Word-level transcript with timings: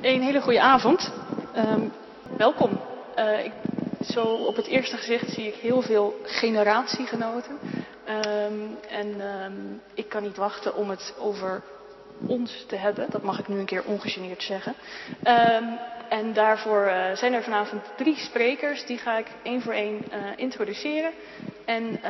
Een 0.00 0.22
hele 0.22 0.40
goede 0.40 0.60
avond. 0.60 1.12
Ehm, 1.54 1.80
welkom. 2.36 2.80
Eh, 3.14 3.44
ik, 3.44 3.52
zo 4.00 4.22
op 4.22 4.56
het 4.56 4.66
eerste 4.66 4.96
gezicht 4.96 5.30
zie 5.30 5.46
ik 5.46 5.54
heel 5.54 5.82
veel 5.82 6.20
generatiegenoten. 6.22 7.58
Ehm, 8.04 8.52
en 8.88 9.20
ehm, 9.20 9.52
ik 9.94 10.08
kan 10.08 10.22
niet 10.22 10.36
wachten 10.36 10.76
om 10.76 10.90
het 10.90 11.14
over 11.18 11.62
ons 12.26 12.64
te 12.68 12.76
hebben. 12.76 13.06
Dat 13.10 13.22
mag 13.22 13.38
ik 13.38 13.48
nu 13.48 13.58
een 13.58 13.64
keer 13.64 13.84
ongegeneerd 13.84 14.42
zeggen. 14.42 14.74
en 16.08 16.32
daarvoor 16.32 16.86
uh, 16.86 17.16
zijn 17.16 17.32
er 17.32 17.42
vanavond 17.42 17.82
drie 17.96 18.16
sprekers. 18.16 18.86
Die 18.86 18.98
ga 18.98 19.18
ik 19.18 19.26
één 19.42 19.62
voor 19.62 19.72
één 19.72 20.04
uh, 20.12 20.16
introduceren. 20.36 21.12
En 21.64 22.00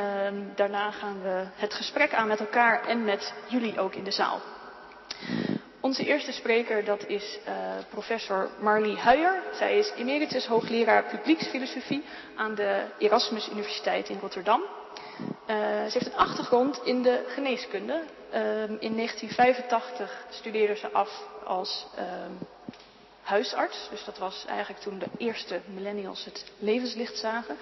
daarna 0.55 0.91
gaan 0.91 1.21
we 1.21 1.43
het 1.55 1.73
gesprek 1.73 2.13
aan 2.13 2.27
met 2.27 2.39
elkaar 2.39 2.85
en 2.85 3.03
met 3.03 3.33
jullie 3.47 3.79
ook 3.79 3.95
in 3.95 4.03
de 4.03 4.11
zaal. 4.11 4.41
Onze 5.81 6.05
eerste 6.05 6.31
spreker 6.31 6.83
dat 6.85 7.07
is 7.07 7.39
uh, 7.47 7.53
professor 7.89 8.49
Marlie 8.59 8.97
Huijer. 8.97 9.41
Zij 9.53 9.77
is 9.77 9.91
emeritus 9.97 10.45
hoogleraar 10.45 11.03
publieksfilosofie 11.03 12.03
aan 12.35 12.55
de 12.55 12.85
Erasmus 12.97 13.49
Universiteit 13.49 14.09
in 14.09 14.19
Rotterdam. 14.19 14.61
Uh, 14.61 15.55
ze 15.85 15.89
heeft 15.91 16.05
een 16.05 16.15
achtergrond 16.15 16.81
in 16.83 17.01
de 17.01 17.25
geneeskunde. 17.27 17.93
Uh, 18.33 18.61
in 18.61 18.95
1985 18.95 20.25
studeerde 20.29 20.75
ze 20.75 20.91
af 20.91 21.23
als 21.45 21.85
ehm, 21.95 22.31
huisarts. 23.29 23.87
Dus 23.89 24.05
dat 24.05 24.17
was 24.17 24.45
eigenlijk 24.47 24.79
toen 24.79 24.99
de 24.99 25.09
eerste 25.17 25.59
millennials 25.65 26.25
het 26.25 26.45
levenslicht 26.59 27.17
zagen. 27.17 27.57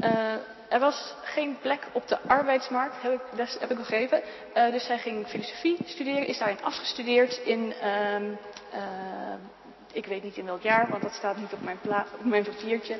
Uh, 0.00 0.32
er 0.68 0.80
was 0.80 1.14
geen 1.22 1.58
plek 1.60 1.86
op 1.92 2.08
de 2.08 2.20
arbeidsmarkt, 2.20 3.02
heb 3.02 3.12
ik, 3.12 3.48
heb 3.58 3.70
ik 3.70 3.76
begrepen. 3.76 4.22
Uh, 4.56 4.72
dus 4.72 4.84
zij 4.84 4.98
ging 4.98 5.26
filosofie 5.26 5.76
studeren, 5.84 6.26
is 6.26 6.38
daarin 6.38 6.62
afgestudeerd 6.62 7.40
in, 7.44 7.74
uh, 7.82 9.32
ik 9.92 10.06
weet 10.06 10.22
niet 10.22 10.36
in 10.36 10.44
welk 10.44 10.62
jaar, 10.62 10.88
want 10.90 11.02
dat 11.02 11.12
staat 11.12 11.36
niet 11.36 11.52
op 11.52 11.62
mijn, 11.62 11.78
op 12.18 12.24
mijn 12.24 12.44
papiertje. 12.44 12.98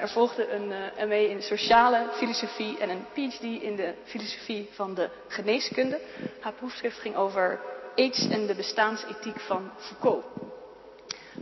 Er 0.00 0.08
volgde 0.08 0.50
een 0.50 0.68
ME 1.08 1.28
in 1.30 1.42
sociale 1.42 2.06
filosofie 2.12 2.78
en 2.78 2.90
een 2.90 3.04
PhD 3.12 3.42
in 3.42 3.76
de 3.76 3.94
filosofie 4.04 4.68
van 4.72 4.94
de 4.94 5.10
geneeskunde. 5.28 6.00
Haar 6.40 6.52
proefschrift 6.52 6.98
ging 6.98 7.16
over 7.16 7.60
aids 7.96 8.28
en 8.28 8.46
de 8.46 8.54
bestaansethiek 8.54 9.40
van 9.40 9.70
Foucault. 9.76 10.24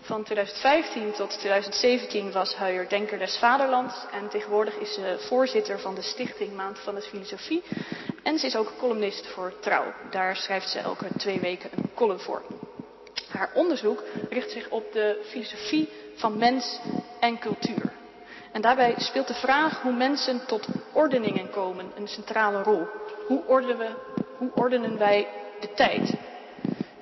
Van 0.00 0.22
2015 0.22 1.12
tot 1.12 1.38
2017 1.38 2.32
was 2.32 2.54
Huijer 2.54 2.88
Denker 2.88 3.18
des 3.18 3.38
Vaderlands 3.38 3.94
en 4.12 4.28
tegenwoordig 4.28 4.74
is 4.74 4.94
ze 4.94 5.16
voorzitter 5.18 5.80
van 5.80 5.94
de 5.94 6.02
stichting 6.02 6.52
Maand 6.52 6.78
van 6.78 6.94
de 6.94 7.00
Filosofie. 7.00 7.62
En 8.22 8.38
ze 8.38 8.46
is 8.46 8.56
ook 8.56 8.72
columnist 8.78 9.26
voor 9.26 9.52
Trouw. 9.60 9.92
Daar 10.10 10.36
schrijft 10.36 10.68
ze 10.68 10.78
elke 10.78 11.06
twee 11.16 11.40
weken 11.40 11.70
een 11.76 11.90
column 11.94 12.20
voor. 12.20 12.42
Haar 13.28 13.50
onderzoek 13.54 14.02
richt 14.30 14.50
zich 14.50 14.68
op 14.68 14.92
de 14.92 15.24
filosofie 15.28 15.88
van 16.14 16.38
mens 16.38 16.80
en 17.20 17.38
cultuur. 17.38 17.92
En 18.52 18.60
daarbij 18.60 18.94
speelt 18.96 19.28
de 19.28 19.34
vraag 19.34 19.82
hoe 19.82 19.92
mensen 19.92 20.46
tot 20.46 20.66
ordeningen 20.92 21.50
komen 21.50 21.92
een 21.96 22.08
centrale 22.08 22.62
rol. 22.62 22.86
Hoe 23.26 23.42
ordenen, 23.46 23.78
we, 23.78 23.94
hoe 24.36 24.50
ordenen 24.54 24.98
wij 24.98 25.28
de 25.60 25.72
tijd? 25.72 26.14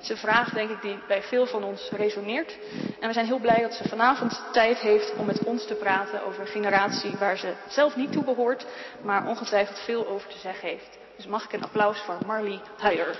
Is 0.05 0.11
een 0.11 0.17
vraag, 0.17 0.49
denk 0.49 0.69
ik, 0.69 0.81
die 0.81 0.99
bij 1.07 1.21
veel 1.21 1.45
van 1.45 1.63
ons 1.63 1.89
resoneert. 1.91 2.57
En 2.99 3.07
we 3.07 3.13
zijn 3.13 3.25
heel 3.25 3.39
blij 3.39 3.61
dat 3.61 3.73
ze 3.73 3.89
vanavond 3.89 4.41
tijd 4.51 4.77
heeft 4.77 5.13
om 5.15 5.25
met 5.25 5.43
ons 5.43 5.65
te 5.65 5.73
praten 5.73 6.25
over 6.25 6.41
een 6.41 6.47
generatie 6.47 7.11
waar 7.19 7.37
ze 7.37 7.53
zelf 7.67 7.95
niet 7.95 8.11
toe 8.11 8.23
behoort, 8.23 8.65
maar 9.01 9.27
ongetwijfeld 9.27 9.79
veel 9.79 10.07
over 10.07 10.29
te 10.29 10.37
zeggen 10.37 10.69
heeft. 10.69 10.97
Dus 11.15 11.27
mag 11.27 11.43
ik 11.43 11.53
een 11.53 11.63
applaus 11.63 11.99
voor 11.99 12.17
Marlie 12.25 12.59
Huijer. 12.77 13.17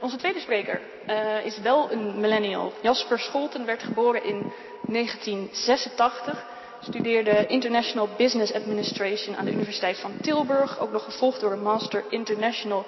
Onze 0.00 0.16
tweede 0.16 0.40
spreker 0.40 0.80
uh, 1.08 1.44
is 1.44 1.58
wel 1.58 1.92
een 1.92 2.20
millennial. 2.20 2.72
Jasper 2.82 3.18
Scholten 3.18 3.66
werd 3.66 3.82
geboren 3.82 4.24
in 4.24 4.52
1986 4.86 6.50
studeerde 6.82 7.46
International 7.46 8.08
Business 8.16 8.52
Administration 8.52 9.36
aan 9.36 9.44
de 9.44 9.52
Universiteit 9.52 9.98
van 9.98 10.12
Tilburg. 10.20 10.78
Ook 10.78 10.92
nog 10.92 11.04
gevolgd 11.04 11.40
door 11.40 11.52
een 11.52 11.62
Master 11.62 12.04
International. 12.08 12.86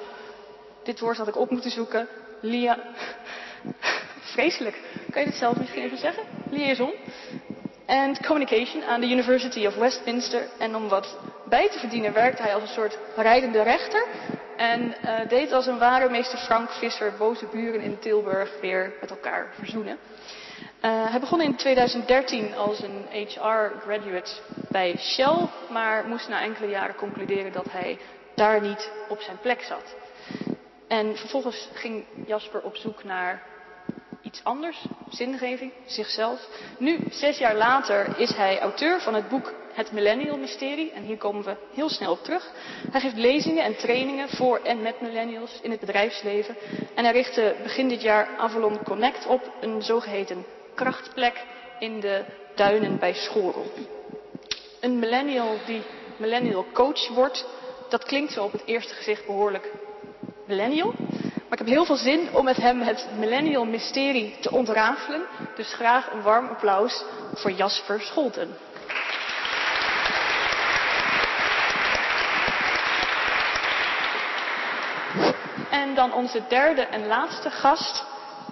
Dit 0.82 1.00
woord 1.00 1.16
had 1.16 1.28
ik 1.28 1.36
op 1.36 1.50
moeten 1.50 1.70
zoeken. 1.70 2.08
Lia. 2.40 2.78
Vreselijk. 4.34 4.80
Kan 5.10 5.22
je 5.22 5.28
het 5.28 5.38
zelf 5.38 5.56
misschien 5.56 5.82
even 5.82 5.98
zeggen? 5.98 6.22
Liaison. 6.50 6.92
En 7.86 8.24
Communication 8.26 8.82
aan 8.82 9.00
de 9.00 9.10
University 9.10 9.66
of 9.66 9.74
Westminster. 9.74 10.46
En 10.58 10.76
om 10.76 10.88
wat 10.88 11.16
bij 11.48 11.68
te 11.68 11.78
verdienen 11.78 12.12
werkte 12.12 12.42
hij 12.42 12.54
als 12.54 12.62
een 12.62 12.74
soort 12.74 12.98
rijdende 13.16 13.62
rechter. 13.62 14.06
En 14.56 14.94
uh, 15.04 15.28
deed 15.28 15.52
als 15.52 15.66
een 15.66 15.78
ware 15.78 16.10
meester 16.10 16.38
Frank 16.38 16.70
Visser 16.70 17.12
boze 17.18 17.46
buren 17.46 17.80
in 17.80 17.98
Tilburg 17.98 18.50
weer 18.60 18.92
met 19.00 19.10
elkaar 19.10 19.52
verzoenen. 19.58 19.98
Uh, 20.84 21.10
hij 21.10 21.20
begon 21.20 21.40
in 21.40 21.56
2013 21.56 22.54
als 22.54 22.82
een 22.82 23.04
HR-graduate 23.10 24.30
bij 24.68 24.96
Shell, 24.98 25.48
maar 25.70 26.06
moest 26.06 26.28
na 26.28 26.40
enkele 26.40 26.68
jaren 26.68 26.94
concluderen 26.94 27.52
dat 27.52 27.66
hij 27.70 27.98
daar 28.34 28.60
niet 28.60 28.90
op 29.08 29.20
zijn 29.20 29.38
plek 29.42 29.62
zat. 29.62 29.94
En 30.88 31.16
vervolgens 31.16 31.68
ging 31.72 32.04
Jasper 32.26 32.62
op 32.62 32.76
zoek 32.76 33.04
naar 33.04 33.42
iets 34.22 34.40
anders, 34.42 34.86
zingeving, 35.10 35.72
zichzelf. 35.86 36.48
Nu, 36.78 36.98
zes 37.10 37.38
jaar 37.38 37.54
later, 37.54 38.18
is 38.18 38.34
hij 38.34 38.60
auteur 38.60 39.00
van 39.00 39.14
het 39.14 39.28
boek 39.28 39.52
Het 39.72 39.92
Millennial 39.92 40.38
Mysterie. 40.38 40.92
En 40.92 41.02
hier 41.02 41.16
komen 41.16 41.44
we 41.44 41.56
heel 41.74 41.88
snel 41.88 42.12
op 42.12 42.24
terug. 42.24 42.50
Hij 42.90 43.00
geeft 43.00 43.16
lezingen 43.16 43.64
en 43.64 43.76
trainingen 43.76 44.28
voor 44.28 44.60
en 44.62 44.82
met 44.82 45.00
millennials 45.00 45.58
in 45.62 45.70
het 45.70 45.80
bedrijfsleven. 45.80 46.56
En 46.94 47.04
hij 47.04 47.12
richtte 47.12 47.54
begin 47.62 47.88
dit 47.88 48.02
jaar 48.02 48.28
Avalon 48.38 48.82
Connect 48.82 49.26
op, 49.26 49.52
een 49.60 49.82
zogeheten 49.82 50.44
krachtplek 50.74 51.44
in 51.78 52.00
de 52.00 52.24
duinen 52.54 52.98
bij 52.98 53.14
Schorel. 53.14 53.72
Een 54.80 54.98
millennial 54.98 55.56
die 55.66 55.82
millennial 56.16 56.66
coach 56.72 57.08
wordt, 57.08 57.46
dat 57.88 58.04
klinkt 58.04 58.32
zo 58.32 58.44
op 58.44 58.52
het 58.52 58.62
eerste 58.64 58.94
gezicht 58.94 59.26
behoorlijk 59.26 59.70
millennial. 60.46 60.94
Maar 61.48 61.52
ik 61.52 61.58
heb 61.58 61.66
heel 61.66 61.84
veel 61.84 61.96
zin 61.96 62.28
om 62.32 62.44
met 62.44 62.56
hem 62.56 62.80
het 62.80 63.06
millennial 63.18 63.64
mysterie 63.64 64.36
te 64.40 64.50
ontrafelen. 64.50 65.22
Dus 65.56 65.74
graag 65.74 66.12
een 66.12 66.22
warm 66.22 66.48
applaus 66.48 67.04
voor 67.34 67.50
Jasper 67.50 68.00
Scholten. 68.00 68.56
En 75.70 75.94
dan 75.94 76.12
onze 76.12 76.42
derde 76.48 76.82
en 76.82 77.06
laatste 77.06 77.50
gast 77.50 78.04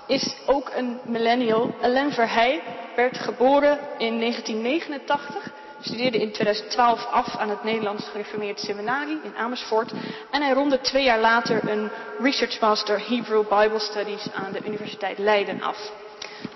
is 0.07 0.37
ook 0.47 0.71
een 0.75 1.01
millennial. 1.05 1.75
Alain 1.83 2.13
Verheij 2.13 2.63
werd 2.97 3.19
geboren 3.19 3.79
in 3.99 4.19
1989, 4.19 5.53
studeerde 5.81 6.19
in 6.19 6.33
2012 6.33 7.07
af 7.07 7.37
aan 7.37 7.49
het 7.49 7.65
Nederlands 7.65 8.09
Gereformeerd 8.09 8.61
Seminarie 8.61 9.21
in 9.23 9.37
Amersfoort 9.37 9.93
en 10.31 10.43
hij 10.43 10.53
ronde 10.53 10.81
twee 10.81 11.05
jaar 11.05 11.21
later 11.21 11.69
een 11.71 11.91
Research 12.21 12.61
Master 12.61 13.09
Hebrew 13.09 13.43
Bible 13.43 13.79
Studies 13.79 14.33
aan 14.33 14.53
de 14.53 14.61
Universiteit 14.67 15.19
Leiden 15.19 15.63
af. 15.63 15.93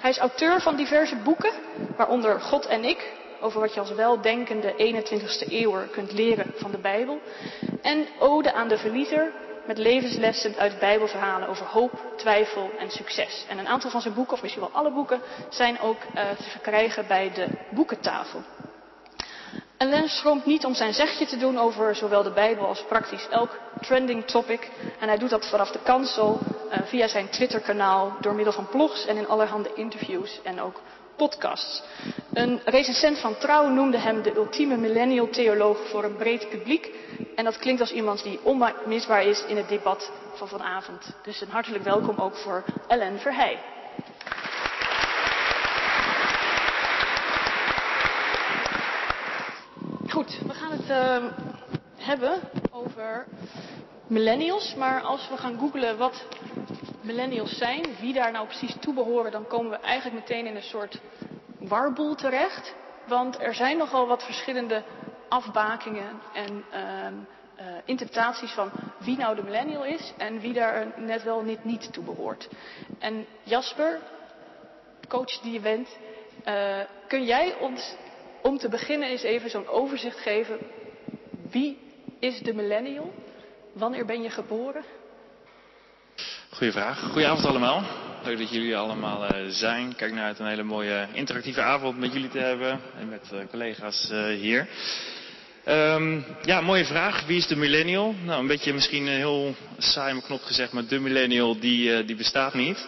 Hij 0.01 0.11
is 0.11 0.19
auteur 0.19 0.61
van 0.61 0.77
diverse 0.77 1.17
boeken, 1.17 1.53
waaronder 1.97 2.41
God 2.41 2.67
en 2.67 2.85
ik, 2.85 3.13
over 3.41 3.61
wat 3.61 3.75
je 3.75 3.81
als 3.81 3.93
weldenkende 3.93 4.73
21ste 4.73 5.49
eeuwer 5.49 5.87
kunt 5.87 6.13
leren 6.13 6.53
van 6.57 6.71
de 6.71 6.79
Bijbel, 6.79 7.21
en 7.83 8.07
Ode 8.19 8.53
aan 8.53 8.69
de 8.69 8.79
Verliezer, 8.79 9.33
met 9.67 9.79
levenslessen 9.79 10.57
uit 10.57 10.79
Bijbelverhalen 10.79 11.49
over 11.49 11.67
hoop, 11.67 11.93
twijfel 12.17 12.71
en 12.79 12.91
succes. 12.91 13.45
En 13.49 13.59
een 13.59 13.69
aantal 13.69 13.91
van 13.91 14.01
zijn 14.01 14.15
boeken, 14.15 14.35
of 14.35 14.43
misschien 14.43 14.63
wel 14.63 14.73
alle 14.73 14.93
boeken, 14.93 15.21
zijn 15.49 15.81
ook 15.81 15.97
uh, 15.97 16.31
te 16.31 16.51
verkrijgen 16.51 17.07
bij 17.07 17.33
de 17.33 17.49
boekentafel. 17.71 18.43
En 19.77 19.89
Lens 19.89 20.17
schroomt 20.17 20.47
niet 20.47 20.65
om 20.65 20.75
zijn 20.75 20.95
zegje 20.95 21.27
te 21.27 21.37
doen 21.37 21.59
over 21.59 21.95
zowel 21.95 22.23
de 22.23 22.33
Bijbel 22.33 22.67
als 22.67 22.85
praktisch 22.89 23.29
elk 23.29 23.59
trending 23.81 24.25
topic. 24.25 24.71
En 25.01 25.09
hij 25.09 25.19
doet 25.19 25.31
dat 25.31 25.49
vanaf 25.49 25.71
de 25.71 25.83
kansel, 25.83 26.41
uh, 26.71 26.79
via 26.85 27.09
zijn 27.09 27.29
Twitterkanaal, 27.29 28.17
door 28.21 28.35
middel 28.35 28.53
van 28.53 28.69
blogs 28.69 29.07
en 29.07 29.17
in 29.17 29.29
allerhande 29.29 29.71
interviews 29.75 30.41
en 30.43 30.61
ook 30.61 30.81
podcasts. 31.17 31.83
Een 32.33 32.61
recensent 32.65 33.19
van 33.19 33.39
Trouw 33.39 33.69
noemde 33.69 33.99
hem 33.99 34.23
de 34.23 34.35
ultieme 34.35 34.77
millennial 34.77 35.29
theoloog 35.29 35.89
voor 35.89 36.05
een 36.05 36.17
breed 36.17 36.49
publiek. 36.49 36.91
En 37.35 37.45
dat 37.45 37.59
klinkt 37.59 37.81
als 37.81 37.93
iemand 37.93 38.23
die 38.23 38.41
onmisbaar 38.43 39.25
is 39.25 39.45
in 39.47 39.57
het 39.57 39.69
debat 39.69 40.11
van 40.35 40.49
vanavond. 40.49 41.15
Dus 41.23 41.41
een 41.41 41.51
hartelijk 41.51 41.85
welkom 41.85 42.17
ook 42.17 42.37
voor 42.37 42.65
Ellen 42.89 43.19
Verheij. 43.19 43.59
Goed, 50.09 50.39
we 50.47 50.55
gaan 50.55 50.71
het 50.71 50.91
uh, 50.91 51.31
hebben 51.97 52.41
over 52.71 53.27
millennials. 54.07 54.75
Maar 54.75 55.01
als 55.01 55.29
we 55.29 55.37
gaan 55.37 55.59
googlen 55.59 55.99
wat 55.99 56.25
millennials 57.07 57.59
zijn, 57.59 57.85
wie 58.01 58.13
daar 58.13 58.33
nou 58.33 58.47
precies 58.47 58.77
toe 58.81 58.95
behoren, 58.95 59.31
dan 59.31 59.47
komen 59.47 59.71
we 59.71 59.77
eigenlijk 59.77 60.21
meteen 60.21 60.47
in 60.47 60.57
een 60.57 60.63
soort 60.63 61.01
warboel 61.59 62.15
terecht. 62.15 62.75
Want 63.07 63.41
er 63.41 63.55
zijn 63.55 63.77
nogal 63.77 64.07
wat 64.07 64.25
verschillende 64.25 64.83
afbakingen 65.29 66.21
en 66.33 66.65
uh, 66.73 67.07
uh, 67.61 67.67
interpretaties 67.85 68.53
van 68.53 68.71
wie 68.99 69.17
nou 69.17 69.37
de 69.37 69.43
millennial 69.43 69.85
is 69.85 70.13
en 70.17 70.41
wie 70.41 70.53
daar 70.53 70.87
net 70.97 71.23
wel 71.23 71.43
niet, 71.43 71.65
niet 71.65 71.93
toe 71.93 72.05
behoort. 72.05 72.49
En 72.99 73.27
Jasper, 73.43 74.01
coach 75.09 75.41
die 75.41 75.53
je 75.53 75.61
bent, 75.61 75.99
uh, 76.47 76.79
kun 77.09 77.25
jij 77.25 77.55
ons 77.61 77.97
om 78.43 78.59
te 78.59 78.69
beginnen 78.69 79.09
eens 79.09 79.23
even 79.23 79.51
zo'n 79.51 79.69
overzicht 79.69 80.19
geven. 80.19 80.59
Wie 81.51 81.79
is 82.19 82.41
de 82.41 82.55
millennial? 82.55 83.13
Wanneer 83.73 84.05
ben 84.05 84.23
je 84.23 84.31
geboren? 84.31 84.85
Goeie 86.51 86.73
vraag. 86.73 87.01
Goedenavond 87.01 87.47
allemaal. 87.47 87.83
Leuk 88.25 88.39
dat 88.39 88.51
jullie 88.51 88.77
allemaal 88.77 89.25
uh, 89.25 89.31
zijn. 89.49 89.95
Kijk 89.97 90.13
naar 90.13 90.25
uit 90.25 90.39
een 90.39 90.47
hele 90.47 90.63
mooie 90.63 91.07
interactieve 91.13 91.61
avond 91.61 91.99
met 91.99 92.13
jullie 92.13 92.29
te 92.29 92.39
hebben 92.39 92.81
en 92.99 93.09
met 93.09 93.31
uh, 93.33 93.41
collega's 93.51 94.09
uh, 94.13 94.25
hier. 94.25 94.69
Um, 95.69 96.25
ja, 96.43 96.61
mooie 96.61 96.85
vraag. 96.85 97.27
Wie 97.27 97.37
is 97.37 97.47
de 97.47 97.57
millennial? 97.57 98.15
Nou, 98.25 98.41
een 98.41 98.47
beetje 98.47 98.75
misschien 98.75 99.07
heel 99.07 99.55
saai 99.79 100.15
in 100.15 100.23
knop 100.23 100.43
gezegd, 100.43 100.73
maar 100.73 100.87
de 100.87 100.99
millennial 100.99 101.59
die, 101.59 102.05
die 102.05 102.17
bestaat 102.17 102.55
niet. 102.55 102.87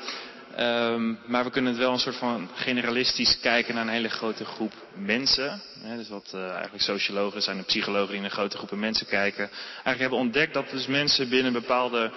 Um, 0.59 1.19
maar 1.27 1.45
we 1.45 1.51
kunnen 1.51 1.73
het 1.73 1.81
wel 1.81 1.93
een 1.93 1.99
soort 1.99 2.17
van 2.17 2.51
generalistisch 2.55 3.41
kijken 3.41 3.75
naar 3.75 3.83
een 3.83 3.93
hele 3.93 4.09
grote 4.09 4.45
groep 4.45 4.73
mensen. 4.95 5.61
Dus 5.97 6.09
wat 6.09 6.35
eigenlijk 6.35 6.83
sociologen 6.83 7.43
zijn 7.43 7.59
en 7.59 7.65
psychologen 7.65 8.13
die 8.13 8.21
naar 8.21 8.31
grote 8.31 8.57
groepen 8.57 8.79
mensen 8.79 9.07
kijken. 9.07 9.51
Eigenlijk 9.73 9.99
hebben 9.99 10.19
ontdekt 10.19 10.55
dat 10.55 10.71
dus 10.71 10.87
mensen 10.87 11.29
binnen 11.29 11.53
bepaalde, 11.53 12.11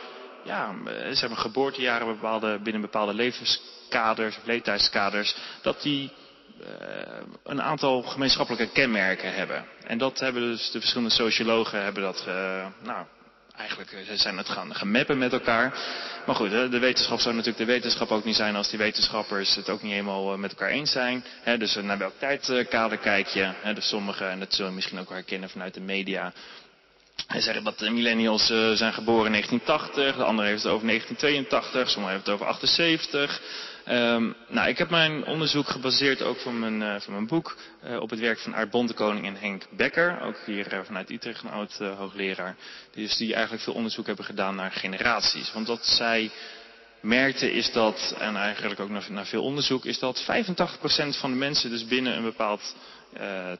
ja, 0.43 0.75
eh, 0.85 1.11
zeg 1.11 1.29
maar 1.29 1.37
geboortejaren, 1.37 2.07
bepaalde, 2.07 2.59
binnen 2.59 2.81
bepaalde 2.81 3.13
levenskaders 3.13 4.37
leeftijdskaders, 4.43 5.35
dat 5.61 5.81
die 5.81 6.11
uh, 6.61 6.67
een 7.43 7.61
aantal 7.61 8.01
gemeenschappelijke 8.01 8.71
kenmerken 8.73 9.33
hebben. 9.33 9.65
En 9.83 9.97
dat 9.97 10.19
hebben 10.19 10.41
dus 10.41 10.71
de 10.71 10.79
verschillende 10.79 11.13
sociologen 11.13 11.83
hebben 11.83 12.03
dat, 12.03 12.25
uh, 12.27 12.65
nou, 12.83 13.05
eigenlijk 13.57 13.91
eh, 13.91 13.99
zijn 14.13 14.37
het 14.37 14.49
gaan, 14.49 14.75
gaan 14.75 14.91
mappen 14.91 15.17
met 15.17 15.33
elkaar. 15.33 15.69
Maar 16.25 16.35
goed, 16.35 16.49
de 16.49 16.79
wetenschap 16.79 17.19
zou 17.19 17.35
natuurlijk 17.35 17.65
de 17.65 17.73
wetenschap 17.73 18.09
ook 18.09 18.23
niet 18.23 18.35
zijn 18.35 18.55
als 18.55 18.69
die 18.69 18.79
wetenschappers 18.79 19.55
het 19.55 19.69
ook 19.69 19.81
niet 19.81 19.91
helemaal 19.91 20.33
eh, 20.33 20.39
met 20.39 20.51
elkaar 20.51 20.69
eens 20.69 20.91
zijn. 20.91 21.23
Dus 21.57 21.75
naar 21.75 21.97
welk 21.97 22.13
tijdkader 22.19 22.97
kijk 22.97 23.27
je? 23.27 23.51
Dus 23.73 23.87
sommigen, 23.87 24.29
en 24.29 24.39
dat 24.39 24.53
zullen 24.53 24.69
we 24.69 24.75
misschien 24.75 24.99
ook 24.99 25.09
herkennen 25.09 25.49
vanuit 25.49 25.73
de 25.73 25.81
media, 25.81 26.33
hij 27.27 27.41
zeggen 27.41 27.63
dat 27.63 27.79
de 27.79 27.89
millennials 27.89 28.49
uh, 28.49 28.71
zijn 28.71 28.93
geboren 28.93 29.25
in 29.25 29.31
1980, 29.31 30.15
de 30.15 30.23
andere 30.23 30.47
heeft 30.47 30.63
het 30.63 30.71
over 30.71 30.87
1982, 30.87 31.89
sommigen 31.89 32.15
hebben 32.15 32.33
het 32.33 32.41
over 32.41 32.53
78. 32.53 33.41
Um, 33.87 34.35
nou, 34.47 34.69
ik 34.69 34.77
heb 34.77 34.89
mijn 34.89 35.25
onderzoek 35.25 35.67
gebaseerd 35.67 36.21
ook 36.21 36.37
van 36.37 36.59
mijn, 36.59 36.81
uh, 36.81 36.99
van 36.99 37.13
mijn 37.13 37.27
boek 37.27 37.57
uh, 37.85 37.99
op 37.99 38.09
het 38.09 38.19
werk 38.19 38.39
van 38.39 38.55
Aart 38.55 38.69
Bontekoning 38.69 39.25
en 39.25 39.35
Henk 39.35 39.63
Becker, 39.71 40.21
ook 40.21 40.37
hier 40.45 40.81
vanuit 40.83 41.09
Utrecht, 41.09 41.43
een 41.43 41.49
oud 41.49 41.77
hoogleraar, 41.97 42.55
dus 42.93 43.17
die 43.17 43.33
eigenlijk 43.33 43.63
veel 43.63 43.73
onderzoek 43.73 44.05
hebben 44.05 44.25
gedaan 44.25 44.55
naar 44.55 44.71
generaties. 44.71 45.53
Want 45.53 45.67
wat 45.67 45.85
zij 45.85 46.31
merkten 47.01 47.51
is 47.53 47.71
dat, 47.71 48.15
en 48.19 48.35
eigenlijk 48.35 48.79
ook 48.79 49.09
naar 49.09 49.25
veel 49.25 49.43
onderzoek, 49.43 49.85
is 49.85 49.99
dat 49.99 50.21
85% 50.21 50.25
van 51.19 51.31
de 51.31 51.37
mensen 51.37 51.69
dus 51.69 51.85
binnen 51.85 52.17
een 52.17 52.23
bepaald 52.23 52.75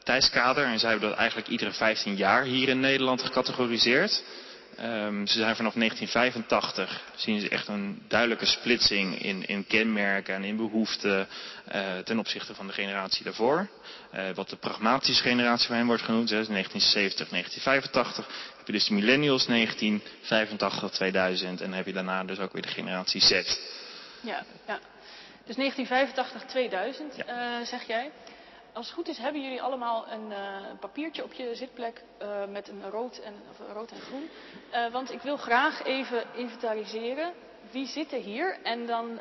tijdskader, 0.04 0.66
en 0.66 0.80
zij 0.80 0.90
hebben 0.90 1.10
dat 1.10 1.18
eigenlijk 1.18 1.48
iedere 1.48 1.72
15 1.72 2.16
jaar 2.16 2.44
hier 2.44 2.70
in 2.70 2.80
Nederland 2.80 3.22
gecategoriseerd, 3.22 4.24
Um, 4.80 5.28
ze 5.28 5.38
zijn 5.38 5.56
vanaf 5.56 5.74
1985 5.74 7.02
zien 7.16 7.40
ze 7.40 7.50
echt 7.50 7.68
een 7.68 8.02
duidelijke 8.08 8.46
splitsing 8.46 9.22
in, 9.22 9.46
in 9.46 9.68
kenmerken 9.68 10.36
en 10.36 10.44
in 10.44 10.56
behoeften 10.56 11.28
uh, 11.76 11.98
ten 11.98 12.20
opzichte 12.20 12.56
van 12.56 12.68
de 12.68 12.74
generatie 12.74 13.24
daarvoor. 13.24 13.70
Uh, 14.14 14.30
wat 14.34 14.50
de 14.50 14.56
pragmatische 14.56 15.24
generatie 15.24 15.68
van 15.68 15.76
hen 15.76 15.86
wordt 15.86 16.04
genoemd, 16.04 16.30
hè, 16.30 16.46
1970, 16.46 17.30
1985. 17.30 18.26
Heb 18.58 18.66
je 18.66 18.72
dus 18.72 18.86
de 18.86 18.94
millennials 18.94 19.46
1985, 19.46 20.92
2000 20.92 21.62
en 21.62 21.68
dan 21.70 21.76
heb 21.78 21.86
je 21.86 21.94
daarna 21.94 22.24
dus 22.24 22.40
ook 22.40 22.54
weer 22.54 22.62
de 22.62 22.68
generatie 22.68 23.22
Z. 23.22 23.30
Ja, 24.22 24.46
ja. 24.68 24.80
Dus 25.46 25.56
1985, 25.56 26.44
2000 26.46 27.16
ja. 27.16 27.60
uh, 27.60 27.66
zeg 27.66 27.88
jij. 27.88 28.12
Als 28.74 28.86
het 28.86 28.96
goed 28.96 29.08
is, 29.08 29.18
hebben 29.18 29.42
jullie 29.42 29.62
allemaal 29.62 30.08
een 30.08 30.30
uh, 30.30 30.38
papiertje 30.80 31.24
op 31.24 31.34
je 31.34 31.56
zitplek 31.56 32.04
uh, 32.22 32.46
met 32.46 32.68
een 32.68 32.90
rood 32.90 33.18
en, 33.18 33.34
rood 33.74 33.92
en 33.92 34.00
groen. 34.00 34.30
Uh, 34.74 34.92
want 34.92 35.12
ik 35.12 35.22
wil 35.22 35.38
graag 35.38 35.84
even 35.84 36.24
inventariseren 36.36 37.34
wie 37.72 37.88
zit 37.88 38.12
er 38.14 38.20
hier. 38.20 38.58
En 38.64 38.86
dan, 38.86 39.20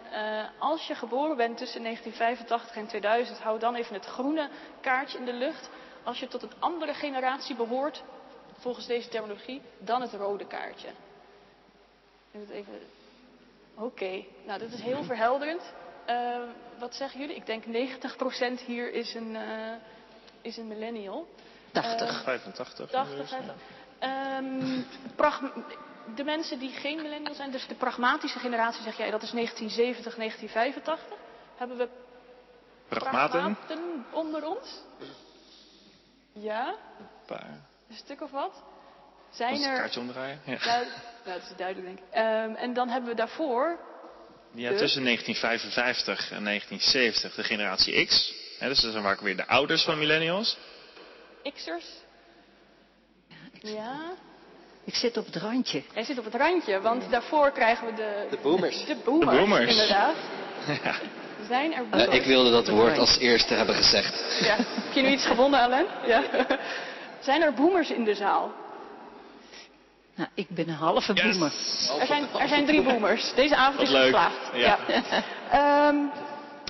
als 0.58 0.86
je 0.86 0.94
geboren 0.94 1.36
bent 1.36 1.56
tussen 1.58 1.82
1985 1.82 2.76
en 2.76 2.86
2000, 2.86 3.38
hou 3.38 3.58
dan 3.58 3.74
even 3.74 3.94
het 3.94 4.06
groene 4.06 4.48
kaartje 4.80 5.18
in 5.18 5.24
de 5.24 5.32
lucht. 5.32 5.70
Als 6.02 6.20
je 6.20 6.28
tot 6.28 6.42
een 6.42 6.52
andere 6.58 6.94
generatie 6.94 7.56
behoort, 7.56 8.02
volgens 8.58 8.86
deze 8.86 9.08
terminologie, 9.08 9.62
dan 9.78 10.00
het 10.00 10.12
rode 10.12 10.46
kaartje. 10.46 10.88
Oké, 13.74 14.24
nou 14.46 14.58
dat 14.58 14.72
is 14.72 14.80
heel 14.80 15.02
verhelderend. 15.02 15.72
Uh, 16.10 16.38
wat 16.78 16.94
zeggen 16.94 17.20
jullie? 17.20 17.36
Ik 17.36 17.46
denk 17.46 17.64
90% 17.64 18.64
hier 18.66 18.92
is 18.92 19.14
een, 19.14 19.34
uh, 19.34 19.72
is 20.42 20.56
een 20.56 20.68
millennial. 20.68 21.28
80. 21.72 22.10
Uh, 22.10 22.24
85. 22.24 22.90
80, 22.90 23.28
50. 23.28 23.54
Um, 24.02 24.86
de 26.14 26.24
mensen 26.24 26.58
die 26.58 26.70
geen 26.70 27.02
millennial 27.02 27.34
zijn, 27.34 27.50
dus 27.50 27.66
de 27.66 27.74
pragmatische 27.74 28.38
generatie, 28.38 28.82
zeg 28.82 28.96
jij, 28.96 29.10
dat 29.10 29.22
is 29.22 29.30
1970, 29.30 30.14
1985. 30.14 31.18
Hebben 31.56 31.76
we 31.76 31.88
pragmaten, 32.88 33.56
pragmaten 33.56 34.04
onder 34.12 34.46
ons? 34.46 34.82
Ja? 36.32 36.68
Een 36.98 37.06
paar. 37.26 37.60
Een 37.88 37.96
stuk 37.96 38.20
of 38.20 38.30
wat? 38.30 38.62
Zijn 39.30 39.52
Als 39.52 39.64
er. 39.64 39.76
kaartje 39.78 40.00
omdraaien? 40.00 40.40
Ja. 40.44 40.66
Nou, 40.66 40.86
dat 41.24 41.36
is 41.36 41.56
duidelijk, 41.56 41.86
denk 41.86 41.98
ik. 41.98 42.18
Um, 42.18 42.54
en 42.54 42.72
dan 42.72 42.88
hebben 42.88 43.10
we 43.10 43.16
daarvoor 43.16 43.78
ja, 44.54 44.68
tussen 44.76 45.04
1955 45.04 46.30
en 46.30 46.44
1970 46.44 47.34
de 47.34 47.44
generatie 47.44 48.06
X. 48.06 48.34
Hè, 48.58 48.68
dus 48.68 48.80
dat 48.80 48.92
zijn 48.92 49.04
vaak 49.04 49.20
weer 49.20 49.36
de 49.36 49.46
ouders 49.46 49.82
van 49.82 49.98
millennials. 49.98 50.56
X'ers? 51.54 51.84
Ja. 53.60 54.12
Ik 54.84 54.94
zit 54.94 55.16
op 55.16 55.26
het 55.26 55.36
randje. 55.36 55.82
Hij 55.92 56.04
zit 56.04 56.18
op 56.18 56.24
het 56.24 56.34
randje, 56.34 56.80
want 56.80 57.02
ja. 57.02 57.08
daarvoor 57.08 57.50
krijgen 57.50 57.86
we 57.86 57.94
de... 57.94 58.26
De 58.30 58.38
boomers. 58.42 58.84
De 58.86 58.96
boomers, 59.04 59.30
de 59.30 59.36
boomers. 59.36 59.70
inderdaad. 59.70 60.16
Ja. 60.84 60.94
Zijn 61.48 61.72
er 61.72 61.88
boomers? 61.88 62.08
Uh, 62.08 62.14
ik 62.14 62.24
wilde 62.24 62.50
dat 62.50 62.68
woord 62.68 62.98
als 62.98 63.18
eerste 63.18 63.54
hebben 63.54 63.74
gezegd. 63.74 64.40
Ja. 64.40 64.56
Heb 64.56 64.92
je 64.94 65.02
nu 65.02 65.08
iets 65.08 65.26
gevonden, 65.26 65.60
Alain? 65.60 65.86
Ja. 66.06 66.22
Zijn 67.20 67.42
er 67.42 67.54
boomers 67.54 67.90
in 67.90 68.04
de 68.04 68.14
zaal? 68.14 68.52
Nou, 70.20 70.32
ik 70.34 70.48
ben 70.48 70.68
een 70.68 70.74
halve 70.74 71.12
yes. 71.12 71.22
boemer. 71.22 71.52
Er 72.00 72.06
zijn, 72.06 72.26
er 72.38 72.48
zijn 72.48 72.66
drie 72.66 72.82
boomers. 72.82 73.34
Deze 73.34 73.56
avond 73.56 73.76
Wat 73.76 73.86
is 73.86 73.92
leuk. 73.92 74.02
geslaagd. 74.02 74.50
Ja. 74.54 74.78
ja. 75.50 75.88
um, 75.88 76.10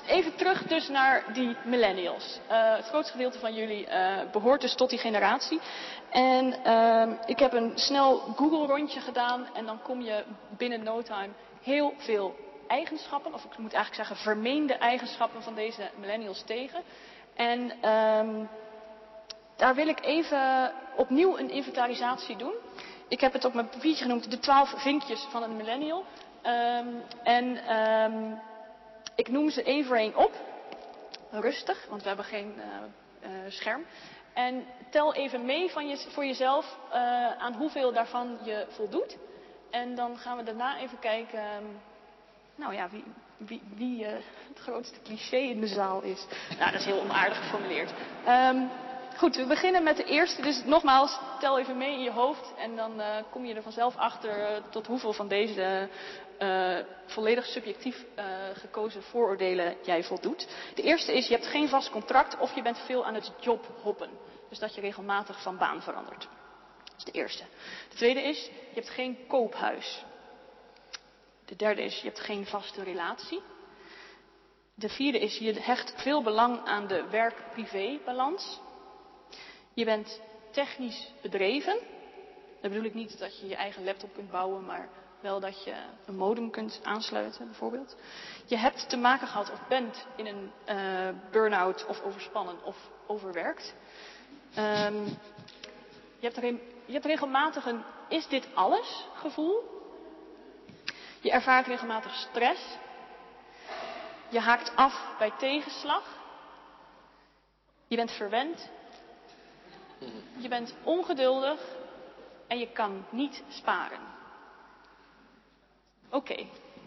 even 0.07 0.35
terug 0.35 0.63
dus 0.63 0.87
naar 0.87 1.23
die 1.33 1.55
millennials. 1.65 2.39
Uh, 2.51 2.75
het 2.75 2.85
grootste 2.85 3.11
gedeelte 3.11 3.39
van 3.39 3.53
jullie 3.53 3.87
uh, 3.87 4.17
behoort 4.31 4.61
dus 4.61 4.75
tot 4.75 4.89
die 4.89 4.99
generatie. 4.99 5.59
En 6.09 6.55
uh, 6.65 7.13
ik 7.25 7.39
heb 7.39 7.53
een 7.53 7.71
snel 7.75 8.19
Google 8.35 8.65
rondje 8.65 8.99
gedaan 8.99 9.47
en 9.53 9.65
dan 9.65 9.81
kom 9.81 10.01
je 10.01 10.23
binnen 10.57 10.83
no 10.83 11.01
time 11.01 11.29
heel 11.61 11.93
veel 11.97 12.35
eigenschappen, 12.67 13.33
of 13.33 13.43
ik 13.43 13.57
moet 13.57 13.73
eigenlijk 13.73 14.07
zeggen 14.07 14.23
vermeende 14.23 14.73
eigenschappen 14.73 15.43
van 15.43 15.55
deze 15.55 15.89
millennials 15.99 16.43
tegen. 16.45 16.81
En 17.35 17.89
um, 17.89 18.49
daar 19.55 19.75
wil 19.75 19.87
ik 19.87 20.05
even 20.05 20.71
opnieuw 20.95 21.37
een 21.37 21.49
inventarisatie 21.49 22.35
doen. 22.35 22.53
Ik 23.11 23.21
heb 23.21 23.33
het 23.33 23.45
op 23.45 23.53
mijn 23.53 23.69
papiertje 23.69 24.03
genoemd 24.03 24.31
de 24.31 24.39
twaalf 24.39 24.73
vinkjes 24.75 25.27
van 25.29 25.43
een 25.43 25.55
millennial. 25.55 26.05
Um, 26.45 27.03
en 27.23 27.75
um, 27.77 28.39
ik 29.15 29.27
noem 29.27 29.49
ze 29.49 29.63
één 29.63 29.85
voor 29.85 29.95
één 29.95 30.15
op. 30.15 30.31
Rustig, 31.31 31.85
want 31.89 32.01
we 32.01 32.07
hebben 32.07 32.25
geen 32.25 32.53
uh, 32.57 32.63
uh, 33.29 33.51
scherm. 33.51 33.85
En 34.33 34.65
tel 34.89 35.13
even 35.13 35.45
mee 35.45 35.71
van 35.71 35.87
je, 35.87 35.97
voor 36.09 36.25
jezelf 36.25 36.77
uh, 36.89 36.95
aan 37.37 37.53
hoeveel 37.53 37.93
daarvan 37.93 38.37
je 38.43 38.65
voldoet. 38.69 39.17
En 39.69 39.95
dan 39.95 40.17
gaan 40.17 40.37
we 40.37 40.43
daarna 40.43 40.77
even 40.77 40.99
kijken, 40.99 41.39
um, 41.39 41.79
nou 42.55 42.73
ja, 42.73 42.89
wie, 42.89 43.03
wie, 43.37 43.61
wie 43.75 44.05
het 44.05 44.59
grootste 44.59 45.01
cliché 45.01 45.37
in 45.37 45.59
de 45.59 45.67
zaal 45.67 46.01
is. 46.01 46.25
Nou, 46.59 46.71
dat 46.71 46.79
is 46.79 46.85
heel 46.85 47.01
onaardig 47.01 47.37
geformuleerd. 47.37 47.93
Goed, 49.17 49.35
we 49.35 49.45
beginnen 49.45 49.83
met 49.83 49.97
de 49.97 50.03
eerste. 50.03 50.41
Dus 50.41 50.63
nogmaals, 50.63 51.19
tel 51.39 51.59
even 51.59 51.77
mee 51.77 51.93
in 51.93 52.01
je 52.01 52.11
hoofd. 52.11 52.53
En 52.57 52.75
dan 52.75 52.99
uh, 52.99 53.05
kom 53.29 53.45
je 53.45 53.53
er 53.53 53.61
vanzelf 53.61 53.95
achter 53.95 54.37
uh, 54.39 54.57
tot 54.69 54.87
hoeveel 54.87 55.13
van 55.13 55.27
deze 55.27 55.89
uh, 56.39 56.77
volledig 57.05 57.45
subjectief 57.45 58.05
gekozen 58.53 59.03
vooroordelen 59.03 59.75
jij 59.83 60.03
voldoet. 60.03 60.47
De 60.75 60.81
eerste 60.81 61.13
is, 61.13 61.27
je 61.27 61.33
hebt 61.33 61.47
geen 61.47 61.69
vast 61.69 61.89
contract 61.89 62.37
of 62.37 62.55
je 62.55 62.61
bent 62.61 62.79
veel 62.79 63.05
aan 63.05 63.13
het 63.13 63.31
jobhoppen. 63.39 64.09
Dus 64.49 64.59
dat 64.59 64.75
je 64.75 64.81
regelmatig 64.81 65.41
van 65.41 65.57
baan 65.57 65.81
verandert. 65.81 66.27
Dat 66.85 66.97
is 66.97 67.03
de 67.03 67.11
eerste. 67.11 67.43
De 67.89 67.95
tweede 67.95 68.21
is, 68.21 68.45
je 68.45 68.75
hebt 68.75 68.89
geen 68.89 69.17
koophuis. 69.27 70.03
De 71.45 71.55
derde 71.55 71.83
is, 71.83 72.01
je 72.01 72.07
hebt 72.07 72.19
geen 72.19 72.45
vaste 72.45 72.83
relatie. 72.83 73.41
De 74.75 74.89
vierde 74.89 75.19
is, 75.19 75.37
je 75.37 75.53
hecht 75.53 75.93
veel 75.95 76.23
belang 76.23 76.65
aan 76.65 76.87
de 76.87 77.09
werk-privé 77.09 77.99
balans. 78.05 78.59
Je 79.73 79.85
bent 79.85 80.21
technisch 80.51 81.11
bedreven. 81.21 81.79
Dan 82.61 82.69
bedoel 82.69 82.85
ik 82.85 82.93
niet 82.93 83.19
dat 83.19 83.39
je 83.39 83.47
je 83.47 83.55
eigen 83.55 83.83
laptop 83.83 84.13
kunt 84.13 84.31
bouwen, 84.31 84.65
maar 84.65 84.89
wel 85.19 85.39
dat 85.39 85.63
je 85.63 85.73
een 86.05 86.15
modem 86.15 86.49
kunt 86.49 86.79
aansluiten, 86.83 87.45
bijvoorbeeld. 87.45 87.95
Je 88.45 88.57
hebt 88.57 88.89
te 88.89 88.97
maken 88.97 89.27
gehad 89.27 89.51
of 89.51 89.67
bent 89.67 90.05
in 90.15 90.25
een 90.25 90.51
uh, 90.69 91.09
burn-out 91.31 91.85
of 91.85 92.01
overspannen 92.01 92.63
of 92.63 92.89
overwerkt. 93.07 93.73
Um, 94.57 95.05
je, 96.19 96.29
hebt 96.31 96.35
je 96.85 96.93
hebt 96.93 97.05
regelmatig 97.05 97.65
een 97.65 97.83
is 98.07 98.27
dit 98.27 98.47
alles 98.53 99.05
gevoel. 99.13 99.79
Je 101.21 101.31
ervaart 101.31 101.67
regelmatig 101.67 102.13
stress. 102.15 102.77
Je 104.29 104.39
haakt 104.39 104.75
af 104.75 105.15
bij 105.17 105.31
tegenslag. 105.37 106.03
Je 107.87 107.95
bent 107.95 108.11
verwend. 108.11 108.69
Je 110.37 110.47
bent 110.47 110.75
ongeduldig 110.83 111.59
en 112.47 112.59
je 112.59 112.71
kan 112.71 113.05
niet 113.09 113.43
sparen. 113.49 113.99
Oké, 116.09 116.35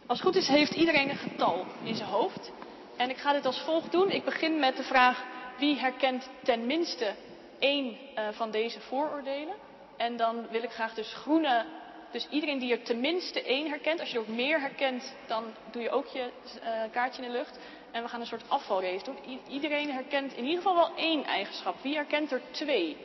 als 0.06 0.18
het 0.18 0.26
goed 0.26 0.36
is 0.36 0.48
heeft 0.48 0.74
iedereen 0.74 1.08
een 1.08 1.16
getal 1.16 1.66
in 1.82 1.94
zijn 1.94 2.08
hoofd. 2.08 2.52
En 2.96 3.10
ik 3.10 3.16
ga 3.16 3.32
dit 3.32 3.46
als 3.46 3.60
volgt 3.60 3.92
doen. 3.92 4.10
Ik 4.10 4.24
begin 4.24 4.58
met 4.58 4.76
de 4.76 4.82
vraag 4.82 5.24
wie 5.58 5.78
herkent 5.78 6.30
ten 6.42 6.66
minste 6.66 7.14
één 7.58 7.96
uh, 8.18 8.28
van 8.32 8.50
deze 8.50 8.80
vooroordelen. 8.80 9.54
En 9.96 10.16
dan 10.16 10.46
wil 10.50 10.62
ik 10.62 10.70
graag 10.70 10.94
dus 10.94 11.14
groene, 11.14 11.66
dus 12.10 12.28
iedereen 12.28 12.58
die 12.58 12.72
er 12.72 12.82
tenminste 12.82 13.42
één 13.42 13.68
herkent. 13.68 14.00
Als 14.00 14.08
je 14.10 14.14
er 14.14 14.22
ook 14.22 14.28
meer 14.28 14.60
herkent, 14.60 15.14
dan 15.26 15.44
doe 15.70 15.82
je 15.82 15.90
ook 15.90 16.06
je 16.06 16.30
uh, 16.62 16.92
kaartje 16.92 17.22
in 17.22 17.28
de 17.28 17.36
lucht. 17.36 17.58
En 17.94 18.02
we 18.02 18.08
gaan 18.08 18.20
een 18.20 18.26
soort 18.26 18.48
afvalrace 18.48 19.04
doen. 19.04 19.40
Iedereen 19.48 19.90
herkent 19.90 20.32
in 20.32 20.44
ieder 20.44 20.56
geval 20.56 20.74
wel 20.74 20.96
één 20.96 21.24
eigenschap. 21.24 21.82
Wie 21.82 21.94
herkent 21.94 22.32
er 22.32 22.42
twee? 22.50 22.96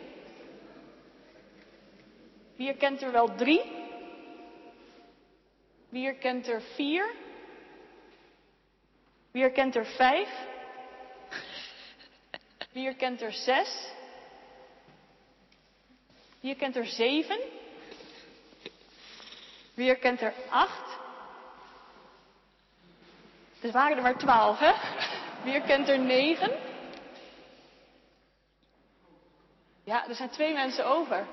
Wie 2.56 2.68
herkent 2.68 3.02
er 3.02 3.12
wel 3.12 3.36
drie? 3.36 3.62
Wie 5.90 6.04
herkent 6.04 6.48
er 6.48 6.62
vier? 6.62 7.12
Wie 9.32 9.42
herkent 9.42 9.76
er 9.76 9.86
vijf? 9.86 10.30
Wie 12.72 12.84
herkent 12.84 13.22
er 13.22 13.34
zes? 13.34 13.92
Wie 16.40 16.50
herkent 16.50 16.76
er 16.76 16.86
zeven? 16.86 17.40
Wie 19.74 19.88
herkent 19.88 20.22
er 20.22 20.34
acht? 20.50 20.89
Dus 23.62 23.72
waren 23.72 23.98
er 23.98 24.04
maar 24.04 24.18
twaalf, 24.18 24.60
hè? 24.60 24.72
Wie 25.44 25.52
herkent 25.54 25.90
er 25.90 26.00
negen? 26.00 26.52
Ja, 29.84 30.08
er 30.08 30.16
zijn 30.16 30.30
twee 30.30 30.54
mensen 30.54 30.86
over. 30.86 31.26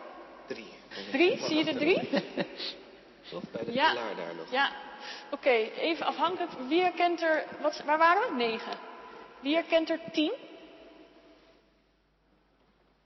Drie. 0.47 0.73
Drie? 1.11 1.39
Zie 1.43 1.57
je 1.57 1.65
er 1.65 1.77
drie? 1.77 2.09
Toch? 3.31 3.43
Bij 3.51 3.65
de 3.65 3.73
Ja. 3.73 3.95
daar 3.95 4.35
nog. 4.37 4.51
Ja. 4.51 4.71
Oké, 5.31 5.51
even 5.51 6.07
afhankelijk. 6.07 6.51
Wie 6.69 6.83
herkent 6.83 7.23
er... 7.23 7.45
Wat, 7.61 7.83
waar 7.85 7.99
waren 7.99 8.29
we? 8.31 8.35
Negen. 8.37 8.73
Wie 9.41 9.55
herkent 9.55 9.91
er 9.91 10.01
tien? 10.13 10.33
Er 10.33 10.39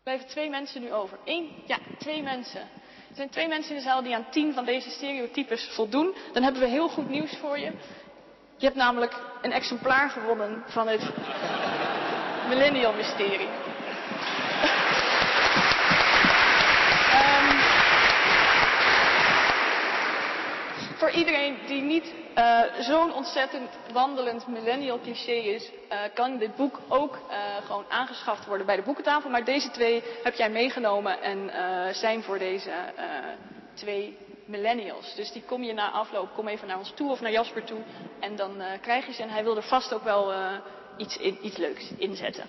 blijven 0.03 0.27
twee 0.29 0.51
mensen 0.51 0.81
nu 0.81 0.93
over. 0.93 1.19
Eén, 1.25 1.63
ja, 1.67 1.79
twee 1.99 2.23
mensen. 2.23 2.61
Er 3.11 3.17
zijn 3.17 3.29
twee 3.31 3.49
mensen 3.49 3.71
in 3.71 3.77
de 3.77 3.83
zaal 3.83 4.03
die 4.03 4.15
aan 4.15 4.27
tien 4.31 4.55
van 4.55 4.65
deze 4.65 4.91
stereotypes 4.91 5.69
voldoen. 5.75 6.15
Dan 6.33 6.43
hebben 6.43 6.63
we 6.63 6.69
heel 6.69 6.89
goed 6.89 7.09
nieuws 7.09 7.37
voor 7.37 7.59
je. 7.59 7.73
Je 8.61 8.67
hebt 8.67 8.79
namelijk 8.79 9.15
een 9.43 9.53
exemplaar 9.53 10.11
gewonnen 10.11 10.63
van 10.67 10.89
het 10.89 11.01
Millennial 12.49 12.93
Mysterie. 12.93 13.49
Ehm, 17.11 17.57
voor 20.97 21.11
iedereen 21.11 21.57
die 21.67 21.83
niet 21.83 22.15
eh, 22.35 22.61
zo'n 22.81 23.13
ontzettend 23.15 23.71
wandelend 23.93 24.47
millennial 24.47 25.01
cliché 25.01 25.33
is, 25.33 25.71
eh, 25.89 25.99
kan 26.15 26.39
dit 26.39 26.57
boek 26.57 26.81
ook 26.89 27.19
eh, 27.29 27.37
gewoon 27.67 27.85
aangeschaft 27.89 28.47
worden 28.47 28.67
bij 28.67 28.77
de 28.77 28.83
boekentafel. 28.83 29.31
Maar 29.31 29.45
deze 29.45 29.71
twee 29.71 30.03
heb 30.23 30.35
jij 30.35 30.51
meegenomen 30.51 31.23
en 31.23 31.51
zijn 31.95 32.23
voor 32.23 32.39
deze 32.39 32.71
twee 33.75 34.19
millennials. 34.51 35.15
Dus 35.15 35.33
die 35.33 35.43
kom 35.43 35.63
je 35.63 35.73
na 35.73 35.91
afloop, 35.91 36.35
kom 36.35 36.49
even 36.49 36.69
naar 36.69 36.79
ons 36.79 36.93
toe 36.95 37.11
of 37.11 37.21
naar 37.21 37.33
Jasper 37.33 37.65
toe 37.65 37.79
en 38.21 38.37
dan 38.37 38.61
eh, 38.61 38.81
krijg 38.81 39.07
je 39.07 39.13
ze. 39.13 39.23
En 39.23 39.31
hij 39.31 39.45
wil 39.45 39.57
er 39.57 39.63
vast 39.63 39.95
ook 39.95 40.05
wel 40.05 40.33
eh, 40.33 40.53
iets, 40.97 41.17
in, 41.17 41.39
iets 41.43 41.57
leuks 41.57 41.91
inzetten. 41.97 42.49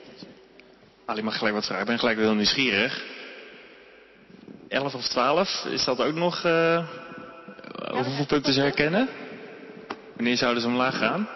Ali 1.05 1.21
mag 1.21 1.37
gelijk 1.37 1.55
wat 1.55 1.65
vragen. 1.65 1.81
Ik 1.81 1.89
ben 1.89 1.99
gelijk 1.99 2.17
heel 2.17 2.33
nieuwsgierig. 2.33 3.03
11 4.67 4.95
of 4.95 5.07
12, 5.07 5.65
is 5.65 5.83
dat 5.85 6.01
ook 6.01 6.15
nog... 6.15 6.45
over 6.45 8.05
hoeveel 8.05 8.25
punten 8.25 8.53
ze 8.53 8.61
herkennen? 8.61 9.09
Wanneer 10.15 10.37
zouden 10.37 10.61
ze 10.61 10.67
omlaag 10.67 10.97
gaan? 10.97 11.29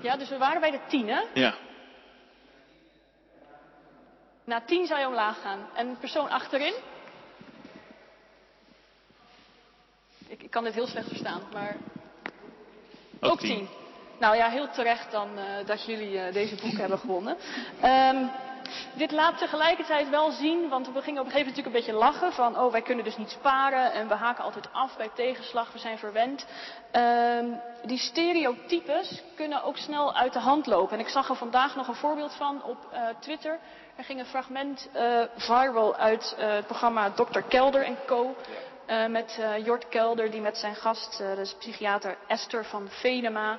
Ja, 0.00 0.16
dus 0.16 0.28
we 0.28 0.38
waren 0.38 0.60
bij 0.60 0.70
de 0.70 0.80
tien, 0.88 1.08
hè? 1.08 1.20
Ja. 1.34 1.54
Na 4.44 4.60
tien 4.60 4.86
zou 4.86 5.00
je 5.00 5.06
omlaag 5.06 5.40
gaan. 5.40 5.68
En 5.74 5.96
persoon 6.00 6.28
achterin? 6.28 6.74
Ik, 10.30 10.42
ik 10.42 10.50
kan 10.50 10.64
dit 10.64 10.74
heel 10.74 10.86
slecht 10.86 11.08
verstaan, 11.08 11.42
maar 11.52 11.76
Ook, 13.20 13.30
ook 13.30 13.40
tien. 13.40 13.68
Nou 14.18 14.36
ja, 14.36 14.48
heel 14.48 14.70
terecht 14.70 15.10
dan 15.10 15.28
eh, 15.38 15.66
dat 15.66 15.84
jullie 15.84 16.18
eh, 16.18 16.32
deze 16.32 16.54
boeken 16.54 16.80
hebben 16.80 16.98
gewonnen. 16.98 17.36
Ehm, 17.80 18.26
dit 18.94 19.10
laat 19.10 19.38
tegelijkertijd 19.38 20.08
wel 20.08 20.30
zien, 20.30 20.68
want 20.68 20.92
we 20.92 21.02
gingen 21.02 21.20
op 21.20 21.26
een 21.26 21.32
gegeven 21.32 21.52
moment 21.52 21.56
natuurlijk 21.56 21.66
een 21.66 21.72
beetje 21.72 21.92
lachen 21.92 22.32
van, 22.32 22.58
oh 22.58 22.72
wij 22.72 22.82
kunnen 22.82 23.04
dus 23.04 23.16
niet 23.16 23.30
sparen 23.30 23.92
en 23.92 24.08
we 24.08 24.14
haken 24.14 24.44
altijd 24.44 24.72
af 24.72 24.96
bij 24.96 25.10
tegenslag, 25.14 25.72
we 25.72 25.78
zijn 25.78 25.98
verwend. 25.98 26.46
Ehm, 26.90 27.46
die 27.84 27.98
stereotypes 27.98 29.22
kunnen 29.36 29.62
ook 29.62 29.76
snel 29.76 30.14
uit 30.14 30.32
de 30.32 30.38
hand 30.38 30.66
lopen. 30.66 30.92
En 30.92 31.04
ik 31.04 31.08
zag 31.08 31.28
er 31.28 31.36
vandaag 31.36 31.76
nog 31.76 31.88
een 31.88 31.94
voorbeeld 31.94 32.34
van 32.34 32.62
op 32.64 32.78
eh, 32.92 33.02
Twitter. 33.20 33.58
Er 33.96 34.04
ging 34.04 34.20
een 34.20 34.26
fragment 34.26 34.88
viral 35.36 35.96
uit 35.96 36.34
het 36.36 36.66
programma 36.66 37.10
Dr. 37.10 37.40
Kelder 37.40 37.84
en 37.84 37.96
Co. 38.06 38.36
Eh, 38.90 39.06
met 39.06 39.36
eh, 39.40 39.64
Jort 39.64 39.88
Kelder, 39.88 40.30
die 40.30 40.40
met 40.40 40.56
zijn 40.56 40.74
gast, 40.74 41.20
eh, 41.20 41.36
de 41.36 41.52
psychiater 41.58 42.16
Esther 42.26 42.64
van 42.64 42.88
Venema, 42.88 43.58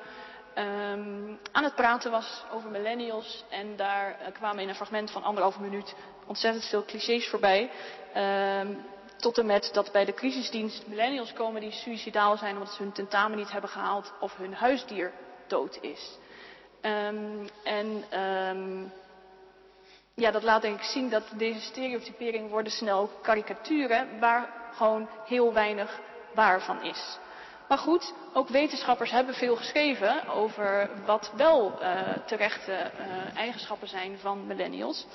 ehm, 0.54 1.34
aan 1.52 1.64
het 1.64 1.76
praten 1.76 2.12
was 2.12 2.44
over 2.54 2.70
millennials. 2.70 3.44
En 3.50 3.76
daar 3.76 4.16
kwamen 4.34 4.64
in 4.64 4.70
een 4.70 4.76
fragment 4.76 5.12
van 5.12 5.24
anderhalve 5.24 5.62
minuut 5.62 5.96
ontzettend 6.26 6.66
veel 6.66 6.86
clichés 6.86 7.28
voorbij. 7.28 7.72
Ehm, 8.14 8.68
tot 9.18 9.38
en 9.38 9.46
met 9.46 9.70
dat 9.74 9.92
bij 9.92 10.06
de 10.06 10.14
crisisdienst 10.14 10.88
millennials 10.88 11.34
komen 11.34 11.62
die 11.62 11.72
suicidaal 11.72 12.38
zijn 12.38 12.56
omdat 12.56 12.74
ze 12.74 12.84
hun 12.84 12.92
tentamen 12.92 13.38
niet 13.38 13.52
hebben 13.52 13.70
gehaald 13.70 14.14
of 14.20 14.38
hun 14.38 14.54
huisdier 14.54 15.12
dood 15.48 15.78
is. 15.82 16.18
Ehm, 16.82 17.48
en 17.64 18.04
ja, 20.16 20.32
dat 20.32 20.44
laat 20.44 20.62
denk 20.62 20.78
ik 20.78 20.84
zien 20.84 21.10
dat 21.10 21.24
deze 21.38 21.62
stereotyperingen 21.62 22.50
worden 22.50 22.72
snel 22.72 23.10
karikaturen 23.22 24.20
waar 24.20 24.61
gewoon 24.74 25.10
heel 25.25 25.54
weinig 25.54 26.00
waar 26.34 26.62
van 26.62 26.84
is. 26.84 27.20
Maar 27.68 27.80
goed, 27.80 28.13
ook 28.34 28.50
wetenschappers 28.50 29.12
hebben 29.12 29.36
veel 29.36 29.56
geschreven 29.56 30.28
over 30.28 30.90
wat 31.06 31.32
wel 31.36 31.80
uh, 31.82 32.00
terechte 32.25 32.72
uh, 32.72 33.38
eigenschappen 33.38 33.88
zijn 33.88 34.18
van 34.18 34.48
millennials. 34.48 35.08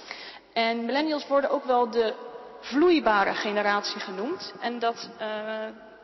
En 0.53 0.85
millennials 0.85 1.27
worden 1.27 1.51
ook 1.51 1.65
wel 1.65 1.91
de 1.91 2.15
vloeibare 2.61 3.35
generatie 3.35 4.01
genoemd. 4.01 4.55
En 4.61 4.79
dat 4.79 5.11
uh, 5.21 5.27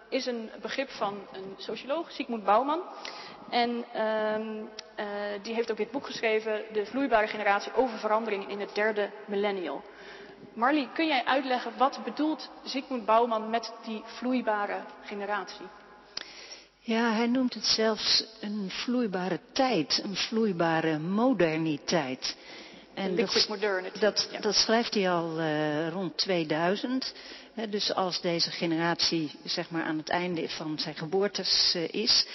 is 0.08 0.26
een 0.26 0.50
begrip 0.60 0.90
van 0.90 1.18
een 1.32 1.54
socioloog, 1.56 2.10
Sigmund 2.10 2.44
Bouwman. 2.44 2.82
En 3.50 3.84
uh, 3.94 5.06
die 5.42 5.54
heeft 5.54 5.70
ook 5.70 5.76
dit 5.76 5.90
boek 5.90 6.06
geschreven, 6.06 6.62
De 6.72 6.86
vloeibare 6.86 7.26
generatie 7.26 7.74
over 7.74 7.98
verandering 7.98 8.48
in 8.48 8.60
het 8.60 8.74
derde 8.74 9.10
millennial. 9.26 9.82
Marlie, 10.54 10.88
kun 10.94 11.06
jij 11.06 11.24
uitleggen 11.24 11.72
wat 11.76 12.00
bedoelt 12.04 12.50
Sigmund 12.64 13.04
Bouwman 13.04 13.50
met 13.50 13.72
die 13.84 14.02
vloeibare 14.04 14.80
generatie? 15.04 15.66
Ja, 16.78 17.12
hij 17.12 17.26
noemt 17.26 17.54
het 17.54 17.64
zelfs 17.64 18.24
een 18.40 18.70
vloeibare 18.70 19.40
tijd, 19.52 20.00
een 20.04 20.16
vloeibare 20.16 20.98
moderniteit. 20.98 22.36
En 22.94 23.16
dat. 23.16 23.48
Dat, 24.00 24.28
ja. 24.30 24.40
dat, 24.40 24.54
schrijft 24.54 24.94
hij 24.94 25.10
al 25.10 25.40
uh, 25.40 25.88
rond 25.88 26.16
2000. 26.16 27.14
He, 27.54 27.68
dus 27.68 27.94
als 27.94 28.20
deze 28.20 28.50
generatie 28.50 29.30
zeg 29.44 29.70
maar 29.70 29.82
aan 29.84 29.96
het 29.96 30.08
einde 30.08 30.48
van 30.48 30.78
zijn 30.78 30.94
geboortes 30.94 31.72
uh, 31.76 31.88
is. 31.88 32.26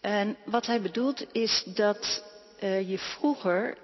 En 0.00 0.36
wat 0.44 0.66
hij 0.66 0.80
bedoelt 0.80 1.34
is 1.34 1.62
dat 1.66 2.24
uh, 2.60 2.88
je 2.88 2.98
vroeger 2.98 3.76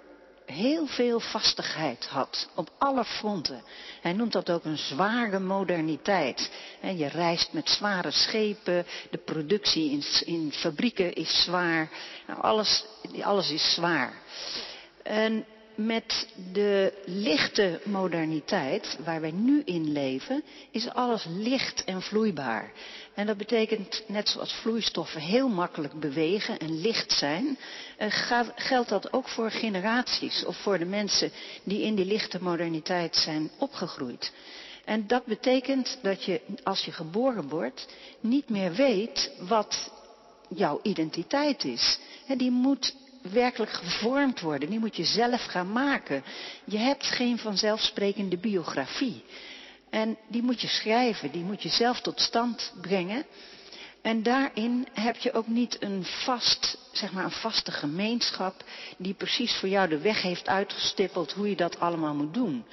heel 0.52 0.87
veel 0.87 1.21
vastigheid 1.21 2.07
had 2.07 2.49
op 2.55 2.71
alle 2.78 3.05
fronten. 3.05 3.62
Hij 4.00 4.12
noemt 4.12 4.33
dat 4.33 4.50
ook 4.50 4.64
een 4.64 4.78
zware 4.78 5.38
moderniteit. 5.38 6.50
Je 6.97 7.07
reist 7.07 7.52
met 7.52 7.69
zware 7.69 8.11
schepen, 8.11 8.87
de 9.11 9.19
productie 9.19 9.90
in, 9.90 10.02
in 10.25 10.52
fabrieken 10.52 11.14
is 11.14 11.43
zwaar, 11.43 11.90
nou 12.26 12.40
alles, 12.40 12.85
alles 13.23 13.50
is 13.50 13.75
zwaar. 13.75 14.12
En 15.02 15.45
met 15.78 16.28
de 16.52 16.92
lichte 17.04 17.80
moderniteit 17.85 18.99
waar 19.04 19.20
wij 19.20 19.30
nu 19.30 19.62
in 19.64 19.92
leven, 19.92 20.42
is 20.70 20.88
alles 20.88 21.25
licht 21.28 21.85
en 21.85 22.02
vloeibaar. 22.02 22.73
En 23.14 23.26
dat 23.26 23.37
betekent, 23.37 24.02
net 24.06 24.28
zoals 24.28 24.52
vloeistoffen 24.52 25.20
heel 25.20 25.49
makkelijk 25.49 26.00
bewegen 26.00 26.58
en 26.58 26.80
licht 26.80 27.12
zijn, 27.12 27.58
eh, 27.97 28.06
geldt 28.54 28.88
dat 28.88 29.12
ook 29.12 29.28
voor 29.28 29.50
generaties 29.50 30.44
of 30.44 30.56
voor 30.56 30.78
de 30.78 30.85
mensen 30.85 31.30
die 31.62 31.82
in 31.82 31.94
die 31.94 32.04
lichte 32.04 32.42
moderniteit 32.42 33.16
zijn 33.16 33.50
opgegroeid. 33.58 34.32
En 34.85 35.06
dat 35.06 35.25
betekent 35.25 35.99
dat 36.02 36.25
je, 36.25 36.40
als 36.62 36.85
je 36.85 36.92
geboren 36.92 37.49
wordt, 37.49 37.87
niet 38.20 38.49
meer 38.49 38.73
weet 38.73 39.30
wat 39.38 39.90
jouw 40.49 40.80
identiteit 40.82 41.64
is. 41.64 41.99
Die 42.37 42.50
moet 42.50 42.94
werkelijk 43.23 43.73
gevormd 43.73 44.41
worden. 44.41 44.71
Die 44.71 44.79
moet 44.79 44.97
je 44.97 45.05
zelf 45.05 45.45
gaan 45.45 45.73
maken. 45.73 46.25
Je 46.65 46.79
hebt 46.79 47.05
geen 47.05 47.39
vanzelfsprekende 47.39 48.37
biografie. 48.39 49.25
En 49.91 50.17
die 50.29 50.43
moet 50.43 50.61
je 50.61 50.69
schrijven, 50.69 51.31
die 51.31 51.45
moet 51.45 51.63
je 51.63 51.69
zelf 51.69 52.01
tot 52.01 52.21
stand 52.21 52.73
brengen. 52.81 53.27
En 54.03 54.23
daarin 54.23 54.89
heb 54.93 55.17
je 55.17 55.33
ook 55.33 55.47
niet 55.47 55.83
een 55.83 56.05
vast, 56.05 56.79
zeg 56.93 57.13
maar 57.13 57.25
een 57.25 57.31
vaste 57.31 57.73
gemeenschap 57.73 58.65
die 58.97 59.15
precies 59.15 59.55
voor 59.55 59.69
jou 59.69 59.89
de 59.89 59.99
weg 59.99 60.23
heeft 60.23 60.49
uitgestippeld 60.49 61.33
hoe 61.33 61.49
je 61.49 61.57
dat 61.57 61.81
allemaal 61.81 62.15
moet 62.15 62.35
doen. 62.35 62.65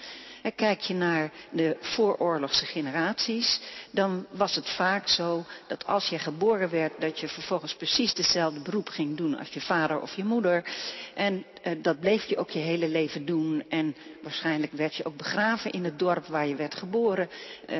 Kijk 0.52 0.82
je 0.82 0.94
naar 0.94 1.32
de 1.52 1.78
vooroorlogse 1.80 2.66
generaties, 2.66 3.62
dan 3.92 4.25
was 4.32 4.56
het 4.56 4.70
vaak 4.70 5.08
zo 5.08 5.46
dat 5.68 5.86
als 5.86 6.10
je 6.10 6.20
geboren 6.20 6.70
werd, 6.70 6.94
dat 7.00 7.20
je 7.20 7.28
vervolgens 7.28 7.75
precies 7.75 8.14
dezelfde 8.14 8.60
beroep 8.60 8.90
ging 8.90 9.18
doen 9.18 9.38
als 9.38 9.50
je 9.50 9.62
vader 9.62 10.02
of 10.02 10.16
je 10.16 10.24
moeder. 10.24 10.66
En 11.14 11.46
eh, 11.62 11.74
dat 11.82 12.00
bleef 12.00 12.25
je 12.25 12.38
ook 12.38 12.50
je 12.50 12.60
hele 12.60 12.88
leven 12.88 13.25
doen. 13.25 13.64
En 13.70 13.96
waarschijnlijk 14.22 14.72
werd 14.72 14.96
je 14.96 15.06
ook 15.06 15.18
begraven 15.18 15.72
in 15.72 15.84
het 15.84 16.00
dorp 16.00 16.25
waar 16.25 16.48
je 16.48 16.56
werd 16.56 16.75
geboren. 16.75 17.30
Eh, 17.66 17.78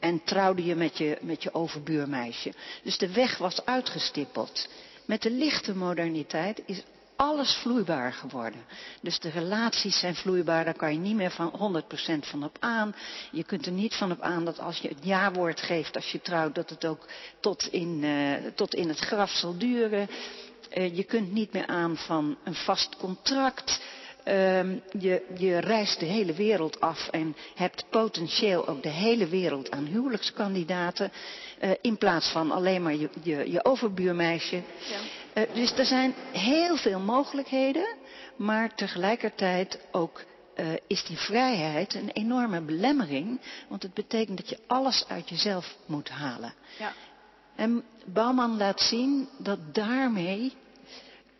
en 0.00 0.24
trouwde 0.24 0.64
je 0.64 0.74
met, 0.74 0.98
je 0.98 1.18
met 1.20 1.42
je 1.42 1.54
overbuurmeisje. 1.54 2.52
Dus 2.82 2.98
de 2.98 3.12
weg 3.12 3.38
was 3.38 3.64
uitgestippeld. 3.64 4.68
Met 5.04 5.22
de 5.22 5.30
lichte 5.30 5.76
moderniteit 5.76 6.62
is 6.66 6.82
alles 7.22 7.54
vloeibaar 7.54 8.12
geworden. 8.12 8.64
Dus 9.00 9.18
de 9.18 9.30
relaties 9.30 9.98
zijn 9.98 10.14
vloeibaar, 10.14 10.64
daar 10.64 10.76
kan 10.76 10.92
je 10.92 10.98
niet 10.98 11.16
meer 11.16 11.30
van 11.30 11.82
100% 11.82 12.18
van 12.20 12.44
op 12.44 12.56
aan. 12.60 12.94
Je 13.30 13.44
kunt 13.44 13.66
er 13.66 13.72
niet 13.72 13.94
van 13.94 14.12
op 14.12 14.20
aan 14.20 14.44
dat 14.44 14.58
als 14.58 14.78
je 14.78 14.88
het 14.88 14.98
ja-woord 15.00 15.60
geeft 15.60 15.96
als 15.96 16.12
je 16.12 16.20
trouwt, 16.20 16.54
dat 16.54 16.70
het 16.70 16.84
ook 16.84 17.06
tot 17.40 17.66
in, 17.66 18.02
uh, 18.02 18.32
tot 18.54 18.74
in 18.74 18.88
het 18.88 18.98
graf 18.98 19.30
zal 19.30 19.58
duren. 19.58 20.08
Uh, 20.74 20.96
je 20.96 21.04
kunt 21.04 21.32
niet 21.32 21.52
meer 21.52 21.66
aan 21.66 21.96
van 21.96 22.36
een 22.44 22.54
vast 22.54 22.96
contract. 22.96 23.80
Uh, 24.28 24.62
je, 24.98 25.22
je, 25.36 25.58
reist 25.58 26.00
de 26.00 26.06
hele 26.06 26.32
wereld 26.32 26.80
af 26.80 27.08
en 27.08 27.36
hebt 27.54 27.84
potentieel 27.90 28.68
ook 28.68 28.82
de 28.82 28.88
hele 28.88 29.26
wereld 29.26 29.70
aan 29.70 29.84
huwelijkskandidaten. 29.84 31.12
Uh, 31.62 31.70
in 31.80 31.98
plaats 31.98 32.28
van 32.28 32.50
alleen 32.50 32.82
maar 32.82 32.94
je, 32.94 33.08
je, 33.22 33.50
je 33.50 33.64
overbuurmeisje. 33.64 34.56
Ja. 34.56 35.21
Uh, 35.34 35.42
dus 35.54 35.72
er 35.72 35.84
zijn 35.84 36.14
heel 36.32 36.76
veel 36.76 37.00
mogelijkheden, 37.00 37.96
maar 38.36 38.74
tegelijkertijd 38.74 39.78
ook 39.92 40.24
uh, 40.56 40.66
is 40.86 41.04
die 41.04 41.16
vrijheid 41.16 41.94
een 41.94 42.10
enorme 42.10 42.60
belemmering, 42.60 43.40
want 43.68 43.82
het 43.82 43.94
betekent 43.94 44.36
dat 44.36 44.48
je 44.48 44.58
alles 44.66 45.04
uit 45.08 45.28
jezelf 45.28 45.76
moet 45.86 46.08
halen. 46.08 46.54
Ja. 46.78 46.92
En 47.56 47.84
Bouwman 48.04 48.56
laat 48.56 48.80
zien 48.80 49.28
dat 49.38 49.74
daarmee 49.74 50.52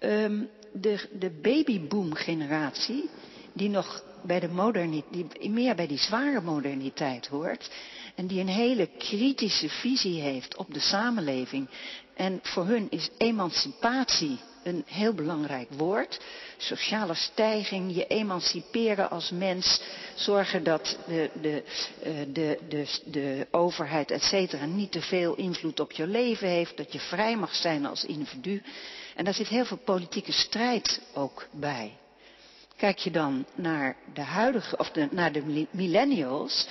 um, 0.00 0.48
de, 0.72 1.08
de 1.18 1.30
babyboom-generatie, 1.30 3.10
die 3.52 3.68
nog 3.68 4.04
bij 4.22 4.40
de 4.40 4.48
moderniteit, 4.48 5.40
die 5.40 5.50
meer 5.50 5.74
bij 5.74 5.86
die 5.86 5.98
zware 5.98 6.40
moderniteit 6.40 7.26
hoort, 7.26 7.70
en 8.14 8.26
die 8.26 8.40
een 8.40 8.48
hele 8.48 8.88
kritische 8.98 9.68
visie 9.68 10.20
heeft 10.20 10.56
op 10.56 10.74
de 10.74 10.80
samenleving. 10.80 11.68
En 12.14 12.40
voor 12.42 12.66
hun 12.66 12.86
is 12.90 13.08
emancipatie 13.18 14.38
een 14.62 14.84
heel 14.86 15.14
belangrijk 15.14 15.68
woord. 15.70 16.20
Sociale 16.56 17.14
stijging, 17.14 17.94
je 17.94 18.06
emanciperen 18.06 19.10
als 19.10 19.30
mens, 19.30 19.80
zorgen 20.14 20.64
dat 20.64 20.98
de, 21.06 21.30
de, 21.40 21.62
eh, 22.02 22.12
de, 22.28 22.58
de, 22.68 22.86
de 23.04 23.46
overheid, 23.50 24.10
et 24.10 24.22
cetera, 24.22 24.64
niet 24.64 24.92
te 24.92 25.02
veel 25.02 25.34
invloed 25.34 25.80
op 25.80 25.92
je 25.92 26.06
leven 26.06 26.48
heeft, 26.48 26.76
dat 26.76 26.92
je 26.92 27.00
vrij 27.00 27.36
mag 27.36 27.54
zijn 27.54 27.86
als 27.86 28.04
individu. 28.04 28.62
En 29.14 29.24
daar 29.24 29.34
zit 29.34 29.48
heel 29.48 29.64
veel 29.64 29.80
politieke 29.84 30.32
strijd 30.32 31.00
ook 31.14 31.46
bij. 31.50 31.96
Kijk 32.76 32.98
je 32.98 33.10
dan 33.10 33.44
naar 33.54 33.96
de 34.14 34.20
huidige, 34.20 34.76
of 34.76 34.90
naar 35.10 35.32
de 35.32 35.66
millennials, 35.70 36.68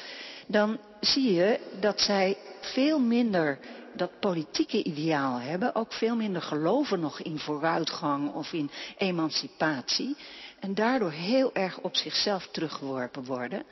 dan 0.47 0.79
zie 0.99 1.33
je 1.33 1.59
dat 1.79 2.01
zij 2.01 2.37
veel 2.59 2.99
minder 2.99 3.59
dat 3.95 4.19
politieke 4.19 4.83
ideaal 4.83 5.39
hebben, 5.39 5.75
ook 5.75 5.93
veel 5.93 6.15
minder 6.15 6.41
geloven 6.41 6.99
nog 6.99 7.21
in 7.21 7.39
vooruitgang 7.39 8.33
of 8.33 8.53
in 8.53 8.69
emancipatie. 8.97 10.15
En 10.59 10.73
daardoor 10.73 11.11
heel 11.11 11.53
erg 11.53 11.79
op 11.79 11.95
zichzelf 11.95 12.47
teruggeworpen 12.51 13.25
worden. 13.25 13.63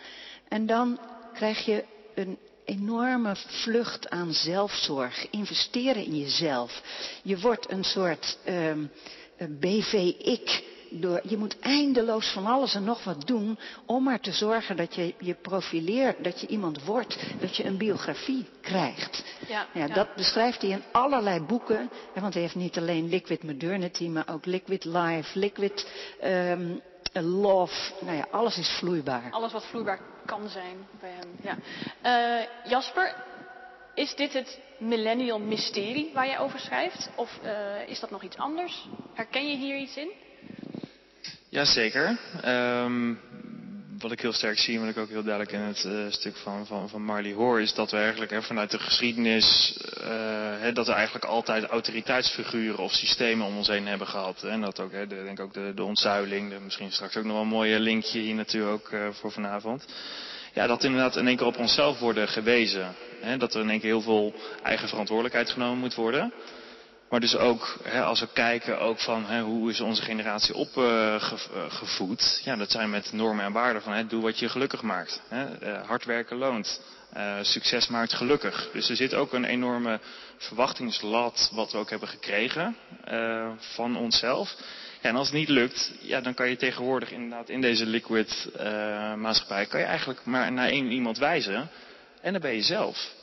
En 0.47 0.65
dan 0.65 0.99
krijg 1.33 1.65
je 1.65 1.83
een 2.15 2.37
enorme 2.65 3.35
vlucht 3.35 4.09
aan 4.09 4.33
zelfzorg, 4.33 5.29
investeren 5.29 6.05
in 6.05 6.19
jezelf. 6.19 6.81
Je 7.23 7.39
wordt 7.39 7.71
een 7.71 7.83
soort 7.83 8.37
um, 8.47 8.91
BV-ik 9.59 10.63
door, 10.91 11.21
je 11.23 11.37
moet 11.37 11.59
eindeloos 11.59 12.31
van 12.31 12.45
alles 12.45 12.75
en 12.75 12.83
nog 12.83 13.03
wat 13.03 13.27
doen 13.27 13.59
om 13.85 14.03
maar 14.03 14.19
te 14.19 14.31
zorgen 14.31 14.77
dat 14.77 14.95
je 14.95 15.13
je 15.19 15.33
profileert, 15.33 16.23
dat 16.23 16.41
je 16.41 16.47
iemand 16.47 16.83
wordt, 16.83 17.17
dat 17.39 17.55
je 17.55 17.65
een 17.65 17.77
biografie 17.77 18.45
krijgt. 18.61 19.23
Ja, 19.47 19.67
ja, 19.73 19.87
Dat 19.87 20.15
beschrijft 20.15 20.61
hij 20.61 20.71
in 20.71 20.83
allerlei 20.91 21.39
boeken, 21.39 21.89
want 22.13 22.33
hij 22.33 22.41
heeft 22.41 22.55
niet 22.55 22.77
alleen 22.77 23.09
Liquid 23.09 23.43
Modernity, 23.43 24.07
maar 24.07 24.27
ook 24.29 24.45
Liquid 24.45 24.85
Life, 24.85 25.39
Liquid 25.39 25.87
um, 26.23 26.81
Love. 27.13 27.93
Nou 27.99 28.17
ja, 28.17 28.27
alles 28.31 28.57
is 28.57 28.69
vloeibaar. 28.69 29.31
Alles 29.31 29.51
wat 29.51 29.65
vloeibaar 29.65 29.99
kan 30.25 30.49
zijn 30.49 30.87
bij 30.99 31.11
hem. 31.11 31.35
Ja. 31.41 31.57
Uh, 32.39 32.45
Jasper, 32.69 33.15
is 33.93 34.15
dit 34.15 34.33
het 34.33 34.59
millennial 34.77 35.39
mysterie 35.39 36.11
waar 36.13 36.25
jij 36.25 36.39
over 36.39 36.59
schrijft? 36.59 37.09
Of 37.15 37.39
uh, 37.43 37.87
is 37.87 37.99
dat 37.99 38.09
nog 38.09 38.23
iets 38.23 38.37
anders? 38.37 38.87
Herken 39.13 39.47
je 39.49 39.55
hier 39.55 39.77
iets 39.77 39.97
in? 39.97 40.11
Jazeker. 41.49 42.17
Um, 42.45 43.19
wat 43.99 44.11
ik 44.11 44.21
heel 44.21 44.33
sterk 44.33 44.59
zie 44.59 44.79
wat 44.79 44.89
ik 44.89 44.97
ook 44.97 45.09
heel 45.09 45.23
duidelijk 45.23 45.51
in 45.51 45.59
het 45.59 45.83
uh, 45.83 46.05
stuk 46.09 46.35
van, 46.35 46.65
van, 46.65 46.89
van 46.89 47.01
Marley 47.01 47.33
hoor, 47.33 47.61
is 47.61 47.73
dat 47.73 47.91
we 47.91 47.97
eigenlijk 47.97 48.31
hè, 48.31 48.41
vanuit 48.41 48.71
de 48.71 48.79
geschiedenis, 48.79 49.77
uh, 49.97 50.05
hè, 50.59 50.71
dat 50.71 50.87
we 50.87 50.93
eigenlijk 50.93 51.25
altijd 51.25 51.63
autoriteitsfiguren 51.63 52.83
of 52.83 52.91
systemen 52.91 53.45
om 53.45 53.57
ons 53.57 53.67
heen 53.67 53.87
hebben 53.87 54.07
gehad. 54.07 54.43
En 54.43 54.61
dat 54.61 54.79
ook, 54.79 54.91
hè, 54.91 55.07
de, 55.07 55.23
denk 55.23 55.39
ook 55.39 55.53
de, 55.53 55.71
de 55.75 55.83
ontzuiling, 55.83 56.59
misschien 56.63 56.91
straks 56.91 57.17
ook 57.17 57.23
nog 57.23 57.33
wel 57.33 57.41
een 57.41 57.47
mooie 57.47 57.79
linkje 57.79 58.19
hier 58.19 58.35
natuurlijk 58.35 58.71
ook 58.71 58.91
uh, 58.91 59.07
voor 59.11 59.31
vanavond. 59.31 59.85
Ja, 60.53 60.67
dat 60.67 60.83
inderdaad 60.83 61.15
in 61.15 61.27
één 61.27 61.37
keer 61.37 61.45
op 61.45 61.57
onszelf 61.57 61.99
worden 61.99 62.27
gewezen. 62.27 62.95
Hè, 63.21 63.37
dat 63.37 63.53
er 63.53 63.61
in 63.61 63.69
één 63.69 63.79
keer 63.79 63.89
heel 63.89 64.01
veel 64.01 64.33
eigen 64.63 64.87
verantwoordelijkheid 64.87 65.49
genomen 65.49 65.79
moet 65.79 65.95
worden. 65.95 66.33
Maar 67.09 67.19
dus 67.19 67.35
ook, 67.35 67.77
hè, 67.83 68.03
als 68.03 68.19
we 68.19 68.27
kijken 68.33 68.79
ook 68.79 68.99
van 68.99 69.25
hè, 69.25 69.41
hoe 69.41 69.69
is 69.69 69.81
onze 69.81 70.01
generatie 70.01 70.55
opgevoed. 70.55 72.37
Uh, 72.39 72.45
ja, 72.45 72.55
dat 72.55 72.71
zijn 72.71 72.89
met 72.89 73.11
normen 73.11 73.45
en 73.45 73.51
waarden 73.51 73.81
van 73.81 73.93
hè, 73.93 74.07
doe 74.07 74.21
wat 74.21 74.39
je 74.39 74.49
gelukkig 74.49 74.81
maakt. 74.81 75.21
Uh, 75.33 75.43
hard 75.85 76.05
werken 76.05 76.37
loont. 76.37 76.81
Succes 77.41 77.87
maakt 77.87 78.13
gelukkig. 78.13 78.69
Dus 78.73 78.89
er 78.89 78.95
zit 78.95 79.13
ook 79.13 79.33
een 79.33 79.45
enorme 79.45 79.99
verwachtingslat 80.37 81.49
wat 81.53 81.71
we 81.71 81.77
ook 81.77 81.89
hebben 81.89 82.07
gekregen 82.07 82.75
van 83.57 83.97
onszelf. 83.97 84.55
Ja, 85.01 85.09
en 85.09 85.15
als 85.15 85.27
het 85.27 85.37
niet 85.37 85.49
lukt, 85.49 85.91
ja, 86.01 86.21
dan 86.21 86.33
kan 86.33 86.49
je 86.49 86.55
tegenwoordig 86.55 87.11
inderdaad 87.11 87.49
in 87.49 87.61
deze 87.61 87.85
liquid 87.85 88.49
maatschappij, 89.15 89.65
kan 89.65 89.79
je 89.79 89.85
eigenlijk 89.85 90.25
maar 90.25 90.51
naar 90.51 90.69
één 90.69 90.91
iemand 90.91 91.17
wijzen. 91.17 91.69
En 92.21 92.31
dan 92.31 92.41
ben 92.41 92.55
je 92.55 92.61
zelf. 92.61 93.17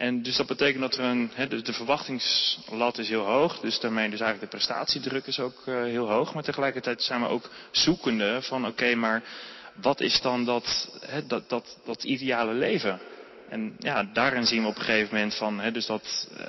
En 0.00 0.22
dus 0.22 0.36
dat 0.36 0.46
betekent 0.46 0.80
dat 0.80 0.96
er 0.96 1.04
een, 1.04 1.30
de 1.64 1.72
verwachtingslat 1.72 2.98
is 2.98 3.08
heel 3.08 3.24
hoog, 3.24 3.60
dus 3.60 3.80
daarmee 3.80 4.10
dus 4.10 4.20
eigenlijk 4.20 4.50
de 4.50 4.56
prestatiedruk 4.56 5.26
is 5.26 5.40
ook 5.40 5.62
uh, 5.66 5.82
heel 5.82 6.08
hoog. 6.08 6.34
Maar 6.34 6.42
tegelijkertijd 6.42 7.02
zijn 7.02 7.20
we 7.20 7.26
ook 7.26 7.50
zoekende 7.70 8.42
van 8.42 8.66
oké, 8.66 8.94
maar 8.94 9.22
wat 9.74 10.00
is 10.00 10.20
dan 10.20 10.44
dat, 10.44 10.88
dat, 11.26 11.48
dat, 11.48 11.78
dat 11.84 12.04
ideale 12.04 12.52
leven? 12.52 13.00
En 13.50 13.76
ja, 13.78 14.04
daarin 14.12 14.46
zien 14.46 14.62
we 14.62 14.68
op 14.68 14.76
een 14.76 14.84
gegeven 14.84 15.14
moment 15.14 15.34
van, 15.34 15.60
hè, 15.60 15.72
dus 15.72 15.86
dat 15.86 16.28
uh, 16.38 16.46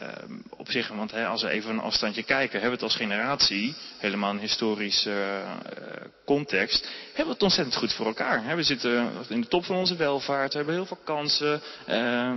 op 0.49 0.71
zich, 0.71 0.87
want 0.87 1.11
hè, 1.11 1.25
als 1.25 1.41
we 1.41 1.49
even 1.49 1.69
een 1.69 1.79
afstandje 1.79 2.23
kijken, 2.23 2.51
hebben 2.51 2.69
we 2.69 2.75
het 2.75 2.93
als 2.93 2.95
generatie, 2.95 3.75
helemaal 3.97 4.29
een 4.29 4.39
historische 4.39 5.09
uh, 5.09 6.05
context, 6.25 6.89
hebben 7.07 7.25
we 7.25 7.31
het 7.31 7.43
ontzettend 7.43 7.75
goed 7.75 7.93
voor 7.93 8.05
elkaar. 8.05 8.43
Hè. 8.43 8.55
We 8.55 8.63
zitten 8.63 9.11
in 9.29 9.41
de 9.41 9.47
top 9.47 9.65
van 9.65 9.75
onze 9.75 9.95
welvaart, 9.95 10.51
we 10.51 10.57
hebben 10.57 10.75
heel 10.75 10.85
veel 10.85 10.99
kansen, 11.03 11.61
uh, 11.89 12.31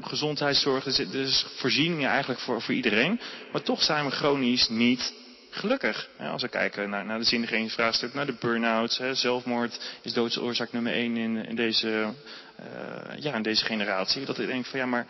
gezondheidszorg, 0.00 0.86
is 0.86 1.46
voorzieningen 1.56 2.08
eigenlijk 2.08 2.40
voor, 2.40 2.62
voor 2.62 2.74
iedereen. 2.74 3.20
Maar 3.52 3.62
toch 3.62 3.82
zijn 3.82 4.04
we 4.04 4.10
chronisch 4.10 4.68
niet 4.68 5.12
gelukkig. 5.54 6.08
Als 6.18 6.42
we 6.42 6.48
kijken 6.48 6.90
naar, 6.90 7.04
naar 7.04 7.18
de 7.18 7.24
zinnigheidsvraagstuk, 7.24 8.14
naar 8.14 8.26
de 8.26 8.36
burn-outs, 8.40 9.00
zelfmoord 9.12 9.80
is 10.02 10.12
doodsoorzaak 10.12 10.72
nummer 10.72 10.92
één 10.92 11.16
in, 11.16 11.46
in, 11.46 11.56
deze, 11.56 12.12
uh, 12.60 13.18
ja, 13.18 13.34
in 13.34 13.42
deze 13.42 13.64
generatie. 13.64 14.24
Dat 14.24 14.38
ik 14.38 14.46
denk 14.46 14.66
van 14.66 14.78
ja, 14.78 14.86
maar 14.86 15.06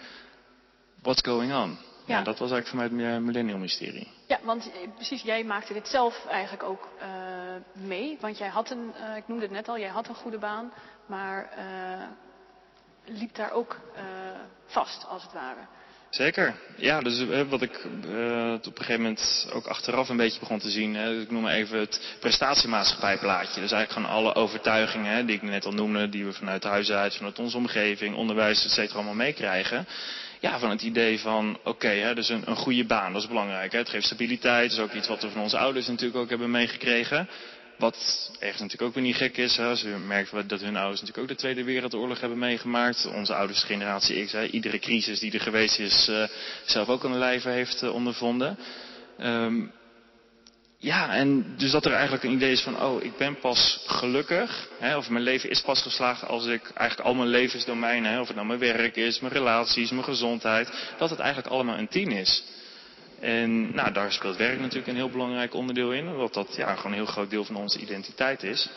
what's 1.03 1.23
going 1.23 1.55
on? 1.55 1.79
Ja. 2.07 2.23
dat 2.23 2.39
was 2.39 2.51
eigenlijk 2.51 2.93
mij 2.93 3.05
het 3.05 3.23
millennium 3.23 3.61
mysterie. 3.61 4.11
Ja, 4.27 4.39
want 4.43 4.71
eh, 4.73 4.89
precies, 4.95 5.23
jij 5.23 5.45
maakte 5.45 5.73
dit 5.73 5.89
zelf 5.89 6.27
eigenlijk 6.27 6.63
ook 6.63 6.89
uh, 7.01 7.07
mee. 7.73 8.19
Want 8.21 8.39
jij 8.39 8.49
had 8.49 8.71
een, 8.71 8.93
uh, 9.01 9.17
ik 9.17 9.29
noemde 9.29 9.43
het 9.43 9.53
net 9.53 9.69
al, 9.69 9.79
jij 9.79 9.89
had 9.89 10.09
een 10.09 10.15
goede 10.15 10.39
baan, 10.39 10.73
maar 11.07 11.49
liep 13.05 13.35
daar 13.35 13.53
ook 13.53 13.81
vast, 14.67 15.07
als 15.07 15.23
het 15.23 15.33
ware. 15.33 15.61
Zeker. 16.15 16.55
Ja, 16.77 17.01
dus 17.01 17.25
wat 17.49 17.63
ik 17.63 17.85
op 17.85 18.79
een 18.79 18.85
gegeven 18.85 19.03
moment 19.03 19.49
ook 19.53 19.67
achteraf 19.67 20.09
een 20.09 20.17
beetje 20.17 20.39
begon 20.39 20.59
te 20.59 20.71
zien. 20.71 20.95
Hè, 20.95 21.21
ik 21.21 21.31
noem 21.31 21.43
maar 21.43 21.55
even 21.55 21.79
het 21.79 22.17
prestatiemaatschappijplaatje. 22.21 23.61
Dus 23.61 23.73
eigenlijk 23.73 23.93
gewoon 23.93 24.25
alle 24.25 24.35
overtuigingen 24.35 25.13
hè, 25.13 25.25
die 25.25 25.37
ik 25.37 25.43
net 25.43 25.65
al 25.65 25.73
noemde, 25.73 26.09
die 26.09 26.25
we 26.25 26.33
vanuit 26.33 26.65
huis 26.65 26.91
uit, 26.91 27.17
vanuit 27.17 27.39
onze 27.39 27.57
omgeving, 27.57 28.17
onderwijs, 28.17 28.65
et 28.65 28.71
cetera, 28.71 28.95
allemaal 28.95 29.15
meekrijgen 29.15 29.87
ja, 30.45 30.59
van 30.59 30.71
het 30.71 30.83
idee 30.83 31.21
van, 31.21 31.59
oké, 31.59 31.69
okay, 31.69 32.15
dus 32.15 32.29
een, 32.29 32.43
een, 32.45 32.57
goede 32.57 32.85
baan, 32.85 33.13
dat 33.13 33.23
is 33.23 33.29
belangrijk. 33.29 33.73
Het 33.73 33.89
geeft 33.89 34.07
stabiliteit, 34.07 34.71
dat 34.71 34.79
is 34.79 34.85
ook 34.85 34.93
iets 34.93 35.09
wat 35.09 35.23
we 35.23 35.31
van 35.31 35.43
onze 35.43 35.59
ouders 35.59 35.87
natuurlijk 35.87 36.19
ook 36.19 36.29
hebben 36.29 36.51
meegekregen. 36.51 37.29
Wat 37.79 38.31
ergens 38.39 38.61
natuurlijk 38.61 38.83
ook 38.83 38.95
weer 38.95 39.03
niet 39.03 39.17
gek 39.17 39.37
is. 39.37 39.57
Hè? 39.57 39.99
Merkt 39.99 40.49
dat 40.49 40.61
hun 40.61 40.77
ouders 40.77 41.01
natuurlijk 41.01 41.19
ook 41.19 41.37
de 41.37 41.43
Tweede 41.43 41.65
Wereldoorlog 41.65 42.21
hebben 42.21 42.39
meegemaakt. 42.39 43.07
Onze 43.07 43.35
ouders 43.35 43.63
generatie 43.63 44.25
X, 44.25 44.33
hè? 44.33 44.47
iedere 44.47 44.79
crisis 44.79 45.21
die 45.21 45.33
er 45.33 45.41
geweest 45.41 45.79
is, 45.79 46.09
uh, 46.09 46.27
zelf 46.65 46.89
ook 46.89 47.05
aan 47.05 47.13
de 47.13 47.19
lijve 47.19 47.49
heeft 47.49 47.83
uh, 47.83 47.95
ondervonden. 47.95 48.59
Um, 49.21 49.73
ja, 50.85 51.15
en 51.15 51.55
dus 51.57 51.71
dat 51.71 51.85
er 51.85 51.93
eigenlijk 51.93 52.25
een 52.25 52.33
idee 52.33 52.53
is 52.53 52.61
van, 52.61 52.83
oh, 52.83 53.03
ik 53.03 53.17
ben 53.17 53.39
pas 53.39 53.85
gelukkig, 53.87 54.69
hè, 54.79 54.97
of 54.97 55.11
mijn 55.11 55.25
leven 55.25 55.51
is 55.51 55.61
pas 55.61 55.83
geslaagd 55.83 56.27
als 56.27 56.47
ik 56.47 56.71
eigenlijk 56.75 57.09
al 57.09 57.15
mijn 57.15 57.29
levensdomeinen, 57.29 58.21
of 58.21 58.27
het 58.27 58.37
nou 58.37 58.49
mijn 58.49 58.59
werk 58.59 58.97
is, 58.97 59.21
mijn 59.21 59.33
relaties, 59.33 59.91
mijn 59.91 60.05
gezondheid, 60.05 60.71
dat 60.99 61.11
het 61.11 61.19
eigenlijk 61.19 61.53
allemaal 61.53 61.79
een 61.79 61.89
tien 61.89 62.11
is. 62.11 62.45
En 63.25 63.75
nou, 63.75 63.93
daar 63.93 64.13
speelt 64.13 64.37
werk 64.37 64.59
natuurlijk 64.59 64.87
een 64.87 64.95
heel 64.95 65.11
belangrijk 65.11 65.55
onderdeel 65.55 65.93
in, 65.93 66.09
omdat 66.09 66.35
dat 66.35 66.57
ja, 66.57 66.75
gewoon 66.75 66.93
een 66.93 66.99
heel 66.99 67.07
groot 67.07 67.31
deel 67.31 67.45
van 67.45 67.57
onze 67.57 67.79
identiteit 67.79 68.43
is. 68.43 68.71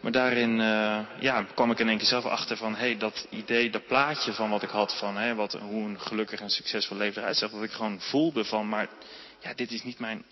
Maar 0.00 0.12
daarin 0.12 0.50
uh, 0.50 0.98
ja, 1.20 1.42
kwam 1.54 1.70
ik 1.70 1.78
in 1.78 1.88
één 1.88 1.98
keer 1.98 2.06
zelf 2.06 2.24
achter 2.24 2.56
van, 2.56 2.74
hey, 2.74 2.96
dat 2.96 3.26
idee, 3.30 3.70
dat 3.70 3.86
plaatje 3.86 4.32
van 4.32 4.50
wat 4.50 4.62
ik 4.62 4.68
had 4.68 4.98
van 4.98 5.34
wat, 5.34 5.52
hoe 5.52 5.84
een 5.84 6.00
gelukkig 6.00 6.40
en 6.40 6.50
succesvol 6.50 6.96
leven 6.96 7.20
eruit 7.20 7.36
zag, 7.36 7.50
dat 7.50 7.62
ik 7.62 7.70
gewoon 7.70 8.00
voelde 8.00 8.44
van, 8.44 8.68
maar 8.68 8.88
ja, 9.40 9.54
dit 9.54 9.70
is 9.70 9.82
niet 9.82 9.98
mijn 9.98 10.24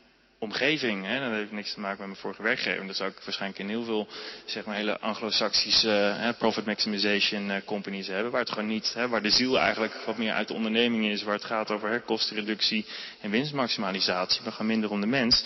omgeving. 0.43 1.07
Hè? 1.07 1.21
Dat 1.21 1.31
heeft 1.31 1.53
niks 1.53 1.75
te 1.75 1.81
maken 1.81 1.99
met 1.99 2.07
mijn 2.07 2.21
vorige 2.21 2.43
werkgever. 2.43 2.87
Dat 2.87 2.97
zou 2.97 3.11
ik 3.11 3.21
waarschijnlijk 3.25 3.61
in 3.61 3.69
heel 3.69 3.85
veel 3.85 4.09
zeg 4.45 4.65
maar, 4.65 4.77
hele 4.77 4.99
anglo-saxische 4.99 6.35
profit 6.39 6.67
maximization 6.67 7.51
uh, 7.51 7.57
companies 7.65 8.07
hebben. 8.07 8.33
Waar 8.33 8.41
het 8.41 8.51
gewoon 8.51 8.69
niet, 8.69 8.93
hè, 8.95 9.09
waar 9.09 9.23
de 9.23 9.31
ziel 9.31 9.59
eigenlijk 9.59 9.95
wat 10.07 10.17
meer 10.17 10.33
uit 10.33 10.49
de 10.49 10.55
onderneming 10.55 11.07
is. 11.07 11.23
Waar 11.23 11.35
het 11.35 11.45
gaat 11.45 11.71
over 11.71 11.91
hè, 11.91 12.01
kostenreductie 12.01 12.87
en 13.21 13.31
winstmaximalisatie. 13.31 14.41
Maar 14.43 14.53
gewoon 14.53 14.67
minder 14.67 14.91
om 14.91 15.01
de 15.01 15.07
mens. 15.07 15.45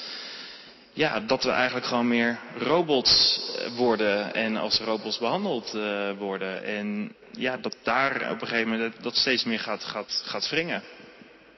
Ja, 0.92 1.20
dat 1.20 1.44
we 1.44 1.50
eigenlijk 1.50 1.87
gewoon 1.87 2.09
meer 2.09 2.38
robots 2.59 3.40
eh, 3.59 3.76
worden 3.76 4.35
en 4.35 4.56
als 4.56 4.80
robots 4.80 5.18
behandeld 5.18 5.74
uh, 5.74 6.11
worden. 6.18 6.64
En 6.64 7.14
ja, 7.32 7.56
dat 7.56 7.76
daar 7.82 8.30
op 8.30 8.40
een 8.40 8.48
gegeven 8.48 8.70
moment 8.70 9.02
dat 9.02 9.16
steeds 9.16 9.44
meer 9.44 9.61
gaat, 9.61 9.85
gaat, 9.85 10.22
gaat 10.24 10.48
wringen. 10.48 10.82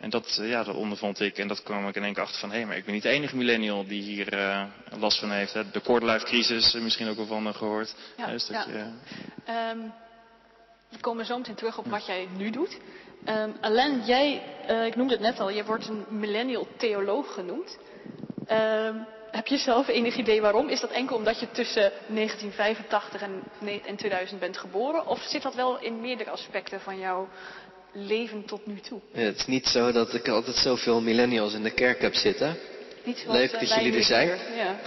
En 0.00 0.10
dat, 0.10 0.38
eh, 0.40 0.48
ja, 0.48 0.64
dat 0.64 0.74
ondervond 0.74 1.20
ik 1.20 1.38
en 1.38 1.48
dat 1.48 1.62
kwam 1.62 1.88
ik 1.88 1.94
in 1.94 2.04
één 2.04 2.12
keer 2.12 2.22
achter 2.22 2.40
van, 2.40 2.50
hé, 2.50 2.56
hey, 2.56 2.66
maar 2.66 2.76
ik 2.76 2.84
ben 2.84 2.94
niet 2.94 3.02
de 3.02 3.08
enige 3.08 3.36
millennial 3.36 3.86
die 3.86 4.02
hier 4.02 4.34
uh, 4.34 4.64
last 4.98 5.18
van 5.18 5.30
heeft. 5.30 5.52
Hè. 5.52 5.70
De 5.70 5.80
quarterlife 5.80 6.24
crisis, 6.24 6.74
eh, 6.74 6.82
misschien 6.82 7.08
ook 7.08 7.16
wel 7.16 7.26
van 7.26 7.54
gehoord. 7.54 7.94
Ja, 8.16 8.26
dus 8.26 8.46
dat 8.46 8.66
ja. 8.72 9.70
Um, 9.70 9.92
we 10.88 11.00
komen 11.00 11.24
zo 11.24 11.38
meteen 11.38 11.54
terug 11.54 11.78
op 11.78 11.86
wat 11.86 12.06
jij 12.06 12.28
nu 12.36 12.50
doet. 12.50 12.78
Um, 13.26 13.56
Alain, 13.60 14.04
jij, 14.04 14.42
uh, 14.70 14.86
ik 14.86 14.96
noemde 14.96 15.12
het 15.12 15.22
net 15.22 15.40
al, 15.40 15.50
je 15.50 15.64
wordt 15.64 15.88
een 15.88 16.04
millennial 16.08 16.68
theoloog 16.76 17.34
genoemd. 17.34 17.78
Um, 18.50 19.06
heb 19.30 19.46
je 19.46 19.56
zelf 19.56 19.88
enig 19.88 20.16
idee 20.16 20.40
waarom? 20.40 20.68
Is 20.68 20.80
dat 20.80 20.90
enkel 20.90 21.16
omdat 21.16 21.40
je 21.40 21.50
tussen 21.50 21.92
1985 22.06 23.22
en, 23.22 23.42
en 23.86 23.96
2000 23.96 24.40
bent 24.40 24.58
geboren? 24.58 25.06
Of 25.06 25.18
zit 25.18 25.42
dat 25.42 25.54
wel 25.54 25.80
in 25.80 26.00
meerdere 26.00 26.30
aspecten 26.30 26.80
van 26.80 26.98
jouw 26.98 27.28
leven 27.92 28.44
tot 28.44 28.66
nu 28.66 28.80
toe. 28.80 29.00
Ja, 29.12 29.20
het 29.20 29.36
is 29.36 29.46
niet 29.46 29.66
zo 29.66 29.92
dat 29.92 30.14
ik 30.14 30.28
altijd 30.28 30.56
zoveel 30.56 31.00
millennials 31.00 31.54
in 31.54 31.62
de 31.62 31.70
kerk 31.70 32.00
heb 32.00 32.14
zitten. 32.14 32.56
Niet 33.04 33.24
Leuk 33.28 33.52
dat 33.52 33.74
jullie 33.74 33.96
er 33.96 34.04
zijn. 34.04 34.38
Ja. 34.56 34.80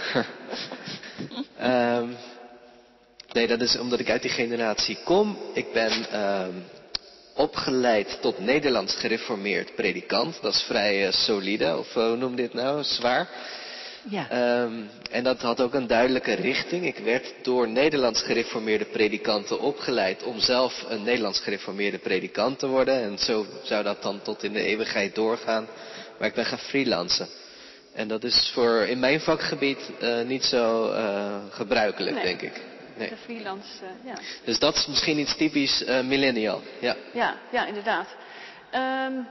um, 1.98 2.16
nee, 3.32 3.46
dat 3.46 3.60
is 3.60 3.78
omdat 3.78 4.00
ik 4.00 4.10
uit 4.10 4.22
die 4.22 4.30
generatie 4.30 4.98
kom. 5.04 5.38
Ik 5.54 5.72
ben 5.72 6.20
um, 6.20 6.64
opgeleid 7.34 8.18
tot 8.20 8.38
Nederlands 8.38 8.94
gereformeerd 8.94 9.74
predikant. 9.74 10.38
Dat 10.42 10.54
is 10.54 10.62
vrij 10.62 11.06
uh, 11.06 11.12
solide, 11.12 11.78
of 11.78 11.96
uh, 11.96 12.06
hoe 12.06 12.16
noem 12.16 12.36
dit 12.36 12.54
nou? 12.54 12.84
Zwaar. 12.84 13.28
Ja. 14.08 14.62
Um, 14.62 14.90
en 15.10 15.24
dat 15.24 15.40
had 15.42 15.60
ook 15.60 15.74
een 15.74 15.86
duidelijke 15.86 16.32
richting. 16.32 16.86
Ik 16.86 16.98
werd 16.98 17.34
door 17.42 17.68
Nederlands 17.68 18.22
gereformeerde 18.22 18.84
predikanten 18.84 19.60
opgeleid 19.60 20.22
om 20.22 20.40
zelf 20.40 20.84
een 20.88 21.02
Nederlands 21.02 21.40
gereformeerde 21.40 21.98
predikant 21.98 22.58
te 22.58 22.66
worden. 22.66 23.02
En 23.02 23.18
zo 23.18 23.46
zou 23.62 23.82
dat 23.82 24.02
dan 24.02 24.22
tot 24.22 24.42
in 24.42 24.52
de 24.52 24.62
eeuwigheid 24.62 25.14
doorgaan. 25.14 25.66
Maar 26.18 26.28
ik 26.28 26.34
ben 26.34 26.44
gaan 26.44 26.58
freelancen. 26.58 27.28
En 27.94 28.08
dat 28.08 28.24
is 28.24 28.50
voor 28.54 28.82
in 28.82 28.98
mijn 28.98 29.20
vakgebied 29.20 29.90
uh, 30.00 30.22
niet 30.22 30.44
zo 30.44 30.92
uh, 30.92 31.36
gebruikelijk, 31.50 32.14
nee. 32.14 32.24
denk 32.24 32.40
ik. 32.40 32.60
Nee. 32.96 33.08
De 33.08 33.16
freelance, 33.16 33.68
uh, 33.82 34.10
ja. 34.12 34.18
Dus 34.44 34.58
dat 34.58 34.76
is 34.76 34.86
misschien 34.86 35.18
iets 35.18 35.36
typisch 35.36 35.84
millennial. 36.04 36.62
Ja, 36.78 36.96
ja, 37.12 37.36
ja 37.52 37.66
inderdaad. 37.66 38.08
Um, 38.74 39.26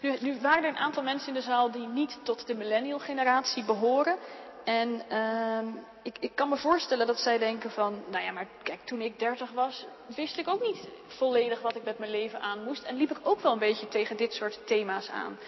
nu, 0.00 0.40
waren 0.40 0.62
er 0.62 0.68
een 0.68 0.76
aantal 0.76 1.02
mensen 1.02 1.28
in 1.28 1.34
de 1.34 1.40
zaal 1.40 1.70
die 1.70 1.86
niet 1.86 2.18
tot 2.22 2.46
de 2.46 2.54
millennial 2.54 2.98
generatie 2.98 3.64
behoren. 3.64 4.16
En 4.64 5.02
uh, 5.12 5.74
ik, 6.02 6.16
ik, 6.20 6.34
kan 6.34 6.48
me 6.48 6.56
voorstellen 6.56 7.06
dat 7.06 7.18
zij 7.18 7.38
denken 7.38 7.70
van, 7.70 8.02
nou 8.10 8.24
ja, 8.24 8.32
maar 8.32 8.46
kijk, 8.62 8.80
toen 8.84 9.00
ik 9.00 9.18
30 9.18 9.50
was, 9.50 9.86
wist 10.06 10.38
ik 10.38 10.48
ook 10.48 10.62
niet 10.62 10.88
volledig 11.06 11.60
wat 11.60 11.76
ik 11.76 11.84
met 11.84 11.98
mijn 11.98 12.10
leven 12.10 12.40
aan 12.40 12.64
moest. 12.64 12.82
En 12.82 12.96
liep 12.96 13.10
ik 13.10 13.18
ook 13.22 13.40
wel 13.40 13.52
een 13.52 13.58
beetje 13.58 13.88
tegen 13.88 14.16
dit 14.16 14.32
soort 14.32 14.66
thema's 14.66 15.08
aan. 15.08 15.38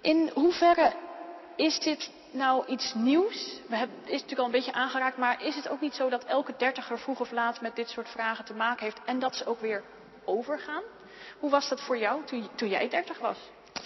In 0.00 0.30
hoeverre 0.34 0.92
is 1.56 1.78
dit 1.78 2.10
nou 2.30 2.66
iets 2.66 2.94
nieuws? 2.94 3.60
We 3.68 3.76
hebben, 3.76 3.96
is 4.04 4.10
natuurlijk 4.10 4.38
al 4.38 4.44
een 4.44 4.50
beetje 4.50 4.72
aangeraakt, 4.72 5.16
maar 5.16 5.44
is 5.44 5.56
het 5.56 5.68
ook 5.68 5.80
niet 5.80 5.94
zo 5.94 6.08
dat 6.08 6.24
elke 6.24 6.54
dertiger 6.56 6.98
vroeg 6.98 7.20
of 7.20 7.30
laat 7.30 7.60
met 7.60 7.76
dit 7.76 7.88
soort 7.88 8.08
vragen 8.08 8.44
te 8.44 8.54
maken 8.54 8.84
heeft 8.84 9.00
en 9.04 9.18
dat 9.18 9.36
ze 9.36 9.46
ook 9.46 9.60
weer 9.60 9.82
overgaan? 10.24 10.82
Hoe 11.38 11.50
was 11.50 11.68
dat 11.68 11.80
voor 11.80 11.98
jou 11.98 12.24
toen, 12.24 12.48
toen 12.54 12.68
jij 12.68 12.88
30 12.88 13.18
was? 13.18 13.38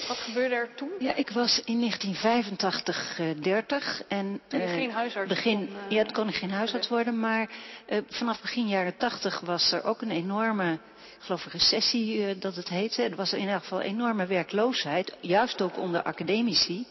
Wat 0.08 0.16
gebeurde 0.16 0.54
er 0.54 0.74
toen? 0.74 0.90
Ja, 0.98 1.14
ik 1.14 1.30
was 1.30 1.62
in 1.64 1.78
1985 1.78 3.18
uh, 3.18 3.26
30 3.40 4.02
en 4.08 4.40
toen 4.46 4.60
uh, 4.60 4.70
geen 4.70 4.90
huisarts 4.90 5.28
begin, 5.28 5.66
kon, 5.66 5.76
uh, 5.76 5.90
ja, 5.90 5.98
het 5.98 6.12
kon 6.12 6.32
geen 6.32 6.50
huisarts 6.50 6.88
worden, 6.88 7.18
maar 7.20 7.50
uh, 7.88 7.98
vanaf 8.08 8.40
begin 8.40 8.68
jaren 8.68 8.96
80 8.96 9.40
was 9.40 9.72
er 9.72 9.84
ook 9.84 10.02
een 10.02 10.10
enorme, 10.10 10.72
ik 10.72 10.80
geloof 11.18 11.46
recessie 11.46 12.38
dat 12.38 12.56
het 12.56 12.68
heette. 12.68 13.02
Er 13.02 13.16
was 13.16 13.32
in 13.32 13.40
ieder 13.40 13.60
geval 13.60 13.80
enorme 13.80 14.26
werkloosheid, 14.26 15.16
juist 15.20 15.62
ook 15.62 15.78
onder 15.78 16.02
academici. 16.02 16.86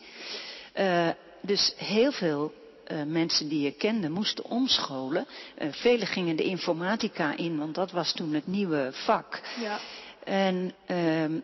dus 1.41 1.73
heel 1.77 2.11
veel 2.11 2.53
uh, 2.91 3.03
mensen 3.03 3.47
die 3.47 3.61
je 3.61 3.71
kende 3.71 4.09
moesten 4.09 4.45
omscholen. 4.45 5.27
Uh, 5.57 5.67
velen 5.71 6.07
gingen 6.07 6.35
de 6.35 6.43
informatica 6.43 7.37
in, 7.37 7.57
want 7.57 7.75
dat 7.75 7.91
was 7.91 8.13
toen 8.13 8.33
het 8.33 8.47
nieuwe 8.47 8.89
vak. 8.91 9.41
Ja. 9.59 9.79
En 10.23 10.73
uh, 10.87 11.41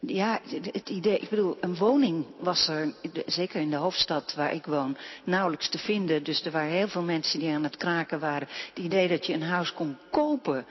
ja, 0.00 0.40
het 0.72 0.88
idee, 0.88 1.18
ik 1.18 1.28
bedoel, 1.28 1.56
een 1.60 1.76
woning 1.76 2.26
was 2.38 2.68
er, 2.68 2.94
zeker 3.26 3.60
in 3.60 3.70
de 3.70 3.76
hoofdstad 3.76 4.34
waar 4.34 4.52
ik 4.52 4.66
woon, 4.66 4.96
nauwelijks 5.24 5.68
te 5.68 5.78
vinden. 5.78 6.22
Dus 6.22 6.44
er 6.44 6.52
waren 6.52 6.72
heel 6.72 6.88
veel 6.88 7.02
mensen 7.02 7.40
die 7.40 7.54
aan 7.54 7.64
het 7.64 7.76
kraken 7.76 8.20
waren. 8.20 8.48
Het 8.68 8.84
idee 8.84 9.08
dat 9.08 9.26
je 9.26 9.32
een 9.32 9.42
huis 9.42 9.72
kon 9.72 9.96
kopen 10.10 10.66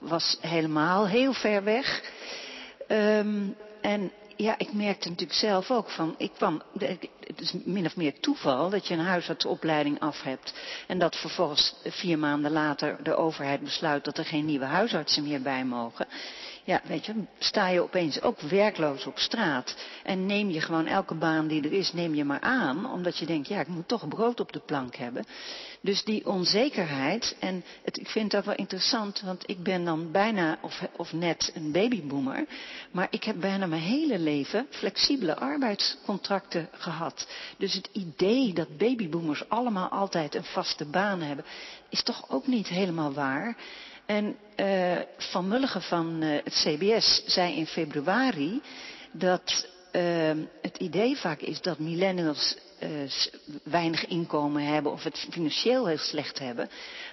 was 0.00 0.38
helemaal 0.40 1.08
heel 1.08 1.32
ver 1.32 1.64
weg. 1.64 2.02
Um, 2.88 3.56
en 3.80 4.12
ja, 4.36 4.58
ik 4.58 4.72
merkte 4.72 5.08
natuurlijk 5.08 5.38
zelf 5.38 5.70
ook 5.70 5.90
van, 5.90 6.14
ik 6.18 6.32
kwam, 6.32 6.62
het 6.78 7.40
is 7.40 7.52
min 7.64 7.86
of 7.86 7.96
meer 7.96 8.20
toeval 8.20 8.70
dat 8.70 8.86
je 8.86 8.94
een 8.94 9.00
huisartsopleiding 9.00 10.00
af 10.00 10.22
hebt. 10.22 10.54
En 10.86 10.98
dat 10.98 11.16
vervolgens 11.16 11.74
vier 11.84 12.18
maanden 12.18 12.52
later 12.52 13.02
de 13.02 13.14
overheid 13.14 13.60
besluit 13.60 14.04
dat 14.04 14.18
er 14.18 14.24
geen 14.24 14.44
nieuwe 14.44 14.64
huisartsen 14.64 15.22
meer 15.22 15.42
bij 15.42 15.64
mogen. 15.64 16.06
Ja, 16.66 16.80
weet 16.84 17.06
je, 17.06 17.14
sta 17.38 17.68
je 17.68 17.82
opeens 17.82 18.22
ook 18.22 18.40
werkloos 18.40 19.06
op 19.06 19.18
straat. 19.18 19.76
En 20.02 20.26
neem 20.26 20.50
je 20.50 20.60
gewoon 20.60 20.86
elke 20.86 21.14
baan 21.14 21.46
die 21.46 21.62
er 21.62 21.72
is, 21.72 21.92
neem 21.92 22.14
je 22.14 22.24
maar 22.24 22.40
aan. 22.40 22.92
Omdat 22.92 23.18
je 23.18 23.26
denkt, 23.26 23.48
ja, 23.48 23.60
ik 23.60 23.68
moet 23.68 23.88
toch 23.88 24.08
brood 24.08 24.40
op 24.40 24.52
de 24.52 24.60
plank 24.66 24.96
hebben. 24.96 25.24
Dus 25.80 26.04
die 26.04 26.26
onzekerheid, 26.26 27.36
en 27.40 27.64
het, 27.84 27.98
ik 27.98 28.08
vind 28.08 28.30
dat 28.30 28.44
wel 28.44 28.54
interessant, 28.54 29.20
want 29.20 29.48
ik 29.48 29.62
ben 29.62 29.84
dan 29.84 30.10
bijna 30.10 30.58
of, 30.62 30.82
of 30.96 31.12
net 31.12 31.52
een 31.54 31.72
babyboomer. 31.72 32.46
Maar 32.90 33.06
ik 33.10 33.24
heb 33.24 33.40
bijna 33.40 33.66
mijn 33.66 33.82
hele 33.82 34.18
leven 34.18 34.66
flexibele 34.70 35.36
arbeidscontracten 35.36 36.68
gehad. 36.72 37.28
Dus 37.56 37.74
het 37.74 37.88
idee 37.92 38.52
dat 38.52 38.76
babyboomers 38.76 39.48
allemaal 39.48 39.88
altijd 39.88 40.34
een 40.34 40.44
vaste 40.44 40.84
baan 40.84 41.20
hebben, 41.20 41.44
is 41.88 42.02
toch 42.02 42.30
ook 42.30 42.46
niet 42.46 42.68
helemaal 42.68 43.12
waar. 43.12 43.56
En 44.06 44.36
uh, 44.56 44.96
Van 45.16 45.48
Mulligen 45.48 45.82
van 45.82 46.22
uh, 46.22 46.38
het 46.44 46.52
CBS 46.52 47.22
zei 47.26 47.56
in 47.56 47.66
februari 47.66 48.62
dat 49.12 49.68
uh, 49.92 50.02
het 50.62 50.76
idee 50.78 51.16
vaak 51.16 51.40
is 51.40 51.60
dat 51.60 51.78
millennials 51.78 52.56
weinig 53.62 54.06
inkomen 54.06 54.62
hebben 54.62 54.92
of 54.92 55.02
het 55.02 55.26
financieel 55.30 55.86
heel 55.86 55.98
slecht 55.98 56.38
hebben. 56.38 56.68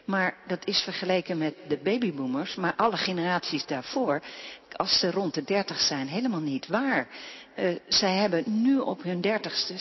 Maar 0.06 0.38
dat 0.47 0.67
is 0.67 0.82
vergeleken 0.82 1.38
met 1.38 1.56
de 1.67 1.77
babyboomers, 1.77 2.56
maar 2.56 2.73
alle 2.75 2.97
generaties 2.97 3.65
daarvoor, 3.65 4.21
als 4.71 4.99
ze 4.99 5.12
rond 5.12 5.34
de 5.34 5.43
30 5.43 5.79
zijn, 5.79 6.08
helemaal 6.08 6.39
niet 6.39 6.67
waar. 6.67 7.08
zij 7.88 8.15
hebben 8.15 8.43
nu 8.45 8.79
op 8.79 9.03
hun 9.03 9.21
dertigste 9.21 9.73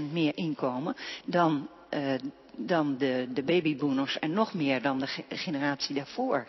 60% 0.00 0.12
meer 0.12 0.36
inkomen 0.36 0.96
dan 1.24 1.68
dan 2.56 2.96
de, 2.98 3.28
de 3.34 3.42
babyboomers 3.42 4.18
en 4.18 4.32
nog 4.32 4.54
meer 4.54 4.82
dan 4.82 4.98
de 4.98 5.08
generatie 5.28 5.94
daarvoor. 5.94 6.46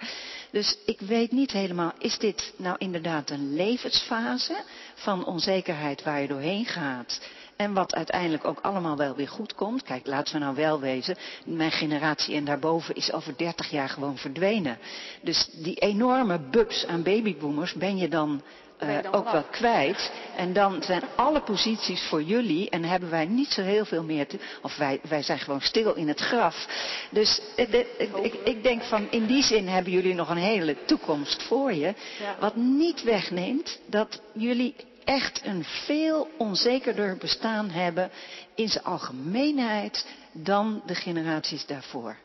Dus 0.51 0.77
ik 0.85 0.99
weet 0.99 1.31
niet 1.31 1.51
helemaal, 1.51 1.93
is 1.97 2.17
dit 2.17 2.53
nou 2.57 2.75
inderdaad 2.79 3.29
een 3.29 3.53
levensfase 3.53 4.63
van 4.95 5.25
onzekerheid 5.25 6.03
waar 6.03 6.21
je 6.21 6.27
doorheen 6.27 6.65
gaat? 6.65 7.19
En 7.55 7.73
wat 7.73 7.95
uiteindelijk 7.95 8.45
ook 8.45 8.59
allemaal 8.59 8.97
wel 8.97 9.15
weer 9.15 9.27
goed 9.27 9.55
komt. 9.55 9.83
Kijk, 9.83 10.07
laten 10.07 10.33
we 10.33 10.39
nou 10.39 10.55
wel 10.55 10.79
wezen. 10.79 11.17
Mijn 11.45 11.71
generatie 11.71 12.35
en 12.35 12.45
daarboven 12.45 12.95
is 12.95 13.11
over 13.11 13.37
30 13.37 13.69
jaar 13.69 13.89
gewoon 13.89 14.17
verdwenen. 14.17 14.77
Dus 15.21 15.49
die 15.51 15.75
enorme 15.75 16.39
bubs 16.39 16.85
aan 16.85 17.03
babyboomers 17.03 17.73
ben 17.73 17.97
je 17.97 18.07
dan 18.07 18.41
uh, 18.89 18.97
ook 19.11 19.31
wel 19.31 19.43
kwijt. 19.43 20.11
En 20.35 20.53
dan 20.53 20.83
zijn 20.83 21.03
alle 21.15 21.41
posities 21.41 22.01
voor 22.01 22.23
jullie 22.23 22.69
en 22.69 22.83
hebben 22.83 23.09
wij 23.09 23.25
niet 23.25 23.51
zo 23.51 23.61
heel 23.61 23.85
veel 23.85 24.03
meer 24.03 24.27
te. 24.27 24.39
Of 24.61 24.77
wij, 24.77 24.99
wij 25.09 25.21
zijn 25.21 25.39
gewoon 25.39 25.61
stil 25.61 25.93
in 25.93 26.07
het 26.07 26.19
graf. 26.19 26.67
Dus 27.09 27.41
ik, 27.55 27.87
ik, 28.21 28.33
ik 28.43 28.63
denk 28.63 28.83
van 28.83 29.07
in 29.09 29.25
die 29.25 29.43
zin 29.43 29.67
hebben 29.67 29.91
jullie 29.91 30.13
nog 30.13 30.29
een 30.29 30.37
hele 30.37 30.75
toekomst 30.85 31.43
voor 31.43 31.73
je. 31.73 31.93
Wat 32.39 32.55
niet 32.55 33.03
wegneemt 33.03 33.79
dat 33.85 34.21
jullie 34.33 34.75
echt 35.03 35.41
een 35.43 35.63
veel 35.63 36.29
onzekerder 36.37 37.17
bestaan 37.17 37.69
hebben 37.69 38.09
in 38.55 38.69
zijn 38.69 38.83
algemeenheid 38.83 40.05
dan 40.31 40.81
de 40.85 40.95
generaties 40.95 41.65
daarvoor. 41.65 42.17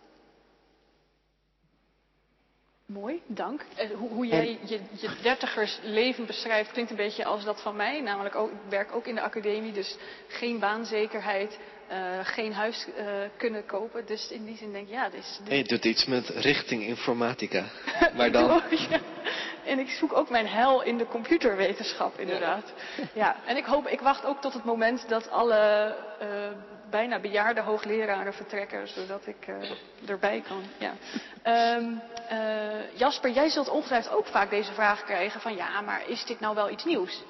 Mooi, 2.92 3.22
dank. 3.26 3.64
Eh, 3.74 3.90
hoe, 3.90 4.08
hoe 4.08 4.26
jij 4.26 4.58
je, 4.64 4.80
je 4.90 5.08
dertigers 5.22 5.78
leven 5.82 6.26
beschrijft 6.26 6.72
klinkt 6.72 6.90
een 6.90 6.96
beetje 6.96 7.24
als 7.24 7.44
dat 7.44 7.62
van 7.62 7.76
mij. 7.76 8.00
Namelijk, 8.00 8.34
ook, 8.34 8.50
ik 8.50 8.56
werk 8.68 8.94
ook 8.94 9.06
in 9.06 9.14
de 9.14 9.20
academie, 9.20 9.72
dus 9.72 9.96
geen 10.28 10.58
baanzekerheid, 10.58 11.58
uh, 11.90 11.96
geen 12.22 12.52
huis 12.52 12.86
uh, 12.98 13.04
kunnen 13.36 13.66
kopen. 13.66 14.06
Dus 14.06 14.30
in 14.30 14.44
die 14.44 14.56
zin 14.56 14.72
denk 14.72 14.86
ik, 14.86 14.92
ja, 14.92 15.08
dit 15.08 15.20
is... 15.20 15.40
Dit... 15.44 15.56
je 15.56 15.64
doet 15.64 15.84
iets 15.84 16.04
met 16.04 16.28
richting 16.28 16.82
informatica. 16.82 17.64
Maar 18.16 18.32
dan... 18.32 18.50
Oh, 18.50 18.70
ja. 18.70 19.00
En 19.64 19.78
ik 19.78 19.88
zoek 19.88 20.12
ook 20.12 20.30
mijn 20.30 20.46
hel 20.46 20.82
in 20.82 20.98
de 20.98 21.06
computerwetenschap, 21.06 22.18
inderdaad. 22.18 22.72
Ja. 22.96 23.04
ja. 23.14 23.36
En 23.46 23.56
ik 23.56 23.64
hoop, 23.64 23.86
ik 23.86 24.00
wacht 24.00 24.24
ook 24.24 24.40
tot 24.40 24.52
het 24.52 24.64
moment 24.64 25.08
dat 25.08 25.30
alle 25.30 25.94
uh, 26.22 26.28
bijna 26.90 27.20
bejaarde 27.20 27.60
hoogleraren 27.60 28.34
vertrekken, 28.34 28.88
zodat 28.88 29.26
ik 29.26 29.46
uh, 29.46 29.70
erbij 30.06 30.42
kan. 30.48 30.62
Ja. 30.78 30.92
Um, 31.76 32.00
uh, 32.32 32.98
Jasper, 32.98 33.30
jij 33.30 33.48
zult 33.48 33.68
ongetwijfeld 33.68 34.14
ook 34.14 34.26
vaak 34.26 34.50
deze 34.50 34.72
vraag 34.72 35.04
krijgen 35.04 35.40
van 35.40 35.56
ja, 35.56 35.80
maar 35.80 36.08
is 36.08 36.24
dit 36.24 36.40
nou 36.40 36.54
wel 36.54 36.70
iets 36.70 36.84
nieuws? 36.84 37.22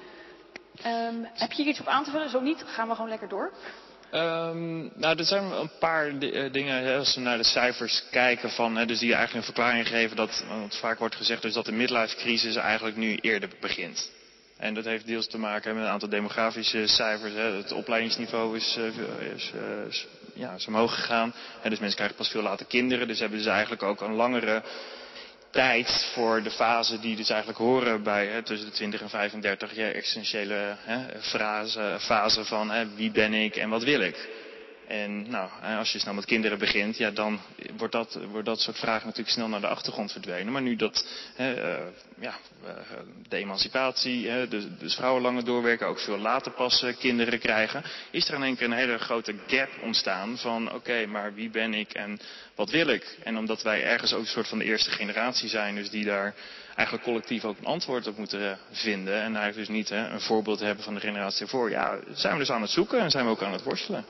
Um, 0.85 1.27
heb 1.33 1.51
je 1.51 1.61
hier 1.61 1.71
iets 1.71 1.79
op 1.79 1.87
aan 1.87 2.03
te 2.03 2.11
vullen? 2.11 2.29
Zo 2.29 2.39
niet, 2.39 2.63
gaan 2.65 2.87
we 2.87 2.95
gewoon 2.95 3.09
lekker 3.09 3.29
door. 3.29 3.51
Um, 4.13 4.91
nou, 4.95 5.17
er 5.17 5.25
zijn 5.25 5.43
een 5.43 5.71
paar 5.79 6.19
dingen, 6.51 6.83
hè, 6.83 6.97
als 6.97 7.15
we 7.15 7.21
naar 7.21 7.37
de 7.37 7.43
cijfers 7.43 8.03
kijken, 8.11 8.49
van, 8.49 8.75
hè, 8.75 8.85
dus 8.85 8.99
die 8.99 9.13
eigenlijk 9.13 9.47
een 9.47 9.53
verklaring 9.53 9.87
geven 9.87 10.15
dat, 10.15 10.43
want 10.47 10.75
vaak 10.75 10.99
wordt 10.99 11.15
gezegd 11.15 11.41
dus 11.41 11.53
dat 11.53 11.65
de 11.65 11.71
midlife 11.71 12.15
crisis 12.15 12.55
eigenlijk 12.55 12.95
nu 12.95 13.15
eerder 13.15 13.49
begint. 13.59 14.11
En 14.59 14.73
dat 14.73 14.85
heeft 14.85 15.05
deels 15.05 15.27
te 15.27 15.37
maken 15.37 15.75
met 15.75 15.83
een 15.83 15.89
aantal 15.89 16.09
demografische 16.09 16.87
cijfers. 16.87 17.33
Hè. 17.33 17.55
Het 17.55 17.71
opleidingsniveau 17.71 18.55
is, 18.55 18.77
uh, 18.77 18.85
is, 19.35 19.51
is, 19.87 20.07
ja, 20.33 20.53
is 20.53 20.67
omhoog 20.67 20.95
gegaan. 20.95 21.33
Hè, 21.61 21.69
dus 21.69 21.79
mensen 21.79 21.97
krijgen 21.97 22.17
pas 22.17 22.29
veel 22.29 22.41
later 22.41 22.65
kinderen. 22.65 23.07
Dus 23.07 23.19
hebben 23.19 23.41
ze 23.41 23.49
eigenlijk 23.49 23.83
ook 23.83 24.01
een 24.01 24.13
langere 24.13 24.63
tijd 25.49 26.09
voor 26.13 26.43
de 26.43 26.51
fase 26.51 26.99
die 26.99 27.15
dus 27.15 27.29
eigenlijk 27.29 27.59
horen 27.59 28.03
bij 28.03 28.27
hè, 28.27 28.43
tussen 28.43 28.67
de 28.67 28.73
20 28.73 29.01
en 29.01 29.09
35 29.09 29.75
jaar 29.75 29.91
essentiële 29.91 30.75
hè, 30.77 31.21
fase 31.99 32.45
van 32.45 32.71
hè, 32.71 32.95
wie 32.95 33.11
ben 33.11 33.33
ik 33.33 33.55
en 33.55 33.69
wat 33.69 33.83
wil 33.83 34.01
ik. 34.01 34.29
En 34.89 35.29
nou, 35.29 35.49
als 35.77 35.91
je 35.91 35.99
snel 35.99 36.13
met 36.13 36.25
kinderen 36.25 36.59
begint, 36.59 36.97
ja, 36.97 37.11
dan 37.11 37.39
wordt 37.77 37.93
dat, 37.93 38.19
wordt 38.31 38.45
dat 38.45 38.59
soort 38.59 38.77
vragen 38.77 39.05
natuurlijk 39.05 39.35
snel 39.35 39.47
naar 39.47 39.61
de 39.61 39.67
achtergrond 39.67 40.11
verdwenen. 40.11 40.53
Maar 40.53 40.61
nu 40.61 40.75
dat 40.75 41.07
hè, 41.35 41.55
uh, 41.55 41.85
ja, 42.19 42.37
uh, 42.65 42.69
de 43.27 43.37
emancipatie, 43.37 44.29
hè, 44.29 44.47
dus, 44.47 44.63
dus 44.79 44.95
vrouwen 44.95 45.21
langer 45.21 45.45
doorwerken, 45.45 45.87
ook 45.87 45.99
veel 45.99 46.17
later 46.17 46.51
pas 46.51 46.83
uh, 46.83 46.97
kinderen 46.97 47.39
krijgen, 47.39 47.83
is 48.11 48.27
er 48.27 48.35
in 48.35 48.43
één 48.43 48.55
keer 48.55 48.65
een 48.65 48.71
hele 48.71 48.97
grote 48.97 49.35
gap 49.47 49.69
ontstaan 49.81 50.37
van 50.37 50.73
oké, 50.73 51.05
maar 51.05 51.33
wie 51.33 51.49
ben 51.49 51.73
ik 51.73 51.93
en 51.93 52.19
wat 52.55 52.69
wil 52.69 52.87
ik? 52.87 53.17
En 53.23 53.37
omdat 53.37 53.61
wij 53.61 53.83
ergens 53.83 54.13
ook 54.13 54.21
een 54.21 54.27
soort 54.27 54.47
van 54.47 54.57
de 54.57 54.65
eerste 54.65 54.91
generatie 54.91 55.49
zijn, 55.49 55.75
dus 55.75 55.89
die 55.89 56.05
daar 56.05 56.35
eigenlijk 56.75 57.07
collectief 57.07 57.45
ook 57.45 57.57
een 57.57 57.65
antwoord 57.65 58.07
op 58.07 58.17
moeten 58.17 58.59
vinden. 58.71 59.13
En 59.13 59.35
eigenlijk 59.35 59.55
dus 59.55 59.67
niet 59.67 59.89
hè, 59.89 60.07
een 60.07 60.21
voorbeeld 60.21 60.59
hebben 60.59 60.83
van 60.83 60.93
de 60.93 60.99
generatie 60.99 61.41
ervoor. 61.41 61.69
Ja, 61.69 61.99
zijn 62.13 62.33
we 62.33 62.39
dus 62.39 62.51
aan 62.51 62.61
het 62.61 62.71
zoeken 62.71 62.99
en 62.99 63.09
zijn 63.09 63.25
we 63.25 63.31
ook 63.31 63.43
aan 63.43 63.51
het 63.51 63.63
worstelen. 63.63 64.05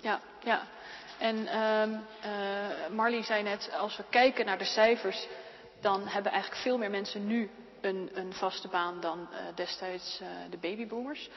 Ja, 0.00 0.20
ja. 0.44 0.62
En 1.18 1.36
uh, 1.36 1.82
uh, 1.82 2.88
Marlie 2.90 3.22
zei 3.22 3.42
net, 3.42 3.70
als 3.78 3.96
we 3.96 4.04
kijken 4.10 4.46
naar 4.46 4.58
de 4.58 4.64
cijfers, 4.64 5.26
dan 5.80 6.06
hebben 6.06 6.32
eigenlijk 6.32 6.62
veel 6.62 6.78
meer 6.78 6.90
mensen 6.90 7.26
nu 7.26 7.50
een, 7.80 8.10
een 8.14 8.32
vaste 8.32 8.68
baan 8.68 9.00
dan 9.00 9.28
uh, 9.32 9.38
destijds 9.54 10.20
uh, 10.22 10.28
de 10.50 10.56
babyboomers. 10.56 11.30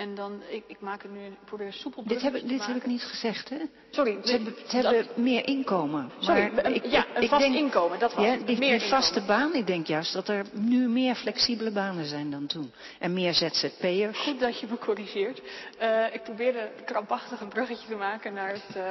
En 0.00 0.14
dan, 0.14 0.42
ik, 0.48 0.64
ik 0.66 0.80
maak 0.80 1.02
het 1.02 1.12
nu, 1.12 1.24
ik 1.24 1.44
probeer 1.44 1.72
soepel 1.72 2.02
Dit, 2.04 2.22
heb, 2.22 2.32
dit 2.32 2.66
heb 2.66 2.76
ik 2.76 2.86
niet 2.86 3.02
gezegd, 3.02 3.48
hè? 3.48 3.56
Sorry. 3.90 4.18
Ze, 4.24 4.32
hebben, 4.32 4.54
ze 4.66 4.76
hebben 4.76 5.06
meer 5.14 5.46
inkomen. 5.46 6.10
Sorry, 6.18 6.50
maar 6.54 6.70
ik, 6.70 6.84
ja, 6.86 7.06
een 7.14 7.28
vast 7.28 7.42
denk, 7.42 7.54
inkomen, 7.54 7.98
dat 7.98 8.14
was 8.14 8.24
ja, 8.24 8.30
het. 8.30 8.46
Die, 8.46 8.58
meer 8.58 8.78
die 8.78 8.88
vaste 8.88 9.20
baan, 9.20 9.54
ik 9.54 9.66
denk 9.66 9.86
juist 9.86 10.12
dat 10.12 10.28
er 10.28 10.44
nu 10.52 10.88
meer 10.88 11.14
flexibele 11.14 11.70
banen 11.70 12.04
zijn 12.04 12.30
dan 12.30 12.46
toen. 12.46 12.72
En 12.98 13.12
meer 13.12 13.34
ZZP'ers. 13.34 14.18
Goed 14.18 14.40
dat 14.40 14.60
je 14.60 14.66
me 14.70 14.78
corrigeert. 14.78 15.42
Uh, 15.82 16.14
ik 16.14 16.22
probeerde 16.22 16.70
krampachtig 16.84 17.40
een 17.40 17.48
bruggetje 17.48 17.88
te 17.88 17.96
maken 17.96 18.32
naar 18.32 18.52
het, 18.52 18.76
uh, 18.76 18.82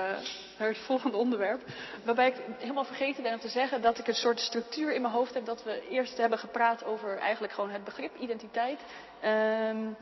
naar 0.57 0.67
het 0.67 0.77
volgende 0.77 1.17
onderwerp. 1.17 1.61
Waarbij 2.03 2.27
ik 2.27 2.35
helemaal 2.57 2.85
vergeten 2.85 3.23
ben 3.23 3.33
om 3.33 3.39
te 3.39 3.49
zeggen 3.49 3.81
dat 3.81 3.99
ik 3.99 4.07
een 4.07 4.13
soort 4.13 4.39
structuur 4.39 4.93
in 4.93 5.01
mijn 5.01 5.13
hoofd 5.13 5.33
heb. 5.33 5.45
Dat 5.45 5.63
we 5.63 5.87
eerst 5.89 6.17
hebben 6.17 6.39
gepraat 6.39 6.85
over 6.85 7.17
eigenlijk 7.17 7.53
gewoon 7.53 7.69
het 7.69 7.83
begrip 7.83 8.15
identiteit. 8.19 8.79
Um, 9.25 9.95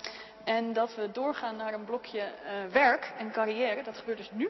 en 0.47 0.73
dat 0.73 0.95
we 0.95 1.11
doorgaan 1.11 1.55
naar 1.55 1.73
een 1.73 1.85
blokje 1.85 2.19
uh, 2.19 2.71
werk 2.71 3.13
en 3.17 3.31
carrière. 3.31 3.83
Dat 3.83 3.97
gebeurt 3.97 4.17
dus 4.17 4.31
nu. 4.31 4.49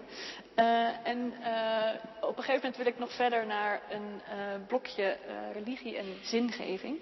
Uh, 0.55 1.07
en 1.07 1.33
uh, 1.39 1.89
op 2.21 2.38
een 2.38 2.43
gegeven 2.43 2.55
moment 2.55 2.77
wil 2.77 2.86
ik 2.86 2.99
nog 2.99 3.12
verder 3.12 3.45
naar 3.45 3.81
een 3.89 4.21
blokje 4.67 5.17
religie 5.53 5.97
en 5.97 6.05
zingeving. 6.21 7.01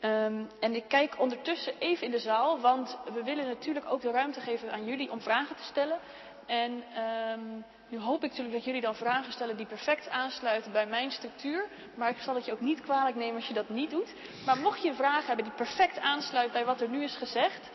Um, 0.00 0.48
en 0.60 0.74
ik 0.74 0.84
kijk 0.88 1.20
ondertussen 1.20 1.72
even 1.78 2.04
in 2.04 2.10
de 2.10 2.18
zaal, 2.18 2.60
want 2.60 2.98
we 3.14 3.22
willen 3.22 3.46
natuurlijk 3.46 3.86
ook 3.88 4.00
de 4.00 4.10
ruimte 4.10 4.40
geven 4.40 4.72
aan 4.72 4.84
jullie 4.84 5.10
om 5.10 5.20
vragen 5.20 5.56
te 5.56 5.62
stellen. 5.62 5.98
En 6.46 6.84
um, 7.32 7.64
nu 7.88 7.98
hoop 7.98 8.24
ik 8.24 8.30
natuurlijk 8.30 8.54
dat 8.54 8.64
jullie 8.64 8.80
dan 8.80 8.94
vragen 8.94 9.32
stellen 9.32 9.56
die 9.56 9.66
perfect 9.66 10.08
aansluiten 10.08 10.72
bij 10.72 10.86
mijn 10.86 11.10
structuur. 11.10 11.68
Maar 11.94 12.10
ik 12.10 12.18
zal 12.18 12.34
het 12.34 12.44
je 12.44 12.52
ook 12.52 12.60
niet 12.60 12.80
kwalijk 12.80 13.16
nemen 13.16 13.34
als 13.34 13.48
je 13.48 13.54
dat 13.54 13.68
niet 13.68 13.90
doet. 13.90 14.14
Maar 14.46 14.56
mocht 14.58 14.82
je 14.82 14.88
een 14.88 14.94
vraag 14.94 15.26
hebben 15.26 15.44
die 15.44 15.54
perfect 15.54 15.98
aansluit 15.98 16.52
bij 16.52 16.64
wat 16.64 16.80
er 16.80 16.88
nu 16.88 17.02
is 17.02 17.16
gezegd, 17.16 17.70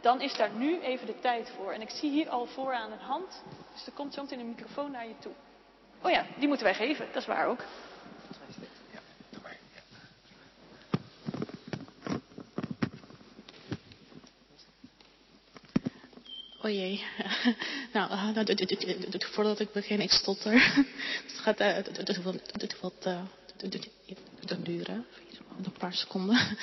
dan 0.00 0.20
is 0.20 0.36
daar 0.36 0.50
nu 0.50 0.80
even 0.80 1.06
de 1.06 1.18
tijd 1.20 1.52
voor. 1.56 1.72
En 1.72 1.80
ik 1.80 1.90
zie 1.90 2.10
hier 2.10 2.28
al 2.28 2.46
vooraan 2.46 2.92
een 2.92 2.98
hand, 2.98 3.42
dus 3.74 3.86
er 3.86 3.92
komt 3.92 4.14
zo 4.14 4.22
meteen 4.22 4.40
een 4.40 4.48
microfoon 4.48 4.90
naar 4.90 5.06
je 5.06 5.14
toe. 5.18 5.32
Oh 6.02 6.10
ja, 6.10 6.26
die 6.38 6.48
moeten 6.48 6.66
wij 6.66 6.74
geven, 6.74 7.06
dat 7.12 7.22
is 7.22 7.26
waar 7.26 7.46
ook. 7.46 7.64
Oh 16.62 16.70
jee. 16.70 17.04
nou, 17.92 18.10
uh, 18.34 19.20
voordat 19.20 19.60
ik 19.60 19.72
begin, 19.72 20.00
ik 20.00 20.10
stotter. 20.10 20.52
het 21.26 21.38
gaat 21.38 21.60
uh, 21.60 21.76
wat, 22.80 23.06
uh, 23.06 23.20
duren. 24.62 25.06
een 25.64 25.72
paar 25.78 25.92
seconden. 25.92 26.56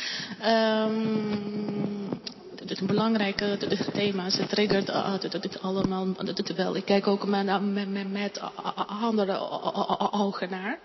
Um, 0.46 2.10
het 2.66 2.88
belangrijke 2.88 3.58
thema's, 3.94 4.38
het 4.38 4.50
triggert 4.50 4.90
het 5.44 5.62
allemaal 5.62 6.08
wel. 6.56 6.76
Ik 6.76 6.86
kijk 6.86 7.08
ook 7.08 7.26
met, 7.26 8.40
andere 8.88 9.40
ogen 10.12 10.50
naar. 10.50 10.80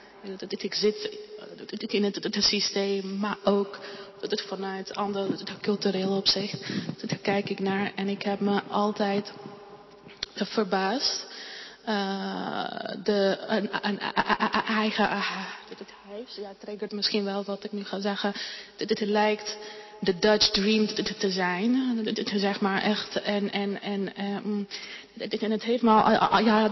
Ik 0.48 0.74
zit 0.74 1.18
in 1.92 2.04
het, 2.04 2.37
systeem, 2.40 3.18
maar 3.18 3.37
ook 3.44 3.78
vanuit 4.46 4.94
ander 4.94 5.26
cultureel 5.61 6.16
opzicht. 6.16 6.66
Daar 7.06 7.18
kijk 7.18 7.50
ik 7.50 7.61
naar 7.61 7.92
en 7.94 8.08
ik 8.08 8.22
heb 8.22 8.40
me 8.40 8.62
altijd 8.62 9.32
verbaasd. 10.35 11.26
Uh, 11.88 12.64
de, 13.04 13.38
een, 13.46 13.98
eigen 14.66 15.11
het 15.78 15.92
huis, 16.08 16.37
ja, 16.37 16.52
triggert 16.58 16.92
misschien 16.92 17.24
wel 17.24 17.44
wat 17.44 17.64
ik 17.64 17.72
nu 17.72 17.85
ga 17.85 18.00
zeggen. 18.00 18.32
Het 18.76 19.00
lijkt 19.00 19.56
de 20.02 20.18
Dutch 20.18 20.50
dream 20.50 20.86
te 21.18 21.30
zijn. 21.30 21.98
Zeg 22.34 22.60
maar 22.60 22.82
echt. 22.82 23.22
En, 23.22 23.52
en, 23.52 23.82
en, 23.82 24.14
en 24.14 25.50
het 25.50 25.62
heeft 25.62 25.82
me 25.82 25.90
ja, 26.44 26.70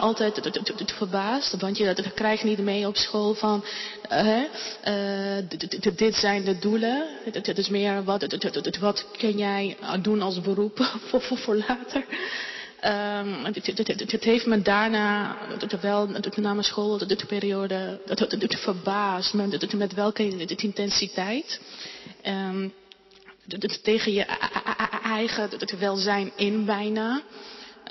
altijd 0.00 0.92
verbaasd. 0.92 1.60
Want 1.60 1.76
je 1.76 1.84
dat 1.84 2.14
krijg 2.14 2.40
je 2.40 2.46
niet 2.46 2.58
mee 2.58 2.86
op 2.86 2.96
school 2.96 3.34
van. 3.34 3.64
Uh, 4.12 5.38
dit 5.96 6.14
zijn 6.14 6.44
de 6.44 6.58
doelen. 6.58 7.06
Het 7.32 7.58
is 7.58 7.68
meer 7.68 8.04
wat, 8.04 8.36
wat 8.80 9.06
kun 9.18 9.38
jij 9.38 9.76
doen 10.02 10.22
als 10.22 10.40
beroep 10.40 10.78
voor, 11.08 11.38
voor 11.38 11.56
later. 11.56 12.04
Um, 12.86 13.44
het, 13.44 14.24
heeft 14.24 14.46
me 14.46 14.62
daarna, 14.62 15.36
wel 15.80 16.08
na 16.36 16.52
mijn 16.52 16.64
school, 16.64 16.98
de, 16.98 17.24
periode, 17.26 18.00
het, 18.06 18.56
verbaasd 18.58 19.34
met, 19.34 19.74
met 19.74 19.94
welke 19.94 20.46
intensiteit. 20.62 21.60
Um, 22.26 22.72
tegen 23.82 24.12
je 24.12 24.24
eigen 25.02 25.50
welzijn 25.78 26.32
in 26.36 26.64
bijna. 26.64 27.22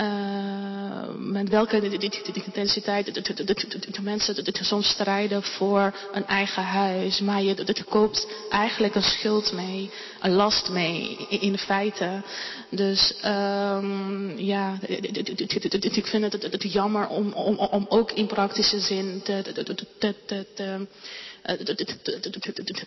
Uh, 0.01 1.15
met 1.17 1.49
welke 1.49 1.97
intensiteit 2.34 3.13
de, 3.13 4.01
mensen 4.01 4.36
soms 4.65 4.89
strijden 4.89 5.43
voor 5.43 5.93
een 6.12 6.25
eigen 6.25 6.63
huis. 6.63 7.19
Maar 7.19 7.41
je 7.41 7.84
koopt 7.89 8.27
eigenlijk 8.49 8.95
een 8.95 9.03
schuld 9.03 9.53
mee, 9.53 9.91
een 10.21 10.31
last 10.31 10.69
mee 10.69 11.17
in 11.29 11.58
feite. 11.58 12.21
Dus 12.69 13.13
um, 13.25 14.38
ja, 14.38 14.77
ik 14.88 16.08
vind 16.08 16.31
het, 16.31 16.73
jammer 16.73 17.08
om, 17.08 17.34
om, 17.34 17.86
ook 17.89 18.12
in 18.12 18.27
praktische 18.27 18.79
zin 18.79 19.21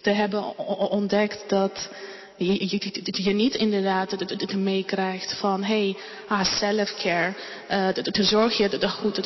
te 0.02 0.10
hebben 0.10 0.58
ontdekt 0.90 1.48
dat 1.48 1.90
je, 2.38 2.68
je, 2.68 3.22
je 3.22 3.32
niet 3.32 3.54
inderdaad 3.54 4.10
het 4.10 4.56
meekrijgt 4.56 5.38
van, 5.38 5.62
hey, 5.62 5.96
self-care. 6.42 7.34
Uh, 7.70 7.88
zorg 8.24 8.56
je 8.56 8.68
dat 8.68 8.90
goed 8.90 9.20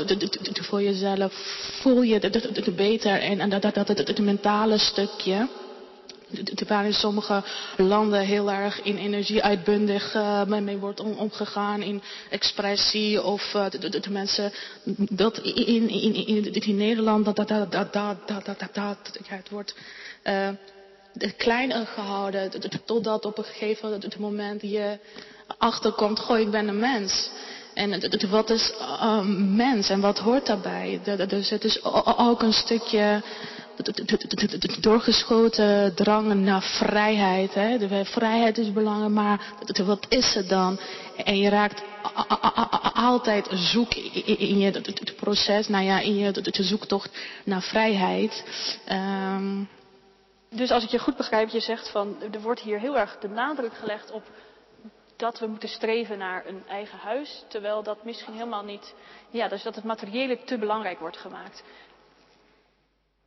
voor 0.55 0.83
jezelf, 0.83 1.33
voel 1.81 2.03
je 2.03 2.19
het 2.19 2.77
beter 2.77 3.21
en 3.21 3.51
dat, 3.51 3.63
dat, 3.63 3.75
dat, 3.75 3.89
het 3.89 4.19
mentale 4.19 4.79
stukje. 4.79 5.49
Waar 6.67 6.85
in 6.85 6.95
sommige 6.95 7.43
landen 7.77 8.21
heel 8.21 8.51
erg 8.51 8.83
in 8.83 8.97
energie 8.97 9.43
uitbundig 9.43 10.15
uh, 10.15 10.45
mee 10.45 10.77
wordt 10.77 11.01
om, 11.01 11.13
omgegaan, 11.13 11.83
in 11.83 12.03
expressie 12.31 13.23
of 13.23 13.53
uh, 13.55 13.71
de, 13.71 14.11
mensen 14.11 14.53
dat 14.97 15.39
in, 15.39 15.89
in, 15.89 16.15
in, 16.27 16.53
in 16.53 16.77
Nederland 16.77 17.25
dat 17.25 17.37
dat 17.37 17.49
dat 17.49 17.73
dat 17.73 17.93
dat 17.93 18.45
dat 18.45 18.69
dat, 18.73 19.19
het 19.29 19.49
wordt 19.51 19.75
uh, 20.25 20.49
klein 21.37 21.87
gehouden. 21.87 22.51
Totdat 22.85 23.25
op 23.25 23.39
een 23.39 23.45
gegeven 23.45 24.03
moment 24.19 24.63
je 24.63 24.99
achterkomt, 25.59 26.19
goh, 26.19 26.39
ik 26.39 26.51
ben 26.51 26.69
een 26.69 26.79
mens. 26.79 27.31
En 27.75 28.29
wat 28.31 28.51
is 28.51 28.73
een 29.01 29.57
mens 29.57 29.91
en 29.91 30.01
wat 30.01 30.19
hoort 30.19 30.47
daarbij? 30.47 31.01
Dus 31.29 31.51
het 31.51 31.65
is 31.65 31.85
ook 32.17 32.43
een 32.43 32.53
stukje 32.53 33.23
doorgeschoten 34.81 35.95
drang 35.95 36.35
naar 36.35 36.63
vrijheid. 36.63 37.55
Hè? 37.55 37.79
De 37.79 38.05
vrijheid 38.05 38.59
is 38.59 38.73
belangrijk, 38.73 39.13
maar 39.13 39.55
wat 39.85 40.07
is 40.09 40.35
het 40.35 40.49
dan? 40.49 40.79
En 41.25 41.39
je 41.39 41.49
raakt 41.49 41.83
altijd 42.95 43.49
zoek 43.51 43.95
in 43.95 44.59
je 44.59 44.83
proces, 45.17 45.69
nou 45.69 45.85
ja, 45.85 46.01
in 46.01 46.17
je 46.17 46.33
zoektocht 46.53 47.11
naar 47.45 47.63
vrijheid. 47.63 48.45
Um, 48.91 49.69
dus 50.53 50.71
als 50.71 50.85
ik 50.85 50.91
je 50.91 50.99
goed 50.99 51.17
begrijp, 51.17 51.49
je 51.49 51.61
zegt 51.61 51.91
van 51.91 52.17
er 52.33 52.41
wordt 52.41 52.61
hier 52.61 52.79
heel 52.79 52.99
erg 52.99 53.19
de 53.19 53.29
nadruk 53.29 53.75
gelegd 53.75 54.11
op 54.11 54.23
dat 55.17 55.39
we 55.39 55.47
moeten 55.47 55.69
streven 55.69 56.19
naar 56.19 56.47
een 56.47 56.63
eigen 56.69 56.99
huis, 56.99 57.45
terwijl 57.49 57.83
dat 57.83 58.05
misschien 58.05 58.35
helemaal 58.35 58.65
niet, 58.65 58.95
ja, 59.31 59.49
dus 59.49 59.63
dat 59.63 59.75
het 59.75 59.85
materiële 59.85 60.45
te 60.45 60.59
belangrijk 60.59 60.99
wordt 60.99 61.17
gemaakt. 61.17 61.63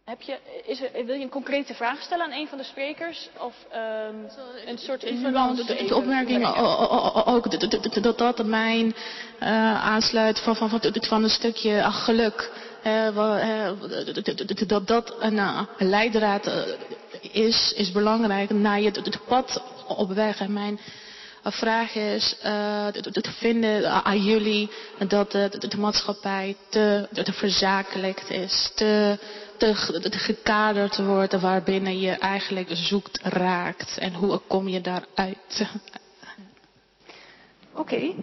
Heb 0.06 0.22
je, 0.22 0.38
is 0.66 0.82
er, 0.82 1.06
wil 1.06 1.16
je 1.16 1.24
een 1.24 1.30
concrete 1.30 1.74
vraag 1.74 2.02
stellen 2.02 2.26
aan 2.26 2.32
een 2.32 2.48
van 2.48 2.58
de 2.58 2.64
sprekers? 2.64 3.30
Of 3.40 3.56
um, 3.74 4.28
een 4.66 4.78
soort 4.78 5.04
nuance? 5.04 5.66
De, 5.66 5.86
de 5.88 5.96
opmerking 5.96 6.46
ook 7.26 7.52
dat 8.04 8.18
dat 8.18 8.46
mijn 8.46 8.86
uh, 8.86 9.86
aansluit 9.86 10.40
van, 10.40 10.56
van, 10.56 10.70
van, 10.70 10.82
van 11.00 11.24
een 11.24 11.30
stukje 11.30 11.84
ach, 11.84 12.04
geluk. 12.04 12.52
Uh, 12.84 13.72
dat 14.68 14.88
dat 14.88 15.16
een 15.20 15.34
uh, 15.34 15.62
leidraad 15.78 16.50
is, 17.21 17.73
is 17.75 17.91
belangrijk 17.91 18.49
naar 18.49 18.82
je 18.82 18.91
het 18.91 19.19
pad 19.28 19.63
op 19.88 20.12
weg. 20.12 20.39
En 20.39 20.54
mijn 20.54 20.80
vraag 21.51 21.95
is 21.95 22.36
uh, 22.45 22.88
te 22.88 23.32
vinden 23.32 23.91
aan 24.04 24.23
jullie 24.23 24.69
dat 25.08 25.32
de, 25.32 25.49
de, 25.60 25.67
de 25.67 25.78
maatschappij 25.78 26.56
te, 26.69 27.08
te 27.12 27.34
verzakelijkt 27.34 28.30
is, 28.30 28.71
te, 28.75 29.17
te, 29.58 29.99
te 30.10 30.17
gekaderd 30.17 30.97
wordt 30.97 31.39
waarbinnen 31.39 31.99
je 31.99 32.12
eigenlijk 32.12 32.69
zoekt, 32.71 33.19
raakt. 33.23 33.97
En 33.97 34.13
hoe 34.13 34.41
kom 34.47 34.67
je 34.67 34.82
daaruit? 34.82 35.67
Oké, 37.73 37.93
okay. 37.93 38.15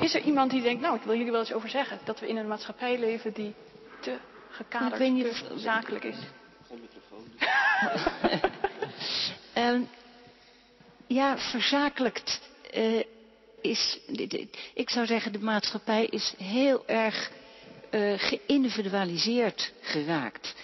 is 0.00 0.14
er 0.14 0.22
iemand 0.22 0.50
die 0.50 0.62
denkt, 0.62 0.80
nou 0.80 0.96
ik 0.96 1.02
wil 1.02 1.16
jullie 1.16 1.30
wel 1.30 1.40
eens 1.40 1.52
over 1.52 1.68
zeggen, 1.68 1.98
dat 2.04 2.20
we 2.20 2.28
in 2.28 2.36
een 2.36 2.48
maatschappij 2.48 2.98
leven 2.98 3.32
die 3.32 3.54
te 4.00 4.16
gekaderd, 4.50 4.98
te 4.98 5.58
zakelijk 5.58 6.04
is? 6.04 6.16
Um, 9.56 9.88
ja, 11.06 11.38
verzakelijkt 11.38 12.40
uh, 12.74 13.02
is. 13.60 13.98
Ik 14.74 14.90
zou 14.90 15.06
zeggen, 15.06 15.32
de 15.32 15.38
maatschappij 15.38 16.04
is 16.04 16.34
heel 16.38 16.86
erg 16.86 17.30
uh, 17.90 18.12
geïndividualiseerd 18.16 19.72
geraakt. 19.80 20.54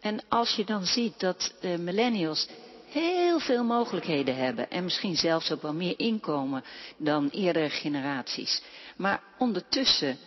En 0.00 0.20
als 0.28 0.54
je 0.54 0.64
dan 0.64 0.84
ziet 0.84 1.20
dat 1.20 1.54
uh, 1.60 1.76
millennials 1.76 2.48
heel 2.88 3.40
veel 3.40 3.64
mogelijkheden 3.64 4.36
hebben 4.36 4.70
en 4.70 4.84
misschien 4.84 5.16
zelfs 5.16 5.52
ook 5.52 5.62
wel 5.62 5.74
meer 5.74 5.98
inkomen 5.98 6.64
dan 6.96 7.28
eerdere 7.28 7.70
generaties, 7.70 8.62
maar 8.96 9.22
ondertussen 9.38 10.18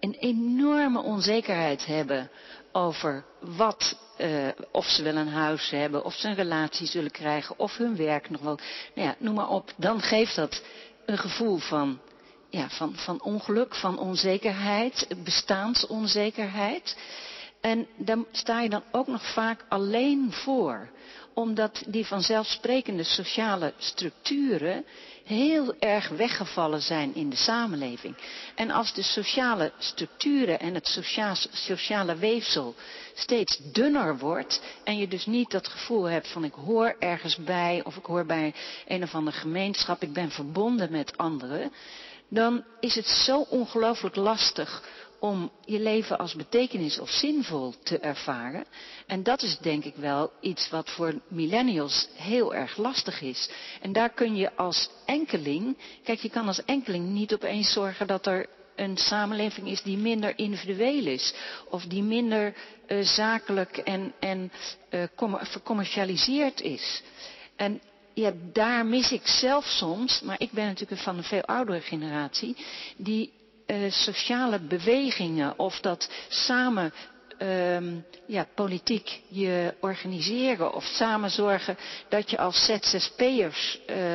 een 0.00 0.14
enorme 0.18 1.02
onzekerheid 1.02 1.86
hebben 1.86 2.30
over 2.72 3.24
wat, 3.40 3.98
uh, 4.18 4.48
of 4.72 4.86
ze 4.86 5.02
wel 5.02 5.16
een 5.16 5.28
huis 5.28 5.70
hebben, 5.70 6.04
of 6.04 6.14
ze 6.14 6.28
een 6.28 6.34
relatie 6.34 6.86
zullen 6.86 7.10
krijgen, 7.10 7.58
of 7.58 7.76
hun 7.76 7.96
werk 7.96 8.30
nog 8.30 8.40
wel. 8.40 8.58
Nou 8.94 9.08
ja, 9.08 9.14
noem 9.18 9.34
maar 9.34 9.48
op. 9.48 9.72
Dan 9.76 10.00
geeft 10.00 10.36
dat 10.36 10.62
een 11.06 11.18
gevoel 11.18 11.56
van, 11.56 12.00
ja, 12.50 12.68
van, 12.68 12.94
van 12.96 13.22
ongeluk, 13.22 13.74
van 13.74 13.98
onzekerheid, 13.98 15.06
bestaansonzekerheid. 15.24 16.96
En 17.60 17.86
daar 17.96 18.18
sta 18.30 18.60
je 18.60 18.68
dan 18.68 18.82
ook 18.92 19.06
nog 19.06 19.32
vaak 19.32 19.64
alleen 19.68 20.32
voor 20.32 20.90
omdat 21.34 21.82
die 21.86 22.06
vanzelfsprekende 22.06 23.02
sociale 23.02 23.72
structuren 23.78 24.84
heel 25.30 25.74
erg 25.78 26.08
weggevallen 26.08 26.82
zijn 26.82 27.14
in 27.14 27.30
de 27.30 27.36
samenleving. 27.36 28.16
En 28.54 28.70
als 28.70 28.94
de 28.94 29.02
sociale 29.02 29.72
structuren 29.78 30.60
en 30.60 30.74
het 30.74 31.00
sociale 31.52 32.16
weefsel 32.16 32.74
steeds 33.14 33.58
dunner 33.72 34.18
wordt 34.18 34.62
en 34.84 34.98
je 34.98 35.08
dus 35.08 35.26
niet 35.26 35.50
dat 35.50 35.68
gevoel 35.68 36.04
hebt 36.04 36.28
van 36.28 36.44
ik 36.44 36.54
hoor 36.54 36.96
ergens 36.98 37.36
bij 37.36 37.80
of 37.84 37.96
ik 37.96 38.04
hoor 38.04 38.26
bij 38.26 38.54
een 38.86 39.02
of 39.02 39.14
andere 39.14 39.36
gemeenschap, 39.36 40.02
ik 40.02 40.12
ben 40.12 40.30
verbonden 40.30 40.90
met 40.90 41.16
anderen, 41.16 41.72
dan 42.28 42.64
is 42.80 42.94
het 42.94 43.06
zo 43.06 43.40
ongelooflijk 43.40 44.16
lastig 44.16 44.82
om 45.20 45.50
je 45.64 45.80
leven 45.80 46.18
als 46.18 46.34
betekenis 46.34 46.98
of 46.98 47.10
zinvol 47.10 47.74
te 47.82 47.98
ervaren. 47.98 48.64
En 49.06 49.22
dat 49.22 49.42
is 49.42 49.58
denk 49.58 49.84
ik 49.84 49.94
wel 49.94 50.32
iets 50.40 50.70
wat 50.70 50.90
voor 50.90 51.20
millennials 51.28 52.08
heel 52.14 52.54
erg 52.54 52.76
lastig 52.76 53.20
is. 53.20 53.50
En 53.80 53.92
daar 53.92 54.10
kun 54.10 54.36
je 54.36 54.56
als 54.56 54.90
enkeling, 55.06 55.76
kijk 56.04 56.18
je 56.18 56.30
kan 56.30 56.46
als 56.46 56.64
enkeling 56.64 57.08
niet 57.08 57.34
opeens 57.34 57.72
zorgen 57.72 58.06
dat 58.06 58.26
er 58.26 58.46
een 58.76 58.96
samenleving 58.96 59.68
is 59.68 59.82
die 59.82 59.96
minder 59.96 60.38
individueel 60.38 61.06
is. 61.06 61.34
Of 61.68 61.84
die 61.84 62.02
minder 62.02 62.54
uh, 62.88 63.04
zakelijk 63.04 63.76
en, 63.76 64.12
en 64.20 64.52
uh, 64.90 65.34
vercommercialiseerd 65.40 66.60
is. 66.60 67.02
En 67.56 67.80
ja, 68.14 68.32
daar 68.52 68.86
mis 68.86 69.12
ik 69.12 69.26
zelf 69.26 69.64
soms, 69.64 70.20
maar 70.20 70.40
ik 70.40 70.50
ben 70.50 70.66
natuurlijk 70.66 71.00
van 71.00 71.16
een 71.16 71.22
veel 71.22 71.44
oudere 71.44 71.80
generatie, 71.80 72.56
die 72.96 73.32
uh, 73.70 73.90
sociale 73.90 74.58
bewegingen 74.58 75.58
of 75.58 75.80
dat 75.80 76.10
samen 76.28 76.92
um, 77.42 78.04
ja, 78.26 78.46
politiek 78.54 79.22
je 79.28 79.74
organiseren 79.80 80.74
of 80.74 80.84
samen 80.84 81.30
zorgen 81.30 81.76
dat 82.08 82.30
je 82.30 82.38
als 82.38 82.64
ZZP'ers 82.64 83.80
uh, 83.90 84.14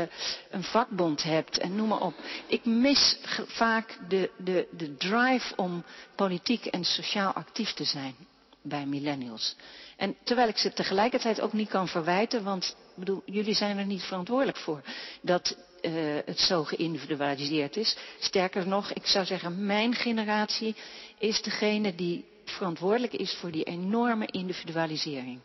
een 0.49 0.63
vakbond 0.63 1.23
hebt 1.23 1.57
en 1.57 1.75
noem 1.75 1.87
maar 1.87 2.01
op. 2.01 2.13
Ik 2.47 2.65
mis 2.65 3.17
vaak 3.45 3.97
de, 4.07 4.31
de, 4.37 4.67
de 4.71 4.97
drive 4.97 5.55
om 5.55 5.83
politiek 6.15 6.65
en 6.65 6.83
sociaal 6.83 7.33
actief 7.33 7.73
te 7.73 7.83
zijn 7.83 8.15
bij 8.61 8.85
millennials. 8.85 9.55
En 9.97 10.15
terwijl 10.23 10.47
ik 10.47 10.57
ze 10.57 10.73
tegelijkertijd 10.73 11.41
ook 11.41 11.53
niet 11.53 11.69
kan 11.69 11.87
verwijten, 11.87 12.43
want 12.43 12.75
bedoel, 12.95 13.21
jullie 13.25 13.55
zijn 13.55 13.77
er 13.77 13.85
niet 13.85 14.03
verantwoordelijk 14.03 14.57
voor 14.57 14.81
dat 15.21 15.57
uh, 15.85 16.19
het 16.25 16.39
zo 16.39 16.63
geïndividualiseerd 16.63 17.77
is. 17.77 17.97
Sterker 18.19 18.67
nog, 18.67 18.93
ik 18.93 19.05
zou 19.05 19.25
zeggen, 19.25 19.65
mijn 19.65 19.93
generatie 19.93 20.75
is 21.17 21.41
degene 21.41 21.95
die 21.95 22.25
verantwoordelijk 22.45 23.13
is 23.13 23.33
voor 23.33 23.51
die 23.51 23.63
enorme 23.63 24.27
individualisering. 24.31 25.39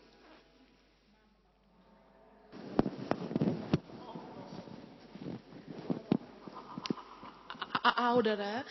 ouderen 8.11 8.64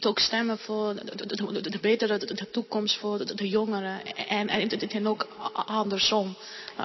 ook 0.00 0.18
stemmen 0.18 0.58
voor 0.58 0.94
de, 0.94 1.78
betere 1.80 2.48
toekomst 2.50 2.98
voor 2.98 3.36
de, 3.36 3.48
jongeren 3.48 4.04
en, 4.04 4.48
en, 4.48 4.70
en 4.70 5.08
ook 5.08 5.28
andersom, 5.66 6.36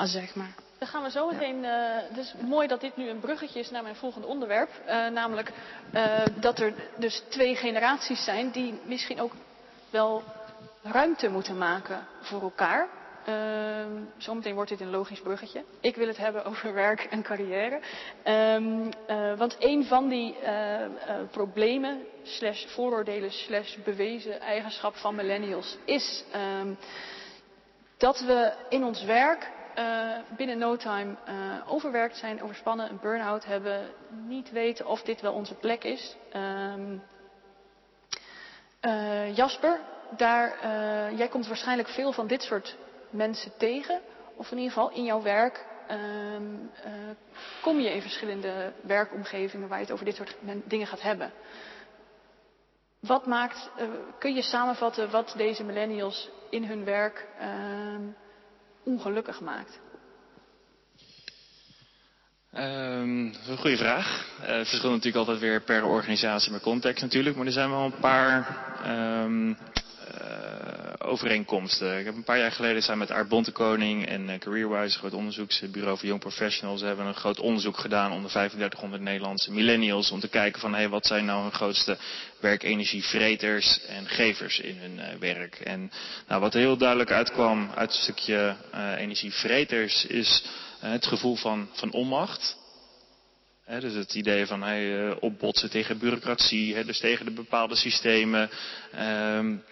zeg 0.04 0.36
maar. 0.36 0.65
Dan 0.78 0.88
gaan 0.88 1.04
we 1.04 1.12
zo 1.12 1.32
meteen. 1.32 1.64
Uh, 1.64 1.70
het 2.10 2.18
is 2.18 2.34
mooi 2.42 2.68
dat 2.68 2.82
dit 2.82 2.98
nu 2.98 3.10
een 3.10 3.20
bruggetje 3.20 3.60
is 3.60 3.70
naar 3.70 3.84
mijn 3.84 3.96
volgende 3.96 4.28
onderwerp. 4.28 4.70
Uh, 4.88 5.08
namelijk 5.08 5.52
uh, 5.94 6.18
dat 6.40 6.60
er 6.60 6.74
dus 6.98 7.24
twee 7.30 7.56
generaties 7.56 8.24
zijn 8.24 8.52
die 8.52 8.80
misschien 8.86 9.22
ook 9.22 9.32
wel 9.90 10.24
ruimte 10.84 11.30
moeten 11.30 11.58
maken 11.58 12.08
voor 12.22 12.42
elkaar. 12.42 12.88
Uh, 13.30 13.36
zometeen 14.18 14.54
wordt 14.54 14.70
dit 14.70 14.82
een 14.82 14.90
logisch 14.90 15.22
bruggetje. 15.22 15.64
Ik 15.80 15.96
wil 15.96 16.08
het 16.08 16.18
hebben 16.18 16.46
over 16.46 16.74
werk 16.84 17.02
en 17.04 17.24
carrière. 17.24 17.80
Uh, 18.26 19.38
want 19.38 19.56
een 19.60 19.86
van 19.86 20.10
die 20.10 20.36
problemen, 21.32 22.06
slash 22.24 22.66
vooroordelen, 22.66 23.32
slash 23.32 23.76
bewezen 23.84 24.40
eigenschap 24.40 24.96
van 24.96 25.16
millennials 25.16 25.78
is 25.86 26.24
um, 26.62 26.78
dat 27.98 28.20
we 28.20 28.54
in 28.70 28.84
ons 28.84 29.04
werk 29.04 29.52
binnen 30.38 30.58
no 30.58 30.76
time 30.76 31.16
overwerkt 31.68 32.18
zijn, 32.18 32.42
overspannen, 32.42 32.90
een 32.90 33.00
burn-out 33.02 33.46
hebben, 33.46 33.90
niet 34.28 34.52
weten 34.52 34.86
of 34.86 35.02
dit 35.02 35.22
wel 35.22 35.34
onze 35.34 35.56
plek 35.56 35.84
is. 35.84 36.16
Um, 36.36 37.04
Jasper, 39.34 39.80
daar, 40.18 40.56
jij 41.16 41.28
komt 41.28 41.48
waarschijnlijk 41.48 41.90
veel 41.90 42.12
van 42.12 42.28
dit 42.28 42.42
soort 42.42 42.78
mensen 43.10 43.52
tegen. 43.58 44.02
Of 44.36 44.52
in 44.52 44.58
ieder 44.58 44.74
geval 44.74 44.92
in 44.92 45.04
jouw 45.04 45.22
werk 45.22 45.66
uh, 45.92 45.96
kom 47.62 47.80
je 47.80 47.94
in 47.94 48.02
verschillende 48.02 48.74
werkomgevingen 48.82 49.68
waar 49.68 49.78
je 49.78 49.84
het 49.84 49.94
over 49.94 50.06
dit 50.06 50.16
soort 50.16 50.36
dingen 50.64 50.88
gaat 50.88 51.02
hebben. 51.02 51.32
Wat 53.00 53.26
maakt, 53.26 53.70
kun 54.20 54.34
je 54.34 54.42
samenvatten 54.42 55.12
wat 55.12 55.34
deze 55.38 55.64
millennials 55.64 56.30
in 56.50 56.64
hun 56.64 56.84
werk 56.84 57.28
ehm, 57.40 58.02
ongelukkig 58.86 59.42
maakt? 59.42 59.80
Um, 62.58 63.32
dat 63.32 63.42
is 63.42 63.48
een 63.48 63.58
goede 63.58 63.78
vraag. 63.78 64.26
Uh, 64.42 64.48
het 64.48 64.68
verschilt 64.68 64.94
natuurlijk 64.94 65.16
altijd 65.16 65.40
weer 65.40 65.62
per 65.62 65.86
organisatie, 65.86 66.52
per 66.52 66.62
context 66.62 67.02
natuurlijk. 67.02 67.36
Maar 67.36 67.46
er 67.46 67.52
zijn 67.52 67.70
wel 67.70 67.86
een 67.86 68.00
paar 68.00 68.58
um, 69.24 69.58
overeenkomsten. 71.06 72.00
Ik 72.00 72.06
heb 72.06 72.16
een 72.16 72.24
paar 72.24 72.38
jaar 72.38 72.52
geleden 72.52 72.82
samen 72.82 73.08
met 73.08 73.12
Art 73.12 73.28
Bontekoning 73.28 74.06
en 74.06 74.30
uh, 74.30 74.38
Careerwise, 74.38 74.84
een 74.84 75.00
groot 75.00 75.14
onderzoeksbureau 75.14 75.98
voor 75.98 76.08
young 76.08 76.20
professionals, 76.20 76.82
hebben 76.82 77.06
een 77.06 77.14
groot 77.14 77.40
onderzoek 77.40 77.78
gedaan 77.78 78.12
onder 78.12 78.32
3500 78.32 79.02
Nederlandse 79.02 79.52
millennials 79.52 80.12
om 80.12 80.20
te 80.20 80.28
kijken 80.28 80.62
van 80.62 80.74
hey, 80.74 80.90
wat 80.90 81.06
zijn 81.06 81.26
nou 81.26 81.42
hun 81.42 81.52
grootste 81.52 81.98
werkenergievreters 82.40 83.86
en 83.86 84.08
gevers 84.08 84.60
in 84.60 84.78
hun 84.78 84.98
uh, 84.98 85.20
werk. 85.20 85.56
En 85.56 85.92
nou, 86.28 86.42
wat 86.42 86.54
er 86.54 86.60
heel 86.60 86.78
duidelijk 86.78 87.12
uitkwam 87.12 87.72
uit 87.76 87.90
een 87.90 88.02
stukje 88.02 88.56
uh, 88.74 89.00
energievreters 89.00 90.06
is 90.06 90.44
het 90.80 91.06
gevoel 91.06 91.36
van, 91.36 91.70
van 91.74 91.92
onmacht. 91.92 92.58
Dus 93.80 93.94
het 93.94 94.16
idee 94.16 94.46
van 94.46 94.64
hey, 94.64 95.12
opbotsen 95.20 95.70
tegen 95.70 95.98
bureaucratie, 95.98 96.86
dus 96.86 97.00
tegen 97.00 97.26
de 97.26 97.32
bepaalde 97.32 97.76
systemen. 97.76 98.50
Um, 99.00 99.64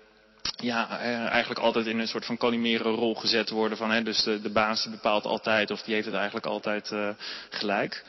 ja, 0.55 0.99
eh, 0.99 1.25
eigenlijk 1.25 1.59
altijd 1.59 1.85
in 1.85 1.99
een 1.99 2.07
soort 2.07 2.25
van 2.25 2.37
calimere 2.37 2.89
rol 2.89 3.15
gezet 3.15 3.49
worden. 3.49 3.77
Van, 3.77 3.91
hè, 3.91 4.03
dus 4.03 4.23
de, 4.23 4.41
de 4.41 4.49
baas 4.49 4.81
die 4.83 4.91
bepaalt 4.91 5.25
altijd, 5.25 5.71
of 5.71 5.81
die 5.81 5.93
heeft 5.93 6.05
het 6.05 6.15
eigenlijk 6.15 6.45
altijd 6.45 6.91
uh, 6.91 7.09
gelijk. 7.49 8.03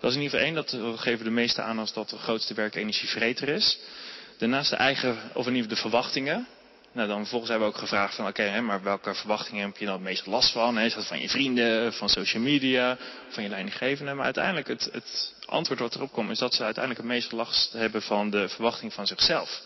Dat 0.00 0.10
is 0.10 0.16
in 0.16 0.22
ieder 0.22 0.38
geval 0.38 0.54
één, 0.54 0.54
dat 0.54 1.00
geven 1.00 1.24
de 1.24 1.30
meeste 1.30 1.62
aan 1.62 1.78
als 1.78 1.92
dat 1.92 2.08
de 2.08 2.18
grootste 2.18 2.54
werkenergievreter 2.54 3.48
is. 3.48 3.78
Daarnaast 4.38 4.70
de 4.70 4.76
eigen, 4.76 5.18
of 5.34 5.46
in 5.46 5.54
ieder 5.54 5.70
geval 5.70 5.76
de 5.76 5.90
verwachtingen. 5.90 6.46
Nou, 6.92 7.08
dan 7.08 7.18
vervolgens 7.18 7.50
hebben 7.50 7.68
we 7.68 7.74
ook 7.74 7.80
gevraagd 7.80 8.14
van, 8.14 8.26
oké, 8.26 8.60
maar 8.60 8.82
welke 8.82 9.14
verwachtingen 9.14 9.66
heb 9.66 9.76
je 9.76 9.84
dan 9.84 9.94
het 9.94 10.02
meest 10.02 10.26
last 10.26 10.52
van? 10.52 10.78
Is 10.78 10.94
dat 10.94 11.06
van 11.06 11.20
je 11.20 11.28
vrienden, 11.28 11.92
van 11.92 12.08
social 12.08 12.42
media, 12.42 12.96
van 13.28 13.42
je 13.42 13.48
leidinggevende? 13.48 14.14
Maar 14.14 14.24
uiteindelijk, 14.24 14.68
het, 14.68 14.88
het 14.92 15.34
antwoord 15.46 15.80
wat 15.80 15.94
erop 15.94 16.12
komt, 16.12 16.30
is 16.30 16.38
dat 16.38 16.54
ze 16.54 16.64
uiteindelijk 16.64 17.04
het 17.04 17.14
meest 17.14 17.32
last 17.32 17.72
hebben 17.72 18.02
van 18.02 18.30
de 18.30 18.48
verwachting 18.48 18.92
van 18.92 19.06
zichzelf 19.06 19.62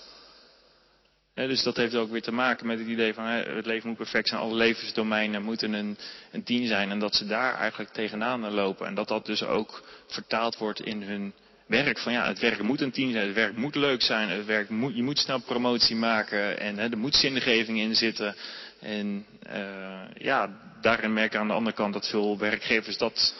dus 1.35 1.63
dat 1.63 1.77
heeft 1.77 1.95
ook 1.95 2.11
weer 2.11 2.23
te 2.23 2.33
maken 2.33 2.67
met 2.67 2.79
het 2.79 2.89
idee 2.89 3.15
van 3.15 3.25
het 3.25 3.67
leven 3.67 3.89
moet 3.89 3.97
perfect 3.97 4.29
zijn, 4.29 4.41
alle 4.41 4.55
levensdomeinen 4.55 5.43
moeten 5.43 5.73
een, 5.73 5.99
een 6.31 6.43
team 6.43 6.67
zijn 6.67 6.91
en 6.91 6.99
dat 6.99 7.15
ze 7.15 7.27
daar 7.27 7.55
eigenlijk 7.55 7.93
tegenaan 7.93 8.51
lopen 8.51 8.87
en 8.87 8.95
dat 8.95 9.09
dat 9.09 9.27
dus 9.27 9.43
ook 9.43 9.83
vertaald 10.07 10.57
wordt 10.57 10.81
in 10.81 11.03
hun 11.03 11.33
werk. 11.67 11.99
Van 11.99 12.13
ja, 12.13 12.27
het 12.27 12.39
werk 12.39 12.63
moet 12.63 12.81
een 12.81 12.91
team 12.91 13.11
zijn, 13.13 13.27
het 13.27 13.35
werk 13.35 13.57
moet 13.57 13.75
leuk 13.75 14.03
zijn, 14.03 14.29
het 14.29 14.47
werk 14.47 14.69
moet, 14.69 14.97
je 14.97 15.03
moet 15.03 15.19
snel 15.19 15.41
promotie 15.41 15.97
maken 15.97 16.61
en 16.61 16.79
er 16.79 16.99
moet 16.99 17.15
zingeving 17.15 17.79
in 17.79 17.95
zitten. 17.95 18.35
En 18.81 19.27
uh, 19.47 20.01
ja, 20.19 20.51
daarin 20.81 21.13
merken 21.13 21.41
aan 21.41 21.47
de 21.47 21.53
andere 21.53 21.77
kant 21.77 21.93
dat 21.93 22.09
veel 22.09 22.39
werkgevers 22.39 22.99
dat, 22.99 23.35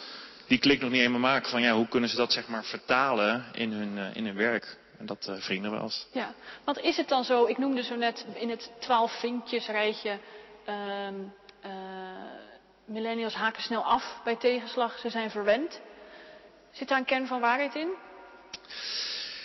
die 0.47 0.57
klik 0.57 0.81
nog 0.81 0.91
niet 0.91 1.01
eenmaal 1.01 1.19
maken 1.19 1.49
van 1.49 1.61
ja, 1.61 1.75
hoe 1.75 1.87
kunnen 1.87 2.09
ze 2.09 2.15
dat 2.15 2.31
zeg 2.33 2.47
maar 2.47 2.65
vertalen 2.65 3.45
in 3.53 3.71
hun, 3.71 3.97
uh, 3.97 4.05
in 4.13 4.25
hun 4.25 4.35
werk. 4.35 4.77
En 5.03 5.09
dat 5.09 5.27
uh, 5.29 5.35
vrienden 5.35 5.71
we 5.71 5.77
als. 5.77 6.07
Ja, 6.11 6.33
want 6.63 6.79
is 6.79 6.97
het 6.97 7.07
dan 7.07 7.23
zo, 7.23 7.45
ik 7.45 7.57
noemde 7.57 7.83
zo 7.83 7.95
net 7.95 8.25
in 8.33 8.49
het 8.49 8.71
twaalf 8.79 9.19
vinkjes 9.19 9.67
rijtje, 9.67 10.19
uh, 10.69 11.07
uh, 11.65 11.71
millennials 12.85 13.33
haken 13.33 13.61
snel 13.61 13.83
af 13.83 14.19
bij 14.23 14.35
tegenslag, 14.35 14.99
ze 14.99 15.09
zijn 15.09 15.31
verwend. 15.31 15.81
Zit 16.71 16.87
daar 16.87 16.97
een 16.97 17.05
kern 17.05 17.27
van 17.27 17.39
waarheid 17.39 17.75
in? 17.75 17.89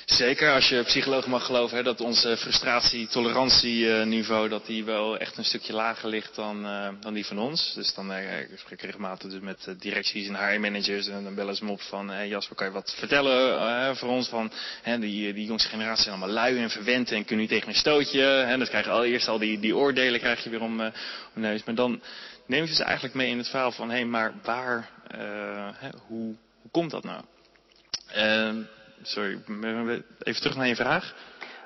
Zeker, 0.08 0.52
als 0.52 0.68
je 0.68 0.82
psychologen 0.82 1.30
mag 1.30 1.44
geloven, 1.44 1.76
hè, 1.76 1.82
dat 1.82 2.00
onze 2.00 2.36
frustratie-tolerantieniveau 2.36 4.48
dat 4.48 4.66
die 4.66 4.84
wel 4.84 5.18
echt 5.18 5.36
een 5.36 5.44
stukje 5.44 5.72
lager 5.72 6.08
ligt 6.08 6.34
dan, 6.34 6.64
uh, 6.64 6.88
dan 7.00 7.14
die 7.14 7.26
van 7.26 7.38
ons. 7.38 7.72
Dus 7.74 7.94
dan 7.94 8.12
uh, 8.12 8.40
ik 8.68 8.80
regelmatig 8.80 9.30
dus 9.30 9.40
met 9.40 9.74
directies 9.78 10.28
en 10.28 10.34
HR-managers 10.34 11.08
en 11.08 11.24
dan 11.24 11.34
bellen 11.34 11.56
ze 11.56 11.64
me 11.64 11.70
op 11.70 11.80
van, 11.80 12.10
hey 12.10 12.28
Jasper, 12.28 12.56
kan 12.56 12.66
je 12.66 12.72
wat 12.72 12.94
vertellen 12.98 13.96
voor 13.96 14.08
ons 14.08 14.28
van, 14.28 14.52
hè, 14.82 14.98
die, 14.98 15.32
die 15.32 15.46
jongste 15.46 15.68
generatie 15.68 16.02
zijn 16.02 16.14
allemaal 16.14 16.34
lui 16.34 16.62
en 16.62 16.70
verwend 16.70 17.12
en 17.12 17.24
kunnen 17.24 17.44
niet 17.44 17.54
tegen 17.54 17.68
een 17.68 17.74
stootje. 17.74 18.20
Hè, 18.20 18.58
dat 18.58 18.68
krijg 18.68 18.84
je 18.84 18.90
allereerst 18.90 19.28
al 19.28 19.38
die, 19.38 19.60
die 19.60 19.76
oordelen 19.76 20.20
krijg 20.20 20.44
je 20.44 20.50
weer 20.50 20.62
om, 20.62 20.92
neus. 21.32 21.64
Maar 21.64 21.74
dan 21.74 22.02
neem 22.46 22.64
je 22.64 22.74
ze 22.74 22.84
eigenlijk 22.84 23.14
mee 23.14 23.30
in 23.30 23.38
het 23.38 23.48
verhaal 23.48 23.72
van, 23.72 23.88
hé, 23.88 23.96
hey, 23.96 24.04
maar 24.04 24.34
waar, 24.42 24.90
hè, 25.78 25.88
hoe, 26.06 26.34
hoe 26.60 26.70
komt 26.70 26.90
dat 26.90 27.04
nou? 27.04 27.22
Sorry, 29.02 29.38
even 30.22 30.40
terug 30.40 30.56
naar 30.56 30.68
je 30.68 30.76
vraag. 30.76 31.14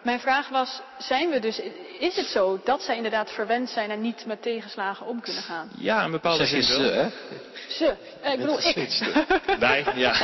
Mijn 0.03 0.20
vraag 0.20 0.48
was, 0.48 0.80
zijn 0.98 1.30
we 1.30 1.38
dus, 1.38 1.61
is 1.98 2.16
het 2.16 2.26
zo 2.26 2.61
dat 2.64 2.82
zij 2.82 2.96
inderdaad 2.96 3.30
verwend 3.30 3.70
zijn 3.70 3.90
en 3.90 4.00
niet 4.00 4.26
met 4.26 4.42
tegenslagen 4.42 5.07
om 5.07 5.20
kunnen 5.20 5.42
gaan? 5.42 5.70
Ja, 5.78 6.05
in 6.05 6.11
bepaalde 6.11 6.46
zin 6.46 6.66
wel. 6.68 6.78
Ze, 6.78 6.92
hè? 6.92 7.09
Ze, 7.68 7.96
eh, 8.22 8.32
ik 8.32 8.38
bedoel 8.38 8.59
ik. 8.59 8.88
Wij, 9.59 9.84
ja. 9.94 10.20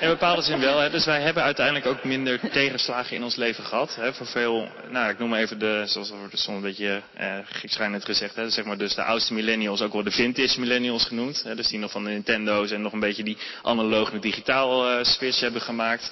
in 0.00 0.08
bepaalde 0.08 0.42
zin 0.42 0.60
wel. 0.60 0.78
Hè. 0.78 0.90
Dus 0.90 1.04
wij 1.04 1.20
hebben 1.20 1.42
uiteindelijk 1.42 1.86
ook 1.86 2.04
minder 2.04 2.40
tegenslagen 2.50 3.16
in 3.16 3.22
ons 3.22 3.36
leven 3.36 3.64
gehad. 3.64 3.94
Hè. 3.94 4.14
Voor 4.14 4.26
veel, 4.26 4.68
nou 4.88 5.10
ik 5.10 5.18
noem 5.18 5.34
even 5.34 5.58
de, 5.58 5.82
zoals 5.86 6.10
wordt 6.10 6.38
soms 6.38 6.56
een 6.56 6.62
beetje 6.62 7.02
eh, 7.14 7.38
gekschijnend 7.44 8.04
gezegd, 8.04 8.36
hè. 8.36 8.50
zeg 8.50 8.64
maar 8.64 8.78
dus 8.78 8.94
de 8.94 9.02
oudste 9.02 9.34
millennials, 9.34 9.82
ook 9.82 9.92
wel 9.92 10.02
de 10.02 10.10
vintage 10.10 10.60
millennials 10.60 11.04
genoemd. 11.04 11.42
Hè. 11.42 11.54
Dus 11.54 11.68
die 11.68 11.78
nog 11.78 11.90
van 11.90 12.04
de 12.04 12.10
Nintendo's 12.10 12.70
en 12.70 12.82
nog 12.82 12.92
een 12.92 13.00
beetje 13.00 13.24
die 13.24 13.38
analoog 13.62 14.12
naar 14.12 14.20
digitaal 14.20 14.90
uh, 14.90 15.04
switch 15.04 15.40
hebben 15.40 15.60
gemaakt 15.60 16.10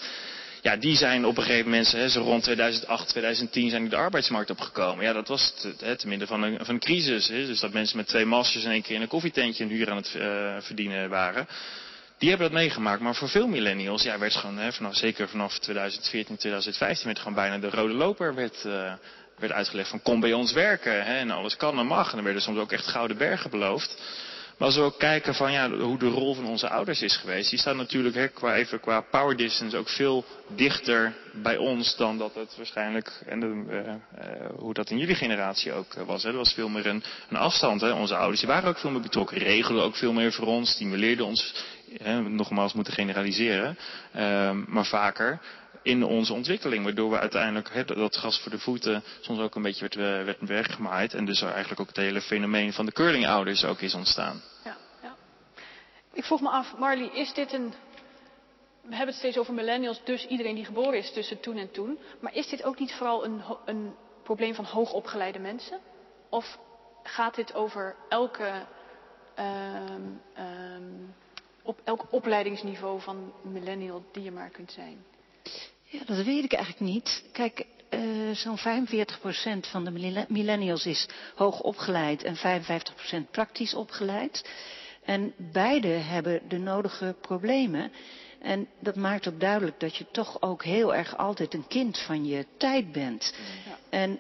ja, 0.63 0.77
die 0.77 0.97
zijn 0.97 1.27
op 1.27 1.37
een 1.37 1.43
gegeven 1.43 1.71
moment, 1.71 1.93
hè, 1.93 2.09
zo 2.09 2.21
rond 2.21 2.43
2008, 2.43 3.09
2010 3.09 3.71
zijn 3.71 3.83
die 3.83 3.91
de 3.91 3.97
arbeidsmarkt 3.97 4.51
opgekomen. 4.51 5.05
Ja, 5.05 5.13
dat 5.13 5.29
was 5.29 5.55
te, 5.61 5.75
hè, 5.79 5.97
te 5.97 6.09
midden 6.09 6.29
van 6.29 6.43
een, 6.43 6.59
van 6.65 6.75
een 6.75 6.81
crisis. 6.81 7.29
Hè, 7.29 7.47
dus 7.47 7.61
dat 7.61 7.73
mensen 7.73 7.97
met 7.97 8.07
twee 8.07 8.25
masters 8.25 8.65
in 8.65 8.71
één 8.71 8.83
keer 8.83 8.95
in 8.95 9.03
een 9.03 9.09
koffietentje 9.09 9.65
een 9.65 9.71
huur 9.71 9.91
aan 9.91 9.97
het 9.97 10.15
uh, 10.17 10.57
verdienen 10.61 11.09
waren. 11.09 11.49
Die 12.19 12.29
hebben 12.29 12.51
dat 12.51 12.59
meegemaakt, 12.59 13.01
maar 13.01 13.15
voor 13.15 13.29
veel 13.29 13.47
millennials, 13.47 14.03
ja, 14.03 14.19
werd 14.19 14.35
gewoon, 14.35 14.59
hè, 14.59 14.73
vanaf, 14.73 14.97
zeker 14.97 15.29
vanaf 15.29 15.59
2014, 15.59 16.37
2015, 16.37 17.07
werd 17.07 17.19
gewoon 17.19 17.35
bijna 17.35 17.59
de 17.59 17.71
rode 17.71 17.95
loper 17.95 18.35
werd, 18.35 18.65
uh, 18.67 18.93
werd 19.39 19.53
uitgelegd 19.53 19.91
van 19.91 20.03
kom 20.03 20.21
bij 20.21 20.33
ons 20.33 20.53
werken. 20.53 21.05
Hè, 21.05 21.19
en 21.19 21.31
alles 21.31 21.57
kan 21.57 21.79
en 21.79 21.87
mag. 21.87 22.09
En 22.09 22.15
dan 22.15 22.25
werden 22.25 22.43
soms 22.43 22.59
ook 22.59 22.73
echt 22.73 22.87
gouden 22.87 23.17
bergen 23.17 23.51
beloofd. 23.51 23.97
Maar 24.59 24.67
als 24.67 24.77
we 24.77 24.83
ook 24.83 24.99
kijken 24.99 25.35
van 25.35 25.53
ja, 25.53 25.71
hoe 25.71 25.99
de 25.99 26.09
rol 26.09 26.35
van 26.35 26.47
onze 26.47 26.69
ouders 26.69 27.03
is 27.03 27.17
geweest. 27.17 27.51
Die 27.51 27.59
staat 27.59 27.77
natuurlijk 27.77 28.15
hè, 28.15 28.29
qua, 28.29 28.55
even 28.55 28.81
qua 28.81 29.01
power 29.01 29.37
distance 29.37 29.77
ook 29.77 29.89
veel 29.89 30.25
dichter 30.49 31.15
bij 31.33 31.57
ons 31.57 31.97
dan 31.97 32.19
dat 32.19 32.35
het 32.35 32.57
waarschijnlijk, 32.57 33.23
en 33.27 33.41
de, 33.41 33.47
uh, 33.47 33.79
uh, 33.79 34.51
hoe 34.57 34.75
dat 34.75 34.91
in 34.91 34.99
jullie 34.99 35.15
generatie 35.15 35.73
ook 35.73 35.95
was. 35.95 36.23
Hè. 36.23 36.29
Er 36.29 36.37
was 36.37 36.53
veel 36.53 36.69
meer 36.69 36.87
een, 36.87 37.03
een 37.29 37.37
afstand. 37.37 37.81
Hè. 37.81 37.93
Onze 37.93 38.17
ouders 38.17 38.41
die 38.41 38.49
waren 38.49 38.69
ook 38.69 38.79
veel 38.79 38.91
meer 38.91 39.01
betrokken, 39.01 39.39
regelden 39.39 39.85
ook 39.85 39.97
veel 39.97 40.13
meer 40.13 40.33
voor 40.33 40.47
ons, 40.47 40.71
stimuleerden 40.71 41.27
ons, 41.27 41.55
hè, 41.99 42.21
nogmaals 42.21 42.73
moeten 42.73 42.93
generaliseren, 42.93 43.79
uh, 44.17 44.51
maar 44.67 44.87
vaker 44.87 45.41
in 45.89 46.05
onze 46.05 46.33
ontwikkeling. 46.33 46.85
Waardoor 46.85 47.11
we 47.11 47.19
uiteindelijk 47.19 47.73
he, 47.73 47.85
dat 47.85 48.17
gas 48.17 48.41
voor 48.41 48.51
de 48.51 48.59
voeten 48.59 49.03
soms 49.21 49.39
ook 49.39 49.55
een 49.55 49.63
beetje 49.63 49.89
werd, 49.89 50.25
werd 50.25 50.39
weggemaaid. 50.41 51.15
En 51.15 51.25
dus 51.25 51.43
eigenlijk 51.43 51.81
ook 51.81 51.87
het 51.87 51.97
hele 51.97 52.21
fenomeen 52.21 52.73
van 52.73 52.87
de 52.87 52.93
curlingouders 52.93 53.65
ook 53.65 53.81
is 53.81 53.95
ontstaan. 53.95 54.43
Ja, 54.65 54.77
ja. 55.03 55.17
Ik 56.13 56.25
vroeg 56.25 56.41
me 56.41 56.49
af, 56.49 56.77
Marley, 56.77 57.11
is 57.13 57.33
dit 57.33 57.53
een... 57.53 57.75
We 58.83 58.95
hebben 58.95 59.15
het 59.15 59.25
steeds 59.25 59.39
over 59.39 59.55
millennials, 59.55 60.01
dus 60.05 60.27
iedereen 60.27 60.55
die 60.55 60.65
geboren 60.65 60.99
is 60.99 61.13
tussen 61.13 61.41
toen 61.41 61.57
en 61.57 61.71
toen. 61.71 61.99
Maar 62.21 62.35
is 62.35 62.49
dit 62.49 62.65
ook 62.65 62.79
niet 62.79 62.93
vooral 62.93 63.25
een, 63.25 63.43
een 63.65 63.95
probleem 64.23 64.55
van 64.55 64.65
hoogopgeleide 64.65 65.39
mensen? 65.39 65.79
Of 66.29 66.59
gaat 67.03 67.35
dit 67.35 67.55
over 67.55 67.97
elke, 68.09 68.67
um, 69.39 70.21
um, 70.39 71.15
op 71.63 71.81
elk 71.85 72.07
opleidingsniveau 72.11 73.01
van 73.01 73.33
millennial 73.43 74.05
die 74.13 74.23
je 74.23 74.33
maar 74.33 74.51
kunt 74.51 74.73
zijn? 74.73 75.05
Ja, 75.91 76.01
dat 76.07 76.25
weet 76.25 76.45
ik 76.45 76.53
eigenlijk 76.53 76.93
niet. 76.93 77.25
Kijk, 77.33 77.67
uh, 77.91 78.35
zo'n 78.35 78.59
45% 78.59 79.69
van 79.71 79.85
de 79.85 80.25
millennials 80.29 80.87
is 80.87 81.09
hoog 81.35 81.61
opgeleid 81.61 82.23
en 82.23 82.37
55% 82.37 83.31
praktisch 83.31 83.75
opgeleid. 83.75 84.51
En 85.05 85.35
beide 85.37 85.89
hebben 85.89 86.41
de 86.49 86.59
nodige 86.59 87.15
problemen. 87.21 87.93
En 88.39 88.69
dat 88.81 88.97
maakt 88.97 89.29
ook 89.29 89.41
duidelijk 89.41 89.81
dat 89.81 89.97
je 89.97 90.07
toch 90.13 90.43
ook 90.43 90.65
heel 90.65 90.95
erg 90.95 91.17
altijd 91.17 91.55
een 91.55 91.67
kind 91.67 91.99
van 91.99 92.27
je 92.27 92.47
tijd 92.57 92.93
bent. 92.93 93.35
Ja. 93.67 93.79
En 93.91 94.19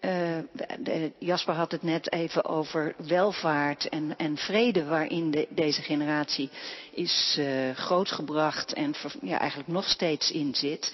de, 0.00 1.12
Jasper 1.18 1.54
had 1.54 1.72
het 1.72 1.82
net 1.82 2.12
even 2.12 2.44
over 2.44 2.94
welvaart 3.06 3.88
en, 3.88 4.16
en 4.16 4.36
vrede 4.36 4.84
waarin 4.84 5.30
de, 5.30 5.46
deze 5.50 5.82
generatie 5.82 6.50
is 6.92 7.36
uh, 7.38 7.70
grootgebracht 7.70 8.72
en 8.72 8.94
ja, 9.22 9.38
eigenlijk 9.38 9.70
nog 9.70 9.88
steeds 9.88 10.30
in 10.30 10.54
zit. 10.54 10.92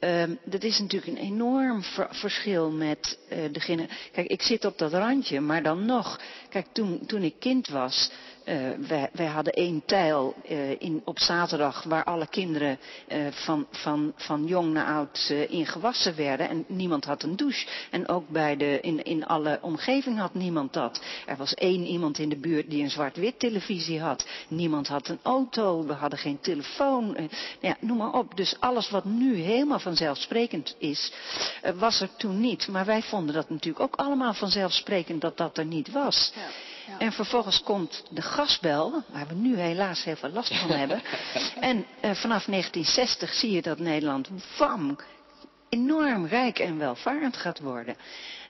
Um, 0.00 0.38
dat 0.44 0.62
is 0.62 0.78
natuurlijk 0.78 1.18
een 1.18 1.24
enorm 1.24 1.82
ver, 1.82 2.08
verschil 2.10 2.70
met 2.70 3.18
uh, 3.32 3.38
de 3.52 3.60
generatie. 3.60 4.10
Kijk, 4.12 4.26
ik 4.26 4.42
zit 4.42 4.64
op 4.64 4.78
dat 4.78 4.92
randje, 4.92 5.40
maar 5.40 5.62
dan 5.62 5.86
nog. 5.86 6.20
Kijk, 6.48 6.66
toen, 6.72 7.06
toen 7.06 7.22
ik 7.22 7.34
kind 7.38 7.68
was, 7.68 8.10
uh, 8.46 8.88
wij, 8.88 9.08
wij, 9.12 9.26
hadden 9.26 9.52
één 9.52 9.82
tijl 9.84 10.34
uh, 10.50 10.70
in, 10.70 11.02
op 11.04 11.18
zaterdag 11.18 11.82
waar 11.82 12.04
alle 12.04 12.26
kinderen 12.26 12.78
uh, 13.08 13.26
van, 13.30 13.66
van, 13.70 14.12
van, 14.16 14.46
jong 14.46 14.72
naar 14.72 14.86
oud 14.86 15.32
in 15.48 15.66
gewassen 15.66 16.16
werden. 16.16 16.48
En 16.48 16.64
niemand 16.68 17.04
had 17.04 17.22
een 17.22 17.36
douche. 17.36 17.66
En 17.90 18.08
ook 18.08 18.28
bij 18.28 18.56
de, 18.56 18.78
in, 18.80 19.04
in 19.04 19.26
alle 19.26 19.58
omgeving 19.62 20.18
had 20.18 20.34
niemand 20.34 20.72
dat. 20.72 21.00
Er 21.26 21.36
was 21.36 21.54
één 21.54 21.86
iemand 21.86 22.18
in 22.18 22.28
de 22.28 22.36
buurt 22.36 22.70
die 22.70 22.82
een 22.82 22.90
zwart-wit 22.90 23.38
televisie 23.38 24.00
had. 24.00 24.28
Niemand 24.48 24.88
had 24.88 25.08
een 25.08 25.20
auto, 25.22 25.86
we 25.86 25.92
hadden 25.92 26.18
geen 26.18 26.40
telefoon. 26.40 27.16
Ja, 27.60 27.76
noem 27.80 27.96
maar 27.96 28.12
op. 28.12 28.36
Dus 28.36 28.56
alles 28.60 28.90
wat 28.90 29.04
nu 29.04 29.36
helemaal 29.36 29.78
vanzelfsprekend 29.78 30.76
is, 30.78 31.12
was 31.74 32.00
er 32.00 32.08
toen 32.16 32.40
niet. 32.40 32.68
Maar 32.68 32.84
wij 32.84 33.02
vonden 33.02 33.34
dat 33.34 33.50
natuurlijk 33.50 33.84
ook 33.84 33.96
allemaal 33.96 34.34
vanzelfsprekend 34.34 35.20
dat 35.20 35.36
dat 35.36 35.58
er 35.58 35.66
niet 35.66 35.92
was. 35.92 36.32
Ja. 36.34 36.65
Ja. 36.86 36.98
En 36.98 37.12
vervolgens 37.12 37.62
komt 37.62 38.04
de 38.10 38.22
gasbel, 38.22 39.02
waar 39.12 39.26
we 39.26 39.34
nu 39.34 39.56
helaas 39.56 40.04
heel 40.04 40.16
veel 40.16 40.30
last 40.30 40.58
van 40.58 40.70
hebben. 40.70 41.02
en 41.60 41.76
uh, 41.76 41.84
vanaf 42.00 42.44
1960 42.44 43.34
zie 43.34 43.50
je 43.50 43.62
dat 43.62 43.78
Nederland, 43.78 44.28
wam, 44.58 44.96
enorm 45.68 46.26
rijk 46.26 46.58
en 46.58 46.78
welvarend 46.78 47.36
gaat 47.36 47.60
worden. 47.60 47.96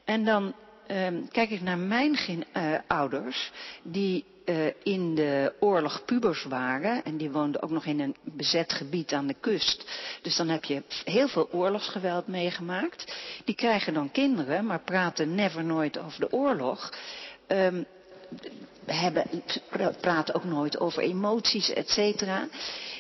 En 0.05 0.25
dan 0.25 0.55
uh, 0.91 1.09
kijk 1.31 1.51
ik 1.51 1.61
naar 1.61 1.79
mijn 1.79 2.17
uh, 2.29 2.75
ouders, 2.87 3.51
die 3.83 4.25
uh, 4.47 4.67
in 4.83 5.15
de 5.15 5.53
oorlog 5.61 6.05
pubers 6.05 6.45
waren. 6.45 7.05
En 7.05 7.17
die 7.17 7.31
woonden 7.31 7.63
ook 7.63 7.71
nog 7.71 7.85
in 7.85 8.01
een 8.01 8.17
bezet 8.23 8.73
gebied 8.73 9.13
aan 9.13 9.27
de 9.27 9.37
kust. 9.41 9.85
Dus 10.23 10.37
dan 10.37 10.49
heb 10.49 10.65
je 10.65 10.83
heel 11.05 11.29
veel 11.29 11.49
oorlogsgeweld 11.53 12.27
meegemaakt. 12.27 13.17
Die 13.45 13.55
krijgen 13.55 13.95
dan 13.95 14.11
kinderen, 14.11 14.67
maar 14.67 14.81
praten 14.81 15.35
never 15.35 15.65
nooit 15.65 15.99
over 15.99 16.21
de 16.21 16.33
oorlog. 16.33 16.93
Um, 17.49 17.87
hebben, 18.87 19.25
praten 20.01 20.35
ook 20.35 20.45
nooit 20.45 20.79
over 20.81 21.03
emoties, 21.03 21.73
et 21.73 21.89
cetera. 21.91 22.49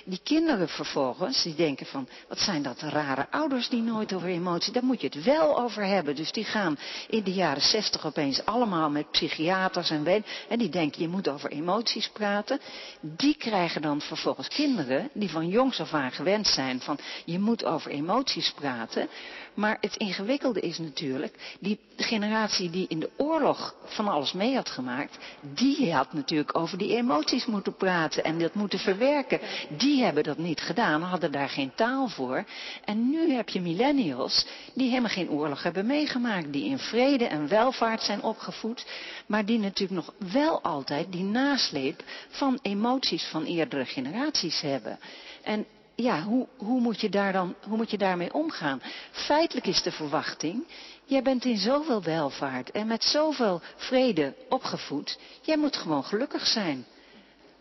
Die 0.08 0.20
kinderen 0.22 0.68
vervolgens, 0.68 1.42
die 1.42 1.54
denken 1.54 1.86
van, 1.86 2.08
wat 2.28 2.38
zijn 2.38 2.62
dat 2.62 2.80
rare 2.80 3.26
ouders 3.30 3.68
die 3.68 3.82
nooit 3.82 4.12
over 4.12 4.28
emoties, 4.28 4.72
daar 4.72 4.84
moet 4.84 5.00
je 5.00 5.06
het 5.06 5.24
wel 5.24 5.60
over 5.60 5.84
hebben. 5.84 6.16
Dus 6.16 6.32
die 6.32 6.44
gaan 6.44 6.78
in 7.08 7.22
de 7.22 7.32
jaren 7.32 7.62
zestig 7.62 8.06
opeens 8.06 8.44
allemaal 8.44 8.90
met 8.90 9.10
psychiaters 9.10 9.90
en 9.90 10.04
weet, 10.04 10.26
en 10.48 10.58
die 10.58 10.68
denken 10.68 11.02
je 11.02 11.08
moet 11.08 11.28
over 11.28 11.50
emoties 11.50 12.08
praten. 12.08 12.60
Die 13.00 13.36
krijgen 13.36 13.82
dan 13.82 14.00
vervolgens 14.00 14.48
kinderen 14.48 15.10
die 15.12 15.30
van 15.30 15.48
jongs 15.48 15.80
af 15.80 15.92
aan 15.94 16.12
gewend 16.12 16.46
zijn 16.46 16.80
van, 16.80 16.98
je 17.24 17.38
moet 17.38 17.64
over 17.64 17.90
emoties 17.90 18.52
praten. 18.52 19.08
Maar 19.54 19.78
het 19.80 19.96
ingewikkelde 19.96 20.60
is 20.60 20.78
natuurlijk, 20.78 21.56
die 21.60 21.78
generatie 21.96 22.70
die 22.70 22.86
in 22.88 23.00
de 23.00 23.10
oorlog 23.16 23.74
van 23.84 24.08
alles 24.08 24.32
mee 24.32 24.54
had 24.54 24.70
gemaakt, 24.70 25.18
die 25.40 25.92
had 25.92 26.12
natuurlijk 26.12 26.58
over 26.58 26.78
die 26.78 26.96
emoties 26.96 27.46
moeten 27.46 27.74
praten 27.74 28.24
en 28.24 28.38
dat 28.38 28.54
moeten 28.54 28.78
verwerken. 28.78 29.40
Die 29.68 29.95
hebben 30.02 30.22
dat 30.22 30.38
niet 30.38 30.60
gedaan, 30.60 31.02
hadden 31.02 31.32
daar 31.32 31.48
geen 31.48 31.72
taal 31.74 32.08
voor. 32.08 32.44
En 32.84 33.10
nu 33.10 33.32
heb 33.32 33.48
je 33.48 33.60
millennials 33.60 34.46
die 34.74 34.88
helemaal 34.88 35.10
geen 35.10 35.30
oorlog 35.30 35.62
hebben 35.62 35.86
meegemaakt, 35.86 36.52
die 36.52 36.64
in 36.64 36.78
vrede 36.78 37.26
en 37.26 37.48
welvaart 37.48 38.02
zijn 38.02 38.22
opgevoed, 38.22 38.86
maar 39.26 39.44
die 39.44 39.58
natuurlijk 39.58 40.06
nog 40.06 40.14
wel 40.32 40.62
altijd 40.62 41.12
die 41.12 41.24
nasleep 41.24 42.02
van 42.28 42.58
emoties 42.62 43.24
van 43.24 43.44
eerdere 43.44 43.84
generaties 43.84 44.60
hebben. 44.60 44.98
En 45.42 45.66
ja, 45.94 46.22
hoe, 46.22 46.46
hoe, 46.56 46.80
moet 46.80 47.00
je 47.00 47.08
daar 47.08 47.32
dan, 47.32 47.54
hoe 47.68 47.76
moet 47.76 47.90
je 47.90 47.98
daarmee 47.98 48.34
omgaan? 48.34 48.82
Feitelijk 49.10 49.66
is 49.66 49.82
de 49.82 49.92
verwachting, 49.92 50.64
jij 51.04 51.22
bent 51.22 51.44
in 51.44 51.58
zoveel 51.58 52.02
welvaart 52.02 52.70
en 52.70 52.86
met 52.86 53.04
zoveel 53.04 53.60
vrede 53.76 54.34
opgevoed, 54.48 55.18
jij 55.40 55.56
moet 55.56 55.76
gewoon 55.76 56.04
gelukkig 56.04 56.46
zijn. 56.46 56.86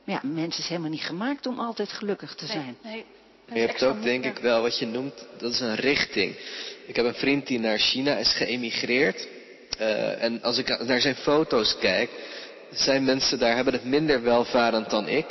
Maar 0.05 0.19
ja, 0.23 0.29
mens 0.29 0.57
is 0.57 0.67
helemaal 0.67 0.89
niet 0.89 1.01
gemaakt 1.01 1.45
om 1.45 1.59
altijd 1.59 1.91
gelukkig 1.91 2.35
te 2.35 2.45
zijn. 2.45 2.77
Nee, 2.83 2.93
nee. 2.93 3.05
Maar 3.47 3.57
je 3.57 3.65
hebt 3.65 3.83
ook 3.83 4.03
denk 4.03 4.25
ik 4.25 4.37
wel 4.37 4.61
wat 4.61 4.79
je 4.79 4.85
noemt, 4.85 5.25
dat 5.37 5.51
is 5.51 5.59
een 5.59 5.75
richting. 5.75 6.35
Ik 6.85 6.95
heb 6.95 7.05
een 7.05 7.13
vriend 7.13 7.47
die 7.47 7.59
naar 7.59 7.77
China 7.77 8.17
is 8.17 8.33
geëmigreerd. 8.33 9.27
Uh, 9.79 10.23
en 10.23 10.41
als 10.41 10.57
ik 10.57 10.83
naar 10.85 11.01
zijn 11.01 11.15
foto's 11.15 11.77
kijk, 11.79 12.09
zijn 12.71 13.03
mensen 13.03 13.39
daar 13.39 13.55
hebben 13.55 13.73
het 13.73 13.85
minder 13.85 14.23
welvarend 14.23 14.89
dan 14.89 15.07
ik. 15.07 15.25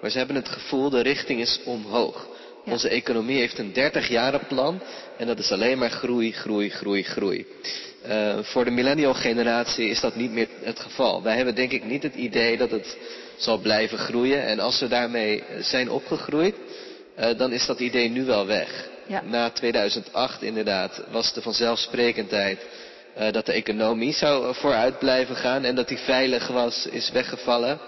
Maar 0.00 0.10
ze 0.10 0.18
hebben 0.18 0.36
het 0.36 0.48
gevoel, 0.48 0.90
de 0.90 1.00
richting 1.00 1.40
is 1.40 1.60
omhoog. 1.64 2.28
Ja. 2.64 2.72
Onze 2.72 2.88
economie 2.88 3.38
heeft 3.38 3.58
een 3.58 3.72
30 3.72 4.08
jaren 4.08 4.46
plan 4.46 4.82
en 5.16 5.26
dat 5.26 5.38
is 5.38 5.52
alleen 5.52 5.78
maar 5.78 5.90
groei, 5.90 6.32
groei, 6.32 6.70
groei, 6.70 7.02
groei. 7.02 7.46
Uh, 8.06 8.38
voor 8.42 8.64
de 8.64 8.70
millennial 8.70 9.14
generatie 9.14 9.88
is 9.88 10.00
dat 10.00 10.16
niet 10.16 10.30
meer 10.30 10.48
het 10.62 10.80
geval. 10.80 11.22
Wij 11.22 11.36
hebben 11.36 11.54
denk 11.54 11.72
ik 11.72 11.84
niet 11.84 12.02
het 12.02 12.14
idee 12.14 12.56
dat 12.56 12.70
het 12.70 12.96
zal 13.42 13.58
blijven 13.58 13.98
groeien. 13.98 14.42
En 14.46 14.60
als 14.60 14.80
we 14.80 14.88
daarmee 14.88 15.42
zijn 15.60 15.90
opgegroeid, 15.90 16.54
uh, 17.18 17.26
dan 17.36 17.52
is 17.52 17.66
dat 17.66 17.80
idee 17.80 18.08
nu 18.08 18.24
wel 18.24 18.46
weg. 18.46 18.88
Ja. 19.06 19.22
Na 19.22 19.50
2008 19.50 20.42
inderdaad 20.42 21.02
was 21.10 21.32
de 21.32 21.42
vanzelfsprekendheid 21.42 22.66
uh, 23.18 23.32
dat 23.32 23.46
de 23.46 23.52
economie 23.52 24.12
zou 24.12 24.54
vooruit 24.54 24.98
blijven 24.98 25.36
gaan 25.36 25.64
en 25.64 25.74
dat 25.74 25.88
die 25.88 25.98
veilig 25.98 26.46
was, 26.46 26.86
is 26.86 27.10
weggevallen 27.10 27.80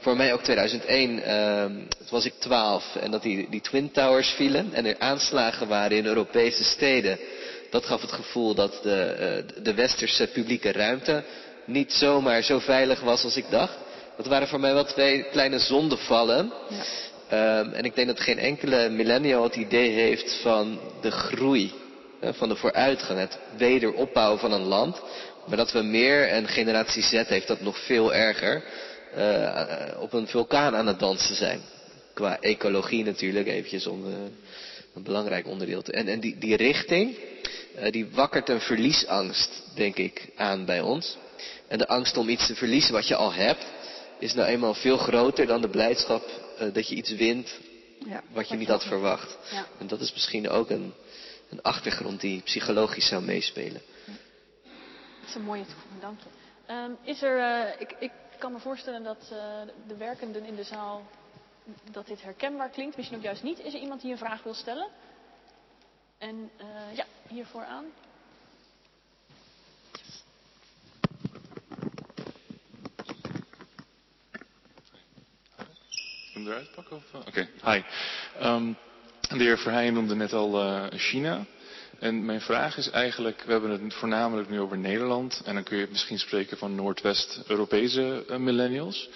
voor 0.00 0.16
mij 0.16 0.32
ook 0.32 0.42
2001, 0.42 1.18
uh, 1.18 1.64
toen 1.64 1.88
was 2.10 2.24
ik 2.24 2.32
12 2.38 2.96
en 3.00 3.10
dat 3.10 3.22
die, 3.22 3.46
die 3.50 3.60
Twin 3.60 3.90
Towers 3.90 4.28
vielen 4.28 4.72
en 4.72 4.86
er 4.86 4.98
aanslagen 4.98 5.68
waren 5.68 5.96
in 5.96 6.06
Europese 6.06 6.64
steden. 6.64 7.18
Dat 7.70 7.84
gaf 7.84 8.00
het 8.00 8.12
gevoel 8.12 8.54
dat 8.54 8.80
de, 8.82 9.44
de 9.62 9.74
westerse 9.74 10.26
publieke 10.26 10.72
ruimte 10.72 11.22
niet 11.64 11.92
zomaar 11.92 12.42
zo 12.42 12.58
veilig 12.58 13.00
was 13.00 13.24
als 13.24 13.36
ik 13.36 13.44
dacht. 13.50 13.76
Dat 14.20 14.28
waren 14.28 14.48
voor 14.48 14.60
mij 14.60 14.74
wel 14.74 14.84
twee 14.84 15.22
kleine 15.22 15.58
zondevallen. 15.58 16.52
Ja. 16.68 16.82
Ehm, 17.28 17.72
en 17.72 17.84
ik 17.84 17.94
denk 17.94 18.06
dat 18.06 18.20
geen 18.20 18.38
enkele 18.38 18.88
millennial 18.88 19.42
het 19.42 19.56
idee 19.56 19.90
heeft 19.90 20.40
van 20.42 20.80
de 21.00 21.10
groei, 21.10 21.72
hè, 22.20 22.34
van 22.34 22.48
de 22.48 22.56
vooruitgang, 22.56 23.18
het 23.18 23.38
wederopbouwen 23.56 24.38
van 24.38 24.52
een 24.52 24.64
land. 24.64 25.00
Maar 25.46 25.56
dat 25.56 25.72
we 25.72 25.82
meer, 25.82 26.28
en 26.28 26.48
generatie 26.48 27.02
Z 27.02 27.10
heeft 27.10 27.46
dat 27.46 27.60
nog 27.60 27.78
veel 27.78 28.14
erger, 28.14 28.64
uh, 29.16 30.00
op 30.00 30.12
een 30.12 30.26
vulkaan 30.26 30.76
aan 30.76 30.86
het 30.86 30.98
dansen 30.98 31.36
zijn. 31.36 31.60
Qua 32.14 32.40
ecologie 32.40 33.04
natuurlijk, 33.04 33.46
eventjes 33.46 33.86
om 33.86 34.06
uh, 34.06 34.12
een 34.94 35.02
belangrijk 35.02 35.46
onderdeel 35.46 35.82
te... 35.82 35.92
En, 35.92 36.08
en 36.08 36.20
die, 36.20 36.38
die 36.38 36.56
richting, 36.56 37.16
uh, 37.78 37.90
die 37.90 38.06
wakkert 38.12 38.48
een 38.48 38.60
verliesangst, 38.60 39.62
denk 39.74 39.96
ik, 39.96 40.28
aan 40.36 40.64
bij 40.64 40.80
ons. 40.80 41.16
En 41.68 41.78
de 41.78 41.88
angst 41.88 42.16
om 42.16 42.28
iets 42.28 42.46
te 42.46 42.54
verliezen 42.54 42.92
wat 42.92 43.08
je 43.08 43.16
al 43.16 43.32
hebt, 43.32 43.66
is 44.20 44.34
nou 44.34 44.48
eenmaal 44.48 44.74
veel 44.74 44.96
groter 44.96 45.46
dan 45.46 45.60
de 45.60 45.68
blijdschap 45.68 46.22
dat 46.72 46.88
je 46.88 46.94
iets 46.94 47.10
wint 47.10 47.58
ja, 48.06 48.22
wat 48.32 48.48
je 48.48 48.56
niet 48.56 48.68
had 48.68 48.84
verwacht. 48.84 49.38
Ja. 49.52 49.66
En 49.78 49.86
dat 49.86 50.00
is 50.00 50.12
misschien 50.12 50.48
ook 50.48 50.70
een, 50.70 50.94
een 51.50 51.62
achtergrond 51.62 52.20
die 52.20 52.40
psychologisch 52.42 53.08
zou 53.08 53.22
meespelen. 53.22 53.82
Dat 55.20 55.28
is 55.28 55.34
een 55.34 55.42
mooie 55.42 55.64
toevoeging, 55.64 56.00
dank 56.00 56.18
je. 56.20 56.28
Um, 56.72 56.96
is 57.02 57.22
er, 57.22 57.80
ik, 57.80 57.96
ik 57.98 58.10
kan 58.38 58.52
me 58.52 58.58
voorstellen 58.58 59.02
dat 59.02 59.30
uh, 59.32 59.38
de 59.86 59.96
werkenden 59.96 60.44
in 60.44 60.56
de 60.56 60.64
zaal 60.64 61.06
dat 61.90 62.06
dit 62.06 62.22
herkenbaar 62.22 62.68
klinkt. 62.68 62.96
Misschien 62.96 63.18
ook 63.18 63.24
juist 63.24 63.42
niet. 63.42 63.58
Is 63.58 63.74
er 63.74 63.80
iemand 63.80 64.00
die 64.00 64.10
een 64.10 64.18
vraag 64.18 64.42
wil 64.42 64.54
stellen? 64.54 64.88
En 66.18 66.50
ja, 66.94 67.04
hier 67.28 67.46
vooraan. 67.46 67.84
Hem 76.40 76.52
eruit 76.52 76.70
pakken? 76.74 77.02
Eh? 77.12 77.20
Oké, 77.20 77.48
okay. 77.62 77.74
hi. 77.74 77.82
Um, 78.46 78.76
de 79.28 79.44
heer 79.44 79.58
Verheyen 79.58 79.94
noemde 79.94 80.14
net 80.14 80.32
al 80.32 80.64
uh, 80.64 80.84
China. 80.90 81.46
En 81.98 82.24
mijn 82.24 82.40
vraag 82.40 82.76
is 82.76 82.90
eigenlijk, 82.90 83.42
we 83.46 83.52
hebben 83.52 83.70
het 83.70 83.94
voornamelijk 83.94 84.48
nu 84.48 84.60
over 84.60 84.78
Nederland. 84.78 85.42
En 85.44 85.54
dan 85.54 85.62
kun 85.62 85.78
je 85.78 85.86
misschien 85.90 86.18
spreken 86.18 86.58
van 86.58 86.74
Noordwest-Europese 86.74 88.24
uh, 88.30 88.36
millennials. 88.36 89.08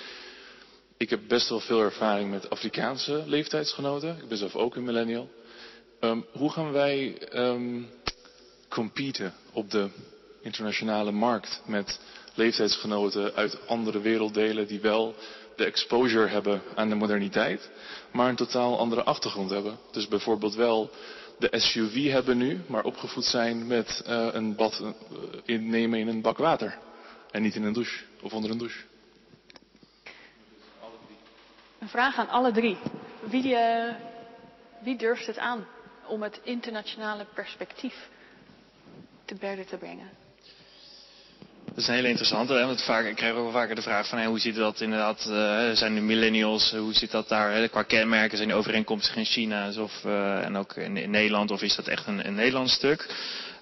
Ik 0.97 1.11
heb 1.11 1.21
best 1.29 1.49
wel 1.49 1.61
veel 1.61 1.81
ervaring 1.81 2.31
met 2.31 2.51
Afrikaanse 2.51 3.23
leeftijdsgenoten. 3.27 4.19
Ik 4.23 4.29
ben 4.29 4.39
zelf 4.39 4.57
ook 4.57 4.77
een 4.77 4.85
millennial. 4.85 5.31
Um, 6.01 6.27
hoe 6.33 6.51
gaan 6.51 6.73
wij 6.73 7.19
um, 7.33 7.89
competen 8.69 9.35
op 9.53 9.71
de 9.71 9.89
internationale 10.43 11.11
markt 11.11 11.63
met 11.67 12.01
leeftijdsgenoten 12.35 13.35
uit 13.35 13.67
andere 13.67 14.01
werelddelen 14.01 14.67
die 14.67 14.81
wel 14.81 15.15
de 15.57 15.65
exposure 15.65 16.29
hebben 16.29 16.63
aan 16.75 16.89
de 16.89 16.95
moderniteit, 16.95 17.71
maar 18.11 18.29
een 18.29 18.37
totaal 18.37 18.79
andere 18.79 19.03
achtergrond 19.03 19.51
hebben. 19.51 19.79
Dus 19.91 20.09
bijvoorbeeld 20.09 20.55
wel 20.55 20.91
de 21.39 21.49
SUV 21.59 22.11
hebben 22.11 22.37
nu, 22.37 22.61
maar 22.67 22.85
opgevoed 22.85 23.25
zijn 23.25 23.67
met 23.67 24.05
uh, 24.07 24.29
een 24.33 24.55
bad 24.55 24.81
uh, 24.83 24.89
innemen 25.45 25.99
in 25.99 26.09
een 26.09 26.21
bak 26.21 26.39
water. 26.39 26.79
En 27.31 27.43
niet 27.43 27.55
in 27.55 27.63
een 27.63 27.73
douche 27.73 28.05
of 28.23 28.33
onder 28.33 28.51
een 28.51 28.59
douche. 28.59 28.85
Een 31.79 31.89
vraag 31.89 32.17
aan 32.17 32.29
alle 32.29 32.53
drie. 32.53 32.77
Wie, 33.21 33.49
uh, 33.49 33.95
wie 34.81 34.97
durft 34.97 35.27
het 35.27 35.39
aan 35.39 35.67
om 36.07 36.23
het 36.23 36.41
internationale 36.43 37.27
perspectief 37.35 38.09
te 39.25 39.35
berden 39.35 39.67
te 39.67 39.77
brengen? 39.77 40.24
Dat 41.75 41.83
is 41.83 41.89
een 41.89 41.95
hele 41.95 42.09
interessante, 42.09 42.53
hè? 42.53 42.67
want 42.67 42.83
vaak, 42.83 43.05
ik 43.05 43.17
krijg 43.17 43.35
ook 43.35 43.43
wel 43.43 43.53
vaker 43.53 43.75
de 43.75 43.83
vraag 43.83 44.09
van 44.09 44.25
hoe 44.25 44.39
zit 44.39 44.55
dat 44.55 44.81
inderdaad, 44.81 45.27
uh, 45.29 45.71
zijn 45.71 45.95
de 45.95 46.01
millennials, 46.01 46.73
hoe 46.73 46.95
zit 46.95 47.11
dat 47.11 47.29
daar 47.29 47.53
hè? 47.53 47.69
qua 47.69 47.83
kenmerken, 47.83 48.37
zijn 48.37 48.49
die 48.49 48.59
overeenkomstig 48.59 49.17
in 49.17 49.25
China 49.25 49.71
of, 49.79 49.93
uh, 50.07 50.45
en 50.45 50.57
ook 50.57 50.77
in, 50.77 51.11
Nederland 51.11 51.51
of 51.51 51.63
is 51.63 51.75
dat 51.75 51.87
echt 51.87 52.07
een, 52.07 52.27
een 52.27 52.35
Nederlands 52.35 52.73
stuk? 52.73 53.07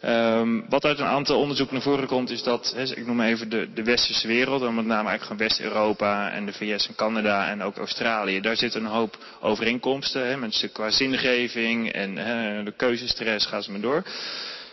Um, 0.04 0.64
wat 0.68 0.84
uit 0.84 0.98
een 0.98 1.06
aantal 1.06 1.38
onderzoeken 1.38 1.74
naar 1.74 1.84
voren 1.84 2.06
komt 2.06 2.30
is 2.30 2.42
dat, 2.42 2.72
hè, 2.76 2.82
ik 2.82 3.06
noem 3.06 3.20
even 3.20 3.48
de, 3.48 3.68
de 3.74 3.82
westerse 3.82 4.26
wereld, 4.26 4.62
en 4.62 4.74
met 4.74 4.84
name 4.84 5.08
eigenlijk 5.08 5.24
van 5.24 5.48
West-Europa 5.48 6.30
en 6.30 6.46
de 6.46 6.52
VS 6.52 6.88
en 6.88 6.94
Canada 6.94 7.48
en 7.48 7.62
ook 7.62 7.76
Australië. 7.76 8.40
Daar 8.40 8.56
zitten 8.56 8.84
een 8.84 8.90
hoop 8.90 9.18
overeenkomsten, 9.40 10.26
hè, 10.26 10.36
met 10.36 10.68
qua 10.72 10.90
zingeving 10.90 11.92
en 11.92 12.14
de 12.64 12.72
keuzestress, 12.76 13.46
gaan 13.46 13.62
ze 13.62 13.70
maar 13.70 13.80
door. 13.80 14.04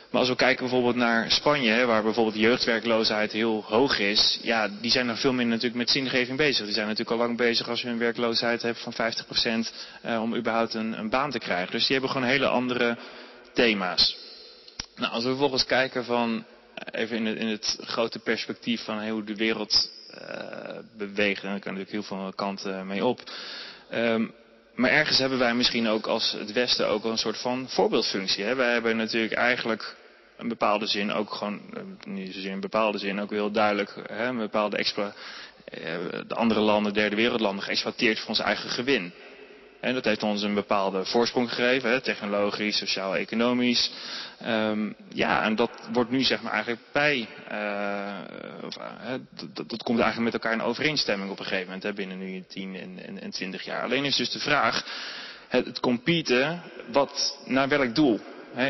Maar 0.10 0.20
als 0.20 0.30
we 0.30 0.36
kijken 0.36 0.64
bijvoorbeeld 0.64 0.95
naar 0.95 1.32
Spanje, 1.32 1.86
waar 1.86 2.03
bijvoorbeeld 2.03 2.36
jeugdwerkloosheid 2.36 3.32
heel 3.32 3.64
hoog 3.68 3.99
is, 3.99 4.39
ja, 4.41 4.70
die 4.82 4.91
zijn 4.91 5.05
nog 5.05 5.20
veel 5.20 5.34
minder 5.34 5.55
natuurlijk 5.55 5.76
met 5.76 5.89
zingeving 5.89 6.38
bezig. 6.38 6.66
Die 6.66 6.74
zijn 6.74 6.88
natuurlijk 6.88 7.20
al 7.20 7.26
lang 7.26 7.38
bezig 7.38 7.70
als 7.70 7.82
je 7.82 7.88
een 7.88 7.97
werkloosheid 7.97 8.62
hebt 8.62 8.80
van 8.80 8.93
50% 8.93 9.70
uh, 10.05 10.22
om 10.22 10.36
überhaupt 10.36 10.74
een, 10.74 10.99
een, 10.99 11.10
baan 11.10 11.32
te 11.32 11.39
krijgen. 11.39 11.72
Dus 11.72 11.82
die 11.82 11.91
hebben 11.91 12.10
gewoon 12.10 12.28
hele 12.28 12.47
andere 12.47 12.97
thema's. 13.53 14.18
Nou, 14.95 15.14
als 15.14 15.24
we 15.24 15.30
vervolgens 15.30 15.66
kijken 15.66 16.05
van, 16.05 16.45
eh, 16.76 17.01
even 17.01 17.18
in 17.18 17.26
het, 17.26 17.38
in 17.38 17.47
het 17.47 17.78
grote 17.82 18.20
perspectief 18.20 18.84
van 18.84 19.10
hoe 19.10 19.24
de 19.24 19.36
wereld 19.36 19.91
uh, 20.14 20.78
beweegt, 20.97 21.43
en 21.43 21.49
daar 21.49 21.60
kan 21.60 21.74
natuurlijk 21.74 22.07
heel 22.07 22.18
veel 22.18 22.34
kanten 22.36 22.88
mee 22.88 23.05
op. 23.05 23.22
Um, 23.93 24.34
maar 24.76 24.91
ergens 24.91 25.18
hebben 25.18 25.39
wij 25.39 25.53
misschien 25.53 25.88
ook 25.88 26.07
als 26.07 26.32
het 26.32 26.51
Westen 26.51 26.88
ook 26.88 27.03
een 27.03 27.18
soort 27.18 27.38
van 27.38 27.70
voorbeeldfunctie. 27.70 28.43
Hè? 28.43 28.55
Wij 28.55 28.72
hebben 28.72 28.97
natuurlijk 28.97 29.34
eigenlijk 29.34 29.95
een 30.40 30.48
bepaalde 30.48 30.88
zin 30.88 31.12
ook 31.12 31.34
gewoon, 31.34 31.62
eh, 31.74 31.82
niet 32.04 32.34
zozeer 32.34 32.52
in 32.52 32.60
bepaalde 32.60 32.98
zin, 32.98 33.20
ook 33.20 33.32
heel 33.32 33.52
duidelijk 33.52 33.96
hè, 34.08 34.28
een 34.28 34.38
bepaalde 34.38 34.78
extra, 34.78 35.14
eh, 35.66 35.82
de 36.28 36.36
andere 36.36 36.60
landen, 36.60 36.94
derde 36.94 37.16
wereldlanden 37.16 37.64
geëxploiteerd 37.64 38.20
voor 38.20 38.30
ons 38.30 38.40
eigen 38.40 38.70
gewin. 38.70 39.14
En 39.80 39.94
dat 39.94 40.06
heeft 40.06 40.24
ons 40.24 40.42
een 40.42 40.54
bepaalde 40.54 41.06
voorsprong 41.06 41.50
gegeven, 41.50 41.90
hè, 41.90 42.02
technologisch, 42.02 42.78
sociaal-economisch. 42.78 43.92
Um, 44.46 44.96
ja, 45.14 45.44
en 45.44 45.56
dat 45.56 45.72
wordt 45.92 46.12
nu 46.12 46.22
zeg 46.22 46.42
maar 46.42 46.52
eigenlijk 46.52 46.82
bij, 46.92 47.28
uh, 47.52 48.66
of, 48.66 48.78
dat, 49.68 49.84
komt 49.84 50.00
eigenlijk 50.00 50.32
met 50.32 50.34
elkaar 50.34 50.54
in 50.54 50.62
overeenstemming 50.62 51.32
op 51.32 51.40
een 51.40 51.46
gegeven 51.46 51.66
moment, 51.66 51.84
hè, 51.84 51.94
binnen 51.94 52.18
nu 52.18 52.44
10 52.48 52.76
en, 52.76 53.00
en, 53.06 53.22
en 53.22 53.30
20 53.30 53.62
jaar. 53.62 53.84
Alleen 53.84 54.06
is 54.06 54.16
dus 54.16 54.32
de 54.32 54.40
vraag, 54.40 54.86
het, 55.48 55.66
het 55.66 55.80
competen, 55.80 56.62
wat, 56.92 57.40
naar 57.46 57.68
welk 57.68 57.96
doel? 57.96 58.20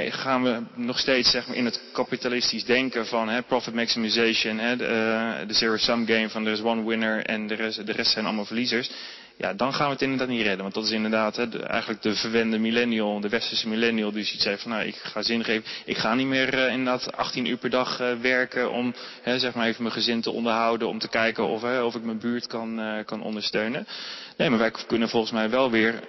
Gaan 0.09 0.43
we 0.43 0.61
nog 0.75 0.99
steeds 0.99 1.37
in 1.51 1.65
het 1.65 1.81
kapitalistisch 1.91 2.65
denken 2.65 3.05
van 3.05 3.29
he, 3.29 3.41
profit 3.41 3.73
maximization, 3.73 4.57
he, 4.57 4.75
de, 4.75 5.53
zero-sum 5.53 6.05
game 6.05 6.29
van 6.29 6.45
er 6.45 6.51
is 6.51 6.61
one 6.61 6.85
winner 6.85 7.25
en 7.25 7.47
de 7.47 7.53
rest, 7.53 7.85
de 7.85 7.91
rest 7.91 8.11
zijn 8.11 8.25
allemaal 8.25 8.45
verliezers. 8.45 8.89
Ja, 9.37 9.53
dan 9.53 9.73
gaan 9.73 9.85
we 9.85 9.93
het 9.93 10.01
inderdaad 10.01 10.27
niet 10.27 10.41
redden. 10.41 10.61
Want 10.61 10.73
dat 10.73 10.83
is 10.83 10.91
inderdaad 10.91 11.37
eigenlijk 11.63 12.01
de 12.01 12.15
verwende 12.15 12.57
millennial, 12.57 13.19
de 13.19 13.29
westerse 13.29 13.67
millennial 13.67 14.11
die 14.11 14.23
zoiets 14.23 14.45
heeft 14.45 14.61
van 14.61 14.71
nou, 14.71 14.83
ik 14.83 14.95
ga 14.95 15.21
zin 15.21 15.43
geven. 15.43 15.69
Ik 15.85 15.97
ga 15.97 16.13
niet 16.13 16.27
meer 16.27 16.53
uh, 16.53 16.71
inderdaad 16.71 17.15
18 17.15 17.45
uur 17.45 17.57
per 17.57 17.69
dag 17.69 18.01
uh, 18.01 18.11
werken 18.21 18.71
om 18.71 18.93
zeg 19.23 19.53
maar 19.53 19.67
even 19.67 19.83
mijn 19.83 19.95
gezin 19.95 20.21
te 20.21 20.31
onderhouden. 20.31 20.87
Om 20.87 20.99
te 20.99 21.07
kijken 21.07 21.47
of, 21.47 21.63
of 21.63 21.95
ik 21.95 22.03
mijn 22.03 22.19
buurt 22.19 22.47
kan, 22.47 22.81
kan 23.05 23.21
ondersteunen. 23.21 23.87
Nee, 24.37 24.49
maar 24.49 24.59
wij 24.59 24.71
kunnen 24.87 25.09
volgens 25.09 25.31
mij 25.31 25.49
wel 25.49 25.71
weer 25.71 25.99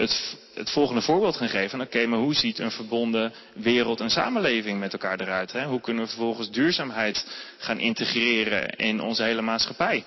het, 0.00 0.36
het 0.54 0.70
volgende 0.70 1.00
voorbeeld 1.02 1.36
gaan 1.36 1.48
geven. 1.48 1.80
Oké, 1.80 2.06
maar 2.06 2.18
hoe 2.18 2.34
ziet 2.34 2.58
een 2.58 2.70
verbonden 2.70 3.32
wereld 3.54 4.00
en 4.00 4.10
samenleving 4.10 4.78
met 4.78 4.92
elkaar 4.92 5.20
eruit? 5.20 5.52
Hè? 5.52 5.64
Hoe 5.64 5.80
kunnen 5.80 6.02
we 6.02 6.08
vervolgens 6.08 6.50
duurzaamheid 6.50 7.26
gaan 7.58 7.78
integreren 7.78 8.68
in 8.68 9.00
onze 9.00 9.22
hele 9.22 9.42
maatschappij? 9.42 10.04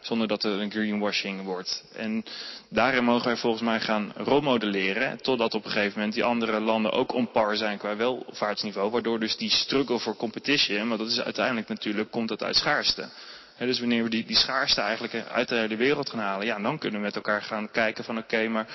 Zonder 0.00 0.28
dat 0.28 0.44
er 0.44 0.60
een 0.60 0.70
greenwashing 0.70 1.42
wordt. 1.42 1.84
En 1.94 2.24
daarin 2.68 3.04
mogen 3.04 3.26
wij 3.26 3.36
volgens 3.36 3.62
mij 3.62 3.80
gaan 3.80 4.12
rolmodelleren. 4.16 5.22
Totdat 5.22 5.54
op 5.54 5.64
een 5.64 5.70
gegeven 5.70 5.94
moment 5.94 6.14
die 6.14 6.24
andere 6.24 6.60
landen 6.60 6.92
ook 6.92 7.12
on 7.12 7.30
par 7.30 7.56
zijn 7.56 7.78
qua 7.78 7.96
welvaartsniveau. 7.96 8.90
Waardoor 8.90 9.20
dus 9.20 9.36
die 9.36 9.50
struggle 9.50 9.98
voor 9.98 10.16
competition, 10.16 10.88
maar 10.88 10.98
dat 10.98 11.10
is 11.10 11.20
uiteindelijk 11.20 11.68
natuurlijk, 11.68 12.10
komt 12.10 12.28
dat 12.28 12.42
uit 12.42 12.56
schaarste. 12.56 13.08
Dus 13.58 13.78
wanneer 13.78 14.02
we 14.02 14.10
die, 14.10 14.24
die 14.24 14.36
schaarste 14.36 14.80
eigenlijk 14.80 15.24
uit 15.32 15.48
de 15.48 15.54
hele 15.54 15.76
wereld 15.76 16.10
gaan 16.10 16.18
halen, 16.18 16.46
ja, 16.46 16.58
dan 16.58 16.78
kunnen 16.78 17.00
we 17.00 17.06
met 17.06 17.16
elkaar 17.16 17.42
gaan 17.42 17.70
kijken 17.70 18.04
van 18.04 18.18
oké, 18.18 18.48
maar 18.48 18.66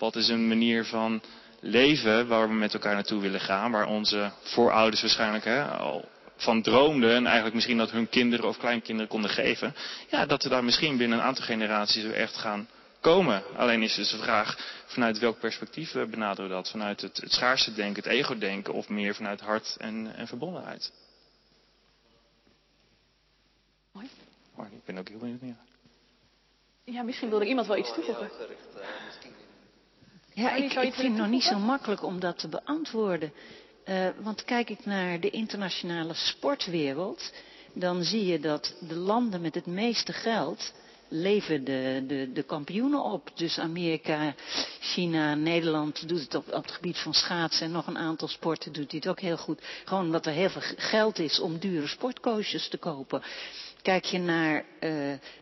wat 0.00 0.16
is 0.16 0.28
een 0.28 0.48
manier 0.48 0.84
van 0.84 1.22
leven 1.60 2.26
waar 2.26 2.48
we 2.48 2.54
met 2.54 2.74
elkaar 2.74 2.94
naartoe 2.94 3.20
willen 3.20 3.40
gaan, 3.40 3.70
waar 3.70 3.86
onze 3.86 4.32
voorouders 4.42 5.00
waarschijnlijk 5.00 5.44
hè, 5.44 5.64
al 5.64 6.08
van 6.36 6.62
droomden 6.62 7.14
en 7.14 7.24
eigenlijk 7.24 7.54
misschien 7.54 7.78
dat 7.78 7.90
hun 7.90 8.08
kinderen 8.08 8.48
of 8.48 8.58
kleinkinderen 8.58 9.10
konden 9.10 9.30
geven. 9.30 9.74
Ja, 10.10 10.26
dat 10.26 10.42
we 10.42 10.48
daar 10.48 10.64
misschien 10.64 10.96
binnen 10.96 11.18
een 11.18 11.24
aantal 11.24 11.44
generaties 11.44 12.02
weer 12.02 12.14
echt 12.14 12.36
gaan 12.36 12.68
komen. 13.00 13.42
Alleen 13.56 13.82
is 13.82 13.94
dus 13.94 14.10
de 14.10 14.18
vraag 14.18 14.58
vanuit 14.86 15.18
welk 15.18 15.38
perspectief 15.38 15.92
we 15.92 16.06
benaderen 16.06 16.50
we 16.50 16.56
dat? 16.56 16.70
Vanuit 16.70 17.00
het, 17.00 17.16
het 17.16 17.32
schaarste 17.32 17.74
denken, 17.74 18.02
het 18.02 18.12
ego-denken 18.12 18.74
of 18.74 18.88
meer 18.88 19.14
vanuit 19.14 19.40
hart 19.40 19.76
en, 19.78 20.14
en 20.16 20.26
verbondenheid? 20.26 20.92
Mooi. 23.92 24.08
Oh, 24.56 24.66
ik 24.72 24.84
ben 24.84 24.98
ook 24.98 25.08
heel 25.08 25.18
benieuwd. 25.18 25.40
Ja, 26.84 27.02
misschien 27.02 27.28
wilde 27.28 27.46
iemand 27.46 27.66
wel 27.66 27.76
iets 27.76 27.94
toevoegen. 27.94 28.30
Ja, 30.40 30.54
ik, 30.54 30.72
ik 30.72 30.94
vind 30.94 31.08
het 31.08 31.16
nog 31.16 31.28
niet 31.28 31.42
zo 31.42 31.58
makkelijk 31.58 32.02
om 32.02 32.20
dat 32.20 32.38
te 32.38 32.48
beantwoorden. 32.48 33.32
Uh, 33.88 34.08
want 34.22 34.44
kijk 34.44 34.70
ik 34.70 34.84
naar 34.84 35.20
de 35.20 35.30
internationale 35.30 36.14
sportwereld, 36.14 37.32
dan 37.72 38.02
zie 38.04 38.26
je 38.26 38.40
dat 38.40 38.74
de 38.88 38.94
landen 38.96 39.40
met 39.40 39.54
het 39.54 39.66
meeste 39.66 40.12
geld 40.12 40.72
leven 41.08 41.64
de, 41.64 42.04
de, 42.06 42.32
de 42.32 42.42
kampioenen 42.42 43.02
op. 43.02 43.30
Dus 43.34 43.58
Amerika, 43.58 44.34
China, 44.80 45.34
Nederland 45.34 46.08
doet 46.08 46.20
het 46.20 46.34
op, 46.34 46.52
op 46.52 46.62
het 46.62 46.72
gebied 46.72 46.98
van 46.98 47.14
schaatsen 47.14 47.66
en 47.66 47.72
nog 47.72 47.86
een 47.86 47.98
aantal 47.98 48.28
sporten 48.28 48.72
doet 48.72 48.90
hij 48.90 49.00
het 49.00 49.08
ook 49.08 49.20
heel 49.20 49.36
goed. 49.36 49.60
Gewoon 49.84 50.04
omdat 50.04 50.26
er 50.26 50.32
heel 50.32 50.50
veel 50.50 50.74
geld 50.76 51.18
is 51.18 51.40
om 51.40 51.58
dure 51.58 51.86
sportcoaches 51.86 52.68
te 52.68 52.78
kopen. 52.78 53.22
Kijk 53.82 54.04
je 54.04 54.18
naar 54.18 54.64
uh, 54.80 54.90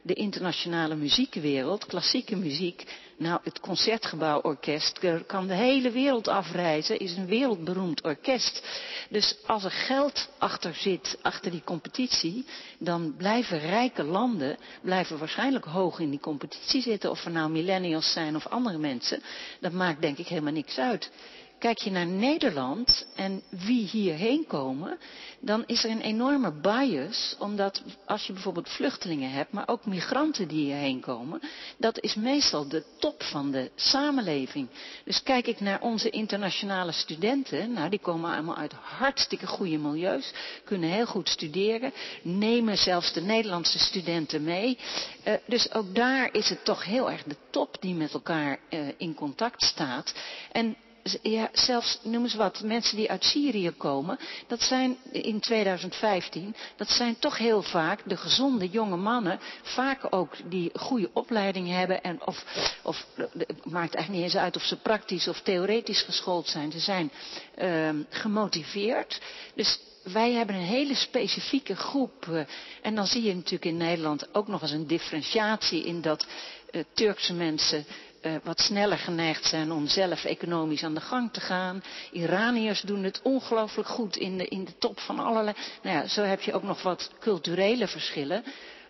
de 0.02 0.14
internationale 0.14 0.94
muziekwereld, 0.94 1.86
klassieke 1.86 2.36
muziek. 2.36 2.84
Nou, 3.16 3.40
het 3.44 3.60
Concertgebouworkest 3.60 5.00
kan 5.26 5.46
de 5.46 5.54
hele 5.54 5.90
wereld 5.90 6.28
afreizen, 6.28 6.98
is 6.98 7.16
een 7.16 7.26
wereldberoemd 7.26 8.02
orkest. 8.02 8.62
Dus 9.10 9.36
als 9.46 9.64
er 9.64 9.70
geld 9.70 10.28
achter 10.38 10.74
zit, 10.74 11.18
achter 11.22 11.50
die 11.50 11.62
competitie, 11.64 12.44
dan 12.78 13.14
blijven 13.16 13.58
rijke 13.58 14.02
landen, 14.02 14.56
blijven 14.82 15.18
waarschijnlijk 15.18 15.64
hoog 15.64 15.98
in 15.98 16.10
die 16.10 16.20
competitie 16.20 16.82
zitten. 16.82 17.10
Of 17.10 17.24
er 17.24 17.30
nou 17.30 17.50
millennials 17.50 18.12
zijn 18.12 18.36
of 18.36 18.46
andere 18.46 18.78
mensen, 18.78 19.22
dat 19.60 19.72
maakt 19.72 20.00
denk 20.00 20.18
ik 20.18 20.26
helemaal 20.26 20.52
niks 20.52 20.78
uit. 20.78 21.10
Kijk 21.58 21.78
je 21.78 21.90
naar 21.90 22.06
Nederland 22.06 23.06
en 23.14 23.42
wie 23.48 23.86
hierheen 23.86 24.46
komen, 24.46 24.98
dan 25.40 25.64
is 25.66 25.84
er 25.84 25.90
een 25.90 26.00
enorme 26.00 26.52
bias, 26.52 27.36
omdat 27.38 27.82
als 28.06 28.26
je 28.26 28.32
bijvoorbeeld 28.32 28.68
vluchtelingen 28.68 29.30
hebt, 29.30 29.52
maar 29.52 29.68
ook 29.68 29.86
migranten 29.86 30.48
die 30.48 30.64
hierheen 30.64 31.00
komen, 31.00 31.40
dat 31.76 32.00
is 32.00 32.14
meestal 32.14 32.68
de 32.68 32.84
top 32.98 33.22
van 33.22 33.50
de 33.50 33.70
samenleving. 33.74 34.68
Dus 35.04 35.22
kijk 35.22 35.46
ik 35.46 35.60
naar 35.60 35.80
onze 35.80 36.10
internationale 36.10 36.92
studenten, 36.92 37.72
nou 37.72 37.88
die 37.88 38.00
komen 38.00 38.32
allemaal 38.32 38.56
uit 38.56 38.72
hartstikke 38.72 39.46
goede 39.46 39.78
milieus, 39.78 40.32
kunnen 40.64 40.90
heel 40.90 41.06
goed 41.06 41.28
studeren, 41.28 41.92
nemen 42.22 42.76
zelfs 42.76 43.12
de 43.12 43.20
Nederlandse 43.20 43.78
studenten 43.78 44.44
mee. 44.44 44.78
Uh, 45.24 45.34
dus 45.46 45.72
ook 45.72 45.94
daar 45.94 46.28
is 46.32 46.48
het 46.48 46.64
toch 46.64 46.84
heel 46.84 47.10
erg 47.10 47.22
de 47.22 47.36
top 47.50 47.76
die 47.80 47.94
met 47.94 48.12
elkaar 48.12 48.58
uh, 48.70 48.88
in 48.96 49.14
contact 49.14 49.62
staat. 49.62 50.14
En 50.52 50.76
ja, 51.22 51.48
zelfs, 51.52 51.98
noem 52.02 52.22
eens 52.22 52.34
wat, 52.34 52.62
mensen 52.62 52.96
die 52.96 53.10
uit 53.10 53.24
Syrië 53.24 53.70
komen, 53.70 54.18
dat 54.46 54.62
zijn 54.62 54.96
in 55.12 55.40
2015, 55.40 56.54
dat 56.76 56.88
zijn 56.90 57.18
toch 57.18 57.38
heel 57.38 57.62
vaak 57.62 58.00
de 58.04 58.16
gezonde 58.16 58.68
jonge 58.68 58.96
mannen, 58.96 59.40
vaak 59.62 60.06
ook 60.10 60.34
die 60.50 60.70
goede 60.74 61.10
opleiding 61.12 61.68
hebben 61.68 62.02
en 62.02 62.26
of, 62.26 62.44
of 62.82 63.06
het 63.14 63.64
maakt 63.64 63.94
eigenlijk 63.94 64.08
niet 64.08 64.22
eens 64.22 64.36
uit 64.36 64.56
of 64.56 64.62
ze 64.62 64.76
praktisch 64.76 65.28
of 65.28 65.40
theoretisch 65.40 66.02
geschoold 66.02 66.48
zijn, 66.48 66.72
ze 66.72 66.78
zijn 66.78 67.10
uh, 67.58 67.90
gemotiveerd. 68.08 69.20
Dus 69.54 69.78
wij 70.12 70.32
hebben 70.32 70.56
een 70.56 70.62
hele 70.62 70.94
specifieke 70.94 71.76
groep. 71.76 72.26
Uh, 72.30 72.40
en 72.82 72.94
dan 72.94 73.06
zie 73.06 73.22
je 73.22 73.34
natuurlijk 73.34 73.64
in 73.64 73.76
Nederland 73.76 74.34
ook 74.34 74.48
nog 74.48 74.62
eens 74.62 74.70
een 74.70 74.86
differentiatie 74.86 75.84
in 75.84 76.00
dat 76.00 76.26
uh, 76.70 76.82
Turkse 76.94 77.34
mensen 77.34 77.84
uh, 78.22 78.34
wat 78.42 78.60
sneller 78.60 78.98
geneigd 78.98 79.44
zijn 79.44 79.72
om 79.72 79.86
zelf 79.86 80.24
economisch 80.24 80.84
aan 80.84 80.94
de 80.94 81.00
gang 81.00 81.32
te 81.32 81.40
gaan. 81.40 81.82
Iraniërs 82.12 82.80
doen 82.80 83.02
het 83.02 83.20
ongelooflijk 83.22 83.88
goed 83.88 84.16
in 84.16 84.38
de, 84.38 84.48
in 84.48 84.64
de 84.64 84.78
top 84.78 85.00
van 85.00 85.18
allerlei. 85.18 85.56
Nou 85.82 85.96
ja, 85.96 86.06
zo 86.06 86.22
heb 86.22 86.40
je 86.40 86.52
ook 86.52 86.62
nog 86.62 86.82
wat 86.82 87.10
culturele 87.20 87.88
verschillen. 87.88 88.44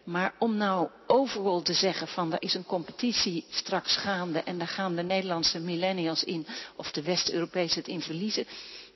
Maar 0.04 0.34
om 0.38 0.56
nou 0.56 0.88
overal 1.06 1.62
te 1.62 1.72
zeggen 1.72 2.08
van 2.08 2.32
er 2.32 2.42
is 2.42 2.54
een 2.54 2.64
competitie 2.64 3.44
straks 3.50 3.96
gaande 3.96 4.42
en 4.42 4.58
daar 4.58 4.68
gaan 4.68 4.94
de 4.94 5.02
Nederlandse 5.02 5.60
millennials 5.60 6.24
in 6.24 6.46
of 6.76 6.90
de 6.90 7.02
West-Europese 7.02 7.78
het 7.78 7.88
in 7.88 8.00
verliezen, 8.00 8.46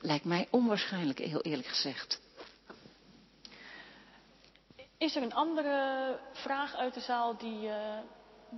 lijkt 0.00 0.24
mij 0.24 0.48
onwaarschijnlijk, 0.50 1.18
heel 1.18 1.40
eerlijk 1.40 1.68
gezegd. 1.68 2.20
Is 4.98 5.16
er 5.16 5.22
een 5.22 5.34
andere 5.34 6.18
vraag 6.32 6.74
uit 6.74 6.94
de 6.94 7.00
zaal 7.00 7.36
die 7.36 7.62
uh, 7.62 7.74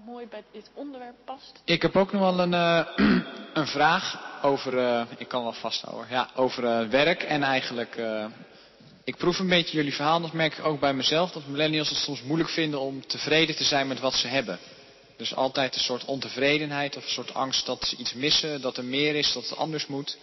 mooi 0.05 0.27
bij 0.27 0.45
dit 0.53 0.71
onderwerp 0.75 1.15
past. 1.25 1.63
Ik 1.65 1.83
heb 1.83 1.97
ook 1.97 2.13
nog 2.13 2.21
wel 2.21 2.41
een, 2.41 2.53
uh, 2.53 2.87
een 3.61 3.67
vraag 3.67 4.21
over, 4.43 4.75
uh, 4.75 5.03
ik 5.19 5.29
kan 5.29 5.43
wel 5.43 5.53
vasthouden, 5.53 6.07
ja, 6.11 6.31
over 6.35 6.65
uh, 6.65 6.89
werk 6.89 7.23
en 7.23 7.43
eigenlijk, 7.43 7.99
ik 9.05 9.17
proef 9.17 9.39
een 9.39 9.49
beetje 9.49 9.77
jullie 9.77 9.95
verhaal, 9.95 10.21
dat 10.21 10.33
merk 10.33 10.59
ik 10.59 10.65
ook 10.65 10.81
bij 10.81 10.95
mezelf, 10.95 11.31
dat 11.31 11.47
millennials 11.47 11.89
het 11.89 11.99
soms 11.99 12.23
moeilijk 12.23 12.51
vinden 12.51 12.81
om 12.81 13.07
tevreden 13.07 13.57
te 13.57 13.65
zijn 13.65 13.89
met 13.89 14.01
wat 14.01 14.15
ze 14.15 14.29
hebben. 14.29 14.59
Dus 15.17 15.35
altijd 15.35 15.75
een 15.75 15.81
soort 15.81 16.05
ontevredenheid 16.05 16.97
of 16.97 17.03
een 17.05 17.11
soort 17.11 17.35
angst 17.35 17.67
dat 17.67 17.85
ze 17.85 17.97
iets 17.97 18.15
missen, 18.15 18.61
dat 18.61 18.77
er 18.77 18.85
meer 18.85 19.15
is, 19.15 19.33
dat 19.33 19.49
het 19.49 19.59
anders 19.59 19.87
moet. 19.87 20.19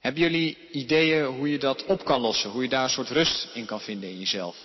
Hebben 0.00 0.22
jullie 0.22 0.58
ideeën 0.70 1.24
hoe 1.24 1.50
je 1.50 1.58
dat 1.58 1.84
op 1.84 2.04
kan 2.04 2.20
lossen, 2.20 2.50
hoe 2.50 2.62
je 2.62 2.68
daar 2.68 2.84
een 2.84 2.90
soort 2.90 3.10
rust 3.10 3.48
in 3.54 3.64
kan 3.64 3.80
vinden 3.80 4.08
in 4.08 4.18
jezelf? 4.18 4.56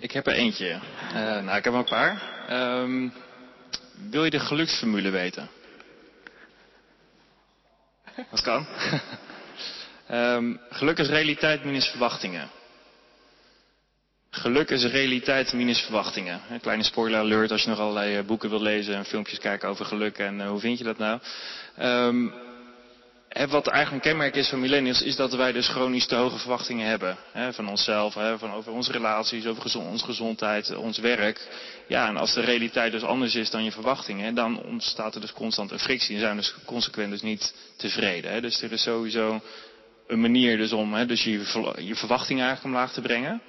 Ik 0.00 0.12
heb 0.12 0.26
er 0.26 0.32
eentje. 0.32 0.80
Uh, 1.08 1.14
nou, 1.14 1.56
ik 1.56 1.64
heb 1.64 1.72
er 1.72 1.78
een 1.78 1.84
paar. 1.84 2.22
Um, 2.50 3.12
wil 4.10 4.24
je 4.24 4.30
de 4.30 4.40
geluksformule 4.40 5.10
weten? 5.10 5.48
Dat 8.30 8.40
kan. 8.42 8.66
um, 10.10 10.60
geluk 10.70 10.98
is 10.98 11.08
realiteit 11.08 11.64
minus 11.64 11.86
verwachtingen. 11.86 12.50
Geluk 14.30 14.70
is 14.70 14.84
realiteit 14.84 15.52
minus 15.52 15.80
verwachtingen. 15.80 16.40
Een 16.50 16.60
kleine 16.60 16.82
spoiler 16.82 17.18
alert 17.18 17.50
als 17.50 17.62
je 17.62 17.68
nog 17.68 17.78
allerlei 17.78 18.22
boeken 18.22 18.50
wil 18.50 18.62
lezen 18.62 18.94
en 18.94 19.04
filmpjes 19.04 19.38
kijken 19.38 19.68
over 19.68 19.84
geluk 19.84 20.18
en 20.18 20.38
uh, 20.40 20.48
hoe 20.48 20.60
vind 20.60 20.78
je 20.78 20.84
dat 20.84 20.98
nou. 20.98 21.20
Um, 21.80 22.32
wat 23.30 23.66
eigenlijk 23.66 24.04
een 24.04 24.10
kenmerk 24.10 24.34
is 24.34 24.48
van 24.48 24.60
millennials, 24.60 25.02
is 25.02 25.16
dat 25.16 25.34
wij 25.34 25.52
dus 25.52 25.68
chronisch 25.68 26.06
te 26.06 26.14
hoge 26.14 26.38
verwachtingen 26.38 26.86
hebben. 26.86 27.16
Hè, 27.32 27.52
van 27.52 27.68
onszelf, 27.68 28.14
hè, 28.14 28.38
van 28.38 28.52
over 28.52 28.72
onze 28.72 28.92
relaties, 28.92 29.46
over 29.46 29.80
onze 29.80 30.04
gezondheid, 30.04 30.76
ons 30.76 30.98
werk. 30.98 31.48
Ja, 31.86 32.08
en 32.08 32.16
als 32.16 32.34
de 32.34 32.40
realiteit 32.40 32.92
dus 32.92 33.02
anders 33.02 33.34
is 33.34 33.50
dan 33.50 33.64
je 33.64 33.72
verwachtingen, 33.72 34.34
dan 34.34 34.62
ontstaat 34.62 35.14
er 35.14 35.20
dus 35.20 35.32
constant 35.32 35.70
een 35.70 35.78
frictie 35.78 36.14
en 36.14 36.20
zijn 36.20 36.36
dus 36.36 36.54
consequent 36.64 37.10
dus 37.10 37.22
niet 37.22 37.54
tevreden. 37.76 38.32
Hè. 38.32 38.40
Dus 38.40 38.62
er 38.62 38.72
is 38.72 38.82
sowieso 38.82 39.40
een 40.06 40.20
manier 40.20 40.56
dus 40.56 40.72
om 40.72 41.06
dus 41.06 41.24
je, 41.24 41.30
je 41.78 41.94
verwachtingen 41.94 42.44
eigenlijk 42.44 42.74
omlaag 42.74 42.92
te 42.92 43.00
brengen. 43.00 43.42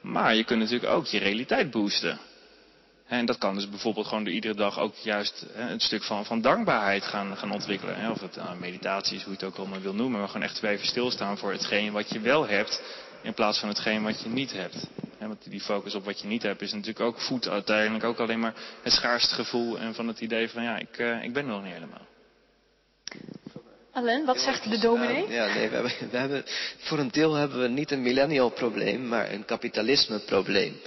Maar 0.00 0.34
je 0.34 0.44
kunt 0.44 0.60
natuurlijk 0.60 0.92
ook 0.92 1.06
je 1.06 1.18
realiteit 1.18 1.70
boosten. 1.70 2.18
En 3.08 3.26
dat 3.26 3.38
kan 3.38 3.54
dus 3.54 3.68
bijvoorbeeld 3.68 4.06
gewoon 4.06 4.24
door 4.24 4.32
iedere 4.32 4.54
dag 4.54 4.78
ook 4.78 4.94
juist 4.94 5.46
een 5.54 5.80
stuk 5.80 6.02
van, 6.02 6.24
van 6.24 6.40
dankbaarheid 6.40 7.04
gaan, 7.04 7.36
gaan 7.36 7.52
ontwikkelen. 7.52 8.10
Of 8.10 8.20
het 8.20 8.36
nou, 8.36 8.58
meditatie 8.58 9.16
is, 9.16 9.22
hoe 9.22 9.32
je 9.32 9.38
het 9.38 9.48
ook 9.48 9.56
allemaal 9.56 9.80
wil 9.80 9.94
noemen. 9.94 10.18
Maar 10.18 10.28
gewoon 10.28 10.42
echt 10.42 10.62
even 10.62 10.86
stilstaan 10.86 11.38
voor 11.38 11.52
hetgeen 11.52 11.92
wat 11.92 12.10
je 12.10 12.20
wel 12.20 12.48
hebt. 12.48 12.82
In 13.22 13.34
plaats 13.34 13.58
van 13.58 13.68
hetgeen 13.68 14.02
wat 14.02 14.20
je 14.22 14.28
niet 14.28 14.52
hebt. 14.52 14.86
Want 15.18 15.50
die 15.50 15.60
focus 15.60 15.94
op 15.94 16.04
wat 16.04 16.20
je 16.20 16.26
niet 16.26 16.42
hebt 16.42 16.60
is 16.60 16.72
natuurlijk 16.72 17.00
ook 17.00 17.20
voedt 17.20 17.48
uiteindelijk 17.48 18.04
ook 18.04 18.18
alleen 18.18 18.40
maar 18.40 18.54
het 18.82 18.92
schaarste 18.92 19.34
gevoel. 19.34 19.78
En 19.78 19.94
van 19.94 20.08
het 20.08 20.20
idee 20.20 20.48
van 20.48 20.62
ja, 20.62 20.78
ik, 20.78 20.98
uh, 20.98 21.22
ik 21.22 21.32
ben 21.32 21.44
er 21.44 21.50
nog 21.50 21.62
niet 21.62 21.72
helemaal. 21.72 22.06
Alain, 23.92 24.24
wat 24.24 24.40
zegt 24.40 24.70
de 24.70 24.78
dominee? 24.78 25.26
Uh, 25.26 25.34
ja, 25.34 25.54
nee, 25.54 25.68
we 25.68 25.74
hebben, 25.74 25.92
we 26.10 26.16
hebben, 26.16 26.44
voor 26.78 26.98
een 26.98 27.10
deel 27.10 27.34
hebben 27.34 27.60
we 27.60 27.68
niet 27.68 27.90
een 27.90 28.02
millennial 28.02 28.50
probleem, 28.50 29.08
maar 29.08 29.32
een 29.32 29.44
kapitalisme 29.44 30.18
probleem. 30.18 30.80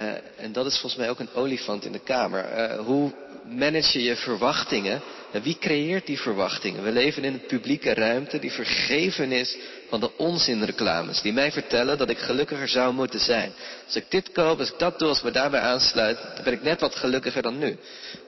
Uh, 0.00 0.08
en 0.36 0.52
dat 0.52 0.66
is 0.66 0.78
volgens 0.78 0.96
mij 0.96 1.10
ook 1.10 1.18
een 1.18 1.34
olifant 1.34 1.84
in 1.84 1.92
de 1.92 1.98
kamer. 1.98 2.58
Uh, 2.58 2.78
hoe 2.78 3.12
manage 3.48 3.98
je 3.98 4.04
je 4.04 4.16
verwachtingen? 4.16 5.02
En 5.32 5.42
wie 5.42 5.58
creëert 5.58 6.06
die 6.06 6.20
verwachtingen? 6.20 6.82
We 6.82 6.92
leven 6.92 7.24
in 7.24 7.32
een 7.32 7.46
publieke 7.46 7.94
ruimte 7.94 8.38
die 8.38 8.52
vergeven 8.52 9.32
is 9.32 9.56
van 9.88 10.00
de 10.00 10.16
onzinreclames. 10.16 11.22
Die 11.22 11.32
mij 11.32 11.52
vertellen 11.52 11.98
dat 11.98 12.10
ik 12.10 12.18
gelukkiger 12.18 12.68
zou 12.68 12.94
moeten 12.94 13.20
zijn. 13.20 13.52
Als 13.86 13.96
ik 13.96 14.04
dit 14.08 14.32
koop, 14.32 14.58
als 14.58 14.70
ik 14.70 14.78
dat 14.78 14.98
doe, 14.98 15.08
als 15.08 15.18
ik 15.18 15.24
me 15.24 15.30
daarbij 15.30 15.60
aansluit, 15.60 16.18
dan 16.34 16.44
ben 16.44 16.52
ik 16.52 16.62
net 16.62 16.80
wat 16.80 16.94
gelukkiger 16.94 17.42
dan 17.42 17.58
nu. 17.58 17.76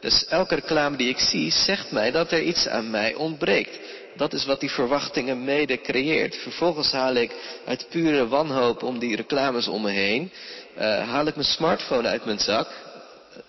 Dus 0.00 0.26
elke 0.26 0.54
reclame 0.54 0.96
die 0.96 1.08
ik 1.08 1.18
zie, 1.18 1.50
zegt 1.52 1.90
mij 1.92 2.10
dat 2.10 2.32
er 2.32 2.42
iets 2.42 2.68
aan 2.68 2.90
mij 2.90 3.14
ontbreekt. 3.14 3.78
Dat 4.18 4.32
is 4.32 4.44
wat 4.44 4.60
die 4.60 4.70
verwachtingen 4.70 5.44
mede 5.44 5.80
creëert. 5.80 6.36
Vervolgens 6.36 6.92
haal 6.92 7.14
ik 7.14 7.60
uit 7.64 7.86
pure 7.90 8.28
wanhoop 8.28 8.82
om 8.82 8.98
die 8.98 9.16
reclames 9.16 9.68
om 9.68 9.82
me 9.82 9.90
heen 9.90 10.30
uh, 10.78 11.08
haal 11.08 11.26
ik 11.26 11.34
mijn 11.34 11.46
smartphone 11.46 12.08
uit 12.08 12.24
mijn 12.24 12.38
zak, 12.38 12.68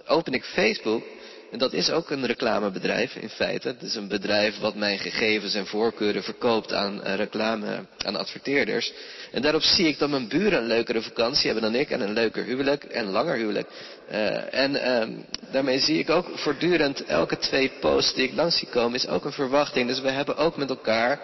open 0.07 0.33
ik 0.33 0.43
Facebook, 0.43 1.03
en 1.51 1.57
dat 1.57 1.73
is 1.73 1.89
ook 1.89 2.09
een 2.09 2.25
reclamebedrijf 2.25 3.15
in 3.15 3.29
feite. 3.29 3.67
Het 3.67 3.81
is 3.81 3.95
een 3.95 4.07
bedrijf 4.07 4.59
wat 4.59 4.75
mijn 4.75 4.99
gegevens 4.99 5.53
en 5.55 5.65
voorkeuren 5.65 6.23
verkoopt 6.23 6.73
aan 6.73 7.01
uh, 7.03 7.15
reclame, 7.15 7.85
aan 7.97 8.15
adverteerders. 8.15 8.93
En 9.31 9.41
daarop 9.41 9.61
zie 9.61 9.87
ik 9.87 9.99
dat 9.99 10.09
mijn 10.09 10.27
buren 10.27 10.59
een 10.59 10.67
leukere 10.67 11.01
vakantie 11.01 11.51
hebben 11.51 11.71
dan 11.71 11.81
ik 11.81 11.89
en 11.89 12.01
een 12.01 12.13
leuker 12.13 12.43
huwelijk 12.43 12.83
en 12.83 13.05
langer 13.05 13.35
huwelijk. 13.35 13.67
Uh, 14.11 14.53
en 14.53 14.71
uh, 14.71 15.17
daarmee 15.51 15.79
zie 15.79 15.99
ik 15.99 16.09
ook 16.09 16.27
voortdurend 16.33 17.05
elke 17.05 17.37
twee 17.37 17.71
posts 17.79 18.13
die 18.13 18.27
ik 18.27 18.35
langs 18.35 18.57
zie 18.57 18.67
komen 18.67 18.95
is 18.95 19.07
ook 19.07 19.25
een 19.25 19.31
verwachting. 19.31 19.87
Dus 19.87 20.01
we 20.01 20.09
hebben 20.09 20.37
ook 20.37 20.57
met 20.57 20.69
elkaar 20.69 21.19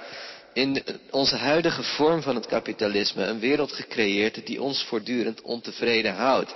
in 0.53 0.83
onze 1.11 1.35
huidige 1.35 1.83
vorm 1.83 2.21
van 2.21 2.35
het 2.35 2.45
kapitalisme 2.45 3.23
een 3.23 3.39
wereld 3.39 3.71
gecreëerd 3.71 4.45
die 4.45 4.61
ons 4.61 4.83
voortdurend 4.83 5.41
ontevreden 5.41 6.13
houdt. 6.13 6.53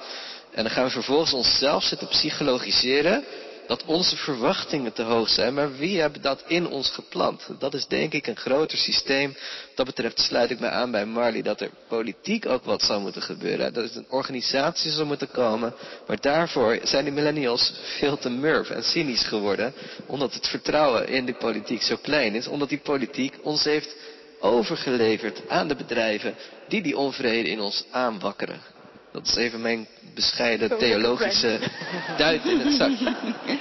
En 0.53 0.63
dan 0.63 0.71
gaan 0.71 0.83
we 0.83 0.89
vervolgens 0.89 1.33
onszelf 1.33 1.83
zitten 1.83 2.07
psychologiseren 2.07 3.23
dat 3.69 3.85
onze 3.85 4.17
verwachtingen 4.17 4.93
te 4.93 5.01
hoog 5.01 5.29
zijn. 5.29 5.53
Maar 5.53 5.77
wie 5.77 5.99
hebben 5.99 6.21
dat 6.21 6.43
in 6.47 6.67
ons 6.67 6.89
geplant? 6.89 7.47
Dat 7.59 7.73
is 7.73 7.87
denk 7.87 8.13
ik 8.13 8.27
een 8.27 8.37
groter 8.37 8.77
systeem. 8.77 9.31
Wat 9.31 9.75
dat 9.75 9.85
betreft 9.85 10.19
sluit 10.19 10.51
ik 10.51 10.59
me 10.59 10.69
aan 10.69 10.91
bij 10.91 11.05
Marley 11.05 11.41
dat 11.41 11.61
er 11.61 11.69
politiek 11.87 12.45
ook 12.45 12.63
wat 12.63 12.81
zou 12.81 13.01
moeten 13.01 13.21
gebeuren. 13.21 13.73
Dat 13.73 13.91
er 13.91 13.97
een 13.97 14.05
organisatie 14.09 14.91
zou 14.91 15.07
moeten 15.07 15.31
komen. 15.31 15.73
Maar 16.07 16.21
daarvoor 16.21 16.79
zijn 16.83 17.03
die 17.03 17.13
millennials 17.13 17.73
veel 17.97 18.17
te 18.17 18.29
murf 18.29 18.69
en 18.69 18.83
cynisch 18.83 19.23
geworden. 19.23 19.73
Omdat 20.05 20.33
het 20.33 20.47
vertrouwen 20.47 21.07
in 21.07 21.25
de 21.25 21.33
politiek 21.33 21.81
zo 21.81 21.95
klein 22.01 22.35
is. 22.35 22.47
Omdat 22.47 22.69
die 22.69 22.79
politiek 22.79 23.33
ons 23.43 23.63
heeft 23.63 23.95
overgeleverd 24.39 25.49
aan 25.49 25.67
de 25.67 25.75
bedrijven 25.75 26.35
die 26.67 26.81
die 26.81 26.97
onvrede 26.97 27.49
in 27.49 27.59
ons 27.59 27.85
aanwakkeren. 27.91 28.78
Dat 29.19 29.27
is 29.27 29.35
even 29.35 29.61
mijn 29.61 29.87
bescheiden 30.13 30.77
theologische 30.77 31.59
duit 32.17 32.45
in 32.45 32.59
het 32.59 32.73
zakje. 32.73 33.15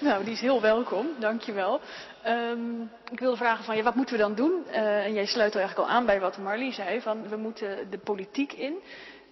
Nou, 0.00 0.24
die 0.24 0.32
is 0.32 0.40
heel 0.40 0.60
welkom, 0.60 1.06
dankjewel. 1.18 1.80
Um, 2.26 2.90
ik 3.10 3.18
wilde 3.18 3.36
vragen 3.36 3.64
van, 3.64 3.76
ja, 3.76 3.82
wat 3.82 3.94
moeten 3.94 4.14
we 4.14 4.20
dan 4.20 4.34
doen? 4.34 4.62
Uh, 4.70 5.04
en 5.04 5.14
jij 5.14 5.26
sluit 5.26 5.54
er 5.54 5.60
eigenlijk 5.60 5.88
al 5.88 5.94
aan 5.94 6.06
bij 6.06 6.20
wat 6.20 6.38
Marlie 6.38 6.72
zei, 6.72 7.00
van 7.00 7.28
we 7.28 7.36
moeten 7.36 7.90
de 7.90 7.98
politiek 7.98 8.52
in. 8.52 8.74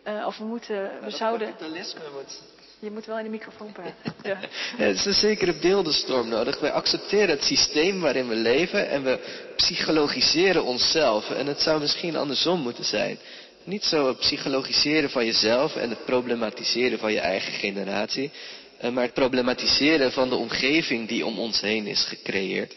Uh, 0.08 0.26
of 0.26 0.38
we 0.38 0.44
moeten, 0.44 0.90
we 1.02 1.10
zouden... 1.10 1.48
kapitalisme 1.48 2.00
moet... 2.12 2.42
Je 2.78 2.90
moet 2.90 3.06
wel 3.06 3.18
in 3.18 3.24
de 3.24 3.30
microfoon 3.30 3.72
praten. 3.72 3.94
Ja. 4.22 4.38
Ja, 4.76 4.84
het 4.84 4.96
is 4.96 5.04
een 5.04 5.12
zekere 5.12 5.52
beeldenstorm 5.52 6.28
nodig. 6.28 6.60
Wij 6.60 6.72
accepteren 6.72 7.28
het 7.28 7.44
systeem 7.44 8.00
waarin 8.00 8.28
we 8.28 8.34
leven 8.34 8.88
en 8.88 9.04
we 9.04 9.18
psychologiseren 9.56 10.64
onszelf. 10.64 11.30
En 11.30 11.46
het 11.46 11.60
zou 11.60 11.80
misschien 11.80 12.16
andersom 12.16 12.60
moeten 12.60 12.84
zijn. 12.84 13.18
Niet 13.64 13.84
zo 13.84 14.08
het 14.08 14.18
psychologiseren 14.18 15.10
van 15.10 15.24
jezelf 15.24 15.76
en 15.76 15.90
het 15.90 16.04
problematiseren 16.04 16.98
van 16.98 17.12
je 17.12 17.20
eigen 17.20 17.52
generatie. 17.52 18.30
eh, 18.78 18.90
Maar 18.90 19.04
het 19.04 19.14
problematiseren 19.14 20.12
van 20.12 20.28
de 20.28 20.34
omgeving 20.34 21.08
die 21.08 21.26
om 21.26 21.38
ons 21.38 21.60
heen 21.60 21.86
is 21.86 22.04
gecreëerd. 22.04 22.76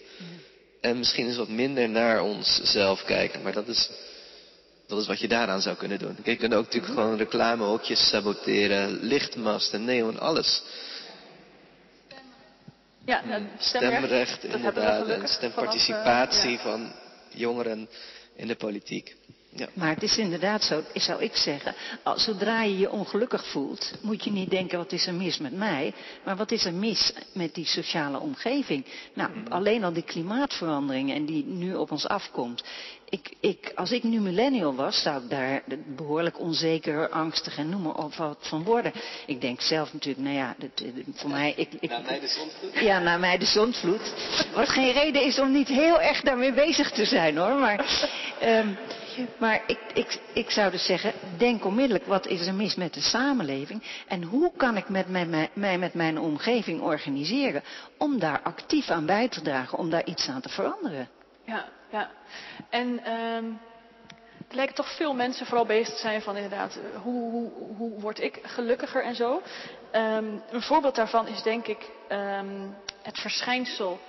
En 0.81 0.97
misschien 0.97 1.27
eens 1.27 1.37
wat 1.37 1.47
minder 1.49 1.89
naar 1.89 2.21
onszelf 2.21 3.03
kijken. 3.03 3.41
Maar 3.41 3.53
dat 3.53 3.67
is, 3.67 3.89
dat 4.87 4.99
is 4.99 5.07
wat 5.07 5.19
je 5.19 5.27
daaraan 5.27 5.61
zou 5.61 5.75
kunnen 5.75 5.99
doen. 5.99 6.17
Je 6.23 6.35
kunt 6.35 6.53
ook 6.53 6.63
natuurlijk 6.63 6.93
gewoon 6.93 7.17
reclamehokjes 7.17 8.09
saboteren. 8.09 8.99
Lichtmasten, 9.01 9.85
neon, 9.85 10.19
alles. 10.19 10.63
Ja, 13.05 13.25
nou, 13.25 13.43
stemrecht. 13.57 13.97
Stemrecht, 13.97 14.41
we 14.41 14.47
inderdaad. 14.47 15.07
En 15.07 15.27
stemparticipatie 15.27 16.49
eh, 16.49 16.55
ja. 16.55 16.61
van 16.61 16.93
jongeren 17.29 17.89
in 18.35 18.47
de 18.47 18.55
politiek. 18.55 19.15
Ja. 19.57 19.67
Maar 19.73 19.93
het 19.93 20.03
is 20.03 20.17
inderdaad 20.17 20.63
zo, 20.63 20.83
zou 20.93 21.21
ik 21.21 21.35
zeggen, 21.35 21.75
als, 22.03 22.23
zodra 22.23 22.63
je 22.63 22.77
je 22.77 22.91
ongelukkig 22.91 23.45
voelt, 23.45 23.93
moet 24.01 24.23
je 24.23 24.31
niet 24.31 24.49
denken 24.49 24.77
wat 24.77 24.91
is 24.91 25.07
er 25.07 25.13
mis 25.13 25.37
met 25.37 25.53
mij, 25.53 25.93
maar 26.23 26.35
wat 26.35 26.51
is 26.51 26.65
er 26.65 26.73
mis 26.73 27.13
met 27.33 27.55
die 27.55 27.65
sociale 27.65 28.19
omgeving. 28.19 28.85
Nou, 29.13 29.31
alleen 29.49 29.83
al 29.83 29.93
die 29.93 30.03
klimaatveranderingen 30.03 31.15
en 31.15 31.25
die 31.25 31.45
nu 31.45 31.75
op 31.75 31.91
ons 31.91 32.07
afkomt. 32.07 32.63
Ik, 33.09 33.33
ik, 33.39 33.71
als 33.75 33.91
ik 33.91 34.03
nu 34.03 34.19
millennial 34.19 34.75
was, 34.75 35.01
zou 35.01 35.23
ik 35.23 35.29
daar 35.29 35.63
behoorlijk 35.95 36.39
onzeker, 36.39 37.09
angstig 37.09 37.57
en 37.57 37.69
noem 37.69 37.81
maar 37.81 37.95
op 37.95 38.15
wat 38.15 38.37
van 38.39 38.63
worden. 38.63 38.91
Ik 39.25 39.41
denk 39.41 39.61
zelf 39.61 39.93
natuurlijk, 39.93 40.23
nou 40.23 40.35
ja, 40.35 40.55
dat, 40.57 40.69
eh, 40.75 40.87
voor 41.13 41.29
mij... 41.29 41.53
Ik, 41.55 41.69
ik, 41.79 41.89
mij 41.89 42.19
de 42.19 42.27
zondvloed. 42.27 42.79
ja, 42.79 42.99
naar 42.99 43.19
mij 43.19 43.37
de 43.37 43.45
zondvloed. 43.45 44.13
Wat 44.53 44.69
geen 44.69 44.93
reden 44.93 45.23
is 45.23 45.39
om 45.39 45.51
niet 45.51 45.67
heel 45.67 46.01
erg 46.01 46.21
daarmee 46.21 46.53
bezig 46.53 46.91
te 46.91 47.05
zijn 47.05 47.37
hoor. 47.37 47.55
Maar, 47.59 47.85
maar 49.37 49.61
ik, 49.67 49.79
ik, 49.93 50.19
ik 50.33 50.49
zou 50.49 50.71
dus 50.71 50.85
zeggen, 50.85 51.13
denk 51.37 51.65
onmiddellijk 51.65 52.05
wat 52.05 52.27
is 52.27 52.47
er 52.47 52.53
mis 52.53 52.75
met 52.75 52.93
de 52.93 53.01
samenleving. 53.01 53.83
En 54.07 54.23
hoe 54.23 54.51
kan 54.57 54.77
ik 54.77 54.89
met 54.89 55.07
mij, 55.53 55.77
met 55.77 55.93
mijn 55.93 56.19
omgeving 56.19 56.81
organiseren 56.81 57.63
om 57.97 58.19
daar 58.19 58.41
actief 58.43 58.89
aan 58.89 59.05
bij 59.05 59.27
te 59.27 59.41
dragen, 59.41 59.77
om 59.77 59.89
daar 59.89 60.05
iets 60.05 60.27
aan 60.27 60.41
te 60.41 60.49
veranderen. 60.49 61.09
Ja, 61.45 61.65
ja. 61.89 62.09
En 62.69 63.03
ehm 63.03 63.45
er 64.47 64.55
lijken 64.55 64.75
toch 64.75 64.95
veel 64.95 65.13
mensen 65.13 65.45
vooral 65.45 65.65
bezig 65.65 65.93
te 65.93 65.99
zijn 65.99 66.21
van 66.21 66.35
inderdaad, 66.35 66.75
eh, 66.75 67.01
hoe, 67.01 67.31
hoe, 67.31 67.51
hoe 67.77 67.99
word 67.99 68.19
ik 68.19 68.39
gelukkiger 68.43 69.03
en 69.03 69.15
zo. 69.15 69.41
Ehm, 69.91 70.25
een 70.49 70.61
voorbeeld 70.61 70.95
daarvan 70.95 71.27
is 71.27 71.41
denk 71.41 71.67
ik 71.67 71.89
ehm, 72.07 72.67
het 73.01 73.19
verschijnsel. 73.19 73.99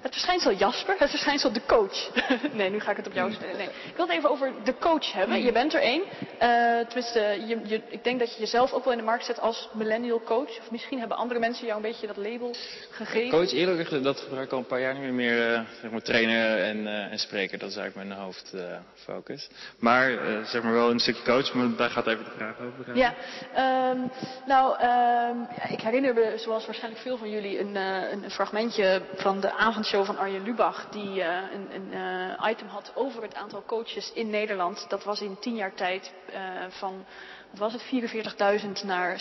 Het 0.00 0.12
verschijnsel 0.12 0.52
Jasper, 0.52 0.94
het 0.98 1.10
verschijnsel 1.10 1.52
de 1.52 1.60
coach. 1.66 2.10
nee, 2.52 2.70
nu 2.70 2.80
ga 2.80 2.90
ik 2.90 2.96
het 2.96 3.06
op 3.06 3.12
jou 3.12 3.32
stellen. 3.32 3.56
Nee. 3.56 3.66
Ik 3.66 3.96
wil 3.96 4.06
het 4.06 4.16
even 4.16 4.30
over 4.30 4.52
de 4.64 4.74
coach 4.78 5.12
hebben. 5.12 5.42
Je 5.42 5.52
bent 5.52 5.74
er 5.74 5.80
één. 5.80 6.02
Eh, 6.38 6.48
tenminste, 6.86 7.20
je, 7.20 7.60
je, 7.64 7.82
ik 7.88 8.04
denk 8.04 8.18
dat 8.18 8.34
je 8.34 8.40
jezelf 8.40 8.72
ook 8.72 8.84
wel 8.84 8.92
in 8.92 8.98
de 8.98 9.04
markt 9.04 9.24
zet 9.24 9.40
als 9.40 9.68
millennial 9.72 10.22
coach. 10.22 10.58
Of 10.58 10.70
misschien 10.70 10.98
hebben 10.98 11.16
andere 11.16 11.40
mensen 11.40 11.66
jou 11.66 11.76
een 11.76 11.90
beetje 11.90 12.06
dat 12.06 12.16
label 12.16 12.54
gegeven. 12.90 13.30
Coach, 13.30 13.52
eerlijk 13.52 13.84
gezegd, 13.84 14.04
dat 14.04 14.20
gebruik 14.20 14.46
ik 14.46 14.52
al 14.52 14.58
een 14.58 14.66
paar 14.66 14.80
jaar 14.80 14.94
niet 14.94 15.02
meer, 15.02 15.12
meer 15.12 15.54
eh, 15.54 15.60
zeg 15.80 15.90
maar 15.90 16.02
trainen 16.02 16.64
en, 16.64 16.86
eh, 16.86 17.12
en 17.12 17.18
spreken. 17.18 17.58
Dat 17.58 17.70
is 17.70 17.76
eigenlijk 17.76 18.08
mijn 18.08 18.20
hoofdfocus. 18.20 19.48
maar 19.78 20.10
zeg 20.44 20.62
maar 20.62 20.72
wel 20.72 20.90
een 20.90 21.00
stukje 21.00 21.22
coach, 21.22 21.54
maar 21.54 21.76
daar 21.76 21.90
gaat 21.90 22.06
even 22.06 22.24
de 22.24 22.30
vraag 22.36 22.54
over. 22.58 22.84
gaan. 22.84 22.96
Ja, 22.96 23.14
ehm, 23.54 23.98
nou, 24.46 24.78
ehm, 24.78 25.36
ik 25.72 25.80
herinner 25.80 26.14
me, 26.14 26.32
zoals 26.36 26.66
waarschijnlijk 26.66 27.02
veel 27.02 27.16
van 27.16 27.30
jullie, 27.30 27.60
een, 27.60 27.74
een 27.76 28.30
fragmentje 28.30 29.02
van 29.14 29.40
de 29.40 29.52
avondshow 29.76 30.04
van 30.04 30.18
Arjen 30.18 30.42
Lubach, 30.42 30.88
die 30.90 31.22
eh, 31.22 31.52
een, 31.52 31.74
een 31.74 31.92
eh, 31.92 32.48
item 32.50 32.68
had 32.68 32.92
over 32.94 33.22
het 33.22 33.34
aantal 33.34 33.62
coaches 33.66 34.12
in 34.12 34.30
Nederland. 34.30 34.86
Dat 34.88 35.04
was 35.04 35.20
in 35.20 35.38
tien 35.38 35.54
jaar 35.54 35.74
tijd 35.74 36.12
eh, 36.32 36.40
van, 36.68 37.04
wat 37.50 37.58
was 37.58 37.72
het, 37.72 37.82
44.000 38.64 38.70
naar 38.84 39.20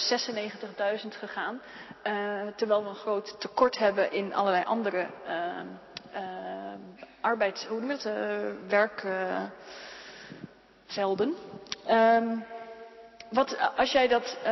96.000 1.03 1.07
gegaan. 1.07 1.61
Terwijl 2.55 2.83
we 2.83 2.89
een 2.89 2.95
groot 2.95 3.35
tekort 3.39 3.77
hebben 3.77 4.11
in 4.11 4.33
allerlei 4.33 4.63
andere 4.63 5.07
arbeids, 7.21 7.65
hoe 7.65 7.81
werkvelden. 8.67 11.35
Ehm 11.85 12.37
wat, 13.35 13.57
als 13.75 13.91
jij 13.91 14.07
dat, 14.07 14.37
eh, 14.43 14.51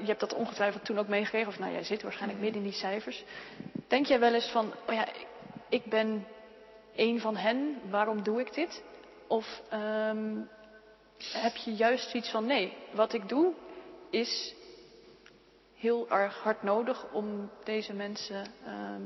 je 0.00 0.06
hebt 0.06 0.20
dat 0.20 0.34
ongetwijfeld 0.34 0.84
toen 0.84 0.98
ook 0.98 1.08
meegekregen, 1.08 1.48
of 1.48 1.58
nou 1.58 1.72
jij 1.72 1.84
zit 1.84 2.02
waarschijnlijk 2.02 2.40
midden 2.40 2.62
in 2.62 2.68
die 2.68 2.78
cijfers. 2.78 3.24
Denk 3.88 4.06
jij 4.06 4.20
wel 4.20 4.34
eens 4.34 4.50
van, 4.50 4.72
oh 4.86 4.94
ja, 4.94 5.08
ik 5.68 5.84
ben 5.84 6.26
een 6.96 7.20
van 7.20 7.36
hen, 7.36 7.80
waarom 7.90 8.22
doe 8.22 8.40
ik 8.40 8.54
dit? 8.54 8.82
Of 9.26 9.62
ehm, 9.68 10.36
heb 11.32 11.56
je 11.56 11.74
juist 11.74 12.10
zoiets 12.10 12.30
van, 12.30 12.46
nee, 12.46 12.76
wat 12.92 13.12
ik 13.12 13.28
doe 13.28 13.52
is 14.10 14.54
heel 15.74 16.10
erg 16.10 16.42
hard 16.42 16.62
nodig 16.62 17.12
om 17.12 17.50
deze 17.64 17.92
mensen 17.92 18.46
ehm, 18.64 19.02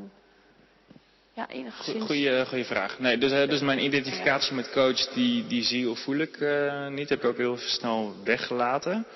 ja, 1.41 1.49
enigszins... 1.49 2.05
Goeie, 2.05 2.47
goeie 2.47 2.65
vraag. 2.65 2.99
Nee, 2.99 3.19
dus, 3.19 3.31
hè, 3.31 3.47
dus 3.47 3.61
mijn 3.61 3.85
identificatie 3.85 4.55
met 4.55 4.71
coach, 4.71 5.09
die, 5.09 5.47
die 5.47 5.63
zie 5.63 5.91
of 5.91 5.99
voel 5.99 6.17
ik 6.17 6.37
eh, 6.37 6.89
niet. 6.89 7.09
Heb 7.09 7.23
ik 7.23 7.29
ook 7.29 7.37
heel 7.37 7.57
snel 7.57 8.15
weggelaten. 8.25 9.07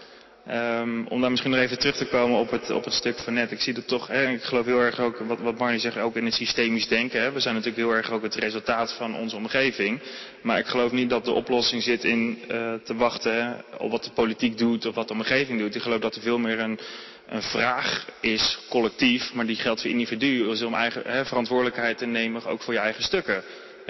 Ehm, 0.47 1.07
om 1.07 1.21
daar 1.21 1.31
misschien 1.31 1.51
nog 1.51 1.61
even 1.61 1.79
terug 1.79 1.97
te 1.97 2.07
komen 2.07 2.39
op 2.39 2.51
het, 2.51 2.71
op 2.71 2.85
het 2.85 2.93
stuk 2.93 3.19
van 3.19 3.35
net. 3.35 3.51
Ik 3.51 3.61
zie 3.61 3.75
dat 3.75 3.89
toch, 3.89 4.07
hè, 4.07 4.29
ik 4.29 4.43
geloof 4.43 4.65
heel 4.65 4.81
erg 4.81 5.01
ook, 5.01 5.19
wat, 5.19 5.41
wat 5.41 5.59
Marnie 5.59 5.81
zegt, 5.81 5.99
ook 5.99 6.17
in 6.17 6.25
het 6.25 6.35
systemisch 6.35 6.89
denken. 6.89 7.21
Hè. 7.21 7.33
We 7.33 7.41
zijn 7.41 7.55
natuurlijk 7.55 7.87
heel 7.87 7.95
erg 7.95 8.11
ook 8.11 8.23
het 8.23 8.35
resultaat 8.35 8.93
van 8.93 9.17
onze 9.17 9.37
omgeving. 9.37 10.01
Maar 10.43 10.59
ik 10.59 10.67
geloof 10.67 10.93
niet 10.93 11.11
dat 11.11 11.25
de 11.25 11.33
oplossing 11.33 11.83
zit 11.83 12.05
in 12.05 12.39
eh, 12.49 12.75
te 12.85 12.95
wachten 12.95 13.65
op 13.79 13.91
wat 13.91 14.05
de 14.05 14.11
politiek 14.11 14.59
doet 14.59 14.87
of 14.87 14.95
wat 14.95 15.09
de 15.09 15.15
omgeving 15.15 15.59
doet. 15.59 15.75
Ik 15.75 15.83
geloof 15.83 16.01
dat 16.01 16.15
er 16.15 16.23
veel 16.23 16.39
meer 16.39 16.59
een, 16.59 16.79
een 17.27 17.43
vraag 17.43 18.07
is, 18.21 18.59
collectief, 18.69 19.33
maar 19.33 19.47
die 19.47 19.57
geldt 19.57 19.81
voor 19.81 19.91
individuen, 19.91 20.51
is 20.51 20.63
om 20.63 20.75
eigen 20.75 21.27
verantwoordelijkheid 21.27 21.99
te 21.99 22.07
nemen, 22.07 22.45
ook 22.45 22.63
voor 22.63 22.73
je 22.73 22.79
eigen 22.79 23.03
stukken. 23.03 23.43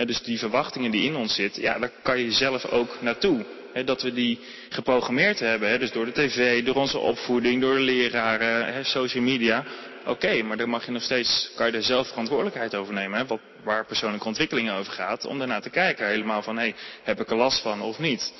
Dus 0.06 0.22
die 0.22 0.38
verwachtingen 0.38 0.90
die 0.90 1.04
in 1.04 1.16
ons 1.16 1.34
zitten, 1.34 1.62
ja, 1.62 1.78
daar 1.78 1.90
kan 2.02 2.18
je 2.18 2.32
zelf 2.32 2.64
ook 2.64 2.96
naartoe. 3.00 3.44
Dat 3.84 4.02
we 4.02 4.12
die 4.12 4.38
geprogrammeerd 4.68 5.38
hebben, 5.38 5.80
dus 5.80 5.92
door 5.92 6.04
de 6.04 6.12
tv, 6.12 6.64
door 6.64 6.74
onze 6.74 6.98
opvoeding, 6.98 7.60
door 7.60 7.74
de 7.74 7.80
leraren, 7.80 8.84
social 8.84 9.22
media. 9.22 9.64
Oké, 10.06 10.42
maar 10.42 10.56
dan 10.56 10.68
mag 10.68 10.84
je 10.84 10.92
nog 10.92 11.02
steeds, 11.02 11.50
kan 11.56 11.66
je 11.66 11.72
er 11.72 11.82
zelf 11.82 12.08
verantwoordelijkheid 12.08 12.74
over 12.74 12.94
nemen, 12.94 13.26
wat, 13.26 13.40
waar 13.64 13.86
persoonlijke 13.86 14.26
ontwikkeling 14.26 14.70
over 14.70 14.92
gaat, 14.92 15.26
om 15.26 15.38
daarna 15.38 15.60
te 15.60 15.70
kijken, 15.70 16.06
helemaal 16.06 16.42
van, 16.42 16.58
hé, 16.58 16.74
heb 17.02 17.20
ik 17.20 17.30
er 17.30 17.36
last 17.36 17.60
van 17.60 17.82
of 17.82 17.98
niet? 17.98 18.32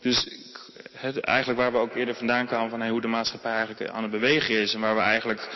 Dus 0.00 0.28
eigenlijk 1.20 1.58
waar 1.58 1.72
we 1.72 1.78
ook 1.78 1.94
eerder 1.94 2.14
vandaan 2.14 2.46
kwamen 2.46 2.70
van 2.70 2.88
hoe 2.88 3.00
de 3.00 3.08
maatschappij 3.08 3.52
eigenlijk 3.52 3.90
aan 3.90 4.02
het 4.02 4.10
bewegen 4.10 4.60
is. 4.60 4.74
En 4.74 4.80
waar 4.80 4.94
we 4.94 5.00
eigenlijk 5.00 5.48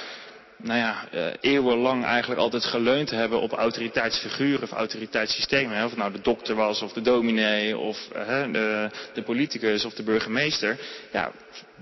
nou 0.63 0.79
ja, 0.79 1.09
eh, 1.11 1.27
eeuwenlang 1.41 2.05
eigenlijk 2.05 2.41
altijd 2.41 2.65
geleund 2.65 3.11
hebben 3.11 3.41
op 3.41 3.53
autoriteitsfiguren 3.53 4.63
of 4.63 4.71
autoriteitssystemen. 4.71 5.77
Hè. 5.77 5.85
Of 5.85 5.97
nou 5.97 6.13
de 6.13 6.21
dokter 6.21 6.55
was 6.55 6.83
of 6.83 6.93
de 6.93 7.01
dominee 7.01 7.79
of 7.79 8.09
eh, 8.13 8.53
de, 8.53 8.91
de 9.15 9.23
politicus 9.23 9.85
of 9.85 9.95
de 9.95 10.03
burgemeester. 10.03 10.79
Ja, 11.13 11.33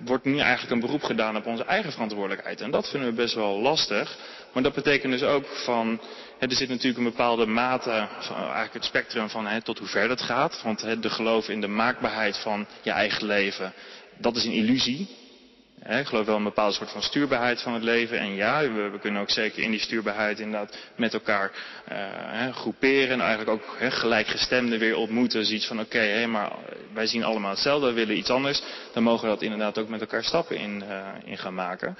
wordt 0.04 0.24
nu 0.24 0.38
eigenlijk 0.38 0.70
een 0.70 0.86
beroep 0.86 1.02
gedaan 1.02 1.36
op 1.36 1.46
onze 1.46 1.64
eigen 1.64 1.92
verantwoordelijkheid. 1.92 2.60
En 2.60 2.70
dat 2.70 2.90
vinden 2.90 3.08
we 3.08 3.14
best 3.14 3.34
wel 3.34 3.60
lastig. 3.60 4.16
Maar 4.52 4.62
dat 4.62 4.74
betekent 4.74 5.12
dus 5.12 5.22
ook 5.22 5.46
van, 5.46 6.00
er 6.38 6.52
zit 6.52 6.68
natuurlijk 6.68 6.98
een 6.98 7.10
bepaalde 7.10 7.46
mate, 7.46 7.90
eigenlijk 7.90 8.72
het 8.72 8.84
spectrum 8.84 9.28
van 9.28 9.46
hè, 9.46 9.62
tot 9.62 9.78
hoe 9.78 9.88
ver 9.88 10.08
dat 10.08 10.20
gaat. 10.20 10.62
Want 10.62 10.80
hè, 10.80 10.98
de 10.98 11.10
geloof 11.10 11.48
in 11.48 11.60
de 11.60 11.68
maakbaarheid 11.68 12.38
van 12.38 12.66
je 12.82 12.90
eigen 12.90 13.26
leven, 13.26 13.72
dat 14.18 14.36
is 14.36 14.44
een 14.44 14.52
illusie. 14.52 15.08
ik 15.88 16.06
geloof 16.06 16.26
wel 16.26 16.36
een 16.36 16.42
bepaalde 16.42 16.74
soort 16.74 16.90
van 16.90 17.02
stuurbaarheid 17.02 17.62
van 17.62 17.74
het 17.74 17.82
leven. 17.82 18.18
En 18.18 18.34
ja, 18.34 18.72
we, 18.72 18.98
kunnen 19.00 19.20
ook 19.20 19.30
zeker 19.30 19.62
in 19.62 19.70
die 19.70 19.80
stuurbaarheid 19.80 20.38
inderdaad 20.38 20.78
met 20.96 21.14
elkaar 21.14 21.50
uh, 21.92 22.54
groeperen. 22.54 23.10
En 23.10 23.20
eigenlijk 23.20 23.50
ook 23.50 23.76
he, 23.78 23.90
gelijkgestemden 23.90 24.78
weer 24.78 24.96
ontmoeten. 24.96 25.44
Zoiets 25.44 25.66
van 25.66 25.80
oké, 25.80 25.96
okay, 25.96 26.24
maar 26.24 26.52
wij 26.92 27.06
zien 27.06 27.24
allemaal 27.24 27.50
hetzelfde, 27.50 27.86
we 27.86 27.92
willen 27.92 28.18
iets 28.18 28.30
anders. 28.30 28.62
Dan 28.92 29.02
mogen 29.02 29.24
we 29.24 29.34
dat 29.34 29.42
inderdaad 29.42 29.78
ook 29.78 29.88
met 29.88 30.00
elkaar 30.00 30.24
stappen 30.24 30.56
in, 30.56 30.82
uh, 30.88 31.06
in 31.24 31.38
gaan 31.38 31.54
maken. 31.54 31.96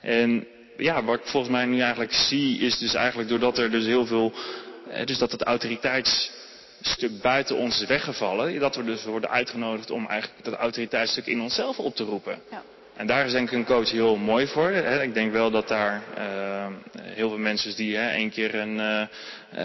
En 0.00 0.46
ja, 0.78 1.04
wat 1.04 1.18
ik 1.18 1.26
volgens 1.26 1.52
mij 1.52 1.64
nu 1.64 1.80
eigenlijk 1.80 2.12
zie, 2.12 2.58
is 2.58 2.78
dus 2.78 2.94
eigenlijk 2.94 3.28
doordat 3.28 3.58
er 3.58 3.70
dus 3.70 3.84
heel 3.84 4.06
veel. 4.06 4.32
Dus 5.04 5.18
dat 5.18 5.32
het 5.32 5.42
autoriteitsstuk 5.42 7.20
buiten 7.22 7.56
ons 7.56 7.80
is 7.80 7.86
weggevallen. 7.86 8.60
Dat 8.60 8.76
we 8.76 8.84
dus 8.84 9.04
worden 9.04 9.30
uitgenodigd 9.30 9.90
om 9.90 10.06
eigenlijk 10.06 10.44
dat 10.44 10.54
autoriteitsstuk 10.54 11.26
in 11.26 11.40
onszelf 11.40 11.78
op 11.78 11.94
te 11.94 12.04
roepen. 12.04 12.38
Ja. 12.50 12.62
En 12.98 13.06
daar 13.06 13.26
is 13.26 13.32
denk 13.32 13.50
ik 13.50 13.58
een 13.58 13.64
coach 13.64 13.90
heel 13.90 14.16
mooi 14.16 14.46
voor. 14.46 14.70
Ik 14.70 15.14
denk 15.14 15.32
wel 15.32 15.50
dat 15.50 15.68
daar 15.68 16.02
uh, 16.18 16.66
heel 17.00 17.28
veel 17.28 17.38
mensen 17.38 17.76
die 17.76 17.96
hè, 17.96 18.10
één 18.10 18.30
keer 18.30 18.54
een, 18.54 18.76
uh, 18.76 19.02
uh, 19.54 19.60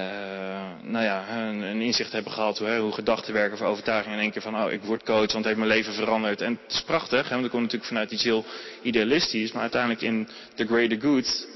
nou 0.81 1.03
ja, 1.03 1.25
een, 1.37 1.81
inzicht 1.81 2.11
hebben 2.11 2.31
gehad 2.31 2.57
hoe, 2.59 2.77
hoe 2.77 2.91
gedachten 2.91 3.33
werken 3.33 3.53
of 3.53 3.67
overtuiging. 3.67 4.13
En 4.15 4.21
één 4.21 4.31
keer 4.31 4.41
van, 4.41 4.63
oh, 4.63 4.71
ik 4.71 4.83
word 4.83 5.03
coach, 5.03 5.17
want 5.17 5.31
het 5.33 5.45
heeft 5.45 5.57
mijn 5.57 5.69
leven 5.69 5.93
veranderd. 5.93 6.41
En 6.41 6.59
het 6.63 6.73
is 6.73 6.81
prachtig, 6.81 7.29
want 7.29 7.41
dat 7.41 7.51
komt 7.51 7.63
natuurlijk 7.63 7.89
vanuit 7.89 8.11
iets 8.11 8.23
heel 8.23 8.45
idealistisch. 8.81 9.51
Maar 9.51 9.61
uiteindelijk 9.61 10.01
in 10.01 10.27
The 10.55 10.65
Greater 10.65 11.01
Good 11.01 11.47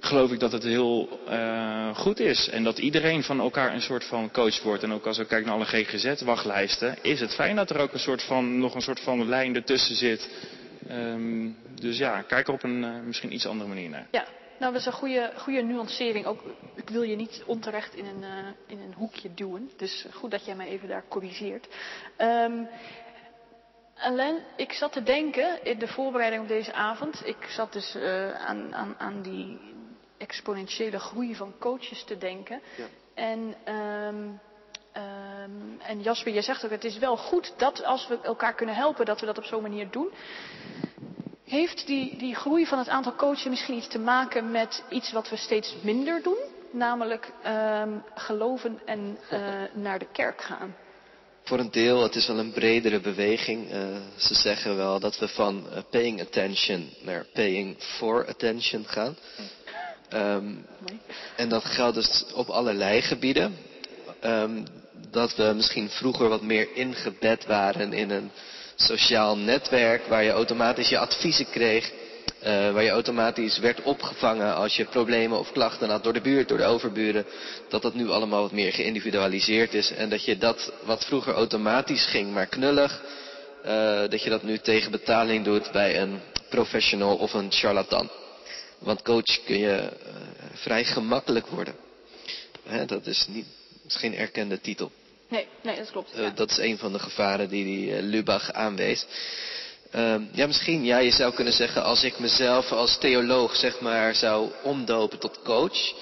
geloof 0.00 0.32
ik 0.32 0.40
dat 0.40 0.52
het 0.52 0.62
heel 0.62 1.20
goed 1.94 2.20
is. 2.20 2.48
En 2.48 2.64
dat 2.64 2.78
iedereen 2.78 3.22
van 3.22 3.40
elkaar 3.40 3.74
een 3.74 3.82
soort 3.82 4.04
van 4.04 4.30
coach 4.30 4.62
wordt. 4.62 4.82
En 4.82 4.92
ook 4.92 5.06
als 5.06 5.18
ik 5.18 5.28
kijk 5.28 5.44
naar 5.44 5.54
alle 5.54 5.64
GGZ-wachtlijsten, 5.64 6.96
is 7.02 7.20
het 7.20 7.34
fijn 7.34 7.56
dat 7.56 7.70
er 7.70 7.78
ook 7.78 7.92
een 7.92 7.98
soort 7.98 8.22
van, 8.22 8.58
nog 8.58 8.74
een 8.74 8.80
soort 8.80 9.00
van 9.00 9.28
lijn 9.28 9.54
ertussen 9.54 9.96
zit 9.96 10.28
Um, 10.90 11.56
dus 11.74 11.98
ja, 11.98 12.22
kijk 12.22 12.46
er 12.46 12.54
op 12.54 12.62
een 12.62 12.82
uh, 12.82 13.00
misschien 13.00 13.32
iets 13.32 13.46
andere 13.46 13.68
manier 13.68 13.88
naar. 13.88 14.06
Ja, 14.10 14.24
nou 14.58 14.72
dat 14.72 14.80
is 14.80 14.86
een 14.86 14.92
goede, 14.92 15.32
goede 15.36 15.62
nuancering. 15.62 16.26
Ook, 16.26 16.42
ik 16.74 16.88
wil 16.88 17.02
je 17.02 17.16
niet 17.16 17.42
onterecht 17.46 17.94
in 17.94 18.06
een, 18.06 18.22
uh, 18.22 18.28
in 18.66 18.78
een 18.80 18.94
hoekje 18.96 19.34
duwen. 19.34 19.70
Dus 19.76 20.06
goed 20.12 20.30
dat 20.30 20.44
jij 20.44 20.54
mij 20.54 20.68
even 20.68 20.88
daar 20.88 21.04
corrigeert. 21.08 21.68
Um, 22.18 22.68
Alain, 23.96 24.38
ik 24.56 24.72
zat 24.72 24.92
te 24.92 25.02
denken 25.02 25.64
in 25.64 25.78
de 25.78 25.88
voorbereiding 25.88 26.42
op 26.42 26.48
deze 26.48 26.72
avond. 26.72 27.22
Ik 27.24 27.46
zat 27.48 27.72
dus 27.72 27.96
uh, 27.96 28.32
aan, 28.32 28.74
aan, 28.74 28.94
aan 28.98 29.22
die 29.22 29.58
exponentiële 30.18 30.98
groei 30.98 31.34
van 31.34 31.54
coaches 31.58 32.04
te 32.04 32.18
denken. 32.18 32.60
Ja. 32.76 32.84
En 33.14 33.54
um, 33.74 34.40
Um, 34.96 35.80
en 35.80 36.02
Jasper, 36.02 36.32
je 36.32 36.42
zegt 36.42 36.64
ook, 36.64 36.70
het 36.70 36.84
is 36.84 36.98
wel 36.98 37.16
goed 37.16 37.52
dat 37.56 37.84
als 37.84 38.08
we 38.08 38.18
elkaar 38.22 38.54
kunnen 38.54 38.74
helpen, 38.74 39.04
dat 39.04 39.20
we 39.20 39.26
dat 39.26 39.38
op 39.38 39.44
zo'n 39.44 39.62
manier 39.62 39.90
doen. 39.90 40.08
Heeft 41.44 41.86
die, 41.86 42.16
die 42.18 42.34
groei 42.34 42.66
van 42.66 42.78
het 42.78 42.88
aantal 42.88 43.14
coaches 43.14 43.44
misschien 43.44 43.76
iets 43.76 43.88
te 43.88 43.98
maken 43.98 44.50
met 44.50 44.82
iets 44.90 45.12
wat 45.12 45.28
we 45.28 45.36
steeds 45.36 45.76
minder 45.82 46.22
doen? 46.22 46.38
Namelijk 46.70 47.32
um, 47.46 48.02
geloven 48.14 48.80
en 48.84 49.18
uh, 49.32 49.40
naar 49.72 49.98
de 49.98 50.08
kerk 50.12 50.42
gaan. 50.42 50.74
Voor 51.42 51.58
een 51.58 51.70
deel, 51.70 52.02
het 52.02 52.14
is 52.14 52.26
wel 52.26 52.38
een 52.38 52.52
bredere 52.52 53.00
beweging. 53.00 53.72
Uh, 53.72 53.96
ze 54.16 54.34
zeggen 54.34 54.76
wel 54.76 55.00
dat 55.00 55.18
we 55.18 55.28
van 55.28 55.66
uh, 55.70 55.78
paying 55.90 56.20
attention 56.20 56.90
naar 57.02 57.24
paying 57.32 57.76
for 57.78 58.28
attention 58.28 58.84
gaan. 58.84 59.16
Um, 60.12 60.66
en 61.36 61.48
dat 61.48 61.64
geldt 61.64 61.94
dus 61.94 62.24
op 62.34 62.48
allerlei 62.48 63.02
gebieden. 63.02 63.56
Um, 64.24 64.64
dat 65.10 65.36
we 65.36 65.52
misschien 65.56 65.88
vroeger 65.88 66.28
wat 66.28 66.42
meer 66.42 66.68
ingebed 66.74 67.46
waren 67.46 67.92
in 67.92 68.10
een 68.10 68.30
sociaal 68.76 69.36
netwerk 69.36 70.06
waar 70.06 70.24
je 70.24 70.30
automatisch 70.30 70.88
je 70.88 70.98
adviezen 70.98 71.50
kreeg. 71.50 71.92
Uh, 72.42 72.72
waar 72.72 72.82
je 72.82 72.90
automatisch 72.90 73.58
werd 73.58 73.82
opgevangen 73.82 74.54
als 74.54 74.76
je 74.76 74.84
problemen 74.84 75.38
of 75.38 75.52
klachten 75.52 75.88
had 75.88 76.04
door 76.04 76.12
de 76.12 76.20
buurt, 76.20 76.48
door 76.48 76.58
de 76.58 76.64
overburen. 76.64 77.26
Dat 77.68 77.82
dat 77.82 77.94
nu 77.94 78.08
allemaal 78.08 78.42
wat 78.42 78.52
meer 78.52 78.72
geïndividualiseerd 78.72 79.74
is. 79.74 79.90
En 79.90 80.08
dat 80.08 80.24
je 80.24 80.38
dat 80.38 80.72
wat 80.84 81.04
vroeger 81.04 81.34
automatisch 81.34 82.06
ging, 82.06 82.32
maar 82.32 82.46
knullig. 82.46 83.02
Uh, 83.64 83.70
dat 84.08 84.22
je 84.22 84.30
dat 84.30 84.42
nu 84.42 84.58
tegen 84.58 84.90
betaling 84.90 85.44
doet 85.44 85.72
bij 85.72 86.00
een 86.00 86.20
professional 86.48 87.16
of 87.16 87.34
een 87.34 87.52
charlatan. 87.52 88.10
Want 88.78 89.02
coach 89.02 89.44
kun 89.44 89.58
je 89.58 89.82
uh, 89.82 89.88
vrij 90.52 90.84
gemakkelijk 90.84 91.46
worden. 91.46 91.74
Hè, 92.66 92.84
dat 92.84 93.06
is 93.06 93.26
niet 93.28 93.46
het 93.86 93.94
is 93.94 94.00
geen 94.00 94.16
erkende 94.16 94.60
titel. 94.60 94.90
Nee, 95.28 95.46
nee 95.62 95.76
dat 95.76 95.90
klopt. 95.90 96.18
Uh, 96.18 96.28
dat 96.34 96.50
is 96.50 96.58
een 96.58 96.78
van 96.78 96.92
de 96.92 96.98
gevaren 96.98 97.48
die 97.48 97.64
die 97.64 97.90
uh, 97.90 97.98
Lubach 98.00 98.52
aanwees. 98.52 99.06
Uh, 99.94 100.14
ja, 100.32 100.46
misschien, 100.46 100.84
ja, 100.84 100.98
je 100.98 101.10
zou 101.10 101.34
kunnen 101.34 101.52
zeggen, 101.52 101.84
als 101.84 102.04
ik 102.04 102.18
mezelf 102.18 102.72
als 102.72 102.98
theoloog, 102.98 103.56
zeg 103.56 103.80
maar, 103.80 104.14
zou 104.14 104.50
omdopen 104.62 105.18
tot 105.18 105.42
coach, 105.42 105.94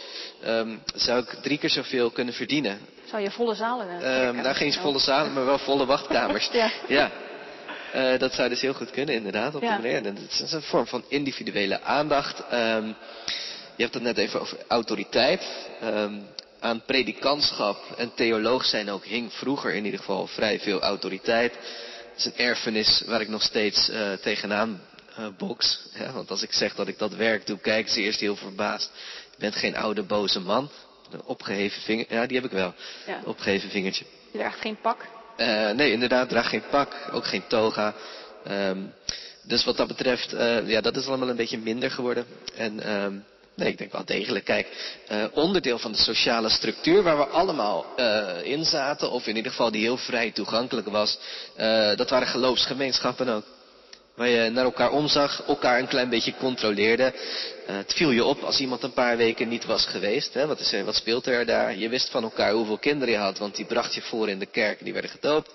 um, 0.47 0.83
zou 0.95 1.23
ik 1.23 1.29
drie 1.43 1.59
keer 1.59 1.71
zoveel 1.71 2.11
kunnen 2.11 2.35
verdienen. 2.35 2.79
Zou 3.11 3.23
je 3.23 3.31
volle 3.31 3.55
zalen 3.55 3.89
hebben? 3.89 4.27
Um, 4.27 4.43
nou, 4.43 4.55
geen 4.55 4.73
volle 4.73 4.99
zalen, 4.99 5.33
maar 5.33 5.45
wel 5.45 5.59
volle 5.59 5.87
wachtkamers. 5.87 6.49
ja. 6.53 6.71
ja. 6.89 7.11
Uh, 7.95 8.19
dat 8.19 8.33
zou 8.33 8.49
dus 8.49 8.61
heel 8.61 8.75
goed 8.75 8.91
kunnen, 8.91 9.15
inderdaad, 9.15 9.55
op 9.55 9.63
ja. 9.63 9.77
de 9.77 9.83
manier. 9.83 10.05
Het 10.05 10.41
is 10.43 10.53
een 10.53 10.63
vorm 10.63 10.87
van 10.87 11.05
individuele 11.09 11.81
aandacht. 11.81 12.39
Um, 12.53 12.97
je 13.77 13.83
hebt 13.83 13.95
het 13.95 14.03
net 14.03 14.19
even 14.19 14.41
over 14.41 14.59
autoriteit. 14.69 15.43
Um, 15.83 16.27
aan 16.65 16.83
predikantschap 16.87 17.95
en 17.97 18.15
theoloog 18.15 18.65
zijn 18.65 18.91
ook 18.91 19.05
hing 19.05 19.33
vroeger 19.33 19.75
in 19.75 19.85
ieder 19.85 20.01
geval 20.01 20.27
vrij 20.27 20.61
veel 20.61 20.81
autoriteit. 20.81 21.53
Het 21.53 22.17
is 22.17 22.25
een 22.25 22.37
erfenis 22.37 23.03
waar 23.07 23.21
ik 23.21 23.29
nog 23.29 23.43
steeds 23.43 23.89
uh, 23.89 24.13
tegenaan 24.13 24.81
uh, 25.19 25.27
box. 25.39 25.89
Ja, 25.99 26.13
want 26.13 26.31
als 26.31 26.43
ik 26.43 26.53
zeg 26.53 26.75
dat 26.75 26.89
ik 26.89 26.99
dat 26.99 27.15
werk 27.15 27.47
doe, 27.47 27.59
kijken 27.59 27.93
ze 27.93 28.01
eerst 28.01 28.21
heel 28.21 28.37
verbaasd. 28.37 28.91
Je 29.31 29.37
bent 29.39 29.57
geen 29.57 29.77
oude 29.77 30.03
boze 30.03 30.41
man. 30.41 30.71
Een 31.11 31.25
opgeheven 31.25 31.83
vinger, 31.83 32.07
ja 32.09 32.27
die 32.27 32.37
heb 32.37 32.47
ik 32.47 32.53
wel. 32.53 32.75
Ja. 33.07 33.21
Opgeheven 33.25 33.71
vingertje. 33.71 34.05
Je 34.31 34.39
draagt 34.39 34.61
geen 34.61 34.81
pak? 34.81 35.07
Uh, 35.37 35.71
nee, 35.71 35.93
inderdaad, 35.93 36.29
draag 36.29 36.49
geen 36.49 36.65
pak. 36.71 36.97
Ook 37.13 37.27
geen 37.27 37.47
toga. 37.47 37.95
Um, 38.49 38.93
dus 39.43 39.65
wat 39.65 39.77
dat 39.77 39.89
betreft, 39.89 40.31
ja, 40.67 40.81
dat 40.81 40.97
is 40.97 41.07
allemaal 41.07 41.29
een 41.29 41.37
beetje 41.37 41.59
minder 41.59 41.91
geworden. 41.91 42.27
En 42.57 43.03
um, 43.03 43.25
Nee, 43.57 43.69
ik 43.69 43.79
denk 43.79 43.93
wel 43.93 44.05
degelijk. 44.05 44.45
Kijk, 44.45 44.67
uh, 45.11 45.25
onderdeel 45.33 45.79
van 45.79 45.93
de 45.93 45.99
sociale 45.99 46.49
structuur 46.49 47.03
waar 47.03 47.17
we 47.17 47.27
allemaal 47.27 47.87
uh, 47.97 48.29
in 48.43 48.65
zaten, 48.65 49.11
of 49.11 49.27
in 49.27 49.37
ieder 49.37 49.51
geval 49.51 49.71
die 49.71 49.83
heel 49.83 49.97
vrij 49.97 50.31
toegankelijk 50.31 50.89
was, 50.89 51.19
uh, 51.59 51.97
dat 51.97 52.11
waren 52.11 52.27
geloofsgemeenschappen 52.27 53.29
ook. 53.29 53.45
Waar 54.15 54.29
je 54.29 54.51
naar 54.51 54.65
elkaar 54.65 54.91
omzag, 54.91 55.43
elkaar 55.47 55.79
een 55.79 55.89
klein 55.89 56.09
beetje 56.09 56.35
controleerde. 56.37 57.13
het 57.67 57.93
viel 57.93 58.11
je 58.11 58.25
op 58.25 58.43
als 58.43 58.61
iemand 58.61 58.83
een 58.83 58.93
paar 58.93 59.17
weken 59.17 59.49
niet 59.49 59.65
was 59.65 59.87
geweest. 59.87 60.35
Hè? 60.35 60.47
Wat, 60.47 60.61
is 60.61 60.73
er, 60.73 60.85
wat 60.85 60.95
speelt 60.95 61.27
er 61.27 61.47
daar? 61.47 61.77
Je 61.77 61.89
wist 61.89 62.11
van 62.11 62.23
elkaar 62.23 62.53
hoeveel 62.53 62.79
kinderen 62.79 63.15
je 63.15 63.21
had, 63.21 63.39
want 63.39 63.57
die 63.57 63.65
bracht 63.65 63.95
je 63.95 64.03
voor 64.03 64.29
in 64.29 64.39
de 64.39 64.47
kerk, 64.47 64.85
die 64.85 64.93
werden 64.93 65.11
gedoopt. 65.11 65.51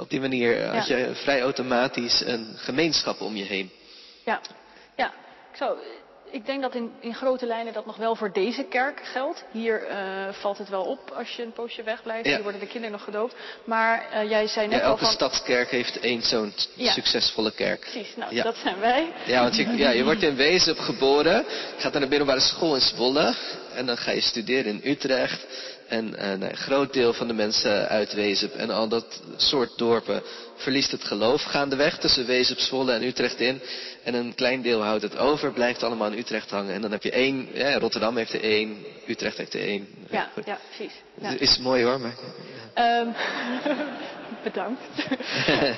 op 0.00 0.10
die 0.10 0.20
manier 0.20 0.66
had 0.66 0.86
je 0.86 1.10
vrij 1.14 1.42
automatisch 1.42 2.22
een 2.24 2.54
gemeenschap 2.56 3.20
om 3.20 3.36
je 3.36 3.44
heen. 3.44 3.70
Ja, 4.24 4.40
ja. 4.96 5.12
Ik 5.52 5.56
zou 5.56 5.78
ik 6.30 6.46
denk 6.46 6.62
dat 6.62 6.74
in, 6.74 6.92
in, 7.00 7.14
grote 7.14 7.46
lijnen 7.46 7.72
dat 7.72 7.86
nog 7.86 7.96
wel 7.96 8.14
voor 8.14 8.32
deze 8.32 8.64
kerk 8.64 9.00
geldt. 9.02 9.44
Hier 9.50 9.88
uh, 9.90 9.96
valt 10.32 10.58
het 10.58 10.68
wel 10.68 10.82
op 10.82 11.10
als 11.10 11.36
je 11.36 11.42
een 11.42 11.52
poosje 11.52 11.82
wegblijft. 11.82 12.26
Ja. 12.26 12.34
Hier 12.34 12.42
worden 12.42 12.60
de 12.60 12.66
kinderen 12.66 12.92
nog 12.92 13.04
gedoopt. 13.04 13.34
Maar 13.64 14.06
uh, 14.14 14.30
jij 14.30 14.46
zei 14.46 14.66
net 14.66 14.78
ja, 14.78 14.84
elke 14.84 15.00
al 15.00 15.06
van... 15.06 15.14
stadskerk 15.14 15.70
heeft 15.70 16.00
één 16.00 16.22
zo'n 16.22 16.52
ja. 16.74 16.92
succesvolle 16.92 17.52
kerk. 17.52 17.80
Precies, 17.80 18.16
nou 18.16 18.42
dat 18.42 18.56
zijn 18.56 18.80
wij. 18.80 19.12
Ja, 19.26 19.42
want 19.42 19.56
je, 19.56 19.76
ja, 19.76 19.90
je 19.90 20.04
wordt 20.04 20.22
in 20.22 20.36
wezen 20.36 20.76
geboren. 20.76 21.44
Je 21.76 21.82
gaat 21.82 21.92
naar 21.92 22.02
de 22.02 22.08
middelbare 22.08 22.40
school 22.40 22.74
in 22.74 22.80
Zwolle. 22.80 23.34
En 23.74 23.86
dan 23.86 23.96
ga 23.96 24.10
je 24.10 24.20
studeren 24.20 24.72
in 24.72 24.90
Utrecht. 24.90 25.46
En 25.90 26.30
een 26.30 26.56
groot 26.56 26.92
deel 26.92 27.12
van 27.12 27.26
de 27.26 27.34
mensen 27.34 27.88
uit 27.88 28.12
Wezep 28.12 28.54
en 28.54 28.70
al 28.70 28.88
dat 28.88 29.22
soort 29.36 29.78
dorpen 29.78 30.22
verliest 30.54 30.90
het 30.90 31.04
geloof 31.04 31.42
gaandeweg 31.42 31.98
tussen 31.98 32.26
Wezep, 32.26 32.58
Zwolle 32.58 32.92
en 32.92 33.02
Utrecht 33.02 33.40
in. 33.40 33.60
En 34.04 34.14
een 34.14 34.34
klein 34.34 34.62
deel 34.62 34.82
houdt 34.82 35.02
het 35.02 35.16
over, 35.16 35.52
blijft 35.52 35.82
allemaal 35.82 36.10
in 36.10 36.18
Utrecht 36.18 36.50
hangen. 36.50 36.74
En 36.74 36.80
dan 36.80 36.90
heb 36.90 37.02
je 37.02 37.10
één, 37.10 37.48
ja, 37.52 37.78
Rotterdam 37.78 38.16
heeft 38.16 38.32
er 38.32 38.42
één, 38.42 38.76
Utrecht 39.06 39.36
heeft 39.36 39.54
er 39.54 39.60
één. 39.60 39.88
Ja, 40.10 40.30
ja, 40.44 40.58
precies. 40.68 40.92
Ja. 41.20 41.30
Is 41.38 41.58
mooi 41.58 41.84
hoor, 41.84 42.00
maar... 42.00 42.14
Um, 43.00 43.14
bedankt. 44.42 44.80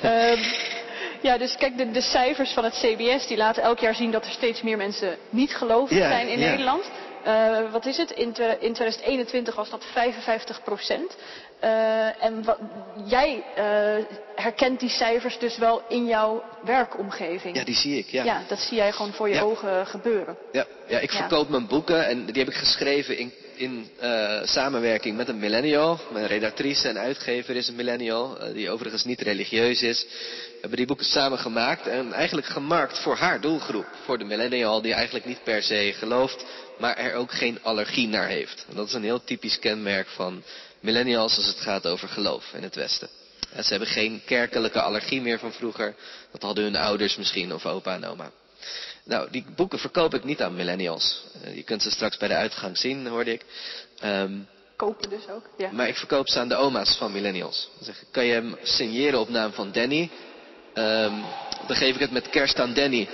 um, 0.03 0.39
ja, 1.27 1.37
dus 1.37 1.55
kijk, 1.55 1.77
de, 1.77 1.91
de, 1.91 2.01
cijfers 2.01 2.51
van 2.51 2.63
het 2.63 2.73
CBS 2.73 3.27
die 3.27 3.37
laten 3.37 3.63
elk 3.63 3.79
jaar 3.79 3.95
zien 3.95 4.11
dat 4.11 4.25
er 4.25 4.31
steeds 4.31 4.61
meer 4.61 4.77
mensen 4.77 5.17
niet 5.29 5.55
gelovig 5.55 5.97
ja, 5.97 6.07
zijn 6.07 6.27
in 6.27 6.39
ja. 6.39 6.49
Nederland. 6.49 6.83
Uh, 7.27 7.71
wat 7.71 7.85
is 7.85 7.97
het? 7.97 8.11
In, 8.11 8.35
in 8.59 8.73
2021 8.73 9.55
was 9.55 9.69
dat 9.69 9.85
55 9.91 10.63
procent. 10.63 11.15
Uh, 11.63 12.23
en 12.23 12.43
wat, 12.43 12.57
jij 13.05 13.43
uh, 13.57 14.05
herkent 14.35 14.79
die 14.79 14.89
cijfers 14.89 15.39
dus 15.39 15.57
wel 15.57 15.81
in 15.89 16.05
jouw 16.05 16.43
werkomgeving. 16.63 17.55
Ja, 17.55 17.63
die 17.63 17.75
zie 17.75 17.97
ik, 17.97 18.07
ja. 18.07 18.23
Ja, 18.23 18.41
dat 18.47 18.59
zie 18.59 18.77
jij 18.77 18.91
gewoon 18.91 19.13
voor 19.13 19.29
je 19.29 19.35
ja. 19.35 19.41
ogen 19.41 19.87
gebeuren. 19.87 20.37
Ja, 20.51 20.65
ja 20.87 20.99
ik 20.99 21.11
verkoop 21.11 21.45
ja. 21.45 21.51
mijn 21.51 21.67
boeken 21.67 22.07
en 22.07 22.25
die 22.25 22.43
heb 22.43 22.53
ik 22.53 22.59
geschreven 22.59 23.17
in 23.17 23.33
in 23.55 23.87
eh, 23.99 24.39
samenwerking 24.43 25.17
met 25.17 25.27
een 25.27 25.39
millennial. 25.39 25.99
Mijn 26.11 26.27
redactrice 26.27 26.87
en 26.87 26.97
uitgever 26.97 27.55
is 27.55 27.67
een 27.67 27.75
millennial, 27.75 28.39
eh, 28.39 28.53
die 28.53 28.69
overigens 28.69 29.03
niet 29.03 29.21
religieus 29.21 29.81
is. 29.81 30.05
Hebben 30.63 30.81
die 30.81 30.87
boeken 30.91 31.13
samen 31.13 31.37
gemaakt 31.37 31.87
en 31.87 32.13
eigenlijk 32.13 32.47
gemarkt 32.47 32.99
voor 32.99 33.15
haar 33.15 33.41
doelgroep. 33.41 33.85
Voor 34.05 34.17
de 34.17 34.23
millennial 34.23 34.81
die 34.81 34.93
eigenlijk 34.93 35.25
niet 35.25 35.43
per 35.43 35.63
se 35.63 35.93
gelooft, 35.97 36.45
maar 36.77 36.97
er 36.97 37.13
ook 37.13 37.31
geen 37.31 37.59
allergie 37.63 38.07
naar 38.07 38.27
heeft. 38.27 38.65
En 38.69 38.75
dat 38.75 38.87
is 38.87 38.93
een 38.93 39.03
heel 39.03 39.23
typisch 39.23 39.59
kenmerk 39.59 40.07
van 40.07 40.43
millennials 40.79 41.37
als 41.37 41.45
het 41.45 41.59
gaat 41.59 41.87
over 41.87 42.07
geloof 42.07 42.53
in 42.53 42.63
het 42.63 42.75
Westen. 42.75 43.09
En 43.51 43.63
ze 43.63 43.69
hebben 43.69 43.87
geen 43.87 44.21
kerkelijke 44.25 44.81
allergie 44.81 45.21
meer 45.21 45.39
van 45.39 45.51
vroeger. 45.51 45.95
Dat 46.31 46.41
hadden 46.41 46.63
hun 46.63 46.75
ouders 46.75 47.15
misschien 47.15 47.53
of 47.53 47.65
opa 47.65 47.95
en 47.95 48.05
oma. 48.05 48.31
Nou, 49.03 49.27
die 49.31 49.45
boeken 49.55 49.79
verkoop 49.79 50.13
ik 50.13 50.23
niet 50.23 50.41
aan 50.41 50.55
millennials. 50.55 51.23
Eh, 51.43 51.55
je 51.55 51.63
kunt 51.63 51.81
ze 51.81 51.91
straks 51.91 52.17
bij 52.17 52.27
de 52.27 52.35
uitgang 52.35 52.77
zien, 52.77 53.07
hoorde 53.07 53.33
ik. 53.33 53.45
Ehm, 53.99 54.33
Kopen 54.75 55.09
dus 55.09 55.27
ook. 55.29 55.49
Ja. 55.57 55.71
maar 55.71 55.87
ik 55.87 55.97
verkoop 55.97 56.29
ze 56.29 56.39
aan 56.39 56.47
de 56.47 56.55
oma's 56.55 56.97
van 56.97 57.11
millennials. 57.11 57.69
Dan 57.75 57.85
zeg 57.85 58.01
ik, 58.01 58.07
kan 58.11 58.25
je 58.25 58.33
hem 58.33 58.57
signeren 58.61 59.19
op 59.19 59.29
naam 59.29 59.53
van 59.53 59.71
Danny? 59.71 60.09
Ehm, 60.73 61.13
dan 61.67 61.75
geef 61.75 61.93
ik 61.95 62.01
het 62.01 62.11
met 62.11 62.29
kerst 62.29 62.59
aan 62.59 62.73
Danny. 62.73 63.07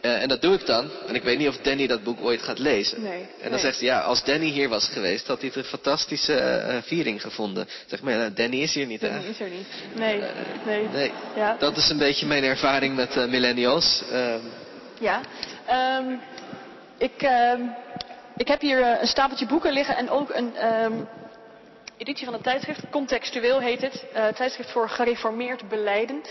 Eh, 0.00 0.22
en 0.22 0.28
dat 0.28 0.42
doe 0.42 0.54
ik 0.54 0.66
dan. 0.66 0.90
En 1.06 1.14
ik 1.14 1.22
weet 1.22 1.38
niet 1.38 1.48
of 1.48 1.56
Danny 1.56 1.86
dat 1.86 2.02
boek 2.02 2.20
ooit 2.20 2.42
gaat 2.42 2.58
lezen. 2.58 3.02
Nee, 3.02 3.20
en 3.20 3.28
dan 3.42 3.50
nee. 3.50 3.60
zegt 3.60 3.76
ze, 3.78 3.84
ja, 3.84 4.00
als 4.00 4.24
Danny 4.24 4.46
hier 4.46 4.68
was 4.68 4.88
geweest, 4.88 5.26
had 5.26 5.38
hij 5.38 5.48
het 5.48 5.56
een 5.56 5.64
fantastische 5.64 6.34
eh, 6.34 6.76
eh, 6.76 6.82
viering 6.82 7.20
gevonden. 7.22 7.68
Zeg 7.86 8.02
maar, 8.02 8.34
Danny 8.34 8.56
is 8.62 8.74
hier 8.74 8.86
niet, 8.86 9.00
hè? 9.00 9.12
Dat 9.12 9.24
is 9.24 9.40
er 9.40 9.48
niet. 9.48 9.66
Nee, 9.94 10.20
nee. 10.66 10.88
Nee, 10.92 11.12
Ja. 11.36 11.56
dat 11.58 11.76
is 11.76 11.88
een 11.90 11.98
beetje 11.98 12.26
mijn 12.26 12.44
ervaring 12.44 12.94
met 12.94 13.14
millennials. 13.28 14.02
Ehm, 14.12 14.38
Ja. 15.00 15.20
Ehm, 15.66 16.04
ik, 16.98 17.28
ik 18.36 18.48
heb 18.48 18.60
hier 18.60 19.00
een 19.00 19.06
stapeltje 19.06 19.46
boeken 19.46 19.72
liggen 19.72 19.96
en 19.96 20.10
ook 20.10 20.34
een 20.34 20.52
editie 22.00 22.24
van 22.24 22.34
het 22.34 22.42
tijdschrift. 22.42 22.90
Contextueel 22.90 23.60
heet 23.60 23.80
het. 23.80 24.06
Eh, 24.12 24.26
tijdschrift 24.26 24.70
voor 24.70 24.88
gereformeerd 24.88 25.68
beleiden. 25.68 26.22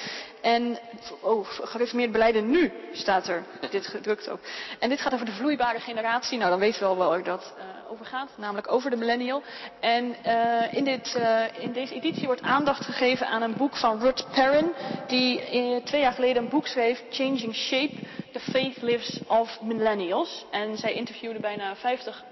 En, 0.42 0.80
oh, 1.22 1.48
gereformeerd 1.48 2.12
beleiden 2.12 2.50
nu 2.50 2.72
staat 2.92 3.28
er. 3.28 3.44
Dit 3.70 3.88
gedrukt 3.88 4.30
ook. 4.30 4.40
En 4.80 4.90
dit 4.90 5.02
gaat 5.02 5.14
over 5.14 5.26
de 5.26 5.32
vloeibare 5.32 5.80
generatie. 5.80 6.38
Nou, 6.38 6.50
dan 6.50 6.60
weten 6.60 6.80
we 6.80 6.86
wel 6.86 6.96
waar 6.96 7.24
dat 7.24 7.54
eh, 7.58 7.92
over 7.92 8.06
gaat. 8.06 8.30
Namelijk 8.38 8.72
over 8.72 8.90
de 8.90 8.96
millennial. 8.96 9.44
En 9.80 10.16
eh, 10.24 10.74
in, 10.74 10.84
dit, 10.84 11.22
in 11.60 11.72
deze 11.72 11.94
editie 11.94 12.26
wordt 12.26 12.42
aandacht 12.42 12.86
gegeven 12.86 13.28
aan 13.28 13.42
een 13.42 13.58
boek 13.58 13.76
van 13.76 14.00
Ruth 14.00 14.28
Perrin. 14.34 14.72
Die 15.08 15.42
twee 15.84 16.02
jaar 16.02 16.14
geleden 16.14 16.44
een 16.44 16.50
boek 16.50 16.68
schreef. 16.68 17.04
Changing 17.10 17.56
Shape. 17.56 17.96
The 18.32 18.40
Faith 18.40 18.82
Lives 18.82 19.20
of 19.28 19.62
Millennials. 19.62 20.46
En 20.52 20.78
zij 20.78 20.94
interviewde 20.94 21.40
bijna 21.40 21.76
50 21.76 22.24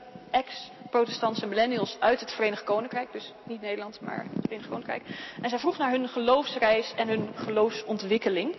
ex-protestantse 0.87 1.47
millennials 1.47 1.97
uit 1.99 2.19
het 2.19 2.31
Verenigd 2.31 2.63
Koninkrijk. 2.63 3.11
Dus 3.11 3.33
niet 3.43 3.61
Nederland, 3.61 4.01
maar 4.01 4.23
het 4.23 4.41
Verenigd 4.41 4.69
Koninkrijk. 4.69 5.03
En 5.41 5.49
zij 5.49 5.59
vroeg 5.59 5.77
naar 5.77 5.91
hun 5.91 6.07
geloofsreis 6.07 6.93
en 6.95 7.07
hun 7.07 7.29
geloofsontwikkeling. 7.35 8.55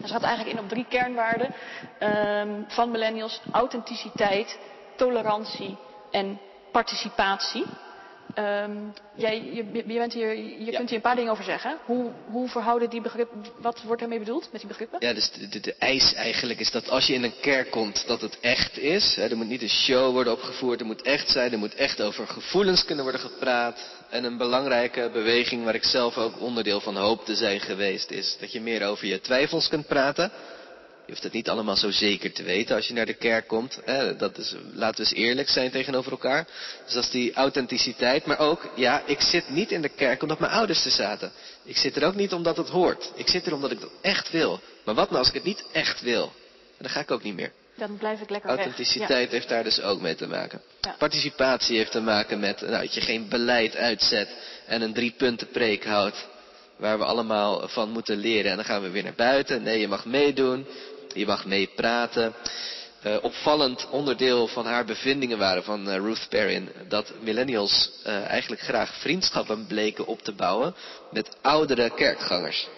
En 0.00 0.08
ze 0.08 0.12
had 0.12 0.22
eigenlijk 0.22 0.56
in 0.56 0.62
op 0.62 0.68
drie 0.68 0.86
kernwaarden 0.88 1.52
ehm, 1.98 2.62
van 2.68 2.90
millennials. 2.90 3.40
Authenticiteit, 3.50 4.58
tolerantie 4.96 5.76
en 6.10 6.38
participatie. 6.72 7.64
Ehm, 8.36 8.76
jij, 9.14 9.42
je, 9.44 9.64
je, 9.86 9.98
bent 9.98 10.12
hier, 10.12 10.36
je 10.36 10.64
Ja. 10.64 10.76
kunt 10.76 10.88
hier 10.88 10.96
een 10.98 11.00
paar 11.04 11.16
dingen 11.16 11.30
over 11.32 11.44
zeggen. 11.44 11.78
Hoe, 11.84 12.10
hoe 12.26 12.48
verhouden 12.48 12.90
die 12.90 13.00
begrippen, 13.00 13.44
wat 13.60 13.82
wordt 13.82 14.02
ermee 14.02 14.18
bedoeld 14.18 14.48
met 14.52 14.60
die 14.60 14.68
begrippen? 14.68 14.98
Ja, 15.00 15.12
dus 15.12 15.30
de, 15.30 15.48
de, 15.48 15.60
de 15.60 15.74
eis 15.78 16.14
eigenlijk 16.14 16.60
is 16.60 16.70
dat 16.70 16.88
als 16.90 17.06
je 17.06 17.14
in 17.14 17.22
een 17.22 17.40
kerk 17.40 17.70
komt, 17.70 18.06
dat 18.06 18.20
het 18.20 18.40
echt 18.40 18.78
is. 18.78 19.16
Er 19.16 19.36
moet 19.36 19.48
niet 19.48 19.62
een 19.62 19.68
show 19.68 20.12
worden 20.12 20.32
opgevoerd, 20.32 20.80
er 20.80 20.86
moet 20.86 21.02
echt 21.02 21.28
zijn, 21.28 21.52
er 21.52 21.58
moet 21.58 21.74
echt 21.74 22.02
over 22.02 22.26
gevoelens 22.26 22.84
kunnen 22.84 23.04
worden 23.04 23.20
gepraat. 23.22 23.78
En 24.10 24.24
een 24.24 24.36
belangrijke 24.36 25.10
beweging 25.12 25.64
waar 25.64 25.74
ik 25.74 25.84
zelf 25.84 26.16
ook 26.16 26.40
onderdeel 26.40 26.80
van 26.80 26.96
hoop 26.96 27.24
te 27.24 27.34
zijn 27.34 27.60
geweest, 27.60 28.10
is 28.10 28.36
dat 28.40 28.52
je 28.52 28.60
meer 28.60 28.86
over 28.86 29.06
je 29.06 29.20
twijfels 29.20 29.68
kunt 29.68 29.86
praten. 29.86 30.30
Je 31.06 31.12
hoeft 31.12 31.24
het 31.24 31.32
niet 31.32 31.48
allemaal 31.48 31.76
zo 31.76 31.90
zeker 31.90 32.32
te 32.32 32.42
weten 32.42 32.76
als 32.76 32.86
je 32.86 32.94
naar 32.94 33.06
de 33.06 33.14
kerk 33.14 33.46
komt. 33.46 33.80
Hè, 33.84 34.16
dat 34.16 34.38
is, 34.38 34.54
laten 34.72 35.04
we 35.04 35.10
eens 35.10 35.26
eerlijk 35.26 35.48
zijn 35.48 35.70
tegenover 35.70 36.10
elkaar. 36.10 36.46
Dus 36.84 36.94
dat 36.94 37.04
is 37.04 37.10
die 37.10 37.34
authenticiteit. 37.34 38.26
Maar 38.26 38.38
ook, 38.38 38.72
ja, 38.74 39.02
ik 39.06 39.20
zit 39.20 39.48
niet 39.48 39.70
in 39.70 39.82
de 39.82 39.88
kerk 39.88 40.22
omdat 40.22 40.38
mijn 40.38 40.52
ouders 40.52 40.84
er 40.84 40.90
zaten. 40.90 41.32
Ik 41.64 41.76
zit 41.76 41.96
er 41.96 42.04
ook 42.04 42.14
niet 42.14 42.32
omdat 42.32 42.56
het 42.56 42.68
hoort. 42.68 43.12
Ik 43.14 43.28
zit 43.28 43.46
er 43.46 43.54
omdat 43.54 43.70
ik 43.70 43.80
dat 43.80 43.90
echt 44.00 44.30
wil. 44.30 44.60
Maar 44.84 44.94
wat 44.94 45.06
nou 45.06 45.18
als 45.18 45.28
ik 45.28 45.34
het 45.34 45.44
niet 45.44 45.64
echt 45.72 46.00
wil? 46.00 46.32
Dan 46.78 46.90
ga 46.90 47.00
ik 47.00 47.10
ook 47.10 47.22
niet 47.22 47.34
meer. 47.34 47.52
Dan 47.76 47.96
blijf 47.96 48.20
ik 48.20 48.30
lekker 48.30 48.50
weg. 48.50 48.58
Authenticiteit 48.58 49.30
heeft 49.30 49.48
daar 49.48 49.64
dus 49.64 49.80
ook 49.80 50.00
mee 50.00 50.14
te 50.14 50.26
maken. 50.26 50.60
Ja. 50.80 50.94
Participatie 50.98 51.76
heeft 51.76 51.92
te 51.92 52.00
maken 52.00 52.40
met 52.40 52.60
nou, 52.60 52.82
dat 52.82 52.94
je 52.94 53.00
geen 53.00 53.28
beleid 53.28 53.76
uitzet 53.76 54.28
en 54.66 54.82
een 54.82 54.94
drie 54.94 55.14
punten 55.16 55.48
preek 55.48 55.84
houdt. 55.84 56.26
Waar 56.76 56.98
we 56.98 57.04
allemaal 57.04 57.68
van 57.68 57.90
moeten 57.90 58.16
leren. 58.16 58.50
En 58.50 58.56
dan 58.56 58.64
gaan 58.64 58.82
we 58.82 58.90
weer 58.90 59.02
naar 59.02 59.14
buiten. 59.14 59.62
Nee, 59.62 59.80
je 59.80 59.88
mag 59.88 60.04
meedoen. 60.04 60.66
Je 61.16 61.26
mag 61.26 61.44
meepraten. 61.44 62.34
Eh, 63.02 63.16
opvallend 63.22 63.88
onderdeel 63.90 64.46
van 64.46 64.66
haar 64.66 64.84
bevindingen 64.84 65.38
waren 65.38 65.64
van 65.64 65.90
eh, 65.90 65.96
Ruth 65.96 66.26
Perrin. 66.28 66.68
Dat 66.88 67.12
millennials 67.20 67.90
eh, 68.04 68.24
eigenlijk 68.24 68.62
graag 68.62 68.94
vriendschappen 69.00 69.66
bleken 69.66 70.06
op 70.06 70.22
te 70.22 70.32
bouwen 70.32 70.74
met 71.10 71.36
oudere 71.42 71.94
kerkgangers. 71.94 72.68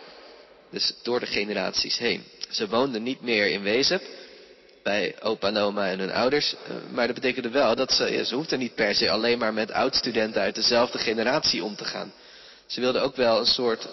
Dus 0.71 0.95
door 1.03 1.21
de 1.21 1.27
generaties 1.27 1.99
heen. 1.99 2.25
Ze 2.51 2.69
woonden 2.69 3.03
niet 3.03 3.21
meer 3.21 3.47
in 3.47 3.63
Wezep 3.63 4.03
bij 4.83 5.15
opa 5.21 5.49
en 5.49 5.57
oma 5.57 5.89
en 5.89 5.99
hun 5.99 6.13
ouders. 6.13 6.55
Maar 6.93 7.07
dat 7.07 7.15
betekende 7.15 7.51
wel 7.51 7.75
dat 7.75 7.93
ze, 7.93 8.25
ze 8.25 8.35
hoefden 8.35 8.59
niet 8.59 8.75
per 8.75 8.95
se 8.95 9.11
alleen 9.11 9.39
maar 9.39 9.53
met 9.53 9.73
oud-studenten 9.73 10.43
uit 10.43 10.55
dezelfde 10.55 10.99
generatie 10.99 11.65
om 11.65 11.77
te 11.77 11.85
gaan. 11.85 12.13
Ze 12.67 12.81
wilden 12.81 13.03
ook 13.03 13.17
wel 13.17 13.39
een 13.39 13.47
soort 13.47 13.89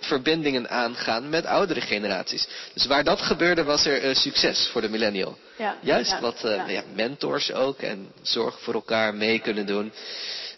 verbindingen 0.00 0.70
aangaan 0.70 1.28
met 1.28 1.46
oudere 1.46 1.80
generaties. 1.80 2.48
Dus 2.74 2.86
waar 2.86 3.04
dat 3.04 3.20
gebeurde 3.20 3.64
was 3.64 3.86
er 3.86 4.02
eh, 4.02 4.14
succes 4.14 4.68
voor 4.72 4.80
de 4.80 4.88
millennial. 4.88 5.38
Ja, 5.56 5.76
Juist 5.80 6.10
ja, 6.10 6.20
wat 6.20 6.44
eh, 6.44 6.56
ja. 6.56 6.68
ja, 6.68 6.82
mentors 6.94 7.52
ook 7.52 7.78
en 7.78 8.08
zorg 8.22 8.60
voor 8.60 8.74
elkaar 8.74 9.14
mee 9.14 9.38
kunnen 9.38 9.66
doen. 9.66 9.92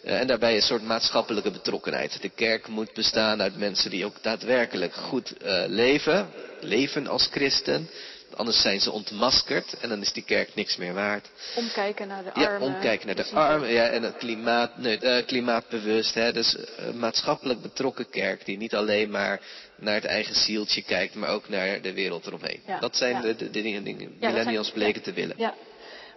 Eh, 0.03 0.19
en 0.19 0.27
daarbij 0.27 0.55
een 0.55 0.61
soort 0.61 0.83
maatschappelijke 0.83 1.51
betrokkenheid. 1.51 2.21
De 2.21 2.29
kerk 2.29 2.67
moet 2.67 2.93
bestaan 2.93 3.41
uit 3.41 3.57
mensen 3.57 3.89
die 3.89 4.05
ook 4.05 4.15
daadwerkelijk 4.21 4.93
goed 4.93 5.33
leven. 5.67 6.29
Leven 6.59 7.07
als 7.07 7.27
christen. 7.31 7.89
Anders 8.35 8.61
zijn 8.61 8.79
ze 8.79 8.91
ontmaskerd 8.91 9.73
en 9.79 9.89
dan 9.89 10.01
is 10.01 10.13
die 10.13 10.23
kerk 10.23 10.55
niks 10.55 10.77
meer 10.77 10.93
waard. 10.93 11.29
Omkijken 11.55 12.07
naar 12.07 12.23
de 12.23 12.31
Ja, 12.39 12.45
armen. 12.47 12.61
omkijken 12.67 13.05
naar 13.07 13.15
de 13.15 13.29
armen 13.33 13.69
ja, 13.71 13.87
en 13.87 14.03
het 14.03 14.17
klimaat, 14.17 14.77
nee, 14.77 14.97
eh, 14.99 15.25
klimaatbewust. 15.25 16.13
Hè, 16.13 16.33
dus 16.33 16.55
eh, 16.57 16.85
een 16.87 16.99
maatschappelijk 16.99 17.61
betrokken 17.61 18.09
kerk 18.09 18.45
die 18.45 18.57
niet 18.57 18.75
alleen 18.75 19.09
maar 19.09 19.41
naar 19.75 19.93
het 19.93 20.05
eigen 20.05 20.35
zieltje 20.35 20.81
kijkt, 20.83 21.15
maar 21.15 21.29
ook 21.29 21.49
naar 21.49 21.81
de 21.81 21.93
wereld 21.93 22.25
eromheen. 22.25 22.61
Ja, 22.67 22.79
Dat 22.79 22.95
zijn 22.95 23.13
ja. 23.15 23.21
de, 23.21 23.35
de, 23.35 23.49
de 23.49 23.61
dingen 23.61 23.83
die 23.83 23.97
zijn- 23.97 24.11
millennials 24.19 24.71
bleken 24.71 24.99
ja. 24.99 25.05
te 25.05 25.13
willen. 25.13 25.35
Ja. 25.37 25.53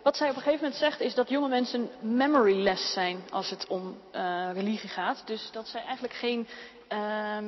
Wat 0.03 0.17
zij 0.17 0.29
op 0.31 0.37
een 0.37 0.43
gegeven 0.43 0.63
moment 0.65 0.81
zegt 0.81 1.01
is 1.01 1.15
dat 1.15 1.29
jonge 1.29 1.49
mensen 1.49 1.91
memoryless 2.01 2.93
zijn 2.93 3.19
als 3.31 3.51
het 3.51 3.67
om 3.67 3.99
eh, 4.13 4.49
religie 4.55 4.89
gaat. 4.89 5.23
Dus 5.27 5.49
dat 5.53 5.69
zij 5.69 5.83
eigenlijk 5.83 6.15
geen, 6.15 6.47
ehm, 6.89 7.45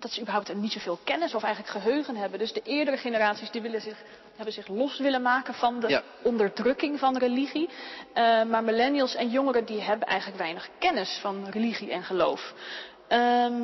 dat 0.00 0.10
ze 0.10 0.20
überhaupt 0.20 0.54
niet 0.54 0.72
zoveel 0.72 0.98
kennis 1.04 1.34
of 1.34 1.42
eigenlijk 1.42 1.74
geheugen 1.74 2.16
hebben. 2.16 2.38
Dus 2.38 2.52
de 2.52 2.62
eerdere 2.62 2.96
generaties 2.96 3.50
die 3.50 3.60
willen 3.62 3.80
zich, 3.80 3.96
hebben 4.36 4.54
zich 4.54 4.68
los 4.68 4.98
willen 4.98 5.22
maken 5.22 5.54
van 5.54 5.80
de 5.80 5.88
Ja. 5.88 6.02
onderdrukking 6.22 6.98
van 6.98 7.16
religie. 7.18 7.68
Eh, 8.12 8.42
maar 8.44 8.64
millennials 8.64 9.14
en 9.14 9.30
jongeren 9.30 9.64
die 9.64 9.80
hebben 9.80 10.06
eigenlijk 10.08 10.38
weinig 10.40 10.68
kennis 10.78 11.18
van 11.20 11.48
religie 11.48 11.90
en 11.90 12.02
geloof. 12.02 12.54
Ehm, 13.08 13.62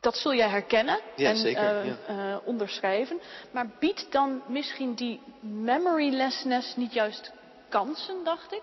dat 0.00 0.16
zul 0.16 0.34
jij 0.34 0.48
herkennen 0.48 0.98
Ja, 1.16 1.28
en 1.28 1.36
zeker, 1.36 1.80
eh, 1.80 1.86
ja. 1.86 1.96
eh, 2.06 2.36
onderschrijven. 2.44 3.20
Maar 3.50 3.66
biedt 3.78 4.12
dan 4.12 4.42
misschien 4.46 4.94
die 4.94 5.20
memorylessness 5.40 6.76
niet 6.76 6.92
juist 6.92 7.32
kansen, 7.68 8.24
dacht 8.24 8.52
ik? 8.52 8.62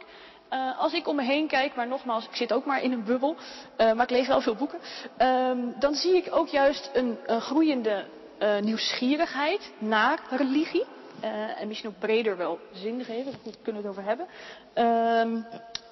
Eh, 0.50 0.80
als 0.80 0.94
ik 0.94 1.08
om 1.08 1.16
me 1.16 1.24
heen 1.24 1.48
kijk, 1.48 1.76
maar 1.76 1.88
nogmaals, 1.88 2.26
ik 2.26 2.36
zit 2.36 2.54
ook 2.54 2.66
maar 2.66 2.84
in 2.84 2.92
een 2.92 3.04
bubbel, 3.04 3.36
eh, 3.76 3.94
maar 3.94 4.04
ik 4.04 4.18
lees 4.18 4.28
wel 4.28 4.42
veel 4.42 4.56
boeken. 4.56 4.80
ehm, 5.18 5.58
dan 5.80 5.94
zie 5.94 6.16
ik 6.16 6.36
ook 6.36 6.48
juist 6.48 6.90
een, 6.94 7.18
een 7.26 7.42
groeiende 7.42 8.06
eh, 8.38 8.60
nieuwsgierigheid 8.60 9.72
naar 9.78 10.20
religie. 10.30 10.86
En 11.58 11.68
misschien 11.68 11.90
ook 11.90 12.00
breder 12.00 12.38
wel 12.38 12.60
zingeving, 12.72 13.24
daar 13.24 13.54
kunnen 13.62 13.82
we 13.82 13.88
het 13.88 13.98
over 13.98 14.04
hebben. 14.04 14.28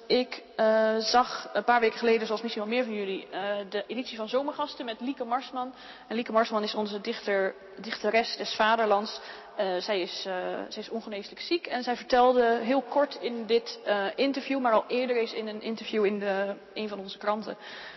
Ik 0.06 0.42
eh, 0.56 0.96
zag 0.96 1.50
een 1.52 1.64
paar 1.64 1.80
weken 1.80 1.98
geleden, 1.98 2.26
zoals 2.26 2.42
misschien 2.42 2.62
wel 2.62 2.72
meer 2.72 2.84
van 2.84 2.94
jullie, 2.94 3.28
eh, 3.30 3.56
de 3.68 3.84
editie 3.86 4.16
van 4.16 4.28
Zomergasten 4.28 4.84
met 4.84 5.00
Lieke 5.00 5.24
Marsman. 5.24 5.74
En 6.08 6.16
Lieke 6.16 6.32
Marsman 6.32 6.62
is 6.62 6.74
onze 6.74 7.00
dichter, 7.00 7.54
dichteres 7.80 8.36
des 8.36 8.54
vaderlands. 8.54 9.20
uh, 9.60 9.76
zij, 9.76 10.00
is, 10.00 10.22
zij 10.68 10.82
is 10.82 10.88
ongeneeslijk 10.88 11.40
ziek 11.40 11.66
en 11.66 11.82
zij 11.82 11.96
vertelde 11.96 12.58
heel 12.62 12.82
kort 12.82 13.18
in 13.20 13.46
dit 13.46 13.80
interview, 14.14 14.60
maar 14.60 14.72
al 14.72 14.84
eerder 14.88 15.16
eens 15.16 15.32
in 15.32 15.46
een 15.46 15.62
interview 15.62 16.04
in 16.04 16.18
de, 16.18 16.54
een 16.74 16.88
van 16.88 16.98
onze 16.98 17.18
kranten, 17.18 17.56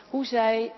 hoe 0.10 0.26
zij 0.26 0.74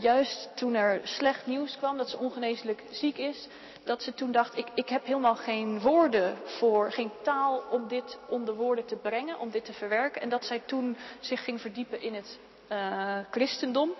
juist 0.00 0.50
toen 0.54 0.74
er 0.74 1.00
slecht 1.02 1.46
nieuws 1.46 1.76
kwam 1.76 1.96
dat 1.96 2.10
ze 2.10 2.18
ongeneeslijk 2.18 2.82
ziek 2.90 3.18
is, 3.18 3.48
dat 3.84 4.02
ze 4.02 4.14
toen 4.14 4.32
dacht, 4.32 4.56
ik, 4.56 4.66
ik 4.74 4.88
heb 4.88 5.04
helemaal 5.04 5.36
geen 5.36 5.80
woorden 5.80 6.36
voor, 6.44 6.92
geen 6.92 7.10
taal 7.22 7.62
om 7.70 7.88
dit 7.88 8.18
onder 8.28 8.54
woorden 8.54 8.84
te 8.84 8.96
brengen, 8.96 9.38
om 9.38 9.50
dit 9.50 9.64
te 9.64 9.72
verwerken. 9.72 10.22
En 10.22 10.28
dat 10.28 10.44
zij 10.44 10.62
toen 10.66 10.96
zich 11.20 11.44
ging 11.44 11.60
verdiepen 11.60 12.02
in 12.02 12.14
het 12.14 12.38
uh, 12.72 13.18
christendom. 13.30 13.90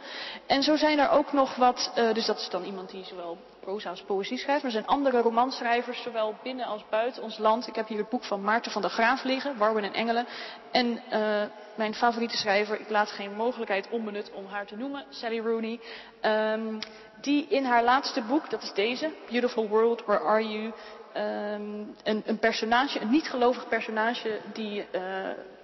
En 0.47 0.63
zo 0.63 0.77
zijn 0.77 0.99
er 0.99 1.11
ook 1.11 1.33
nog 1.33 1.57
wat, 1.57 1.93
uh, 1.99 2.13
dus 2.13 2.27
dat 2.27 2.39
is 2.39 2.49
dan 2.49 2.65
iemand 2.65 2.91
die 2.91 3.05
zowel 3.05 3.39
proza 3.69 3.90
als 3.90 4.03
poëzie 4.03 4.39
schrijft, 4.39 4.62
maar 4.62 4.73
er 4.73 4.78
zijn 4.81 4.86
andere 4.86 5.20
romanschrijvers, 5.20 6.03
zowel 6.03 6.35
binnen 6.43 6.66
als 6.66 6.85
buiten 6.90 7.23
ons 7.23 7.39
land. 7.39 7.66
Ik 7.66 7.74
heb 7.74 7.86
hier 7.86 7.99
het 7.99 8.09
boek 8.09 8.24
van 8.24 8.40
Maarten 8.40 8.73
van 8.73 8.82
der 8.82 8.90
Graaf 8.90 9.23
liggen, 9.24 9.57
Warwin 9.57 9.85
en 9.85 9.93
Engelen. 9.93 10.27
En 10.70 11.03
uh, 11.12 11.43
mijn 11.77 11.95
favoriete 11.95 12.36
schrijver, 12.36 12.81
ik 12.81 12.90
laat 12.90 13.11
geen 13.11 13.35
mogelijkheid 13.35 13.89
onbenut 13.90 14.31
om 14.32 14.47
haar 14.47 14.66
te 14.66 14.77
noemen, 14.77 15.05
Sally 15.09 15.39
Rooney. 15.40 15.81
Um, 16.23 16.78
die 17.20 17.47
in 17.49 17.65
haar 17.65 17.85
laatste 17.85 18.23
boek, 18.23 18.51
dat 18.51 18.62
is 18.62 18.73
deze, 18.73 19.11
Beautiful 19.31 19.69
World, 19.69 20.05
Where 20.05 20.24
Are 20.24 20.49
You? 20.49 20.65
Um, 20.65 21.95
een, 22.05 22.23
een, 22.27 22.39
personage, 22.39 23.01
een 23.01 23.11
niet 23.11 23.28
gelovig 23.28 23.69
personage 23.69 24.40
die 24.53 24.86
uh, 24.93 25.01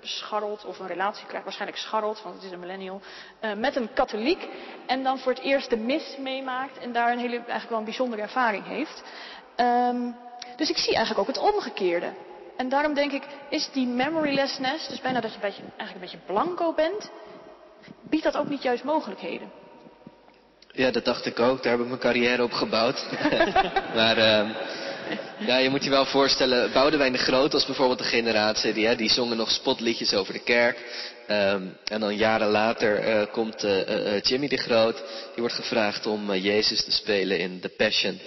scharrelt 0.04 0.64
of 0.64 0.78
een 0.78 0.86
relatie 0.86 1.26
krijgt, 1.26 1.44
waarschijnlijk 1.44 1.80
scharrelt, 1.80 2.22
want 2.22 2.34
het 2.34 2.44
is 2.44 2.50
een 2.50 2.60
millennial, 2.60 3.00
uh, 3.40 3.52
met 3.52 3.76
een 3.76 3.92
katholiek 3.92 4.48
en 4.86 5.02
dan 5.02 5.18
voor 5.18 5.32
het 5.32 5.42
eerst 5.42 5.70
de 5.70 5.76
mis 5.76 6.16
meemaakt 6.18 6.78
en 6.78 6.92
daar 6.92 7.12
een 7.12 7.18
hele, 7.18 7.36
eigenlijk 7.36 7.68
wel 7.68 7.78
een 7.78 7.84
bijzondere 7.84 8.22
ervaring 8.22 8.66
heeft. 8.66 9.02
Um, 9.56 10.16
dus 10.56 10.70
ik 10.70 10.76
zie 10.76 10.94
eigenlijk 10.94 11.28
ook 11.28 11.34
het 11.36 11.52
omgekeerde. 11.52 12.12
En 12.56 12.68
daarom 12.68 12.94
denk 12.94 13.12
ik, 13.12 13.22
is 13.48 13.70
die 13.72 13.86
memorylessness, 13.86 14.88
dus 14.88 15.00
bijna 15.00 15.20
dat 15.20 15.30
je 15.30 15.36
een 15.36 15.42
beetje, 15.42 15.62
eigenlijk 15.62 15.94
een 15.94 16.00
beetje 16.00 16.32
blanco 16.32 16.72
bent, 16.72 17.10
biedt 18.02 18.24
dat 18.24 18.36
ook 18.36 18.48
niet 18.48 18.62
juist 18.62 18.84
mogelijkheden? 18.84 19.50
Ja, 20.72 20.90
dat 20.90 21.04
dacht 21.04 21.26
ik 21.26 21.38
ook. 21.38 21.62
Daar 21.62 21.72
heb 21.72 21.80
ik 21.80 21.86
mijn 21.86 22.00
carrière 22.00 22.42
op 22.42 22.52
gebouwd. 22.52 23.06
maar 23.94 24.18
uh, 24.18 24.50
ja, 25.38 25.56
je 25.56 25.70
moet 25.70 25.84
je 25.84 25.90
wel 25.90 26.06
voorstellen, 26.06 26.72
Boudewijn 26.72 27.12
de 27.12 27.18
Groot 27.18 27.52
was 27.52 27.66
bijvoorbeeld 27.66 27.98
de 27.98 28.04
generatie 28.04 28.72
die, 28.72 28.86
hè, 28.86 28.96
die 28.96 29.10
zongen 29.10 29.36
nog 29.36 29.50
spotliedjes 29.50 30.14
over 30.14 30.32
de 30.32 30.42
kerk. 30.42 30.78
Um, 31.30 31.76
en 31.84 32.00
dan 32.00 32.16
jaren 32.16 32.48
later 32.48 33.08
uh, 33.08 33.32
komt 33.32 33.64
uh, 33.64 33.88
uh, 33.88 34.20
Jimmy 34.20 34.48
de 34.48 34.56
Groot. 34.56 34.96
Die 34.96 35.04
wordt 35.36 35.54
gevraagd 35.54 36.06
om 36.06 36.34
Jezus 36.34 36.84
te 36.84 36.92
spelen 36.92 37.38
in 37.38 37.60
The 37.60 37.68
Passion. 37.68 38.18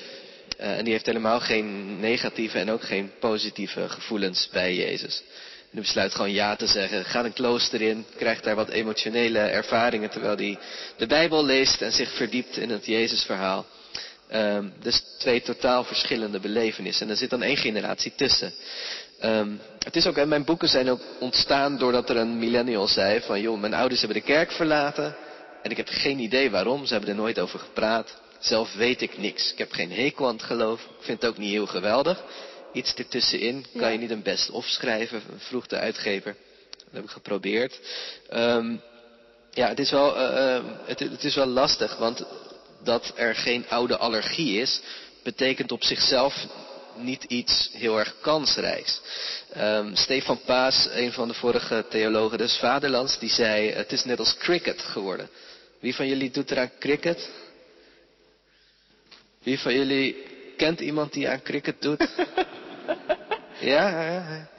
en 0.58 0.84
die 0.84 0.94
heeft 0.94 1.06
helemaal 1.06 1.40
geen 1.40 2.00
negatieve 2.00 2.60
en 2.60 2.72
ook 2.72 2.84
geen 2.84 3.12
positieve 3.20 3.90
gevoelens 3.90 4.50
bij 4.52 4.76
Jezus. 4.76 5.24
En 5.62 5.74
die 5.74 5.82
besluit 5.82 6.16
gewoon 6.16 6.32
ja 6.32 6.56
te 6.56 6.68
zeggen. 6.68 7.06
Gaat 7.06 7.26
een 7.26 7.34
klooster 7.34 7.82
in, 7.82 8.06
krijgt 8.18 8.44
daar 8.44 8.56
wat 8.56 8.70
emotionele 8.70 9.40
ervaringen 9.40 10.10
terwijl 10.10 10.36
hij 10.36 10.58
de 10.98 11.08
Bijbel 11.08 11.46
leest 11.46 11.82
en 11.82 11.92
zich 11.92 12.16
verdiept 12.16 12.58
in 12.58 12.70
het 12.70 12.86
Jezusverhaal. 12.86 13.66
Um, 14.34 14.74
dus 14.82 15.04
twee 15.18 15.42
totaal 15.42 15.84
verschillende 15.84 16.40
belevenissen. 16.40 17.06
En 17.06 17.12
er 17.12 17.18
zit 17.18 17.30
dan 17.30 17.44
één 17.44 17.58
generatie 17.58 18.14
tussen. 18.16 18.54
Um, 19.24 19.60
het 19.80 19.96
is 19.96 20.08
ook, 20.08 20.18
en 20.18 20.28
mijn 20.28 20.46
boeken 20.46 20.68
zijn 20.68 20.90
ook 20.90 21.02
ontstaan 21.20 21.78
doordat 21.78 22.10
er 22.10 22.18
een 22.18 22.40
millennial 22.40 22.88
zei 22.88 23.22
van 23.22 23.42
joh, 23.42 23.60
mijn 23.60 23.74
ouders 23.74 24.02
hebben 24.02 24.20
de 24.20 24.28
kerk 24.28 24.52
verlaten. 24.52 25.16
En 25.64 25.72
ik 25.72 25.78
heb 25.78 25.88
geen 25.90 26.20
idee 26.20 26.52
waarom, 26.52 26.86
ze 26.86 26.92
hebben 26.92 27.10
er 27.10 27.16
nooit 27.16 27.40
over 27.40 27.60
gepraat. 27.60 28.18
Zelf 28.40 28.74
weet 28.74 29.02
ik 29.02 29.18
niks. 29.18 29.52
Ik 29.52 29.58
heb 29.58 29.72
geen 29.72 29.92
hekel 29.92 30.28
aan 30.28 30.36
het 30.36 30.44
geloof. 30.44 30.82
Ik 30.82 31.06
vind 31.06 31.22
het 31.22 31.32
ook 31.32 31.38
niet 31.38 31.52
heel 31.52 31.68
geweldig. 31.68 32.24
Iets 32.74 32.94
ertussenin. 32.94 33.66
Kan 33.78 33.92
je 33.92 33.98
niet 33.98 34.12
een 34.12 34.22
best 34.22 34.50
of 34.50 34.66
schrijven? 34.66 35.22
Vroeg 35.38 35.68
de 35.68 35.78
uitgever. 35.78 36.36
Dat 36.70 36.88
heb 36.92 37.04
ik 37.04 37.10
geprobeerd. 37.10 37.80
Um, 38.34 38.82
ja, 39.52 39.68
het 39.68 39.80
is 39.80 39.92
wel, 39.92 40.18
uh, 40.18 40.60
het, 40.86 41.00
het 41.00 41.24
is 41.24 41.36
wel 41.36 41.46
lastig, 41.46 41.98
want 41.98 42.26
dat 42.84 43.14
er 43.16 43.36
geen 43.36 43.66
oude 43.70 43.98
allergie 43.98 44.62
is, 44.62 44.82
betekent 45.24 45.72
op 45.72 45.84
zichzelf 45.84 46.46
niet 46.96 47.24
iets 47.24 47.70
heel 47.74 48.00
erg 48.00 48.16
kansrijks. 48.22 49.02
Um, 49.58 49.96
Stefan 49.96 50.40
Paas, 50.46 50.88
een 50.92 51.12
van 51.12 51.28
de 51.28 51.34
vorige 51.34 51.86
theologen 51.90 52.38
des 52.38 52.58
Vaderlands, 52.58 53.20
die 53.20 53.30
zei: 53.30 53.72
Het 53.72 53.92
is 53.92 54.04
net 54.04 54.20
als 54.20 54.38
cricket 54.38 54.82
geworden. 54.82 55.30
Wie 55.80 55.96
van 55.96 56.08
jullie 56.08 56.32
doet 56.32 56.52
er 56.52 56.60
aan 56.60 56.72
cricket? 56.80 57.30
Wie 59.44 59.60
van 59.60 59.74
jullie 59.74 60.24
kent 60.58 60.80
iemand 60.80 61.14
die 61.14 61.30
aan 61.30 61.42
cricket 61.42 61.82
doet? 61.82 62.00
ja, 63.60 63.90
ja, 63.90 64.12
ja. 64.12 64.50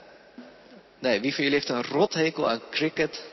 Nee, 0.99 1.19
wie 1.19 1.33
van 1.33 1.43
jullie 1.43 1.59
heeft 1.59 1.69
een 1.69 1.83
rothekel 1.83 2.49
aan 2.49 2.61
cricket? 2.71 3.23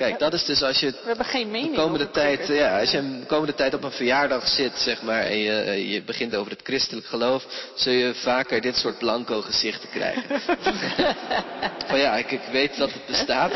Kijk, 0.00 0.18
dat 0.18 0.32
is 0.32 0.44
dus 0.44 0.62
als 0.62 0.80
je. 0.80 0.90
We 0.90 0.96
hebben 1.04 1.26
geen 1.26 1.50
mening. 1.50 1.74
De 1.74 1.80
komende 1.80 2.10
tijd, 2.10 2.46
ja, 2.46 2.80
als 2.80 2.90
je 2.90 3.18
de 3.20 3.26
komende 3.26 3.54
tijd 3.54 3.74
op 3.74 3.84
een 3.84 3.90
verjaardag 3.90 4.48
zit, 4.48 4.72
zeg 4.78 5.02
maar, 5.02 5.22
en 5.22 5.38
je, 5.38 5.52
eh, 5.52 5.92
je 5.92 6.02
begint 6.02 6.34
over 6.34 6.52
het 6.52 6.60
christelijk 6.62 7.06
geloof, 7.06 7.44
zul 7.74 7.92
je 7.92 8.14
vaker 8.14 8.60
dit 8.60 8.76
soort 8.76 8.98
blanco 8.98 9.40
gezichten 9.40 9.88
krijgen. 9.88 10.40
Van 11.88 11.98
ja, 11.98 12.16
ik, 12.16 12.30
ik 12.30 12.40
weet 12.52 12.76
dat 12.76 12.92
het 12.92 13.06
bestaat. 13.06 13.52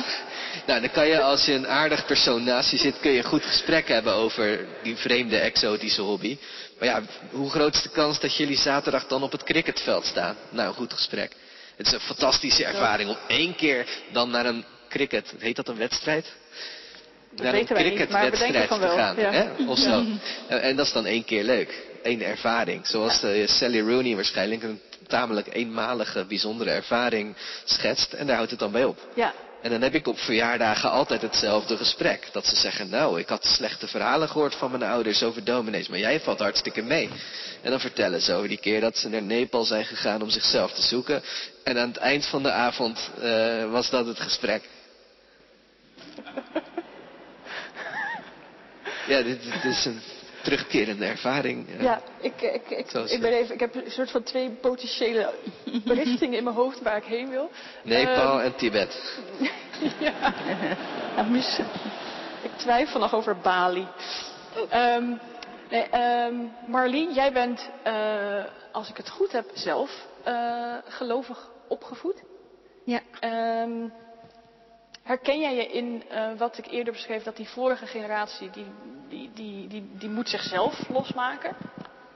Nou, 0.66 0.80
dan 0.80 0.90
kan 0.90 1.06
je 1.06 1.20
als 1.20 1.44
je 1.44 1.52
een 1.52 1.68
aardig 1.68 2.06
persoon 2.06 2.44
naast 2.44 2.70
je 2.70 2.76
zit, 2.76 3.00
kun 3.00 3.10
je 3.10 3.18
een 3.18 3.24
goed 3.24 3.44
gesprek 3.44 3.88
hebben 3.88 4.14
over 4.14 4.66
die 4.82 4.96
vreemde 4.96 5.38
exotische 5.38 6.02
hobby. 6.02 6.38
Maar 6.78 6.88
ja, 6.88 7.02
hoe 7.30 7.50
groot 7.50 7.74
is 7.74 7.82
de 7.82 7.88
kans 7.88 8.20
dat 8.20 8.36
jullie 8.36 8.58
zaterdag 8.58 9.06
dan 9.06 9.22
op 9.22 9.32
het 9.32 9.42
cricketveld 9.42 10.04
staan? 10.04 10.36
Nou, 10.50 10.68
een 10.68 10.74
goed 10.74 10.92
gesprek. 10.92 11.32
Het 11.76 11.86
is 11.86 11.92
een 11.92 12.00
fantastische 12.00 12.64
ervaring 12.64 13.08
om 13.08 13.16
één 13.28 13.54
keer 13.54 13.86
dan 14.12 14.30
naar 14.30 14.46
een 14.46 14.64
cricket, 14.94 15.34
heet 15.38 15.56
dat 15.56 15.68
een 15.68 15.76
wedstrijd? 15.76 16.32
Dat 17.34 17.44
naar 17.44 17.54
een 17.54 17.66
cricketwedstrijd 17.66 18.68
te 18.68 18.88
gaan. 18.88 19.16
Ja. 19.16 19.32
Hè? 19.32 19.66
Of 19.66 19.78
zo. 19.78 20.04
Ja. 20.48 20.58
En 20.68 20.76
dat 20.76 20.86
is 20.86 20.92
dan 20.92 21.06
één 21.06 21.24
keer 21.24 21.42
leuk. 21.42 21.82
Eén 22.02 22.22
ervaring. 22.22 22.86
Zoals 22.86 23.20
ja. 23.20 23.46
Sally 23.46 23.80
Rooney 23.80 24.14
waarschijnlijk 24.14 24.62
een 24.62 24.80
tamelijk 25.06 25.54
eenmalige, 25.54 26.24
bijzondere 26.24 26.70
ervaring 26.70 27.36
schetst. 27.64 28.12
En 28.12 28.26
daar 28.26 28.36
houdt 28.36 28.50
het 28.50 28.60
dan 28.60 28.72
bij 28.72 28.84
op. 28.84 28.98
Ja. 29.14 29.34
En 29.62 29.70
dan 29.70 29.82
heb 29.82 29.94
ik 29.94 30.06
op 30.06 30.18
verjaardagen 30.18 30.90
altijd 30.90 31.22
hetzelfde 31.22 31.76
gesprek. 31.76 32.28
Dat 32.32 32.46
ze 32.46 32.56
zeggen, 32.56 32.88
nou, 32.88 33.20
ik 33.20 33.28
had 33.28 33.44
slechte 33.44 33.86
verhalen 33.86 34.28
gehoord 34.28 34.54
van 34.54 34.70
mijn 34.70 34.82
ouders 34.82 35.22
over 35.22 35.44
dominees, 35.44 35.88
maar 35.88 35.98
jij 35.98 36.20
valt 36.20 36.38
hartstikke 36.38 36.82
mee. 36.82 37.10
En 37.62 37.70
dan 37.70 37.80
vertellen 37.80 38.20
ze 38.20 38.32
over 38.32 38.48
die 38.48 38.58
keer 38.58 38.80
dat 38.80 38.96
ze 38.96 39.08
naar 39.08 39.22
Nepal 39.22 39.64
zijn 39.64 39.84
gegaan 39.84 40.22
om 40.22 40.30
zichzelf 40.30 40.72
te 40.72 40.82
zoeken. 40.82 41.22
En 41.62 41.78
aan 41.78 41.88
het 41.88 41.96
eind 41.96 42.26
van 42.26 42.42
de 42.42 42.50
avond 42.50 43.10
uh, 43.22 43.70
was 43.70 43.90
dat 43.90 44.06
het 44.06 44.20
gesprek. 44.20 44.62
Ja, 49.06 49.22
dit, 49.22 49.42
dit, 49.42 49.64
is 49.64 49.84
een 49.84 50.00
terugkerende 50.42 51.04
ervaring. 51.04 51.66
Ja, 51.76 51.82
ja 51.82 52.00
ik, 52.20 52.40
ik, 52.40 52.70
ik, 52.70 52.92
ik, 52.92 53.20
ben 53.20 53.32
even, 53.32 53.54
ik 53.54 53.60
heb 53.60 53.74
een 53.74 53.90
soort 53.90 54.10
van 54.10 54.22
twee 54.22 54.50
potentiële 54.50 55.34
richtingen 55.84 56.38
in 56.38 56.44
mijn 56.44 56.56
hoofd 56.56 56.82
waar 56.82 56.96
ik 56.96 57.04
heen 57.04 57.30
wil. 57.30 57.50
Nepal 57.82 58.38
um, 58.38 58.44
en 58.44 58.56
Tibet. 58.56 59.20
ja, 60.00 60.34
nou, 61.16 61.36
ik 62.42 62.50
twijfel 62.56 63.00
nog 63.00 63.14
over 63.14 63.36
Bali. 63.36 63.86
Um, 64.74 65.20
nee, 65.70 65.86
um, 66.26 66.52
Marlien, 66.66 67.12
jij 67.12 67.32
bent, 67.32 67.68
uh, 67.86 68.44
als 68.72 68.88
ik 68.88 68.96
het 68.96 69.08
goed 69.08 69.32
heb, 69.32 69.50
zelf 69.54 70.06
uh, 70.28 70.76
gelovig 70.88 71.50
opgevoed. 71.68 72.22
Ja. 72.84 73.00
Um, 73.62 73.92
Herken 75.04 75.40
jij 75.40 75.54
je 75.54 75.66
in 75.66 76.02
uh, 76.12 76.38
wat 76.38 76.58
ik 76.58 76.66
eerder 76.66 76.92
beschreef, 76.92 77.22
dat 77.22 77.36
die 77.36 77.48
vorige 77.48 77.86
generatie, 77.86 78.50
die, 78.50 78.66
die, 79.08 79.30
die, 79.34 79.68
die, 79.68 79.90
die 79.98 80.08
moet 80.08 80.28
zichzelf 80.28 80.88
losmaken? 80.88 81.56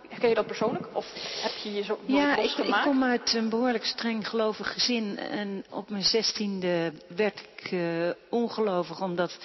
Herken 0.08 0.28
je 0.28 0.34
dat 0.34 0.46
persoonlijk? 0.46 0.86
Of 0.92 1.06
heb 1.42 1.52
je 1.62 1.74
je 1.74 1.82
zo 1.82 1.98
Ja, 2.06 2.36
ik, 2.36 2.50
ik, 2.50 2.80
kom 2.82 3.04
uit 3.04 3.34
een 3.34 3.48
behoorlijk 3.48 3.84
streng 3.84 4.28
gelovig 4.28 4.72
gezin. 4.72 5.18
En 5.18 5.64
op 5.70 5.90
mijn 5.90 6.02
zestiende 6.02 6.92
werd 7.16 7.40
ik 7.40 7.70
uh, 7.70 8.10
ongelovig, 8.30 9.02
omdat 9.02 9.38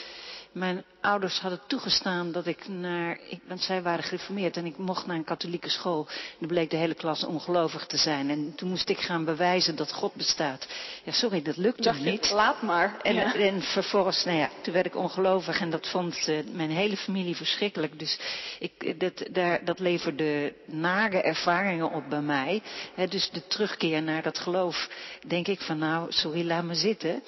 mijn 0.54 0.84
ouders 1.02 1.40
hadden 1.40 1.62
toegestaan 1.68 2.32
dat 2.32 2.46
ik 2.46 2.68
naar, 2.68 3.20
ik, 3.30 3.40
want 3.48 3.62
zij 3.62 3.82
waren 3.82 4.04
gereformeerd 4.04 4.58
en 4.58 4.66
ik 4.66 4.78
mocht 4.78 5.06
naar 5.06 5.16
een 5.16 5.24
katholieke 5.24 5.70
school. 5.70 6.08
En 6.08 6.36
dan 6.40 6.48
bleek 6.48 6.70
de 6.70 6.78
hele 6.78 6.94
klas 6.94 7.24
ongelovig 7.24 7.86
te 7.86 7.98
zijn. 7.98 8.30
En 8.30 8.56
toen 8.56 8.70
moest 8.70 8.90
ik 8.90 8.98
gaan 8.98 9.26
bewijzen 9.26 9.76
dat 9.76 9.92
God 9.92 10.14
bestaat. 10.14 10.68
Ja, 11.04 11.12
sorry, 11.12 11.42
dat 11.42 11.58
lukte 11.58 11.82
Dacht 11.82 12.00
niet. 12.00 12.28
Je, 12.28 12.34
laat 12.34 12.62
maar. 12.62 13.02
En, 13.02 13.16
ja. 13.16 13.36
en, 13.36 13.62
vervolgens, 13.62 14.24
nou 14.24 14.38
ja, 14.38 14.50
toen 14.62 14.74
werd 14.74 14.86
ik 14.86 14.96
ongelovig 14.96 15.60
en 15.60 15.70
dat 15.70 15.88
vond 15.88 16.28
uh, 16.28 16.40
mijn 16.52 16.72
hele 16.72 16.98
familie 16.98 17.36
verschrikkelijk. 17.36 18.00
Dus 18.00 18.20
ik, 18.60 19.00
dat, 19.00 19.24
daar, 19.32 19.66
dat 19.66 19.80
leverde 19.80 20.54
nare 20.66 21.22
ervaringen 21.22 21.92
op 21.92 22.10
bij 22.10 22.22
mij. 22.22 22.62
He, 22.96 23.08
dus 23.08 23.30
de 23.30 23.48
terugkeer 23.48 24.04
naar 24.04 24.22
dat 24.22 24.38
geloof, 24.40 24.90
denk 25.28 25.48
ik 25.48 25.62
van 25.62 25.78
nou, 25.78 26.12
sorry, 26.12 26.46
laat 26.46 26.64
me 26.64 26.76
zitten. 26.76 27.24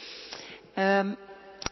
Um, 0.78 1.18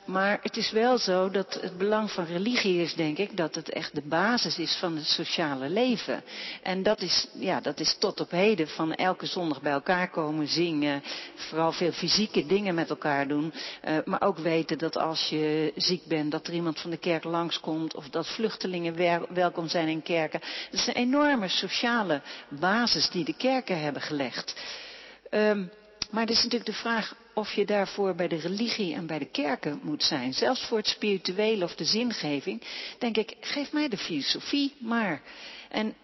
maar 0.05 0.39
het 0.41 0.57
is 0.57 0.71
wel 0.71 0.97
zo 0.97 1.29
dat 1.29 1.57
het 1.61 1.77
belang 1.77 2.11
van 2.11 2.25
religie 2.25 2.81
is, 2.81 2.93
denk 2.93 3.17
ik, 3.17 3.37
dat 3.37 3.55
het 3.55 3.69
echt 3.69 3.95
de 3.95 4.01
basis 4.01 4.57
is 4.57 4.75
van 4.75 4.95
het 4.95 5.05
sociale 5.05 5.69
leven. 5.69 6.23
En 6.63 6.83
dat 6.83 7.01
is, 7.01 7.27
ja, 7.33 7.61
dat 7.61 7.79
is 7.79 7.95
tot 7.99 8.19
op 8.19 8.31
heden 8.31 8.67
van 8.67 8.93
elke 8.93 9.25
zondag 9.25 9.61
bij 9.61 9.71
elkaar 9.71 10.09
komen, 10.09 10.47
zingen, 10.47 11.03
vooral 11.35 11.71
veel 11.71 11.91
fysieke 11.91 12.45
dingen 12.45 12.75
met 12.75 12.89
elkaar 12.89 13.27
doen. 13.27 13.53
Uh, 13.87 13.97
maar 14.05 14.21
ook 14.21 14.37
weten 14.37 14.77
dat 14.77 14.97
als 14.97 15.29
je 15.29 15.73
ziek 15.75 16.05
bent, 16.05 16.31
dat 16.31 16.47
er 16.47 16.53
iemand 16.53 16.79
van 16.79 16.89
de 16.89 16.97
kerk 16.97 17.23
langskomt 17.23 17.95
of 17.95 18.09
dat 18.09 18.27
vluchtelingen 18.27 18.95
welkom 19.33 19.67
zijn 19.67 19.87
in 19.87 20.03
kerken. 20.03 20.39
Dat 20.39 20.79
is 20.79 20.87
een 20.87 20.93
enorme 20.93 21.47
sociale 21.47 22.21
basis 22.47 23.09
die 23.09 23.25
de 23.25 23.35
kerken 23.35 23.79
hebben 23.79 24.01
gelegd. 24.01 24.55
Um, 25.29 25.71
maar 26.11 26.21
het 26.21 26.31
is 26.31 26.43
natuurlijk 26.43 26.65
de 26.65 26.73
vraag 26.73 27.15
of 27.33 27.53
je 27.53 27.65
daarvoor 27.65 28.15
bij 28.15 28.27
de 28.27 28.35
religie 28.35 28.93
en 28.95 29.05
bij 29.05 29.19
de 29.19 29.25
kerken 29.25 29.79
moet 29.83 30.03
zijn. 30.03 30.33
Zelfs 30.33 30.65
voor 30.65 30.77
het 30.77 30.87
spirituele 30.87 31.63
of 31.63 31.75
de 31.75 31.85
zingeving, 31.85 32.61
denk 32.97 33.17
ik, 33.17 33.35
geef 33.39 33.71
mij 33.71 33.87
de 33.87 33.97
filosofie 33.97 34.73
maar. 34.77 35.21
En 35.69 35.95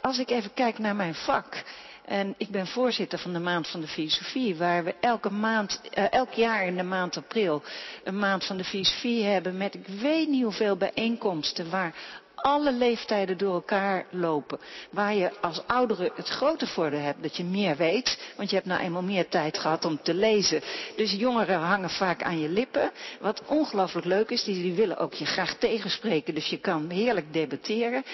als 0.00 0.18
ik 0.18 0.30
even 0.30 0.54
kijk 0.54 0.78
naar 0.78 0.96
mijn 0.96 1.14
vak, 1.14 1.64
en 2.04 2.34
ik 2.38 2.48
ben 2.48 2.66
voorzitter 2.66 3.18
van 3.18 3.32
de 3.32 3.38
maand 3.38 3.68
van 3.68 3.80
de 3.80 3.86
filosofie, 3.86 4.56
waar 4.56 4.84
we 4.84 4.94
elke 5.00 5.30
maand, 5.30 5.80
uh, 5.98 6.12
elk 6.12 6.32
jaar 6.32 6.66
in 6.66 6.76
de 6.76 6.82
maand 6.82 7.16
april 7.16 7.62
een 8.04 8.18
maand 8.18 8.44
van 8.44 8.56
de 8.56 8.64
filosofie 8.64 9.24
hebben 9.24 9.56
met 9.56 9.74
ik 9.74 9.86
weet 9.86 10.28
niet 10.28 10.42
hoeveel 10.42 10.76
bijeenkomsten 10.76 11.70
waar 11.70 11.94
alle 12.42 12.72
leeftijden 12.72 13.38
door 13.38 13.54
elkaar 13.54 14.06
lopen. 14.10 14.58
Waar 14.90 15.14
je 15.14 15.30
als 15.40 15.66
oudere 15.66 16.12
het 16.14 16.28
grote 16.28 16.66
voordeel 16.66 17.00
hebt 17.00 17.22
dat 17.22 17.36
je 17.36 17.44
meer 17.44 17.76
weet, 17.76 18.32
want 18.36 18.50
je 18.50 18.56
hebt 18.56 18.68
nou 18.68 18.80
eenmaal 18.80 19.02
meer 19.02 19.28
tijd 19.28 19.58
gehad 19.58 19.84
om 19.84 20.02
te 20.02 20.14
lezen. 20.14 20.60
Dus 20.96 21.12
jongeren 21.12 21.58
hangen 21.58 21.90
vaak 21.90 22.22
aan 22.22 22.40
je 22.40 22.48
lippen. 22.48 22.90
Wat 23.20 23.42
ongelooflijk 23.46 24.06
leuk 24.06 24.30
is, 24.30 24.44
die 24.44 24.74
willen 24.74 24.98
ook 24.98 25.14
je 25.14 25.26
graag 25.26 25.54
tegenspreken, 25.54 26.34
dus 26.34 26.46
je 26.46 26.58
kan 26.58 26.90
heerlijk 26.90 27.32
debatteren. 27.32 28.04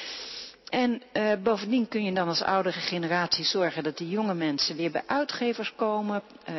En 0.68 1.02
uh, 1.12 1.32
bovendien 1.42 1.88
kun 1.88 2.04
je 2.04 2.12
dan 2.12 2.28
als 2.28 2.42
oudere 2.42 2.80
generatie 2.80 3.44
zorgen 3.44 3.82
dat 3.82 3.96
die 3.96 4.08
jonge 4.08 4.34
mensen 4.34 4.76
weer 4.76 4.90
bij 4.90 5.02
uitgevers 5.06 5.72
komen, 5.76 6.22
uh, 6.48 6.54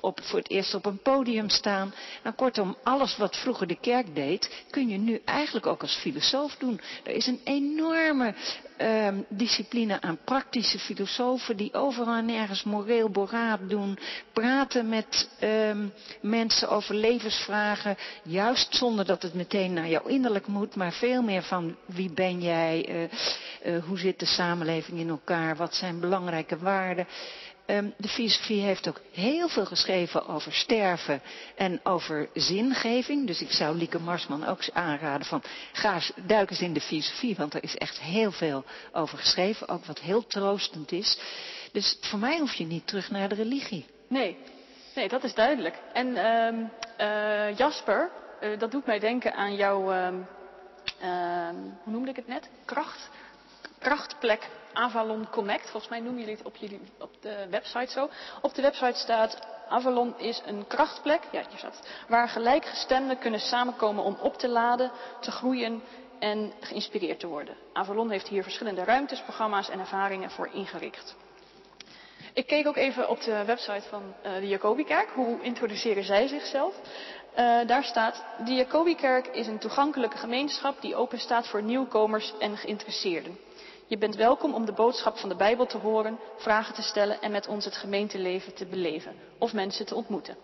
op, 0.00 0.20
voor 0.22 0.38
het 0.38 0.50
eerst 0.50 0.74
op 0.74 0.86
een 0.86 0.98
podium 1.02 1.48
staan. 1.48 1.94
Nou, 2.22 2.36
kortom, 2.36 2.76
alles 2.82 3.16
wat 3.16 3.36
vroeger 3.36 3.66
de 3.66 3.78
kerk 3.80 4.14
deed, 4.14 4.64
kun 4.70 4.88
je 4.88 4.98
nu 4.98 5.22
eigenlijk 5.24 5.66
ook 5.66 5.82
als 5.82 5.94
filosoof 5.94 6.56
doen. 6.56 6.80
Er 7.04 7.14
is 7.14 7.26
een 7.26 7.40
enorme 7.44 8.34
um, 8.78 9.24
discipline 9.28 10.00
aan 10.00 10.18
praktische 10.24 10.78
filosofen 10.78 11.56
die 11.56 11.74
overal 11.74 12.14
en 12.14 12.26
nergens 12.26 12.64
moreel 12.64 13.10
boraad 13.10 13.60
doen, 13.68 13.98
praten 14.32 14.88
met 14.88 15.28
um, 15.40 15.92
mensen 16.20 16.68
over 16.68 16.94
levensvragen, 16.94 17.96
juist 18.22 18.76
zonder 18.76 19.04
dat 19.04 19.22
het 19.22 19.34
meteen 19.34 19.72
naar 19.72 19.88
jou 19.88 20.10
innerlijk 20.10 20.46
moet, 20.46 20.74
maar 20.74 20.92
veel 20.92 21.22
meer 21.22 21.42
van 21.42 21.76
wie 21.86 22.10
ben 22.10 22.40
jij, 22.40 22.88
uh, 22.88 23.74
uh, 23.74 23.84
hoe 23.84 23.98
zit 23.98 24.18
de 24.18 24.26
samenleving 24.26 24.98
in 24.98 25.08
elkaar, 25.08 25.56
wat 25.56 25.74
zijn 25.74 26.00
belangrijke 26.00 26.58
waarden. 26.58 27.06
Um, 27.66 27.94
de 27.96 28.08
filosofie 28.08 28.60
heeft 28.60 28.88
ook 28.88 29.00
heel 29.12 29.48
veel 29.48 29.66
geschreven 29.66 30.26
over 30.26 30.52
sterven 30.52 31.22
en 31.54 31.80
over 31.82 32.28
zingeving. 32.34 33.26
Dus 33.26 33.40
ik 33.40 33.50
zou 33.50 33.76
Lieke 33.76 33.98
Marsman 33.98 34.46
ook 34.46 34.60
aanraden 34.72 35.26
van 35.26 35.42
ga 35.72 36.00
duik 36.26 36.50
eens 36.50 36.60
in 36.60 36.72
de 36.72 36.80
filosofie, 36.80 37.36
want 37.36 37.54
er 37.54 37.62
is 37.62 37.76
echt 37.76 38.00
heel 38.00 38.32
veel 38.32 38.64
over 38.92 39.18
geschreven, 39.18 39.68
ook 39.68 39.84
wat 39.84 39.98
heel 39.98 40.26
troostend 40.26 40.92
is. 40.92 41.18
Dus 41.72 41.98
voor 42.00 42.18
mij 42.18 42.38
hoef 42.38 42.54
je 42.54 42.66
niet 42.66 42.86
terug 42.86 43.10
naar 43.10 43.28
de 43.28 43.34
religie. 43.34 43.86
Nee, 44.08 44.38
nee 44.94 45.08
dat 45.08 45.24
is 45.24 45.34
duidelijk. 45.34 45.78
En 45.92 46.26
um, 46.26 46.70
uh, 47.00 47.56
Jasper, 47.56 48.10
uh, 48.40 48.58
dat 48.58 48.70
doet 48.70 48.86
mij 48.86 48.98
denken 48.98 49.34
aan 49.34 49.54
jouw, 49.54 50.06
um, 50.06 50.26
hoe 51.82 51.92
noemde 51.92 52.10
ik 52.10 52.16
het 52.16 52.28
net? 52.28 52.48
Kracht 52.64 53.10
krachtplek 53.78 54.48
Avalon 54.74 55.26
Connect. 55.30 55.70
Volgens 55.70 55.88
mij 55.88 56.00
noemen 56.00 56.20
jullie 56.20 56.36
het 56.36 56.46
op, 56.46 56.56
jullie, 56.56 56.80
op 56.98 57.10
de 57.20 57.46
website 57.50 57.90
zo. 57.92 58.08
Op 58.42 58.54
de 58.54 58.62
website 58.62 58.98
staat 58.98 59.38
Avalon 59.68 60.18
is 60.18 60.42
een 60.46 60.66
krachtplek, 60.66 61.20
ja, 61.30 61.42
staat 61.56 61.76
het, 61.76 61.88
waar 62.08 62.28
gelijkgestemden 62.28 63.18
kunnen 63.18 63.40
samenkomen 63.40 64.04
om 64.04 64.16
op 64.20 64.36
te 64.36 64.48
laden, 64.48 64.90
te 65.20 65.30
groeien 65.30 65.82
en 66.18 66.52
geïnspireerd 66.60 67.20
te 67.20 67.26
worden. 67.26 67.56
Avalon 67.72 68.10
heeft 68.10 68.28
hier 68.28 68.42
verschillende 68.42 68.84
ruimtes, 68.84 69.22
programma's 69.22 69.68
en 69.68 69.78
ervaringen 69.78 70.30
voor 70.30 70.48
ingericht. 70.52 71.16
Ik 72.32 72.46
keek 72.46 72.66
ook 72.66 72.76
even 72.76 73.08
op 73.08 73.20
de 73.20 73.44
website 73.44 73.88
van 73.88 74.02
uh, 74.26 74.34
de 74.34 74.48
Jacobikerk. 74.48 75.08
Hoe 75.14 75.42
introduceren 75.42 76.04
zij 76.04 76.26
zichzelf? 76.26 76.74
Uh, 77.38 77.66
daar 77.66 77.84
staat, 77.84 78.24
de 78.44 78.54
Jacobikerk 78.54 79.26
is 79.26 79.46
een 79.46 79.58
toegankelijke 79.58 80.16
gemeenschap 80.16 80.80
die 80.80 80.96
open 80.96 81.18
staat 81.18 81.48
voor 81.48 81.62
nieuwkomers 81.62 82.32
en 82.38 82.56
geïnteresseerden. 82.56 83.38
Je 83.86 83.98
bent 83.98 84.16
welkom 84.16 84.54
om 84.54 84.64
de 84.64 84.72
boodschap 84.72 85.16
van 85.18 85.28
de 85.28 85.36
Bijbel 85.36 85.66
te 85.66 85.78
horen, 85.78 86.18
vragen 86.36 86.74
te 86.74 86.82
stellen 86.82 87.20
en 87.20 87.30
met 87.30 87.46
ons 87.46 87.64
het 87.64 87.76
gemeenteleven 87.76 88.54
te 88.54 88.66
beleven 88.66 89.12
of 89.38 89.52
mensen 89.52 89.86
te 89.86 89.94
ontmoeten. 89.94 90.36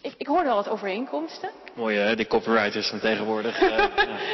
Ik, 0.00 0.14
ik 0.16 0.26
hoorde 0.26 0.48
al 0.48 0.56
wat 0.56 0.68
overeenkomsten. 0.68 1.50
Mooie, 1.74 1.98
hè? 1.98 2.16
de 2.16 2.26
copywriters 2.26 2.88
van 2.88 3.00
tegenwoordig. 3.00 3.62
uh, 3.62 3.68
ja, 3.78 3.90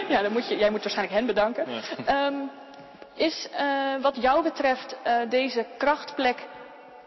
ja 0.09 0.23
dan 0.23 0.33
moet 0.33 0.49
je, 0.49 0.57
jij 0.57 0.71
moet 0.71 0.83
waarschijnlijk 0.83 1.19
hen 1.19 1.27
bedanken. 1.27 1.67
Ja. 2.07 2.27
Um, 2.27 2.51
is 3.15 3.49
uh, 3.61 4.03
wat 4.03 4.17
jou 4.17 4.43
betreft 4.43 4.97
uh, 5.07 5.31
deze 5.31 5.67
krachtplek 5.79 6.47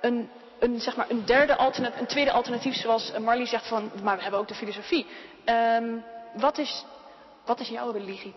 een, 0.01 0.29
een, 0.59 0.79
zeg 0.79 0.95
maar 0.95 1.09
een, 1.09 1.25
derde 1.25 1.55
alternatief, 1.55 1.99
een 1.99 2.07
tweede 2.07 2.31
alternatief, 2.31 2.75
zoals 2.75 3.11
Marlie 3.17 3.45
zegt 3.45 3.67
van, 3.67 3.91
maar 4.03 4.15
we 4.15 4.21
hebben 4.21 4.39
ook 4.39 4.47
de 4.47 4.55
filosofie. 4.55 5.05
Um, 5.45 6.03
wat, 6.33 6.57
is, 6.57 6.85
wat 7.45 7.59
is 7.59 7.67
jouw 7.67 7.91
religie? 7.91 8.35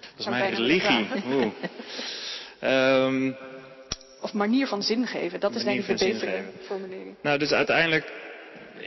Dat 0.00 0.18
is 0.18 0.26
mijn 0.26 0.54
religie. 0.54 1.06
um, 2.62 3.36
of 4.20 4.32
manier 4.32 4.66
van 4.66 4.82
zin 4.82 5.06
geven, 5.06 5.40
dat 5.40 5.54
is 5.54 5.64
denk 5.64 5.80
ik 5.80 5.98
de 5.98 6.04
betere 6.04 6.42
formulering. 6.62 7.14
Nou, 7.22 7.38
dus 7.38 7.52
uiteindelijk 7.52 8.12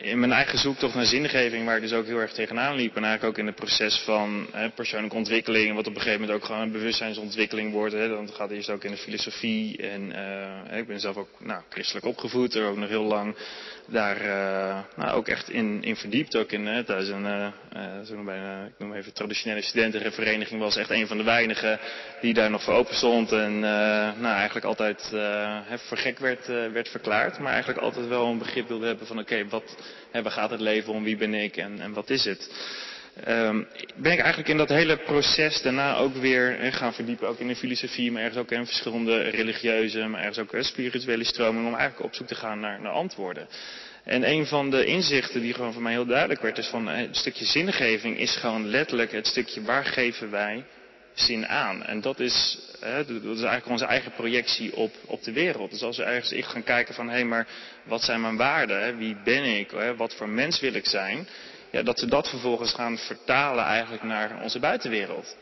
in 0.02 0.20
mijn 0.20 0.32
eigen 0.32 0.58
zoektocht 0.58 0.96
naar 0.96 1.06
zingeving, 1.06 1.66
waar 1.66 1.76
ik 1.76 1.82
dus 1.82 1.94
ook 1.94 2.06
heel 2.06 2.18
erg 2.18 2.34
tegenaan 2.34 2.76
liep. 2.76 2.96
En 2.96 3.04
eigenlijk 3.04 3.34
ook 3.34 3.40
in 3.40 3.46
het 3.46 3.56
proces 3.56 4.00
van 4.00 4.48
hè, 4.52 4.70
persoonlijke 4.70 5.16
ontwikkeling, 5.16 5.76
wat 5.76 5.88
op 5.88 5.96
een 5.96 6.02
gegeven 6.02 6.22
moment 6.22 6.40
ook 6.40 6.46
gewoon 6.46 6.62
een 6.62 6.72
bewustzijnsontwikkeling 6.72 7.72
wordt. 7.72 7.94
Hè. 7.94 8.08
Dan 8.08 8.28
gaat 8.28 8.50
het 8.50 8.58
eerst 8.58 8.70
ook 8.70 8.84
in 8.84 8.92
de 8.92 8.98
filosofie. 8.98 9.78
En 9.78 10.12
uh, 10.72 10.78
ik 10.78 10.88
ben 10.88 11.00
zelf 11.00 11.18
ook 11.18 11.30
nou, 11.40 11.62
christelijk 11.70 12.06
opgevoed, 12.06 12.56
er 12.56 12.66
ook 12.66 12.78
nog 12.78 12.90
heel 12.90 13.04
lang 13.04 13.36
daar 13.88 14.22
uh, 14.22 14.80
nou, 14.96 15.12
ook 15.12 15.28
echt 15.28 15.50
in, 15.50 15.84
in 15.84 15.96
verdiept. 15.96 16.38
Ook 16.38 16.52
in, 16.52 16.66
hè, 16.66 16.84
thuis 16.84 17.08
een, 17.08 17.26
uh, 17.26 18.26
bij, 18.26 18.66
ik 18.68 18.74
noem 18.78 18.94
even 18.94 19.14
traditionele 19.14 19.62
studentenvereniging, 19.62 20.60
was 20.60 20.78
echt 20.78 20.90
een 20.90 21.08
van 21.08 21.18
de 21.18 21.24
weinigen 21.24 21.80
die 22.22 22.34
daar 22.34 22.50
nog 22.50 22.64
voor 22.64 22.74
open 22.74 22.96
stond. 22.96 23.32
En 23.32 23.60
nou, 23.60 24.36
eigenlijk 24.36 24.66
altijd 24.66 25.10
voor 25.88 25.98
gek 25.98 26.20
werd, 26.20 26.48
werd 26.48 26.90
verklaard. 26.90 27.40
Maar 27.40 27.52
eigenlijk 27.52 27.82
altijd 27.82 28.08
wel 28.08 28.26
een 28.26 28.38
begrip 28.38 28.68
wilde 28.68 28.86
hebben 28.86 29.08
van 29.08 29.20
oké, 29.20 29.48
wat 29.48 29.76
Hè, 30.14 30.22
waar 30.22 30.32
gaat 30.32 30.50
het 30.50 30.60
leven 30.60 30.94
om? 30.94 31.04
Wie 31.04 31.18
ben 31.18 31.34
ik 31.34 31.58
en, 31.58 31.80
en 31.80 31.94
wat 31.94 32.10
is 32.10 32.26
het? 32.26 32.50
Um, 33.28 33.68
ben 33.96 34.12
ik 34.12 34.20
eigenlijk 34.20 34.50
in 34.50 34.58
dat 34.58 34.70
hele 34.70 34.98
proces 34.98 35.62
daarna 35.62 35.96
ook 35.96 36.16
weer 36.16 36.58
hè, 36.60 36.72
gaan 36.72 36.94
verdiepen, 36.94 37.28
ook 37.28 37.40
in 37.40 37.48
de 37.48 37.56
filosofie, 37.56 38.12
maar 38.12 38.22
ergens 38.22 38.42
ook 38.42 38.52
in 38.52 38.66
verschillende 38.66 39.22
religieuze, 39.22 40.08
maar 40.08 40.20
ergens 40.20 40.40
ook 40.40 40.64
spirituele 40.64 41.24
stromingen, 41.24 41.68
om 41.68 41.76
eigenlijk 41.76 42.06
op 42.06 42.16
zoek 42.16 42.28
te 42.28 42.36
gaan 42.36 42.60
naar, 42.60 42.82
naar 42.82 42.92
antwoorden. 42.92 43.48
En 44.04 44.30
een 44.30 44.46
van 44.46 44.70
de 44.70 44.86
inzichten 44.86 45.42
die 45.42 45.54
gewoon 45.54 45.74
voor 45.74 45.82
mij 45.82 45.92
heel 45.92 46.06
duidelijk 46.06 46.42
werd, 46.42 46.58
is 46.58 46.68
van 46.68 46.88
een 46.88 47.16
stukje 47.16 47.46
zingeving 47.46 48.18
is 48.18 48.36
gewoon 48.36 48.68
letterlijk 48.68 49.12
het 49.12 49.28
stukje 49.28 49.62
waar 49.62 49.86
geven 49.86 50.32
wij 50.32 50.64
zin 51.14 51.48
aan. 51.48 51.84
En 51.84 52.02
dat 52.02 52.20
is, 52.20 52.60
hè, 52.80 53.06
dat 53.06 53.24
is 53.24 53.24
eigenlijk 53.24 53.68
onze 53.68 53.86
eigen 53.86 54.12
projectie 54.12 54.76
op, 54.76 54.94
op 55.06 55.24
de 55.24 55.32
wereld. 55.32 55.72
Dus 55.72 55.84
als 55.84 55.98
we 55.98 56.04
ergens 56.04 56.32
ik 56.32 56.46
gaan 56.46 56.64
kijken 56.64 56.94
van, 56.94 57.08
hé, 57.08 57.14
hey, 57.14 57.26
maar 57.26 57.48
wat 57.84 58.02
zijn 58.02 58.22
mijn 58.22 58.38
waarden? 58.38 58.84
Hè? 58.84 58.96
Wie 58.96 59.18
ben 59.24 59.44
ik? 59.44 59.72
Hè? 59.72 59.96
Wat 59.96 60.16
voor 60.16 60.30
mens 60.30 60.60
wil 60.60 60.74
ik 60.74 60.88
zijn? 60.88 61.28
Ja, 61.74 61.84
dat 61.84 62.00
we 62.00 62.08
dat 62.08 62.30
vervolgens 62.30 62.74
gaan 62.74 62.98
vertalen 62.98 63.64
eigenlijk 63.64 64.04
naar 64.04 64.42
onze 64.42 64.60
buitenwereld. 64.60 65.36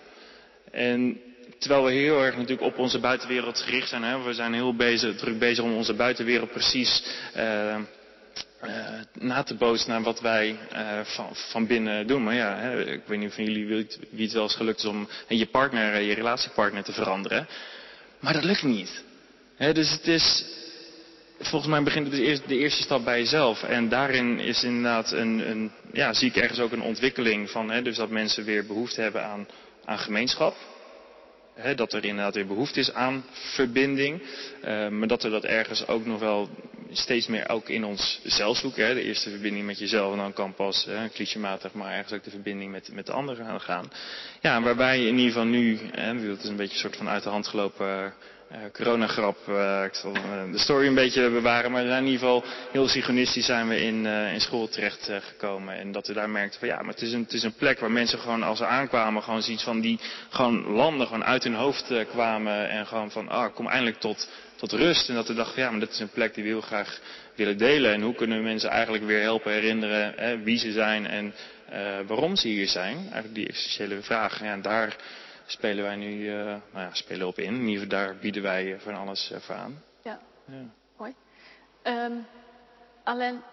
En 0.72 1.22
terwijl 1.60 1.84
we 1.84 1.92
heel 1.92 2.24
erg 2.24 2.36
natuurlijk 2.36 2.62
op 2.62 2.78
onze 2.78 3.00
buitenwereld 3.00 3.60
gericht 3.60 3.90
zijn, 3.90 4.04
hè, 4.04 4.24
we 4.24 4.34
zijn 4.34 4.54
heel 4.54 4.76
bezig, 4.76 5.16
druk 5.16 5.40
bezig 5.40 5.64
om 5.64 5.74
onze 5.74 5.94
buitenwereld 5.94 6.52
precies 6.52 7.04
uh, 7.38 7.76
uh, 8.64 9.00
na 9.14 9.44
te 9.44 9.56
bootsen 9.56 9.90
naar 9.90 10.02
wat 10.02 10.22
wij 10.22 10.58
uh, 10.74 11.00
van, 11.04 11.30
van, 11.34 11.68
binnen 11.68 12.08
doen. 12.08 12.24
Maar 12.24 12.36
ja, 12.36 12.58
hè, 12.58 12.86
ik 12.86 13.02
weet 13.06 13.20
niet 13.20 13.34
van 13.34 13.44
jullie 13.44 13.68
wie 14.10 14.26
het, 14.26 14.34
wel 14.34 14.44
eens 14.44 14.56
gelukt 14.56 14.80
is 14.80 14.86
om 14.86 15.08
je 15.28 15.46
partner, 15.46 16.02
je 16.02 16.14
relatiepartner 16.14 16.84
te 16.84 16.94
veranderen. 16.94 17.48
Maar 18.20 18.34
dat 18.34 18.44
lukt 18.44 18.64
niet. 18.64 19.04
Dus 19.58 19.92
het 19.92 20.08
is, 20.08 20.46
volgens 21.42 21.72
mij 21.72 21.84
begint 21.84 22.08
het 22.08 22.16
de 22.16 22.24
eerste, 22.24 22.48
de 22.48 22.58
eerste 22.58 22.82
stap 22.82 23.04
bij 23.04 23.20
jezelf. 23.20 23.64
En 23.64 23.90
daarin 23.90 24.40
is 24.40 24.64
inderdaad 24.64 25.12
een, 25.12 25.50
een 25.50 25.72
ja, 25.94 26.14
zie 26.14 26.30
ik 26.30 26.36
ergens 26.36 26.60
ook 26.60 26.72
een 26.72 26.82
ontwikkeling 26.82 27.50
van, 27.50 27.72
hè, 27.72 27.82
dus 27.82 27.96
dat 27.96 28.10
mensen 28.10 28.46
weer 28.46 28.66
behoefte 28.66 29.02
hebben 29.02 29.26
aan, 29.26 29.48
aan 29.86 30.00
gemeenschap. 30.00 30.56
dat 31.76 31.94
er 31.94 32.06
inderdaad 32.06 32.36
weer 32.36 32.48
behoefte 32.48 32.80
is 32.80 32.94
aan 32.94 33.26
verbinding. 33.32 34.22
Uh, 34.66 34.88
maar 34.88 35.08
dat 35.08 35.24
we 35.24 35.30
dat 35.30 35.44
ergens 35.44 35.88
ook 35.88 36.06
nog 36.06 36.20
wel 36.20 36.50
steeds 36.92 37.28
meer 37.28 37.50
ook 37.50 37.70
in 37.70 37.84
ons 37.84 38.20
zelf 38.24 38.58
zoeken. 38.58 38.86
Hè. 38.86 38.94
De 38.94 39.04
eerste 39.04 39.30
verbinding 39.30 39.66
met 39.66 39.80
jezelf 39.80 40.12
en 40.12 40.18
dan 40.18 40.34
kan 40.34 40.54
pas, 40.54 40.86
hè, 40.86 41.10
clichématig, 41.10 41.74
maar 41.74 41.94
ergens 41.94 42.14
ook 42.14 42.24
de 42.24 42.30
verbinding 42.30 42.72
met, 42.72 42.90
met 42.94 43.06
de 43.06 43.12
anderen 43.12 43.62
gaan. 43.62 43.92
Ja, 44.42 44.62
waarbij 44.62 45.06
in 45.06 45.18
ieder 45.18 45.32
geval 45.32 45.46
nu, 45.46 45.80
hè, 45.92 46.28
dat 46.28 46.44
is 46.44 46.50
een 46.50 46.56
beetje 46.56 46.74
een 46.74 46.80
soort 46.80 46.96
van 46.96 47.10
uit 47.10 47.24
de 47.24 47.30
hand 47.30 47.48
gelopen 47.48 48.14
coronagrap. 48.74 49.38
Uh, 49.50 49.84
ik 49.84 49.94
zal 49.94 50.16
uh, 50.16 50.52
de 50.52 50.58
story 50.58 50.88
een 50.88 50.96
beetje 50.96 51.30
bewaren. 51.30 51.72
Maar 51.72 51.86
in 51.86 52.06
ieder 52.06 52.20
geval 52.20 52.44
heel 52.72 52.88
synchronistisch 52.88 53.46
zijn 53.46 53.68
we 53.68 53.82
in, 53.82 54.06
in 54.06 54.42
school 54.42 54.68
terecht 54.68 55.12
gekomen. 55.22 55.78
En 55.78 55.92
dat 55.92 56.08
we 56.08 56.14
daar 56.14 56.30
merkten 56.30 56.60
van 56.60 56.68
ja, 56.68 56.82
maar 56.82 56.94
het 56.94 57.02
is, 57.02 57.14
een, 57.14 57.22
het 57.22 57.34
is 57.34 57.44
een 57.44 57.54
plek 57.54 57.80
waar 57.80 57.92
mensen 57.92 58.20
gewoon 58.20 58.44
als 58.44 58.58
ze 58.58 58.66
aankwamen 58.66 59.24
gewoon 59.24 59.42
zoiets 59.42 59.64
van 59.64 59.80
die 59.80 60.00
gewoon 60.30 60.68
landen 60.68 61.08
gewoon 61.08 61.24
uit 61.24 61.44
hun 61.44 61.54
hoofd 61.54 61.94
kwamen. 62.10 62.70
En 62.70 62.88
gewoon 62.88 63.12
van 63.12 63.30
ah, 63.30 63.54
kom 63.54 63.68
eindelijk 63.68 64.00
tot, 64.00 64.30
tot 64.56 64.72
rust. 64.72 65.10
En 65.10 65.16
dat 65.16 65.28
we 65.28 65.34
dachten 65.34 65.62
ja, 65.62 65.72
maar 65.72 65.80
dit 65.80 65.92
is 65.92 66.00
een 66.00 66.10
plek 66.10 66.34
die 66.34 66.44
we 66.44 66.50
heel 66.50 66.62
graag 66.62 67.00
willen 67.36 67.58
delen. 67.58 67.94
En 67.94 68.02
hoe 68.02 68.16
kunnen 68.16 68.38
we 68.38 68.44
mensen 68.44 68.70
eigenlijk 68.70 69.06
weer 69.06 69.22
helpen 69.22 69.52
herinneren 69.52 70.14
hè, 70.16 70.40
wie 70.40 70.58
ze 70.58 70.72
zijn 70.72 71.08
en 71.08 71.34
waarom 72.08 72.36
ze 72.36 72.48
hier 72.48 72.68
zijn. 72.68 72.98
Eigenlijk 72.98 73.36
die 73.36 73.48
essentiële 73.48 74.02
vraag. 74.02 74.42
Daar 74.62 74.96
spelen 75.52 75.84
wij 75.84 75.96
nu 75.96 76.14
uh, 76.14 76.44
nou 76.46 76.62
ja, 76.74 76.94
spelen 76.94 77.28
op 77.28 77.38
in. 77.38 77.54
In 77.54 77.68
ieder 77.68 77.84
geval 77.84 78.00
daar 78.00 78.16
bieden 78.16 78.42
wij 78.42 78.80
van 78.80 78.96
alles 78.96 79.32
uh, 79.32 79.40
voor 79.40 79.56
aan. 79.56 79.84
Ja, 80.02 80.20
ja. 80.46 80.64
mooi. 80.98 81.16
Um, 81.84 82.28
Alain, 83.04 83.44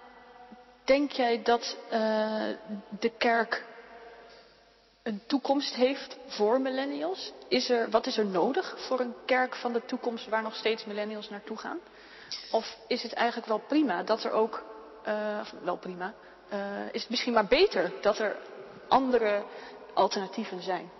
denk 0.84 1.10
jij 1.10 1.42
dat 1.42 1.76
uh, 1.84 2.00
de 2.98 3.12
kerk 3.18 3.64
een 5.02 5.22
toekomst 5.26 5.74
heeft 5.74 6.18
voor 6.26 6.60
millennials? 6.60 7.32
Is 7.48 7.70
er, 7.70 7.90
wat 7.90 8.06
is 8.06 8.16
er 8.16 8.26
nodig 8.26 8.74
voor 8.86 9.00
een 9.00 9.14
kerk 9.26 9.54
van 9.54 9.72
de 9.72 9.84
toekomst 9.84 10.28
waar 10.28 10.42
nog 10.42 10.54
steeds 10.54 10.84
millennials 10.84 11.30
naartoe 11.30 11.56
gaan? 11.56 11.78
Of 12.50 12.76
is 12.86 13.02
het 13.02 13.12
eigenlijk 13.12 13.48
wel 13.48 13.58
prima 13.58 14.02
dat 14.02 14.24
er 14.24 14.30
ook, 14.30 14.64
wel 15.62 15.76
prima, 15.76 16.14
is 16.92 17.00
het 17.00 17.10
misschien 17.10 17.32
maar 17.32 17.46
beter 17.46 17.92
dat 18.00 18.18
er 18.18 18.36
andere 18.88 19.42
alternatieven 19.94 20.62
zijn? 20.62 20.90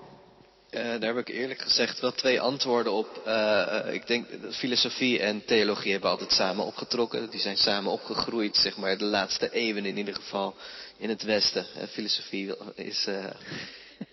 Uh, 0.71 0.81
daar 0.83 1.15
heb 1.15 1.17
ik 1.17 1.29
eerlijk 1.29 1.61
gezegd 1.61 2.01
wel 2.01 2.13
twee 2.13 2.41
antwoorden 2.41 2.93
op. 2.93 3.23
Uh, 3.27 3.81
ik 3.93 4.07
denk 4.07 4.27
filosofie 4.51 5.21
en 5.21 5.45
theologie 5.45 5.93
hebben 5.93 6.11
altijd 6.11 6.33
samen 6.33 6.65
opgetrokken. 6.65 7.31
Die 7.31 7.41
zijn 7.41 7.57
samen 7.57 7.93
opgegroeid, 7.93 8.57
zeg 8.57 8.77
maar, 8.77 8.99
de 8.99 9.05
laatste 9.05 9.53
eeuwen 9.53 9.87
in 9.87 9.97
ieder 9.97 10.15
geval 10.15 10.55
in 10.97 11.09
het 11.09 11.23
Westen. 11.23 11.67
Filosofie 11.91 12.55
is, 12.75 13.07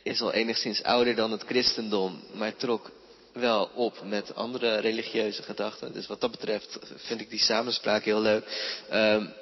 is 0.04 0.22
al 0.22 0.34
enigszins 0.34 0.84
ouder 0.84 1.16
dan 1.16 1.32
het 1.32 1.44
christendom, 1.44 2.24
maar 2.34 2.56
trok 2.56 2.92
wel 3.34 3.70
op 3.74 4.04
met 4.04 4.36
andere 4.36 4.80
religieuze 4.80 5.44
gedachten. 5.44 5.94
Dus 5.94 6.08
wat 6.08 6.22
dat 6.22 6.32
betreft 6.32 6.80
vind 6.96 7.22
ik 7.22 7.30
die 7.30 7.40
samenspraak 7.40 8.04
heel 8.04 8.22
leuk. 8.22 8.46
Um, 8.94 9.34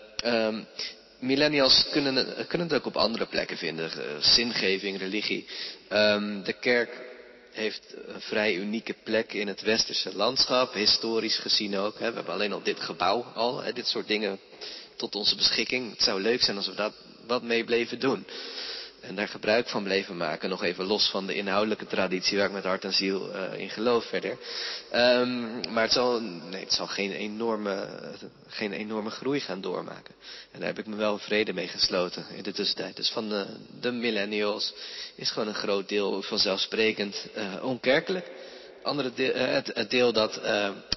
millennials 1.24 1.86
kunnen, 1.92 2.48
kunnen 2.48 2.68
het 2.68 2.78
ook 2.78 2.86
op 2.86 2.98
andere 2.98 3.26
plekken 3.26 3.58
vinden. 3.58 3.92
Zingeving, 4.24 4.98
religie. 4.98 5.48
Um, 5.90 6.44
de 6.44 6.54
kerk 6.54 7.02
heeft 7.52 7.96
een 8.08 8.22
vrij 8.22 8.56
unieke 8.56 8.96
plek 9.04 9.34
in 9.34 9.48
het 9.48 9.62
westerse 9.62 10.16
landschap, 10.16 10.74
historisch 10.74 11.38
gezien 11.38 11.78
ook. 11.78 12.00
Hè. 12.00 12.10
We 12.10 12.16
hebben 12.16 12.34
alleen 12.34 12.54
al 12.54 12.64
dit 12.64 12.80
gebouw 12.80 13.24
al, 13.24 13.62
hè, 13.62 13.74
dit 13.74 13.88
soort 13.88 14.08
dingen 14.08 14.40
tot 14.96 15.16
onze 15.16 15.36
beschikking. 15.36 15.92
Het 15.92 16.02
zou 16.02 16.22
leuk 16.22 16.42
zijn 16.44 16.58
als 16.58 16.68
we 16.68 16.76
daar 16.76 16.92
wat 17.28 17.44
mee 17.44 17.64
bleven 17.64 18.00
doen 18.00 18.26
en 19.04 19.16
daar 19.16 19.28
gebruik 19.28 19.68
van 19.68 19.84
bleven 19.84 20.18
maken. 20.18 20.50
Nog 20.50 20.64
even 20.64 20.86
los 20.86 21.10
van 21.10 21.28
de 21.28 21.36
inhoudelijke 21.36 21.86
traditie 21.86 22.38
waar 22.38 22.48
ik 22.48 22.54
met 22.54 22.64
hart 22.64 22.84
en 22.84 22.94
ziel 22.94 23.36
uh, 23.36 23.60
in 23.60 23.70
geloof 23.70 24.06
verder. 24.06 24.38
Um, 24.94 25.72
maar 25.74 25.84
het 25.84 25.92
zal, 25.92 26.20
nee, 26.22 26.64
het 26.64 26.74
zal 26.74 26.88
geen, 26.88 27.12
enorme, 27.12 27.88
geen 28.48 28.72
enorme 28.72 29.10
groei 29.10 29.40
gaan 29.40 29.62
doormaken. 29.62 30.16
En 30.52 30.60
daar 30.60 30.68
heb 30.68 30.80
ik 30.80 30.86
me 30.86 30.96
wel 30.96 31.18
vrede 31.18 31.54
mee 31.54 31.68
gesloten 31.68 32.26
in 32.36 32.44
de 32.44 32.52
tussentijd. 32.52 32.96
Dus 32.96 33.10
van 33.10 33.48
de, 33.80 33.92
millennials 33.92 34.74
is 35.16 35.32
gewoon 35.32 35.48
een 35.48 35.54
groot 35.54 35.90
deel 35.90 36.22
vanzelfsprekend 36.22 37.28
uh, 37.36 37.64
onkerkelijk. 37.64 38.32
Andere 38.84 39.14
deel, 39.14 39.36
uh, 39.36 39.46
het, 39.46 39.72
het, 39.74 39.90
deel 39.90 40.14
dat 40.14 40.42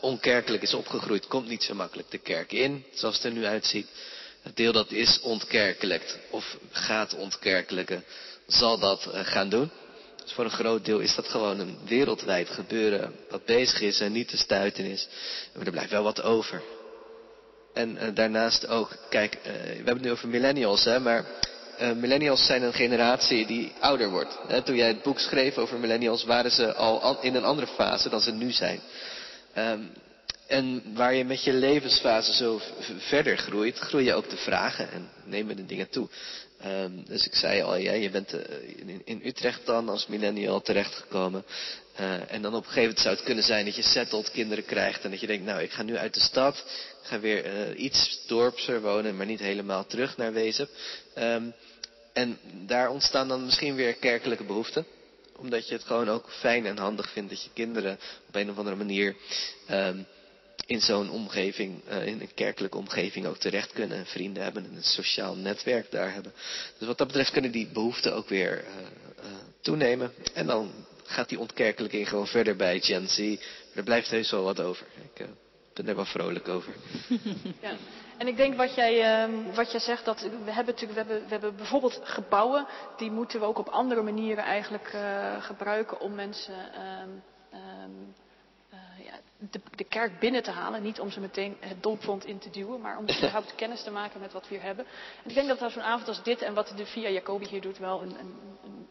onkerkelijk 0.01 0.63
is 0.63 0.75
opgegroeid 0.75 1.27
komt 1.27 1.49
niet 1.49 1.63
zo 1.63 1.75
makkelijk 1.75 2.11
de 2.11 2.19
kerk 2.19 2.53
in, 2.53 2.85
zoals 2.95 3.15
het 3.15 3.25
er 3.25 3.33
nu 3.33 3.45
uitziet. 3.45 3.87
Het 4.47 4.57
deel 4.57 4.73
dat 4.73 4.91
is 4.91 5.21
ontkerkelijkt 5.21 6.19
of 6.31 6.57
gaat 6.71 7.15
ontkerkelijken, 7.15 8.05
zal 8.47 8.79
dat 8.79 9.07
uh, 9.07 9.21
gaan 9.27 9.49
doen. 9.49 9.71
Dus 10.23 10.33
voor 10.33 10.45
een 10.45 10.51
groot 10.51 10.85
deel 10.85 10.99
is 10.99 11.15
dat 11.15 11.29
gewoon 11.29 11.61
een 11.61 11.79
wereldwijd 11.85 12.49
gebeuren 12.49 13.15
wat 13.31 13.45
bezig 13.45 13.81
is 13.81 14.01
en 14.01 14.13
niet 14.13 14.29
te 14.29 14.37
stuiten 14.37 14.85
is. 14.85 15.09
Maar 15.55 15.67
er 15.67 15.73
blijft 15.73 15.91
wel 15.91 16.03
wat 16.03 16.23
over. 16.23 16.63
En 17.75 17.97
uh, 17.97 18.03
daarnaast 18.15 18.67
ook, 18.67 18.97
kijk, 19.11 19.35
uh, 19.35 19.43
we 19.43 19.75
hebben 19.75 19.95
het 19.95 20.03
nu 20.03 20.11
over 20.11 20.29
millennials, 20.29 20.85
hè, 20.85 21.01
maar 21.01 21.25
millennials 21.79 22.47
zijn 22.47 22.63
een 22.63 22.73
generatie 22.73 23.47
die 23.47 23.73
ouder 23.81 24.11
wordt. 24.11 24.39
Hè, 24.47 24.63
toen 24.63 24.77
jij 24.77 24.89
het 24.89 25.03
boek 25.03 25.19
schreef 25.19 25.57
over 25.57 25.79
millennials 25.79 26.25
waren 26.25 26.51
ze 26.51 26.75
al 26.75 27.21
in 27.21 27.35
een 27.35 27.45
andere 27.45 27.67
fase 27.67 28.09
dan 28.09 28.21
ze 28.21 28.33
nu 28.33 28.53
zijn. 28.53 28.81
Um, 29.59 29.91
en 30.47 30.83
waar 30.95 31.15
je 31.15 31.25
met 31.25 31.45
je 31.45 31.53
levensfase 31.53 32.33
zo 32.33 32.61
verder 32.99 33.37
groeit, 33.37 33.79
groei 33.79 34.05
je 34.05 34.15
ook 34.15 34.31
de 34.31 34.37
vragen 34.37 34.91
en 34.91 35.11
nemen 35.25 35.57
de 35.57 35.67
dingen 35.67 35.89
toe. 35.89 36.09
Um, 36.65 37.05
dus 37.05 37.27
ik 37.27 37.35
zei 37.35 37.63
al, 37.63 37.77
ja, 37.77 37.93
je 37.93 38.11
bent 38.11 38.35
uh, 38.35 38.41
in, 39.05 39.21
Utrecht 39.25 39.67
dan 39.67 39.89
als 39.89 40.07
millennial 40.07 40.61
terechtgekomen. 40.61 41.45
Uh, 42.01 42.33
en 42.33 42.43
dan 42.43 42.55
op 42.55 42.65
een 42.65 42.69
gegeven 42.69 42.83
moment 42.83 43.01
zou 43.01 43.15
het 43.15 43.25
kunnen 43.25 43.45
zijn 43.45 43.65
dat 43.65 43.77
je 43.77 43.83
settled 43.83 44.31
kinderen 44.31 44.65
krijgt. 44.65 45.05
En 45.05 45.11
dat 45.11 45.21
je 45.21 45.27
denkt, 45.27 45.45
nou 45.45 45.63
ik 45.63 45.71
ga 45.71 45.83
nu 45.83 45.97
uit 45.97 46.15
de 46.15 46.21
stad. 46.21 46.65
Ga 47.03 47.21
weer 47.21 47.47
uh, 47.47 47.83
iets 47.83 48.25
dorpser 48.27 48.81
wonen, 48.81 49.17
maar 49.17 49.27
niet 49.27 49.41
helemaal 49.41 49.87
terug 49.87 50.17
naar 50.17 50.33
Wezep. 50.33 50.71
Um, 51.19 51.55
en 52.13 52.39
daar 52.67 52.91
ontstaan 52.91 53.29
dan 53.29 53.45
misschien 53.45 53.75
weer 53.75 53.95
kerkelijke 53.95 54.45
behoeften 54.45 54.87
omdat 55.39 55.69
je 55.69 55.75
het 55.75 55.85
gewoon 55.85 56.09
ook 56.09 56.33
fijn 56.33 56.67
en 56.67 56.79
handig 56.79 57.11
vindt 57.11 57.31
dat 57.31 57.43
je 57.43 57.51
kinderen 57.55 57.99
op 58.29 58.35
een 58.35 58.51
of 58.51 58.59
andere 58.59 58.77
manier 58.77 59.17
um, 59.71 60.07
in 60.67 60.81
zo'n 60.81 61.11
omgeving, 61.11 61.83
uh, 61.89 62.07
in 62.07 62.21
een 62.21 62.35
kerkelijke 62.35 62.77
omgeving 62.77 63.27
ook 63.27 63.37
terecht 63.37 63.73
kunnen. 63.73 63.99
En 63.99 64.07
vrienden 64.07 64.43
hebben 64.43 64.65
en 64.65 64.77
een 64.77 64.83
sociaal 64.83 65.37
netwerk 65.37 65.91
daar 65.91 66.13
hebben. 66.13 66.33
Dus 66.79 66.87
wat 66.87 66.99
dat 66.99 67.07
betreft 67.07 67.31
kunnen 67.31 67.51
die 67.51 67.69
behoeften 67.73 68.15
ook 68.15 68.29
weer 68.29 68.65
uh, 68.65 68.71
uh, 69.19 69.31
toenemen. 69.61 70.13
En 70.35 70.47
dan 70.47 70.71
gaat 71.05 71.29
die 71.29 71.39
ontkerkelijking 71.39 72.09
gewoon 72.09 72.27
verder 72.27 72.57
bij 72.57 72.81
Gen 72.81 73.09
Z. 73.09 73.19
Maar 73.19 73.37
er 73.75 73.83
blijft 73.83 74.11
heus 74.11 74.31
wel 74.31 74.43
wat 74.43 74.61
over. 74.61 74.87
Ik 75.15 75.27
ben 75.73 75.89
er 75.89 75.97
wel 75.97 76.05
vrolijk 76.05 76.49
over. 76.49 76.75
Ja. 77.61 77.77
En 78.19 78.27
ik 78.27 78.37
denk 78.37 78.57
wat 78.57 78.75
jij, 78.75 79.27
uh, 79.29 79.55
wat 79.55 79.71
jij 79.71 79.81
zegt, 79.81 80.05
dat 80.05 80.21
we 80.21 80.53
hebben 80.53 80.75
natuurlijk, 80.75 80.93
we 80.93 80.99
hebben, 80.99 81.23
we 81.23 81.31
hebben 81.31 81.57
bijvoorbeeld 81.57 82.01
gebouwen, 82.03 82.67
die 82.97 83.11
moeten 83.11 83.41
we 83.41 83.47
ook 83.47 83.59
op 83.59 83.69
andere 83.69 84.03
manieren 84.03 84.45
eigenlijk 84.45 84.93
uh, 84.95 85.43
gebruiken 85.43 86.01
om 86.01 86.15
mensen 86.15 86.55
uh, 89.01 89.13
de, 89.51 89.61
de, 89.75 89.85
kerk 89.85 90.19
binnen 90.19 90.43
te 90.43 90.51
halen. 90.51 90.83
Niet 90.83 91.01
om 91.01 91.11
ze 91.11 91.21
meteen 91.21 91.57
het 91.61 91.83
dompvond 91.83 92.25
in 92.25 92.39
te 92.39 92.51
duwen, 92.51 92.81
maar 92.81 92.99
om 92.99 93.03
überhaupt 93.03 93.55
kennis 93.61 93.83
te 93.83 93.91
maken 93.91 94.21
met 94.21 94.33
wat 94.33 94.49
we 94.49 94.55
hier 94.55 94.65
hebben. 94.65 94.85
En 95.23 95.29
ik 95.29 95.35
denk 95.35 95.49
dat 95.49 95.59
daar 95.59 95.71
zo'n 95.71 95.83
avond 95.83 96.09
als 96.09 96.23
dit 96.23 96.43
en 96.43 96.55
wat 96.55 96.73
de 96.77 96.87
Via 96.87 97.09
Jacobi 97.09 97.47
hier 97.47 97.61
doet 97.61 97.79
wel 97.79 98.03
een, 98.03 98.19
een, 98.19 98.35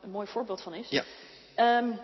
een, 0.02 0.10
mooi 0.10 0.28
voorbeeld 0.28 0.62
van 0.62 0.74
is. 0.74 0.90
Ja. 0.90 1.04
Um, 1.78 2.00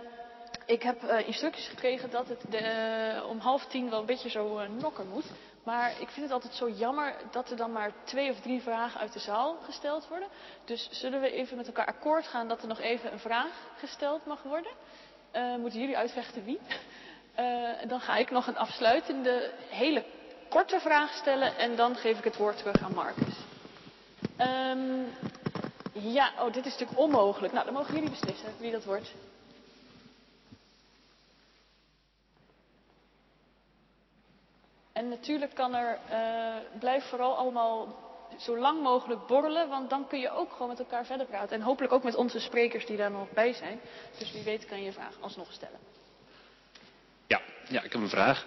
ik 0.66 0.84
heb 0.84 1.04
uh, 1.04 1.28
instructies 1.28 1.68
gekregen 1.68 2.10
dat 2.10 2.28
het 2.28 2.42
de, 2.50 3.22
uh, 3.22 3.30
om 3.30 3.40
half 3.40 3.66
tien 3.66 3.90
wel 3.90 4.00
een 4.00 4.06
beetje 4.06 4.30
zo 4.30 4.60
uh, 4.60 4.70
nokken 4.80 5.08
moet. 5.08 5.26
Maar 5.64 5.90
ik 5.90 6.08
vind 6.10 6.26
het 6.26 6.32
altijd 6.32 6.54
zo 6.54 6.70
jammer 6.70 7.16
dat 7.32 7.50
er 7.50 7.58
dan 7.58 7.72
maar 7.72 7.92
twee 8.04 8.32
of 8.32 8.40
drie 8.40 8.62
vragen 8.62 9.00
uit 9.00 9.14
de 9.14 9.20
zaal 9.20 9.58
gesteld 9.64 10.08
worden. 10.08 10.28
Dus 10.66 10.90
zullen 10.92 11.22
we 11.22 11.32
even 11.32 11.58
met 11.58 11.68
elkaar 11.68 11.86
akkoord 11.86 12.28
gaan 12.28 12.48
dat 12.48 12.62
er 12.62 12.68
nog 12.68 12.80
even 12.80 13.12
een 13.12 13.20
vraag 13.20 13.52
gesteld 13.78 14.26
mag 14.26 14.44
worden? 14.44 14.72
moeten 15.60 15.80
jullie 15.80 15.98
uitvechten 15.98 16.44
wie? 16.44 16.60
Uh, 17.40 17.70
dan 17.88 18.00
ga 18.00 18.16
ik 18.16 18.32
nog 18.32 18.48
een 18.48 18.58
afsluitende, 18.58 19.52
hele 19.70 20.04
korte 20.50 20.80
vraag 20.80 21.14
stellen 21.14 21.58
en 21.58 21.76
dan 21.76 21.96
geef 21.96 22.18
ik 22.18 22.24
het 22.24 22.38
woord 22.38 22.58
terug 22.58 22.84
aan 22.84 22.94
Marcus. 22.94 23.36
Um, 24.40 25.06
ja, 25.92 26.34
oh, 26.40 26.54
dit 26.54 26.66
is 26.66 26.72
natuurlijk 26.72 27.00
onmogelijk. 27.00 27.54
Nou, 27.54 27.66
dan 27.66 27.74
mogen 27.74 27.94
jullie 27.94 28.10
beslissen 28.10 28.54
wie 28.58 28.72
dat 28.72 28.86
wordt. 28.86 29.14
En 34.94 35.10
natuurlijk 35.10 35.54
kan 35.54 35.76
er, 35.76 36.00
uh, 36.12 36.80
blijf 36.80 37.04
vooral 37.04 37.36
allemaal 37.36 37.96
zo 38.38 38.58
lang 38.58 38.82
mogelijk 38.82 39.28
borrelen, 39.28 39.70
want 39.70 39.90
dan 39.90 40.08
kun 40.08 40.20
je 40.20 40.30
ook 40.30 40.52
gewoon 40.52 40.68
met 40.68 40.80
elkaar 40.80 41.06
verder 41.06 41.26
praten. 41.26 41.56
En 41.56 41.62
hopelijk 41.62 41.94
ook 41.94 42.04
met 42.04 42.16
onze 42.16 42.40
sprekers 42.40 42.86
die 42.86 42.98
daar 42.98 43.12
nog 43.12 43.30
bij 43.30 43.54
zijn. 43.54 43.80
Dus 44.18 44.32
wie 44.32 44.44
weet 44.44 44.66
kan 44.66 44.78
je 44.78 44.84
je 44.84 44.92
vraag 44.92 45.18
alsnog 45.20 45.52
stellen. 45.52 45.91
Ja, 47.72 47.82
ik 47.82 47.92
heb 47.92 48.02
een 48.02 48.10
vraag. 48.10 48.46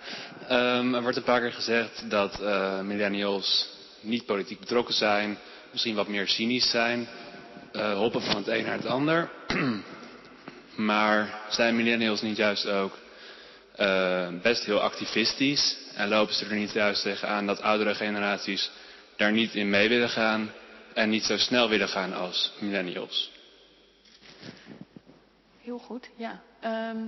Um, 0.50 0.94
er 0.94 1.02
wordt 1.02 1.16
een 1.16 1.22
paar 1.22 1.40
keer 1.40 1.52
gezegd 1.52 2.10
dat 2.10 2.40
uh, 2.40 2.80
millennials 2.80 3.68
niet 4.00 4.26
politiek 4.26 4.60
betrokken 4.60 4.94
zijn, 4.94 5.38
misschien 5.70 5.94
wat 5.94 6.08
meer 6.08 6.28
cynisch 6.28 6.70
zijn, 6.70 7.08
uh, 7.72 7.96
hoppen 7.96 8.22
van 8.22 8.36
het 8.36 8.46
een 8.46 8.64
naar 8.64 8.76
het 8.76 8.86
ander. 8.86 9.30
maar 10.90 11.40
zijn 11.48 11.76
millennials 11.76 12.22
niet 12.22 12.36
juist 12.36 12.66
ook 12.66 12.98
best 14.42 14.64
heel 14.64 14.80
activistisch. 14.80 15.76
En 15.94 16.08
lopen 16.08 16.34
ze 16.34 16.44
er 16.46 16.56
niet 16.56 16.72
juist 16.72 17.02
tegenaan 17.02 17.46
dat 17.46 17.60
oudere 17.60 17.94
generaties 17.94 18.70
daar 19.16 19.32
niet 19.32 19.54
in 19.54 19.70
mee 19.70 19.88
willen 19.88 20.08
gaan 20.08 20.50
en 20.94 21.10
niet 21.10 21.24
zo 21.24 21.36
snel 21.36 21.68
willen 21.68 21.88
gaan 21.88 22.14
als 22.14 22.52
millennials? 22.58 23.30
Heel 25.60 25.78
goed, 25.78 26.08
ja. 26.16 26.42
Ehm, 26.60 26.98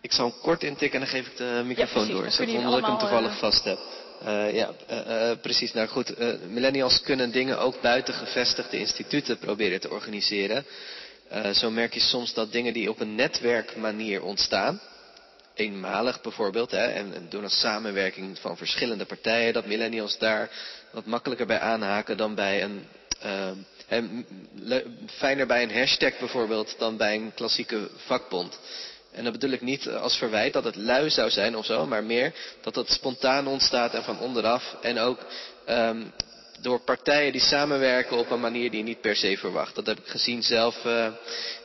ik 0.00 0.12
zal 0.12 0.28
hem 0.28 0.40
kort 0.40 0.62
intikken 0.62 1.00
en 1.00 1.06
dan 1.06 1.14
geef 1.14 1.26
ik 1.26 1.36
de 1.36 1.62
microfoon 1.64 2.08
door. 2.08 2.30
Zo 2.30 2.42
omdat 2.42 2.78
ik 2.78 2.84
hem 2.84 2.98
toevallig 2.98 3.32
uh... 3.32 3.38
vast 3.38 3.64
heb. 3.64 3.78
Uh, 4.24 4.54
ja, 4.54 4.70
uh, 4.90 5.30
precies. 5.42 5.72
Nou 5.72 5.88
goed, 5.88 6.14
millennials 6.48 7.00
kunnen 7.00 7.30
dingen 7.30 7.58
ook 7.58 7.80
buiten 7.80 8.14
gevestigde 8.14 8.78
instituten 8.78 9.38
proberen 9.38 9.80
te 9.80 9.90
organiseren. 9.90 10.64
zo 11.52 11.70
merk 11.70 11.94
je 11.94 12.00
soms 12.00 12.34
dat 12.34 12.52
dingen 12.52 12.72
die 12.72 12.90
op 12.90 13.00
een 13.00 13.14
netwerkmanier 13.14 14.22
ontstaan, 14.22 14.80
eenmalig 15.54 16.20
bijvoorbeeld, 16.20 16.70
hè, 16.70 16.86
en, 16.86 17.14
en 17.14 17.26
door 17.28 17.42
een 17.42 17.50
samenwerking 17.50 18.38
van 18.38 18.56
verschillende 18.56 19.04
partijen, 19.04 19.52
dat 19.52 19.66
millennials 19.66 20.18
daar 20.18 20.50
wat 20.90 21.06
makkelijker 21.06 21.46
bij 21.46 21.58
aanhaken 21.58 22.16
dan 22.16 22.34
bij 22.34 22.62
een 22.62 22.86
fijner 25.06 25.46
bij 25.46 25.62
een 25.62 25.74
hashtag 25.78 26.18
bijvoorbeeld 26.18 26.74
dan 26.78 26.96
bij 26.96 27.14
een 27.14 27.34
klassieke 27.34 27.88
vakbond. 27.96 28.58
En 29.14 29.24
dat 29.24 29.32
bedoel 29.32 29.50
ik 29.50 29.60
niet 29.60 29.88
als 29.88 30.16
verwijt 30.16 30.52
dat 30.52 30.64
het 30.64 30.76
lui 30.76 31.10
zou 31.10 31.30
zijn 31.30 31.56
of 31.56 31.64
zo, 31.64 31.86
maar 31.86 32.04
meer 32.04 32.32
dat 32.60 32.74
het 32.74 32.90
spontaan 32.90 33.46
ontstaat 33.46 33.94
en 33.94 34.04
van 34.04 34.18
onderaf. 34.18 34.76
En 34.82 34.98
ook 34.98 35.18
um, 35.68 36.12
door 36.60 36.80
partijen 36.80 37.32
die 37.32 37.40
samenwerken 37.40 38.16
op 38.16 38.30
een 38.30 38.40
manier 38.40 38.70
die 38.70 38.78
je 38.78 38.84
niet 38.84 39.00
per 39.00 39.16
se 39.16 39.36
verwacht. 39.38 39.74
Dat 39.74 39.86
heb 39.86 39.98
ik 39.98 40.06
gezien 40.06 40.42
zelf 40.42 40.84
uh, 40.84 41.06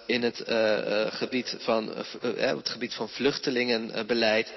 in 0.05 0.23
het, 0.23 0.43
uh, 0.49 1.05
gebied 1.09 1.55
van, 1.59 1.93
het 2.35 2.69
gebied 2.69 2.93
van 2.93 3.09
vluchtelingenbeleid. 3.09 4.53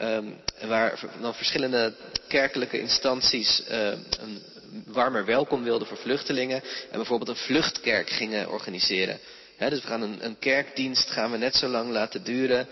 Um, 0.00 0.36
waar 0.66 1.00
dan 1.20 1.34
verschillende 1.34 1.92
kerkelijke 2.28 2.80
instanties 2.80 3.62
een 3.68 4.42
warmer 4.86 5.24
welkom 5.24 5.62
wilden 5.62 5.86
voor 5.86 5.96
vluchtelingen. 5.96 6.62
En 6.90 6.96
bijvoorbeeld 6.96 7.28
een 7.28 7.44
vluchtkerk 7.44 8.10
gingen 8.10 8.50
organiseren 8.50 9.20
dus 9.68 9.80
we 9.80 9.86
gaan 9.86 10.02
een, 10.02 10.24
een, 10.24 10.38
kerkdienst 10.38 11.10
gaan 11.10 11.30
we 11.30 11.36
net 11.36 11.54
zo 11.54 11.68
lang 11.68 11.90
laten 11.90 12.24
duren 12.24 12.68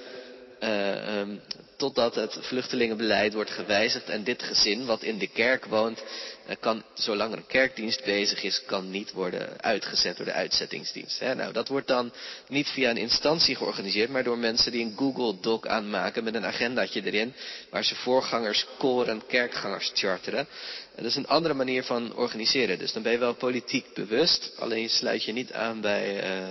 uh, 0.61 1.19
um, 1.19 1.41
totdat 1.77 2.15
het 2.15 2.39
vluchtelingenbeleid 2.41 3.35
wordt 3.35 3.51
gewijzigd. 3.51 4.09
En 4.09 4.25
dit 4.25 4.43
gezin 4.43 4.87
wat 4.87 5.03
in 5.03 5.19
de 5.19 5.27
kerk 5.27 5.65
woont, 5.65 6.03
uh, 6.49 6.55
kan, 6.61 6.83
zolang 6.95 7.33
er 7.33 7.39
een 7.39 7.47
kerkdienst 7.47 8.05
bezig 8.05 8.43
is, 8.43 8.63
kan 8.65 8.91
niet 8.91 9.13
worden 9.13 9.61
uitgezet 9.61 10.17
door 10.17 10.27
de 10.27 10.33
uitzettingsdienst. 10.33 11.21
Nou, 11.21 11.53
dat 11.53 11.69
wordt 11.69 11.87
dan 11.87 12.13
niet 12.49 12.69
via 12.69 12.91
een 12.91 12.97
instantie 12.97 13.57
georganiseerd, 13.57 14.11
maar 14.11 14.25
door 14.25 14.39
mensen 14.39 14.73
die 14.73 14.85
een 14.85 14.97
Google 14.97 15.41
Doc 15.41 15.67
aanmaken 15.67 16.25
met 16.25 16.35
een 16.35 16.47
agendaatje 16.47 17.05
erin, 17.05 17.35
waar 17.71 17.85
ze 17.85 17.95
voorgangers 17.95 18.67
koren, 18.79 19.23
kerkgangers 19.27 19.91
charteren. 19.95 20.47
En 20.95 21.03
dat 21.03 21.05
is 21.05 21.17
een 21.17 21.29
andere 21.29 21.55
manier 21.55 21.85
van 21.85 22.17
organiseren. 22.17 22.79
Dus 22.79 22.93
dan 22.93 23.03
ben 23.03 23.13
je 23.13 23.19
wel 23.19 23.35
politiek 23.35 23.95
bewust, 23.95 24.53
alleen 24.59 24.83
je 24.83 24.89
sluit 24.89 25.25
je 25.25 25.33
niet 25.33 25.53
aan 25.53 25.81
bij 25.81 26.25
uh, 26.25 26.47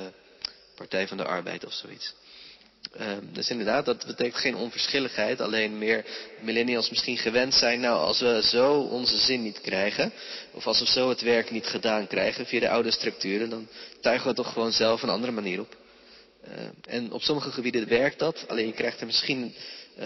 Partij 0.77 1.07
van 1.07 1.17
de 1.17 1.25
Arbeid 1.25 1.65
of 1.65 1.73
zoiets. 1.73 2.13
Uh, 2.99 3.07
dus 3.33 3.49
inderdaad, 3.49 3.85
dat 3.85 4.05
betekent 4.05 4.41
geen 4.41 4.55
onverschilligheid. 4.55 5.41
Alleen 5.41 5.77
meer 5.77 6.05
millennials 6.41 6.89
misschien 6.89 7.17
gewend 7.17 7.53
zijn. 7.53 7.79
Nou, 7.79 7.99
als 7.99 8.19
we 8.19 8.41
zo 8.43 8.73
onze 8.79 9.17
zin 9.17 9.43
niet 9.43 9.61
krijgen. 9.61 10.13
Of 10.51 10.67
als 10.67 10.79
we 10.79 10.85
zo 10.85 11.09
het 11.09 11.21
werk 11.21 11.51
niet 11.51 11.67
gedaan 11.67 12.07
krijgen 12.07 12.45
via 12.45 12.59
de 12.59 12.69
oude 12.69 12.91
structuren. 12.91 13.49
Dan 13.49 13.67
tuigen 14.01 14.27
we 14.27 14.35
toch 14.35 14.53
gewoon 14.53 14.71
zelf 14.71 15.01
een 15.01 15.09
andere 15.09 15.31
manier 15.31 15.59
op. 15.59 15.75
Uh, 16.47 16.93
en 16.93 17.11
op 17.11 17.21
sommige 17.21 17.51
gebieden 17.51 17.87
werkt 17.87 18.19
dat. 18.19 18.45
Alleen 18.47 18.67
je 18.67 18.73
krijgt 18.73 18.99
er 18.99 19.05
misschien 19.05 19.53
uh, 19.99 20.05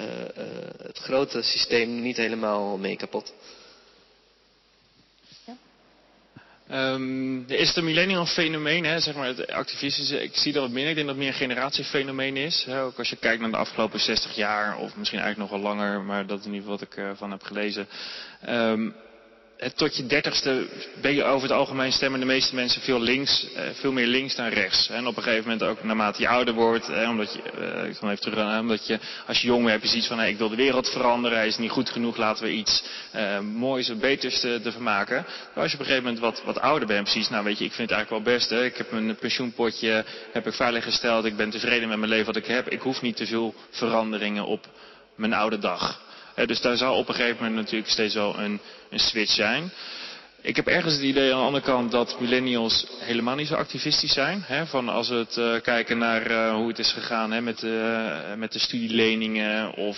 het 0.84 0.98
grote 0.98 1.41
systeem 1.41 2.02
niet 2.02 2.18
helemaal 2.18 2.77
mee 2.77 2.95
kapot. 2.95 3.34
Um, 6.73 7.45
er 7.48 7.60
is 7.60 7.76
het 7.76 7.84
millennial 7.84 8.26
fenomeen, 8.26 8.85
hè, 8.85 8.99
zeg 8.99 9.15
maar 9.15 9.27
het 9.27 9.52
activistische. 9.52 10.23
Ik 10.23 10.35
zie 10.35 10.53
dat 10.53 10.61
wat 10.61 10.72
minder. 10.72 10.89
Ik 10.89 10.95
denk 10.95 11.07
dat 11.07 11.15
het 11.15 11.26
meer 11.26 11.34
een 11.34 11.39
generatiefenomeen 11.39 12.38
is. 12.38 12.64
Hè, 12.64 12.81
ook 12.81 12.98
als 12.98 13.10
je 13.10 13.15
kijkt 13.15 13.41
naar 13.41 13.52
de 13.52 13.57
afgelopen 13.57 13.99
60 13.99 14.35
jaar, 14.35 14.77
of 14.77 14.95
misschien 14.95 15.19
eigenlijk 15.19 15.52
nog 15.52 15.61
wel 15.61 15.69
langer, 15.69 16.02
maar 16.02 16.26
dat 16.26 16.39
is 16.39 16.45
in 16.45 16.53
ieder 16.53 16.69
geval 16.69 16.88
wat 16.88 16.98
ik 16.98 17.22
uh, 17.22 17.31
heb 17.31 17.43
gelezen. 17.43 17.88
Um, 18.49 18.95
tot 19.76 19.96
je 19.96 20.06
dertigste 20.06 20.68
ben 21.02 21.14
je 21.14 21.24
over 21.24 21.48
het 21.48 21.58
algemeen 21.58 21.92
stemmen 21.92 22.20
de 22.20 22.26
meeste 22.26 22.56
mensen 22.56 22.82
veel 22.82 23.00
links, 23.00 23.48
eh, 23.56 23.64
veel 23.74 23.92
meer 23.92 24.08
links 24.08 24.36
dan 24.36 24.48
rechts. 24.48 24.90
En 24.90 25.08
op 25.08 25.18
een 25.18 25.24
gegeven 25.24 25.50
moment 25.50 25.70
ook 25.70 25.84
naarmate 25.84 26.22
je 26.22 26.28
ouder 26.28 26.54
wordt, 26.54 26.90
omdat 26.90 27.34
je, 27.34 27.42
eh, 27.42 27.90
ik 27.90 28.02
even 28.02 28.20
terug, 28.20 28.60
omdat 28.60 28.88
je, 28.88 29.00
als 29.28 29.42
je 29.42 29.48
jong 29.48 29.60
bent 29.60 29.72
heb 29.72 29.82
je 29.82 29.88
zoiets 29.88 30.08
van, 30.08 30.22
ik 30.22 30.38
wil 30.38 30.50
de 30.50 30.56
wereld 30.56 30.90
veranderen, 30.90 31.38
hij 31.38 31.48
is 31.48 31.58
niet 31.58 31.72
goed 31.72 31.90
genoeg, 31.90 32.18
laten 32.18 32.44
we 32.44 32.52
iets 32.52 32.84
moois 33.42 33.90
en 33.90 34.00
beters 34.00 34.40
te, 34.40 34.60
vermaken. 34.72 35.26
Maar 35.54 35.64
als 35.64 35.72
je 35.72 35.78
op 35.78 35.80
een 35.80 35.90
gegeven 35.90 36.04
moment 36.04 36.20
wat, 36.20 36.42
wat 36.46 36.60
ouder 36.60 36.88
bent, 36.88 37.04
precies, 37.04 37.30
nou 37.30 37.44
weet 37.44 37.58
je, 37.58 37.66
ik 37.66 37.72
vind 37.74 37.90
het 37.90 37.98
eigenlijk 37.98 38.26
wel 38.26 38.36
best, 38.36 38.50
hè. 38.50 38.66
ik 38.66 38.78
heb 38.78 38.92
mijn 38.92 39.16
pensioenpotje, 39.16 40.06
heb 40.32 40.48
ik 40.48 40.54
veiliggesteld, 40.54 41.26
ik 41.26 41.36
ben 41.36 41.50
tevreden 41.50 41.90
met 41.90 41.98
mijn 41.98 42.12
leven 42.12 42.26
wat 42.26 42.36
ik 42.36 42.46
heb, 42.46 42.70
ik 42.70 42.82
hoef 42.82 43.02
niet 43.02 43.16
te 43.16 43.26
veel 43.26 43.56
veranderingen 43.70 44.46
op 44.46 44.68
mijn 45.16 45.34
oude 45.34 45.60
dag. 45.60 46.10
Dus 46.46 46.62
daar 46.62 46.78
zal 46.78 46.96
op 46.96 47.08
een 47.08 47.16
gegeven 47.16 47.38
moment 47.38 47.56
natuurlijk 47.56 47.92
steeds 47.92 48.14
wel 48.14 48.40
een, 48.40 48.60
een 48.90 49.00
switch 49.00 49.32
zijn. 49.32 49.72
Ik 50.42 50.56
heb 50.56 50.68
ergens 50.68 50.94
het 50.94 51.04
idee 51.04 51.34
aan 51.34 51.40
de 51.40 51.46
andere 51.46 51.64
kant 51.64 51.92
dat 51.92 52.20
millennials 52.20 52.86
helemaal 53.00 53.36
niet 53.36 53.48
zo 53.48 53.56
activistisch 53.56 54.14
zijn. 54.14 54.44
Hè? 54.46 54.66
Van 54.66 54.90
als 54.90 55.10
we 55.10 55.16
het 55.16 55.38
uh, 55.38 55.62
kijken 55.62 55.98
naar 55.98 56.32
uh, 56.32 56.54
hoe 56.54 56.68
het 56.68 56.80
is 56.80 56.92
gegaan 56.92 57.32
hè, 57.32 57.42
met, 57.42 57.66
met 58.38 58.52
de 58.52 58.60
studieleningen 58.60 59.74
of 59.74 59.98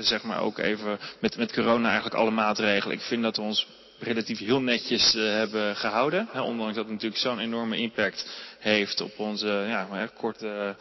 zeg 0.00 0.22
maar 0.22 0.40
ook 0.40 0.58
even 0.58 0.98
met, 1.18 1.36
met 1.36 1.52
corona 1.52 1.86
eigenlijk 1.86 2.16
alle 2.16 2.30
maatregelen. 2.30 2.96
Ik 2.96 3.02
vind 3.02 3.22
dat 3.22 3.36
we 3.36 3.42
ons 3.42 3.66
relatief 3.98 4.38
heel 4.38 4.60
netjes 4.60 5.12
hebben 5.12 5.76
gehouden. 5.76 6.28
Hè? 6.32 6.40
Ondanks 6.40 6.74
dat 6.74 6.84
het 6.84 6.92
natuurlijk 6.92 7.20
zo'n 7.20 7.38
enorme 7.38 7.76
impact 7.76 8.26
heeft 8.58 9.00
op 9.00 9.18
onze 9.18 9.46
ja, 9.46 10.08
korte 10.16 10.76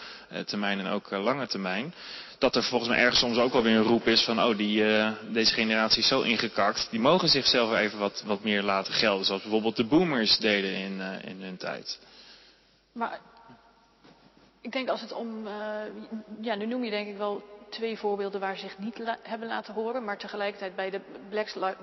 termijn 0.45 0.79
en 0.79 0.87
ook 0.87 1.11
lange 1.11 1.47
termijn 1.47 1.93
dat 2.39 2.55
er 2.55 2.63
volgens 2.63 2.89
mij 2.89 2.99
ergens 2.99 3.19
soms 3.19 3.37
ook 3.37 3.53
wel 3.53 3.63
weer 3.63 3.75
een 3.75 3.83
roep 3.83 4.07
is 4.07 4.23
van, 4.23 4.43
oh, 4.43 4.57
die, 4.57 4.83
deze 5.31 5.53
generatie 5.53 6.01
is 6.01 6.07
zo 6.07 6.21
ingekakt. 6.21 6.87
Die 6.91 6.99
mogen 6.99 7.29
zichzelf 7.29 7.75
even 7.75 7.99
wat, 7.99 8.23
wat 8.25 8.43
meer 8.43 8.61
laten 8.63 8.93
gelden. 8.93 9.25
Zoals 9.25 9.41
bijvoorbeeld 9.41 9.75
de 9.75 9.85
boomers 9.85 10.37
deden 10.37 10.75
in, 10.75 11.01
in 11.23 11.41
hun 11.41 11.57
tijd. 11.57 11.99
Maar 12.91 13.19
ik 14.61 14.71
denk 14.71 14.89
als 14.89 15.01
het 15.01 15.13
om, 15.13 15.47
ja, 16.41 16.55
nu 16.55 16.65
noem 16.65 16.83
je 16.83 16.89
denk 16.89 17.07
ik 17.07 17.17
wel 17.17 17.43
twee 17.75 17.97
voorbeelden 17.97 18.39
waar 18.39 18.57
zich 18.57 18.77
niet 18.77 19.01
hebben 19.21 19.47
laten 19.47 19.73
horen. 19.73 20.03
Maar 20.03 20.17
tegelijkertijd 20.17 20.75
bij 20.75 20.89
de 20.89 21.01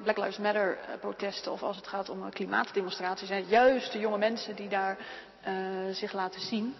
Black 0.03 0.17
Lives 0.17 0.39
Matter 0.39 0.79
protesten 1.01 1.53
of 1.53 1.63
als 1.63 1.77
het 1.77 1.87
gaat 1.87 2.09
om 2.09 2.31
klimaatdemonstraties 2.31 3.29
zijn 3.29 3.45
juist 3.49 3.93
de 3.93 3.99
jonge 3.99 4.19
mensen 4.19 4.57
die 4.57 4.69
daar 4.69 4.99
zich 5.93 6.13
laten 6.13 6.41
zien. 6.41 6.75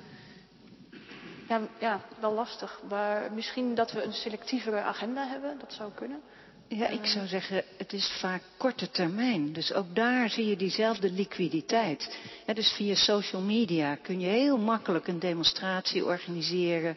Ja, 1.49 1.61
ja, 1.79 2.01
wel 2.21 2.33
lastig. 2.33 2.81
Maar 2.89 3.33
misschien 3.33 3.75
dat 3.75 3.93
we 3.93 4.03
een 4.03 4.13
selectievere 4.13 4.81
agenda 4.81 5.29
hebben, 5.29 5.59
dat 5.59 5.73
zou 5.73 5.91
kunnen. 5.95 6.21
Ja, 6.69 6.89
ik 6.89 7.07
zou 7.07 7.27
zeggen, 7.27 7.65
het 7.77 7.93
is 7.93 8.17
vaak 8.21 8.43
korte 8.57 8.91
termijn. 8.91 9.53
Dus 9.53 9.73
ook 9.73 9.95
daar 9.95 10.31
zie 10.31 10.47
je 10.47 10.57
diezelfde 10.57 11.11
liquiditeit. 11.11 12.19
Ja, 12.47 12.55
dus 12.55 12.73
via 12.73 12.95
social 12.95 13.43
media 13.43 13.95
kun 13.95 14.21
je 14.21 14.27
heel 14.27 14.59
makkelijk 14.59 15.07
een 15.09 15.19
demonstratie 15.19 16.05
organiseren. 16.05 16.97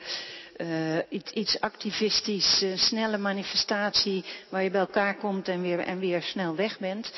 Uh, 0.58 0.98
iets, 1.10 1.32
iets, 1.32 1.60
activistisch, 1.60 2.62
uh, 2.64 2.78
snelle 2.78 3.18
manifestatie 3.18 4.24
waar 4.50 4.64
je 4.64 4.70
bij 4.70 4.80
elkaar 4.80 5.16
komt 5.16 5.48
en 5.48 5.62
weer, 5.62 5.80
en 5.80 6.00
weer 6.00 6.22
snel 6.22 6.56
weg 6.56 6.80
bent. 6.80 7.14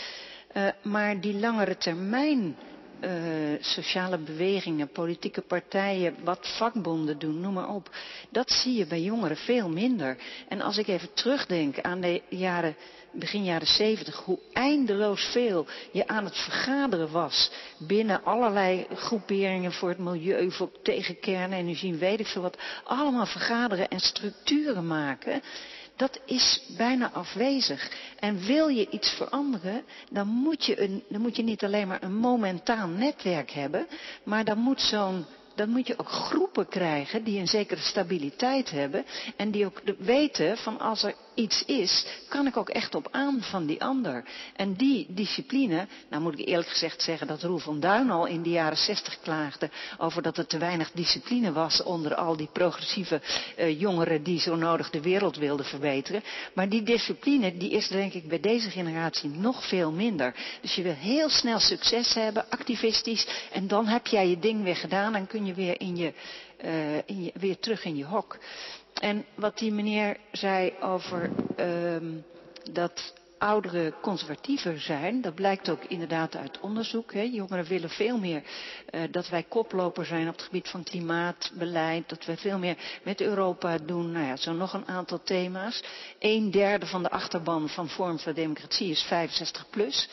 Uh, 0.53 0.67
maar 0.83 1.19
die 1.21 1.39
langere 1.39 1.77
termijn 1.77 2.55
uh, 3.01 3.09
sociale 3.59 4.17
bewegingen, 4.17 4.89
politieke 4.89 5.41
partijen, 5.41 6.15
wat 6.23 6.55
vakbonden 6.57 7.19
doen, 7.19 7.39
noem 7.39 7.53
maar 7.53 7.69
op. 7.69 7.89
Dat 8.29 8.51
zie 8.51 8.73
je 8.73 8.85
bij 8.85 9.01
jongeren 9.01 9.37
veel 9.37 9.69
minder. 9.69 10.17
En 10.47 10.61
als 10.61 10.77
ik 10.77 10.87
even 10.87 11.13
terugdenk 11.13 11.81
aan 11.81 12.01
de 12.01 12.21
jaren, 12.29 12.75
begin 13.11 13.43
jaren 13.43 13.67
zeventig, 13.67 14.15
hoe 14.15 14.39
eindeloos 14.53 15.25
veel 15.25 15.65
je 15.91 16.07
aan 16.07 16.25
het 16.25 16.37
vergaderen 16.37 17.11
was 17.11 17.51
binnen 17.77 18.23
allerlei 18.23 18.87
groeperingen 18.93 19.71
voor 19.71 19.89
het 19.89 19.97
milieu, 19.97 20.51
voor 20.51 20.69
tegen 20.83 21.19
kernenergie, 21.19 21.95
weet 21.95 22.19
ik 22.19 22.27
veel 22.27 22.41
wat. 22.41 22.57
Allemaal 22.83 23.25
vergaderen 23.25 23.87
en 23.87 23.99
structuren 23.99 24.87
maken 24.87 25.41
dat 25.97 26.19
is 26.25 26.61
bijna 26.77 27.11
afwezig. 27.11 27.91
En 28.19 28.45
wil 28.45 28.67
je 28.67 28.89
iets 28.89 29.09
veranderen, 29.09 29.83
dan 30.09 30.27
moet 30.27 30.65
je, 30.65 30.81
een, 30.81 31.03
dan 31.09 31.21
moet 31.21 31.35
je 31.35 31.43
niet 31.43 31.63
alleen 31.63 31.87
maar 31.87 32.03
een 32.03 32.17
momentaal 32.17 32.87
netwerk 32.87 33.51
hebben, 33.51 33.87
maar 34.23 34.45
dan 34.45 34.57
moet 34.57 34.81
zo'n 34.81 35.25
dan 35.55 35.69
moet 35.69 35.87
je 35.87 35.99
ook 35.99 36.09
groepen 36.09 36.67
krijgen 36.67 37.23
die 37.23 37.39
een 37.39 37.47
zekere 37.47 37.81
stabiliteit 37.81 38.71
hebben 38.71 39.05
en 39.35 39.51
die 39.51 39.65
ook 39.65 39.81
weten 39.97 40.57
van 40.57 40.79
als 40.79 41.03
er 41.03 41.15
iets 41.37 41.65
is, 41.65 42.05
kan 42.29 42.47
ik 42.47 42.57
ook 42.57 42.69
echt 42.69 42.95
op 42.95 43.07
aan 43.11 43.41
van 43.41 43.65
die 43.65 43.83
ander. 43.83 44.23
En 44.55 44.73
die 44.73 45.05
discipline, 45.09 45.87
nou 46.09 46.21
moet 46.21 46.39
ik 46.39 46.47
eerlijk 46.47 46.69
gezegd 46.69 47.01
zeggen 47.01 47.27
dat 47.27 47.43
Roel 47.43 47.57
van 47.57 47.79
Duin 47.79 48.09
al 48.09 48.25
in 48.25 48.41
de 48.41 48.49
jaren 48.49 48.77
zestig 48.77 49.19
klaagde 49.21 49.69
over 49.97 50.21
dat 50.21 50.37
er 50.37 50.47
te 50.47 50.57
weinig 50.57 50.91
discipline 50.91 51.51
was 51.51 51.83
onder 51.83 52.15
al 52.15 52.37
die 52.37 52.49
progressieve 52.53 53.21
uh, 53.57 53.79
jongeren 53.79 54.23
die 54.23 54.39
zo 54.39 54.55
nodig 54.55 54.89
de 54.89 55.01
wereld 55.01 55.37
wilden 55.37 55.65
verbeteren. 55.65 56.23
Maar 56.53 56.69
die 56.69 56.83
discipline 56.83 57.57
die 57.57 57.71
is 57.71 57.87
denk 57.87 58.13
ik 58.13 58.27
bij 58.27 58.39
deze 58.39 58.69
generatie 58.69 59.29
nog 59.29 59.67
veel 59.67 59.91
minder. 59.91 60.35
Dus 60.61 60.75
je 60.75 60.81
wil 60.81 60.93
heel 60.93 61.29
snel 61.29 61.59
succes 61.59 62.13
hebben, 62.13 62.49
activistisch, 62.49 63.27
en 63.51 63.67
dan 63.67 63.85
heb 63.85 64.07
jij 64.07 64.27
je 64.29 64.39
ding 64.39 64.63
weer 64.63 64.75
gedaan 64.75 65.15
en 65.15 65.27
kun 65.27 65.45
je 65.45 65.53
weer, 65.53 65.81
in 65.81 65.95
je, 65.95 66.13
uh, 66.63 66.95
in 67.05 67.23
je, 67.23 67.31
weer 67.33 67.59
terug 67.59 67.83
in 67.83 67.95
je 67.95 68.05
hok. 68.05 68.37
En 68.99 69.25
wat 69.35 69.57
die 69.57 69.71
meneer 69.71 70.17
zei 70.31 70.73
over 70.79 71.29
uh, 71.59 71.95
dat 72.71 73.13
ouderen 73.37 73.93
conservatiever 74.01 74.79
zijn, 74.79 75.21
dat 75.21 75.35
blijkt 75.35 75.69
ook 75.69 75.83
inderdaad 75.83 76.35
uit 76.35 76.59
onderzoek. 76.59 77.13
Hè. 77.13 77.21
Jongeren 77.21 77.65
willen 77.65 77.89
veel 77.89 78.17
meer 78.17 78.43
uh, 78.91 79.01
dat 79.11 79.29
wij 79.29 79.43
koploper 79.43 80.05
zijn 80.05 80.27
op 80.27 80.33
het 80.33 80.41
gebied 80.41 80.67
van 80.69 80.83
klimaatbeleid, 80.83 82.09
dat 82.09 82.25
we 82.25 82.37
veel 82.37 82.57
meer 82.57 82.77
met 83.03 83.21
Europa 83.21 83.77
doen. 83.77 84.11
Nou 84.11 84.25
ja, 84.25 84.35
zo 84.35 84.53
nog 84.53 84.73
een 84.73 84.87
aantal 84.87 85.23
thema's. 85.23 85.83
Een 86.19 86.51
derde 86.51 86.85
van 86.85 87.03
de 87.03 87.09
achterban 87.09 87.69
van 87.69 87.89
Vorm 87.89 88.19
voor 88.19 88.33
Democratie 88.33 88.89
is 88.89 89.01
65 89.03 89.69
plus. 89.69 90.09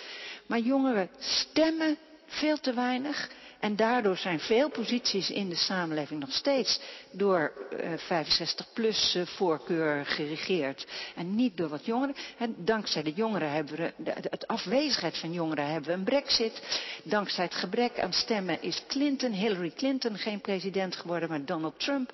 Maar 0.46 0.58
jongeren 0.58 1.08
stemmen 1.18 1.96
veel 2.26 2.56
te 2.60 2.72
weinig. 2.74 3.30
En 3.64 3.76
daardoor 3.76 4.16
zijn 4.16 4.40
veel 4.40 4.70
posities 4.70 5.30
in 5.30 5.48
de 5.48 5.56
samenleving 5.56 6.20
nog 6.20 6.32
steeds 6.32 6.80
door 7.10 7.52
uh, 7.72 7.92
65-plus 7.92 9.14
uh, 9.14 9.26
voorkeur 9.26 10.06
geregeerd. 10.06 10.86
En 11.14 11.34
niet 11.34 11.56
door 11.56 11.68
wat 11.68 11.84
jongeren. 11.84 12.14
En 12.38 12.54
dankzij 12.58 13.02
de 13.02 13.12
jongeren 13.12 13.50
hebben 13.50 13.76
we, 13.76 13.92
de, 13.96 14.12
het 14.30 14.46
afwezigheid 14.46 15.18
van 15.18 15.32
jongeren 15.32 15.66
hebben 15.66 15.90
we 15.90 15.96
een 15.96 16.04
brexit. 16.04 16.62
Dankzij 17.02 17.44
het 17.44 17.54
gebrek 17.54 18.00
aan 18.00 18.12
stemmen 18.12 18.62
is 18.62 18.82
Clinton, 18.86 19.32
Hillary 19.32 19.72
Clinton 19.76 20.18
geen 20.18 20.40
president 20.40 20.96
geworden, 20.96 21.28
maar 21.28 21.44
Donald 21.44 21.80
Trump. 21.80 22.12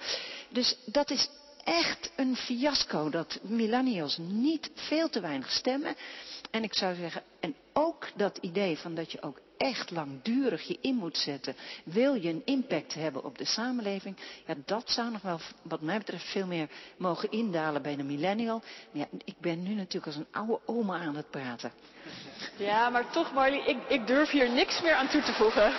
Dus 0.48 0.76
dat 0.84 1.10
is 1.10 1.28
echt 1.64 2.10
een 2.16 2.36
fiasco 2.36 3.10
dat 3.10 3.38
millennials 3.42 4.18
niet 4.18 4.70
veel 4.74 5.08
te 5.08 5.20
weinig 5.20 5.50
stemmen. 5.50 5.94
En 6.50 6.62
ik 6.62 6.74
zou 6.74 6.94
zeggen, 6.94 7.22
en 7.40 7.54
ook 7.72 8.08
dat 8.16 8.38
idee 8.40 8.78
van 8.78 8.94
dat 8.94 9.12
je 9.12 9.22
ook 9.22 9.40
echt 9.56 9.90
langdurig 9.90 10.62
je 10.62 10.78
in 10.80 10.94
moet 10.94 11.16
zetten, 11.18 11.56
wil 11.84 12.14
je 12.14 12.28
een 12.28 12.42
impact 12.44 12.94
hebben 12.94 13.24
op 13.24 13.38
de 13.38 13.44
samenleving, 13.44 14.16
ja, 14.46 14.54
dat 14.64 14.90
zou 14.90 15.10
nog 15.10 15.22
wel, 15.22 15.40
wat 15.62 15.80
mij 15.80 15.98
betreft, 15.98 16.30
veel 16.30 16.46
meer 16.46 16.68
mogen 16.96 17.30
indalen 17.30 17.82
bij 17.82 17.96
de 17.96 18.02
millennial. 18.02 18.62
Ja, 18.92 19.06
ik 19.24 19.34
ben 19.38 19.62
nu 19.62 19.74
natuurlijk 19.74 20.06
als 20.06 20.16
een 20.16 20.26
oude 20.30 20.60
oma 20.66 20.98
aan 20.98 21.16
het 21.16 21.30
praten. 21.30 21.72
Ja, 22.56 22.90
maar 22.90 23.10
toch 23.10 23.32
Marley, 23.32 23.62
ik, 23.66 23.78
ik 23.88 24.06
durf 24.06 24.30
hier 24.30 24.50
niks 24.50 24.80
meer 24.82 24.94
aan 24.94 25.08
toe 25.08 25.22
te 25.22 25.32
voegen. 25.32 25.72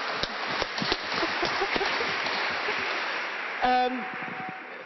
um, 3.64 4.04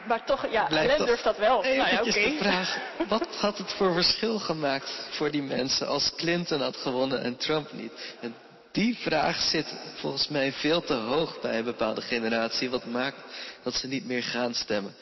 maar 0.08 0.26
toch, 0.26 0.52
ja, 0.52 0.68
Len 0.70 1.06
durft 1.06 1.24
dat 1.24 1.38
wel. 1.38 1.64
Even 1.64 1.78
nou 1.78 1.90
ja, 1.90 2.00
okay. 2.02 2.30
de 2.30 2.38
vraag, 2.38 2.78
wat 3.08 3.28
had 3.36 3.58
het 3.58 3.74
voor 3.74 3.94
verschil 3.94 4.40
gemaakt 4.40 5.08
voor 5.10 5.32
die 5.32 5.44
mensen 5.44 5.88
als 5.88 6.12
Clinton 6.16 6.62
had 6.62 6.78
gewonnen 6.78 7.22
en 7.22 7.38
Trump 7.38 7.72
niet? 7.72 7.92
En 8.20 8.36
die 8.72 8.98
vraag 8.98 9.42
zit 9.42 9.74
volgens 9.96 10.28
mij 10.28 10.52
veel 10.52 10.84
te 10.84 10.94
hoog 10.94 11.42
bij 11.42 11.58
een 11.58 11.64
bepaalde 11.64 12.02
generatie, 12.02 12.70
wat 12.70 12.86
maakt 12.86 13.18
dat 13.64 13.74
ze 13.74 13.88
niet 13.88 14.06
meer 14.06 14.24
gaan 14.24 14.54
stemmen. 14.54 14.96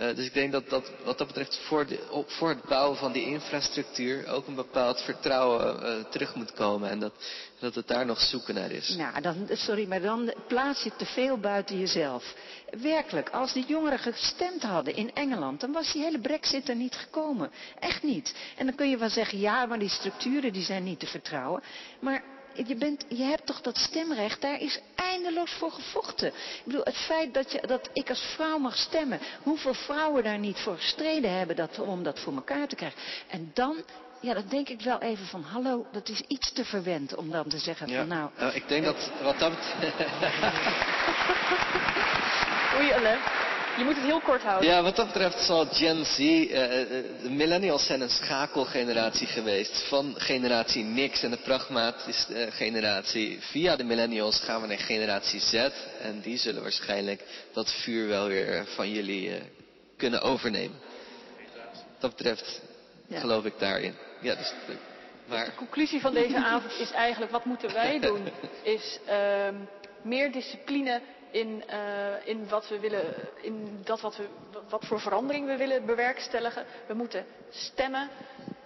Uh, 0.00 0.14
dus 0.14 0.26
ik 0.26 0.34
denk 0.34 0.52
dat 0.52 0.68
dat 0.68 0.90
wat 1.04 1.18
dat 1.18 1.26
betreft 1.26 1.56
voor, 1.56 1.86
de, 1.86 2.24
voor 2.26 2.48
het 2.48 2.62
bouwen 2.62 2.98
van 2.98 3.12
die 3.12 3.24
infrastructuur 3.24 4.28
ook 4.28 4.46
een 4.46 4.54
bepaald 4.54 5.00
vertrouwen 5.00 5.82
uh, 5.82 6.04
terug 6.04 6.34
moet 6.34 6.52
komen. 6.52 6.90
En 6.90 6.98
dat, 6.98 7.12
dat 7.58 7.74
het 7.74 7.88
daar 7.88 8.06
nog 8.06 8.20
zoeken 8.20 8.54
naar 8.54 8.70
is. 8.70 8.96
Nou, 8.96 9.20
dan, 9.20 9.48
sorry, 9.52 9.88
maar 9.88 10.00
dan 10.00 10.34
plaats 10.46 10.82
je 10.82 10.96
te 10.96 11.06
veel 11.06 11.38
buiten 11.38 11.78
jezelf. 11.78 12.34
Werkelijk, 12.82 13.30
als 13.30 13.52
die 13.52 13.66
jongeren 13.66 13.98
gestemd 13.98 14.62
hadden 14.62 14.96
in 14.96 15.14
Engeland, 15.14 15.60
dan 15.60 15.72
was 15.72 15.92
die 15.92 16.02
hele 16.02 16.20
brexit 16.20 16.68
er 16.68 16.76
niet 16.76 16.94
gekomen. 16.94 17.50
Echt 17.78 18.02
niet. 18.02 18.34
En 18.56 18.66
dan 18.66 18.74
kun 18.74 18.90
je 18.90 18.96
wel 18.96 19.10
zeggen, 19.10 19.38
ja, 19.38 19.66
maar 19.66 19.78
die 19.78 19.88
structuren 19.88 20.52
die 20.52 20.64
zijn 20.64 20.84
niet 20.84 21.00
te 21.00 21.06
vertrouwen. 21.06 21.62
Maar 22.00 22.22
je, 22.54 22.74
bent, 22.74 23.04
je 23.08 23.22
hebt 23.22 23.46
toch 23.46 23.60
dat 23.60 23.76
stemrecht, 23.76 24.40
daar 24.40 24.60
is 24.60 24.80
eindeloos 24.94 25.50
voor 25.50 25.70
gevochten. 25.70 26.28
Ik 26.28 26.62
bedoel, 26.64 26.84
het 26.84 26.96
feit 26.96 27.34
dat, 27.34 27.52
je, 27.52 27.60
dat 27.66 27.90
ik 27.92 28.08
als 28.08 28.22
vrouw 28.34 28.58
mag 28.58 28.76
stemmen, 28.76 29.18
hoeveel 29.42 29.74
vrouwen 29.74 30.24
daar 30.24 30.38
niet 30.38 30.58
voor 30.58 30.76
gestreden 30.76 31.36
hebben 31.36 31.56
dat, 31.56 31.78
om 31.78 32.02
dat 32.02 32.20
voor 32.20 32.34
elkaar 32.34 32.68
te 32.68 32.76
krijgen. 32.76 33.00
En 33.28 33.50
dan, 33.54 33.76
ja, 34.20 34.34
dan 34.34 34.44
denk 34.48 34.68
ik 34.68 34.80
wel 34.80 35.00
even 35.00 35.26
van, 35.26 35.42
hallo, 35.42 35.86
dat 35.92 36.08
is 36.08 36.20
iets 36.20 36.52
te 36.52 36.64
verwend 36.64 37.14
om 37.14 37.30
dan 37.30 37.48
te 37.48 37.58
zeggen 37.58 37.88
ja. 37.88 37.98
van 37.98 38.08
nou... 38.08 38.30
Uh, 38.40 38.54
ik 38.54 38.68
denk 38.68 38.84
dat, 38.84 39.10
wat 39.22 39.38
dat... 39.38 39.52
Oei, 42.78 42.92
Alain. 42.92 43.43
Je 43.76 43.84
moet 43.84 43.94
het 43.94 44.04
heel 44.04 44.20
kort 44.20 44.42
houden. 44.42 44.70
Ja, 44.70 44.82
wat 44.82 44.96
dat 44.96 45.06
betreft 45.06 45.44
zal 45.44 45.66
Gen 45.66 46.04
Z, 46.04 46.18
uh, 46.18 46.48
de 46.50 47.30
millennials 47.30 47.86
zijn 47.86 48.00
een 48.00 48.10
schakelgeneratie 48.10 49.26
geweest. 49.26 49.88
Van 49.88 50.14
generatie 50.16 50.84
niks 50.84 51.22
en 51.22 51.30
de 51.30 51.36
pragmatische 51.36 52.46
uh, 52.46 52.52
generatie. 52.52 53.38
Via 53.40 53.76
de 53.76 53.84
millennials 53.84 54.40
gaan 54.40 54.60
we 54.60 54.66
naar 54.66 54.78
generatie 54.78 55.40
Z. 55.40 55.52
En 56.00 56.20
die 56.22 56.36
zullen 56.36 56.62
waarschijnlijk 56.62 57.22
dat 57.52 57.72
vuur 57.72 58.08
wel 58.08 58.26
weer 58.26 58.66
van 58.66 58.90
jullie 58.90 59.28
uh, 59.28 59.34
kunnen 59.96 60.22
overnemen. 60.22 60.78
Wat 61.92 62.00
dat 62.00 62.16
betreft 62.16 62.60
ja. 63.06 63.20
geloof 63.20 63.44
ik 63.44 63.58
daarin. 63.58 63.94
Ja, 64.20 64.34
dus, 64.34 64.52
maar... 65.26 65.44
De 65.44 65.54
conclusie 65.54 66.00
van 66.00 66.14
deze 66.14 66.36
avond 66.36 66.72
is 66.78 66.90
eigenlijk, 66.90 67.32
wat 67.32 67.44
moeten 67.44 67.72
wij 67.72 68.00
doen? 68.08 68.28
Is 68.62 68.98
uh, 69.08 69.48
meer 70.02 70.32
discipline 70.32 71.00
in, 71.34 71.62
uh, 71.70 72.28
in, 72.28 72.48
wat 72.48 72.68
we 72.68 72.80
willen, 72.80 73.14
in 73.40 73.80
dat 73.84 74.00
wat, 74.00 74.16
we, 74.16 74.26
wat 74.68 74.84
voor 74.84 75.00
verandering 75.00 75.46
we 75.46 75.56
willen 75.56 75.86
bewerkstelligen. 75.86 76.64
We 76.86 76.94
moeten 76.94 77.24
stemmen 77.50 78.08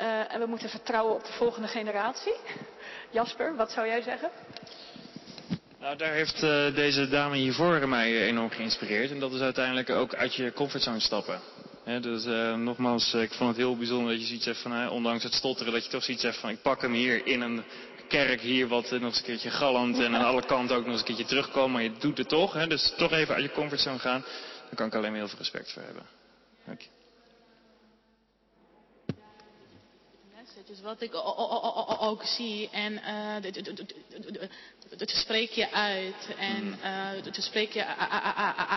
uh, 0.01 0.35
en 0.35 0.41
we 0.41 0.47
moeten 0.47 0.69
vertrouwen 0.69 1.15
op 1.15 1.25
de 1.25 1.33
volgende 1.33 1.69
generatie. 1.69 2.35
Jasper, 3.11 3.57
wat 3.57 3.71
zou 3.71 3.87
jij 3.87 4.03
zeggen? 4.03 4.31
Nou, 5.81 5.97
daar 5.97 6.13
heeft 6.13 6.43
uh, 6.43 6.75
deze 6.75 7.09
dame 7.09 7.37
hiervoor 7.37 7.89
mij 7.89 8.27
enorm 8.27 8.51
geïnspireerd. 8.51 9.11
En 9.11 9.21
dat 9.21 9.33
is 9.33 9.41
uiteindelijk 9.41 9.91
ook 9.91 10.15
uit 10.15 10.35
je 10.35 10.53
comfortzone 10.53 11.01
stappen. 11.01 11.41
Dus 12.01 12.25
nogmaals, 12.57 13.15
ik 13.15 13.33
vond 13.33 13.49
het 13.49 13.59
heel 13.59 13.77
bijzonder 13.77 14.11
dat 14.11 14.21
je 14.21 14.27
zoiets 14.27 14.45
hebt 14.45 14.59
van, 14.59 14.91
ondanks 14.91 15.25
het 15.25 15.33
stotteren, 15.33 15.73
dat 15.73 15.85
je 15.85 15.91
toch 15.91 16.03
zoiets 16.03 16.23
hebt 16.23 16.37
van, 16.37 16.51
ik 16.51 16.63
pak 16.63 16.83
hem 16.83 16.93
hier 16.93 17.27
in 17.27 17.41
een 17.41 17.65
kerk 18.09 18.41
hier 18.41 18.69
wat 18.69 18.91
nog 18.91 19.03
eens 19.03 19.19
een 19.19 19.25
keertje 19.25 19.51
galmt 19.51 19.99
en 19.99 20.15
aan 20.15 20.25
alle 20.25 20.45
kanten 20.47 20.77
ook 20.77 20.83
nog 20.83 20.91
eens 20.91 21.01
een 21.01 21.07
keertje 21.07 21.25
terugkomen, 21.25 21.73
maar 21.73 21.83
je 21.83 21.93
doet 21.99 22.19
het 22.19 22.29
toch. 22.29 22.53
Hè? 22.53 22.67
Dus 22.67 22.95
toch 22.97 23.13
even 23.13 23.35
uit 23.35 23.45
je 23.45 23.51
comfortzone 23.51 23.99
gaan. 23.99 24.21
Daar 24.67 24.75
kan 24.75 24.87
ik 24.87 24.95
alleen 24.95 25.11
maar 25.11 25.19
heel 25.19 25.29
veel 25.29 25.39
respect 25.39 25.73
voor 25.73 25.83
hebben. 25.83 26.07
Dank 26.67 26.81
je. 26.81 26.89
Dus 30.67 30.81
wat 30.81 31.01
ik 31.01 31.11
ook 32.01 32.23
zie 32.25 32.69
en 32.71 33.01
dat 34.97 35.11
spreek 35.11 35.51
je 35.51 35.73
uit 35.73 36.29
en 36.39 36.79
uh, 36.85 37.23
dat 37.23 37.37
spreek 37.43 37.73
je 37.73 37.85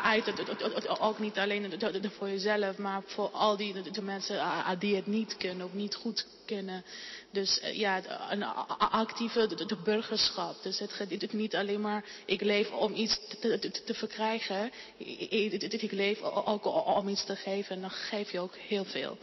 uit 0.04 1.00
ook 1.00 1.20
niet 1.20 1.38
alleen 1.38 1.74
voor 2.18 2.30
jezelf, 2.30 2.78
maar 2.78 3.02
voor 3.06 3.30
al 3.30 3.58
die 3.58 3.92
de 3.92 4.02
mensen 4.02 4.42
die 4.80 4.96
het 4.96 5.08
niet 5.08 5.38
kunnen 5.38 5.66
of 5.66 5.74
niet 5.74 5.96
goed 5.96 6.26
kunnen. 6.46 6.84
Dus 7.32 7.62
ja, 7.72 8.02
een 8.30 8.44
actieve 8.78 9.48
de, 9.48 9.66
de 9.66 9.78
burgerschap. 9.84 10.64
Dus 10.64 10.80
het 10.80 10.94
gaat 10.94 11.32
niet 11.32 11.56
alleen 11.56 11.82
maar, 11.82 12.04
ik 12.26 12.42
leef 12.42 12.72
om 12.72 12.94
iets 12.94 13.20
te, 13.40 13.60
te, 13.60 13.72
te 13.72 13.94
verkrijgen. 13.94 14.72
Ik, 14.98 15.52
ik 15.62 15.92
leef 15.92 16.22
ook 16.22 16.66
om 16.98 17.08
iets 17.08 17.26
te 17.26 17.36
geven 17.36 17.76
en 17.76 17.82
dan 17.82 17.92
geef 17.92 18.32
je 18.32 18.40
ook 18.40 18.56
heel 18.56 18.86
veel. 18.86 19.18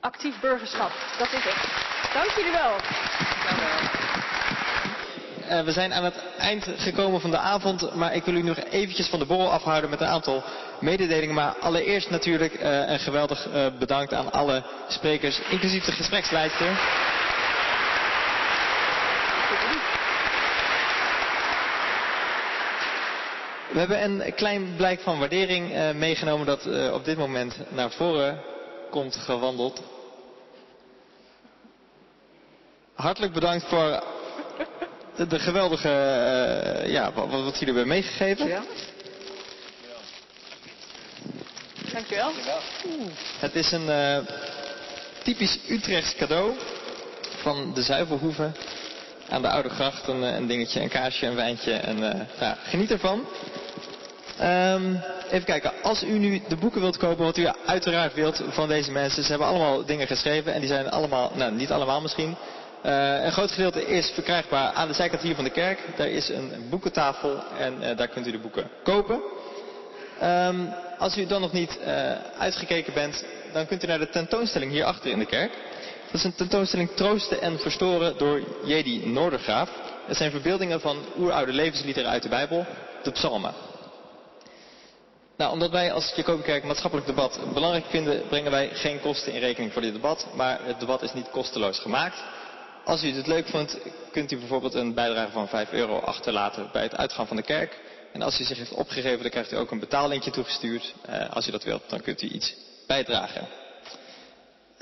Actief 0.00 0.40
burgerschap, 0.40 0.92
dat 1.18 1.32
is 1.32 1.42
het. 1.44 2.12
Dank 2.12 2.30
jullie 2.30 2.52
wel. 2.52 2.76
Uh, 5.50 5.60
we 5.60 5.72
zijn 5.72 5.94
aan 5.94 6.04
het 6.04 6.14
eind 6.38 6.68
gekomen 6.76 7.20
van 7.20 7.30
de 7.30 7.38
avond, 7.38 7.94
maar 7.94 8.14
ik 8.14 8.24
wil 8.24 8.34
u 8.34 8.42
nog 8.42 8.58
eventjes 8.58 9.08
van 9.08 9.18
de 9.18 9.26
borrel 9.26 9.52
afhouden 9.52 9.90
met 9.90 10.00
een 10.00 10.06
aantal 10.06 10.44
mededelingen. 10.80 11.34
Maar 11.34 11.54
allereerst 11.60 12.10
natuurlijk 12.10 12.54
uh, 12.54 12.88
een 12.88 12.98
geweldig 12.98 13.46
uh, 13.46 13.66
bedankt 13.78 14.12
aan 14.12 14.32
alle 14.32 14.62
sprekers, 14.88 15.40
inclusief 15.50 15.84
de 15.84 15.92
gespreksleidster. 15.92 16.66
We 23.72 23.78
hebben 23.78 24.02
een 24.04 24.34
klein 24.34 24.74
blijk 24.76 25.00
van 25.00 25.18
waardering 25.18 25.92
meegenomen 25.92 26.46
dat 26.46 26.92
op 26.92 27.04
dit 27.04 27.18
moment 27.18 27.56
naar 27.68 27.90
voren 27.90 28.40
komt 28.90 29.16
gewandeld. 29.16 29.82
Hartelijk 32.94 33.32
bedankt 33.32 33.64
voor 33.64 34.02
de, 35.16 35.26
de 35.26 35.38
geweldige, 35.38 35.88
uh, 35.88 36.92
ja, 36.92 37.12
wat, 37.12 37.30
wat 37.30 37.58
jullie 37.58 37.74
hebben 37.74 37.88
meegegeven. 37.88 38.48
Ja. 38.48 38.62
Dankjewel. 41.92 42.30
Het 43.38 43.54
is 43.54 43.72
een 43.72 43.90
typisch 45.22 45.58
Utrechts 45.68 46.14
cadeau 46.14 46.52
van 47.42 47.74
de 47.74 47.82
Zuivelhoeve 47.82 48.50
aan 49.28 49.42
de 49.42 49.48
Oude 49.48 49.68
Gracht. 49.68 50.08
Een, 50.08 50.22
een 50.22 50.46
dingetje, 50.46 50.80
een 50.80 50.88
kaarsje, 50.88 51.26
een 51.26 51.34
wijntje 51.34 51.72
en 51.72 51.98
uh, 51.98 52.10
ja, 52.40 52.56
geniet 52.62 52.90
ervan. 52.90 53.26
Um, 54.42 55.00
even 55.30 55.44
kijken, 55.44 55.72
als 55.82 56.02
u 56.02 56.18
nu 56.18 56.42
de 56.48 56.56
boeken 56.56 56.80
wilt 56.80 56.96
kopen, 56.96 57.24
wat 57.24 57.36
u 57.36 57.48
uiteraard 57.66 58.14
wilt 58.14 58.42
van 58.48 58.68
deze 58.68 58.90
mensen. 58.90 59.22
Ze 59.22 59.30
hebben 59.30 59.48
allemaal 59.48 59.84
dingen 59.84 60.06
geschreven 60.06 60.52
en 60.52 60.60
die 60.60 60.68
zijn 60.68 60.90
allemaal, 60.90 61.32
nou 61.34 61.52
niet 61.52 61.72
allemaal 61.72 62.00
misschien. 62.00 62.36
Uh, 62.86 63.24
een 63.24 63.32
groot 63.32 63.50
gedeelte 63.50 63.86
is 63.86 64.10
verkrijgbaar 64.10 64.72
aan 64.72 64.88
de 64.88 64.94
zijkant 64.94 65.22
hier 65.22 65.34
van 65.34 65.44
de 65.44 65.50
kerk. 65.50 65.78
Daar 65.96 66.08
is 66.08 66.28
een 66.28 66.66
boekentafel 66.70 67.42
en 67.58 67.82
uh, 67.82 67.96
daar 67.96 68.08
kunt 68.08 68.26
u 68.26 68.30
de 68.30 68.38
boeken 68.38 68.70
kopen. 68.82 69.22
Um, 70.22 70.72
als 70.98 71.16
u 71.16 71.26
dan 71.26 71.40
nog 71.40 71.52
niet 71.52 71.78
uh, 71.80 72.12
uitgekeken 72.38 72.94
bent, 72.94 73.24
dan 73.52 73.66
kunt 73.66 73.84
u 73.84 73.86
naar 73.86 73.98
de 73.98 74.08
tentoonstelling 74.08 74.70
hierachter 74.70 75.10
in 75.10 75.18
de 75.18 75.26
kerk. 75.26 75.50
Dat 76.04 76.14
is 76.14 76.24
een 76.24 76.34
tentoonstelling 76.34 76.90
Troosten 76.94 77.40
en 77.40 77.58
Verstoren 77.58 78.18
door 78.18 78.40
Jedi 78.64 79.06
Noordergraaf. 79.06 79.70
Het 80.06 80.16
zijn 80.16 80.30
verbeeldingen 80.30 80.80
van 80.80 80.96
oeroude 81.18 81.52
levensliederen 81.52 82.10
uit 82.10 82.22
de 82.22 82.28
Bijbel, 82.28 82.66
de 83.02 83.10
psalmen. 83.10 83.54
Nou, 85.36 85.52
omdat 85.52 85.70
wij 85.70 85.92
als 85.92 86.12
Jacobinkerk 86.16 86.64
maatschappelijk 86.64 87.06
debat 87.08 87.40
belangrijk 87.54 87.86
vinden, 87.86 88.22
brengen 88.28 88.50
wij 88.50 88.68
geen 88.72 89.00
kosten 89.00 89.32
in 89.32 89.40
rekening 89.40 89.72
voor 89.72 89.82
dit 89.82 89.92
debat. 89.92 90.26
Maar 90.34 90.58
het 90.62 90.80
debat 90.80 91.02
is 91.02 91.12
niet 91.12 91.30
kosteloos 91.30 91.78
gemaakt. 91.78 92.16
Als 92.86 93.02
u 93.02 93.12
het 93.12 93.26
leuk 93.26 93.48
vindt, 93.48 93.78
kunt 94.10 94.32
u 94.32 94.36
bijvoorbeeld 94.36 94.74
een 94.74 94.94
bijdrage 94.94 95.30
van 95.30 95.48
5 95.48 95.72
euro 95.72 95.98
achterlaten 95.98 96.68
bij 96.72 96.82
het 96.82 96.96
uitgaan 96.96 97.26
van 97.26 97.36
de 97.36 97.42
kerk. 97.42 97.78
En 98.12 98.22
als 98.22 98.40
u 98.40 98.44
zich 98.44 98.58
heeft 98.58 98.72
opgegeven, 98.72 99.20
dan 99.20 99.30
krijgt 99.30 99.52
u 99.52 99.56
ook 99.56 99.70
een 99.70 99.78
betaallinkje 99.78 100.30
toegestuurd. 100.30 100.94
Uh, 101.08 101.30
als 101.30 101.48
u 101.48 101.50
dat 101.50 101.64
wilt, 101.64 101.82
dan 101.86 102.00
kunt 102.00 102.22
u 102.22 102.28
iets 102.28 102.54
bijdragen. 102.86 103.48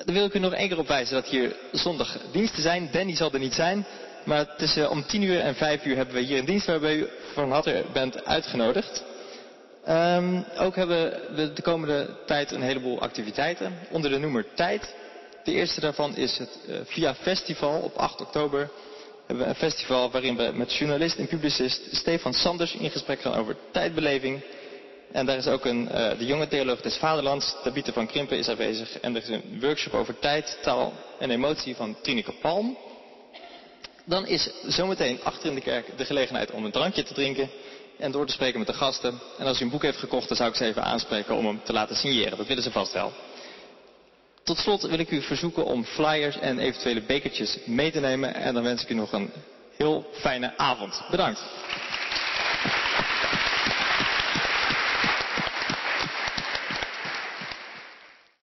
Dan 0.05 0.15
wil 0.15 0.25
ik 0.25 0.35
u 0.35 0.39
nog 0.39 0.53
één 0.53 0.69
keer 0.69 0.79
op 0.79 0.89
wijzen 0.89 1.15
dat 1.15 1.27
hier 1.27 1.57
zondag 1.73 2.17
diensten 2.33 2.63
zijn. 2.63 2.89
Danny 2.93 3.17
zal 3.17 3.33
er 3.33 3.39
niet 3.39 3.55
zijn. 3.55 3.87
Maar 4.25 4.57
tussen 4.57 4.91
om 4.91 5.07
10 5.07 5.23
uur 5.23 5.41
en 5.41 5.55
5 5.55 5.85
uur 5.85 5.97
hebben 5.97 6.15
we 6.15 6.21
hier 6.21 6.39
een 6.39 6.45
dienst 6.45 6.67
waarbij 6.67 6.97
u 6.97 7.09
van 7.33 7.51
harte 7.51 7.85
bent 7.93 8.25
uitgenodigd. 8.25 9.05
Um, 9.89 10.45
ook 10.57 10.77
hebben 10.77 11.21
we 11.35 11.53
de 11.53 11.63
komende 11.63 12.17
tijd 12.27 12.51
een 12.51 12.63
heleboel 12.63 13.01
activiteiten 13.01 13.79
onder 13.91 14.11
de 14.11 14.19
noemer 14.19 14.47
Tijd. 14.55 14.95
De 15.45 15.53
eerste 15.53 15.81
daarvan 15.81 16.17
is 16.17 16.39
het 16.39 16.59
uh, 16.69 16.77
Via 16.85 17.15
Festival 17.15 17.81
op 17.81 17.97
8 17.97 18.21
oktober. 18.21 18.71
Hebben 19.27 19.45
we 19.45 19.51
een 19.51 19.59
festival 19.59 20.11
waarin 20.11 20.37
we 20.37 20.51
met 20.55 20.75
journalist 20.75 21.19
en 21.19 21.27
publicist 21.27 21.83
Stefan 21.93 22.35
Sanders 22.35 22.75
in 22.75 22.91
gesprek 22.91 23.21
gaan 23.21 23.35
over 23.35 23.57
tijdbeleving. 23.71 24.43
En 25.13 25.27
daar 25.27 25.37
is 25.37 25.47
ook 25.47 25.65
een, 25.65 25.89
uh, 25.93 26.19
de 26.19 26.27
jonge 26.27 26.49
theoloog 26.49 26.81
des 26.81 26.97
Vaderlands, 26.97 27.57
Tabitha 27.63 27.93
van 27.93 28.07
Krimpen, 28.07 28.39
is 28.39 28.49
aanwezig. 28.49 29.01
En 29.01 29.17
er 29.17 29.23
is 29.23 29.29
een 29.29 29.61
workshop 29.61 29.95
over 29.95 30.19
tijd, 30.19 30.59
taal 30.63 30.93
en 31.19 31.31
emotie 31.31 31.77
van 31.77 31.97
Trineke 32.03 32.33
Palm. 32.33 32.79
Dan 34.05 34.27
is 34.27 34.51
zometeen 34.67 35.21
achter 35.23 35.49
in 35.49 35.55
de 35.55 35.61
kerk 35.61 35.99
de 35.99 36.05
gelegenheid 36.05 36.51
om 36.51 36.65
een 36.65 36.71
drankje 36.71 37.03
te 37.03 37.15
drinken 37.15 37.51
en 37.99 38.11
door 38.11 38.27
te 38.27 38.33
spreken 38.33 38.59
met 38.59 38.69
de 38.69 38.75
gasten. 38.75 39.21
En 39.39 39.47
als 39.47 39.61
u 39.61 39.65
een 39.65 39.71
boek 39.71 39.83
heeft 39.83 39.99
gekocht, 39.99 40.29
dan 40.29 40.37
zou 40.37 40.51
ik 40.51 40.57
ze 40.57 40.65
even 40.65 40.85
aanspreken 40.85 41.35
om 41.35 41.47
hem 41.47 41.61
te 41.65 41.73
laten 41.73 41.97
signeren. 41.97 42.39
Dat 42.39 42.47
willen 42.47 42.63
ze 42.63 42.71
vast 42.71 42.93
wel. 42.93 43.13
Tot 44.45 44.59
slot 44.59 44.83
wil 44.83 44.99
ik 44.99 45.11
u 45.11 45.23
verzoeken 45.23 45.65
om 45.65 45.85
flyers 45.85 46.39
en 46.39 46.59
eventuele 46.59 47.03
bekertjes 47.03 47.59
mee 47.65 47.91
te 47.91 48.01
nemen. 48.01 48.35
En 48.35 48.55
dan 48.55 48.63
wens 48.63 48.83
ik 48.83 48.89
u 48.91 48.95
nog 48.95 49.13
een 49.13 49.31
heel 49.77 50.07
fijne 50.13 50.57
avond. 50.57 51.03
Bedankt. 51.11 51.43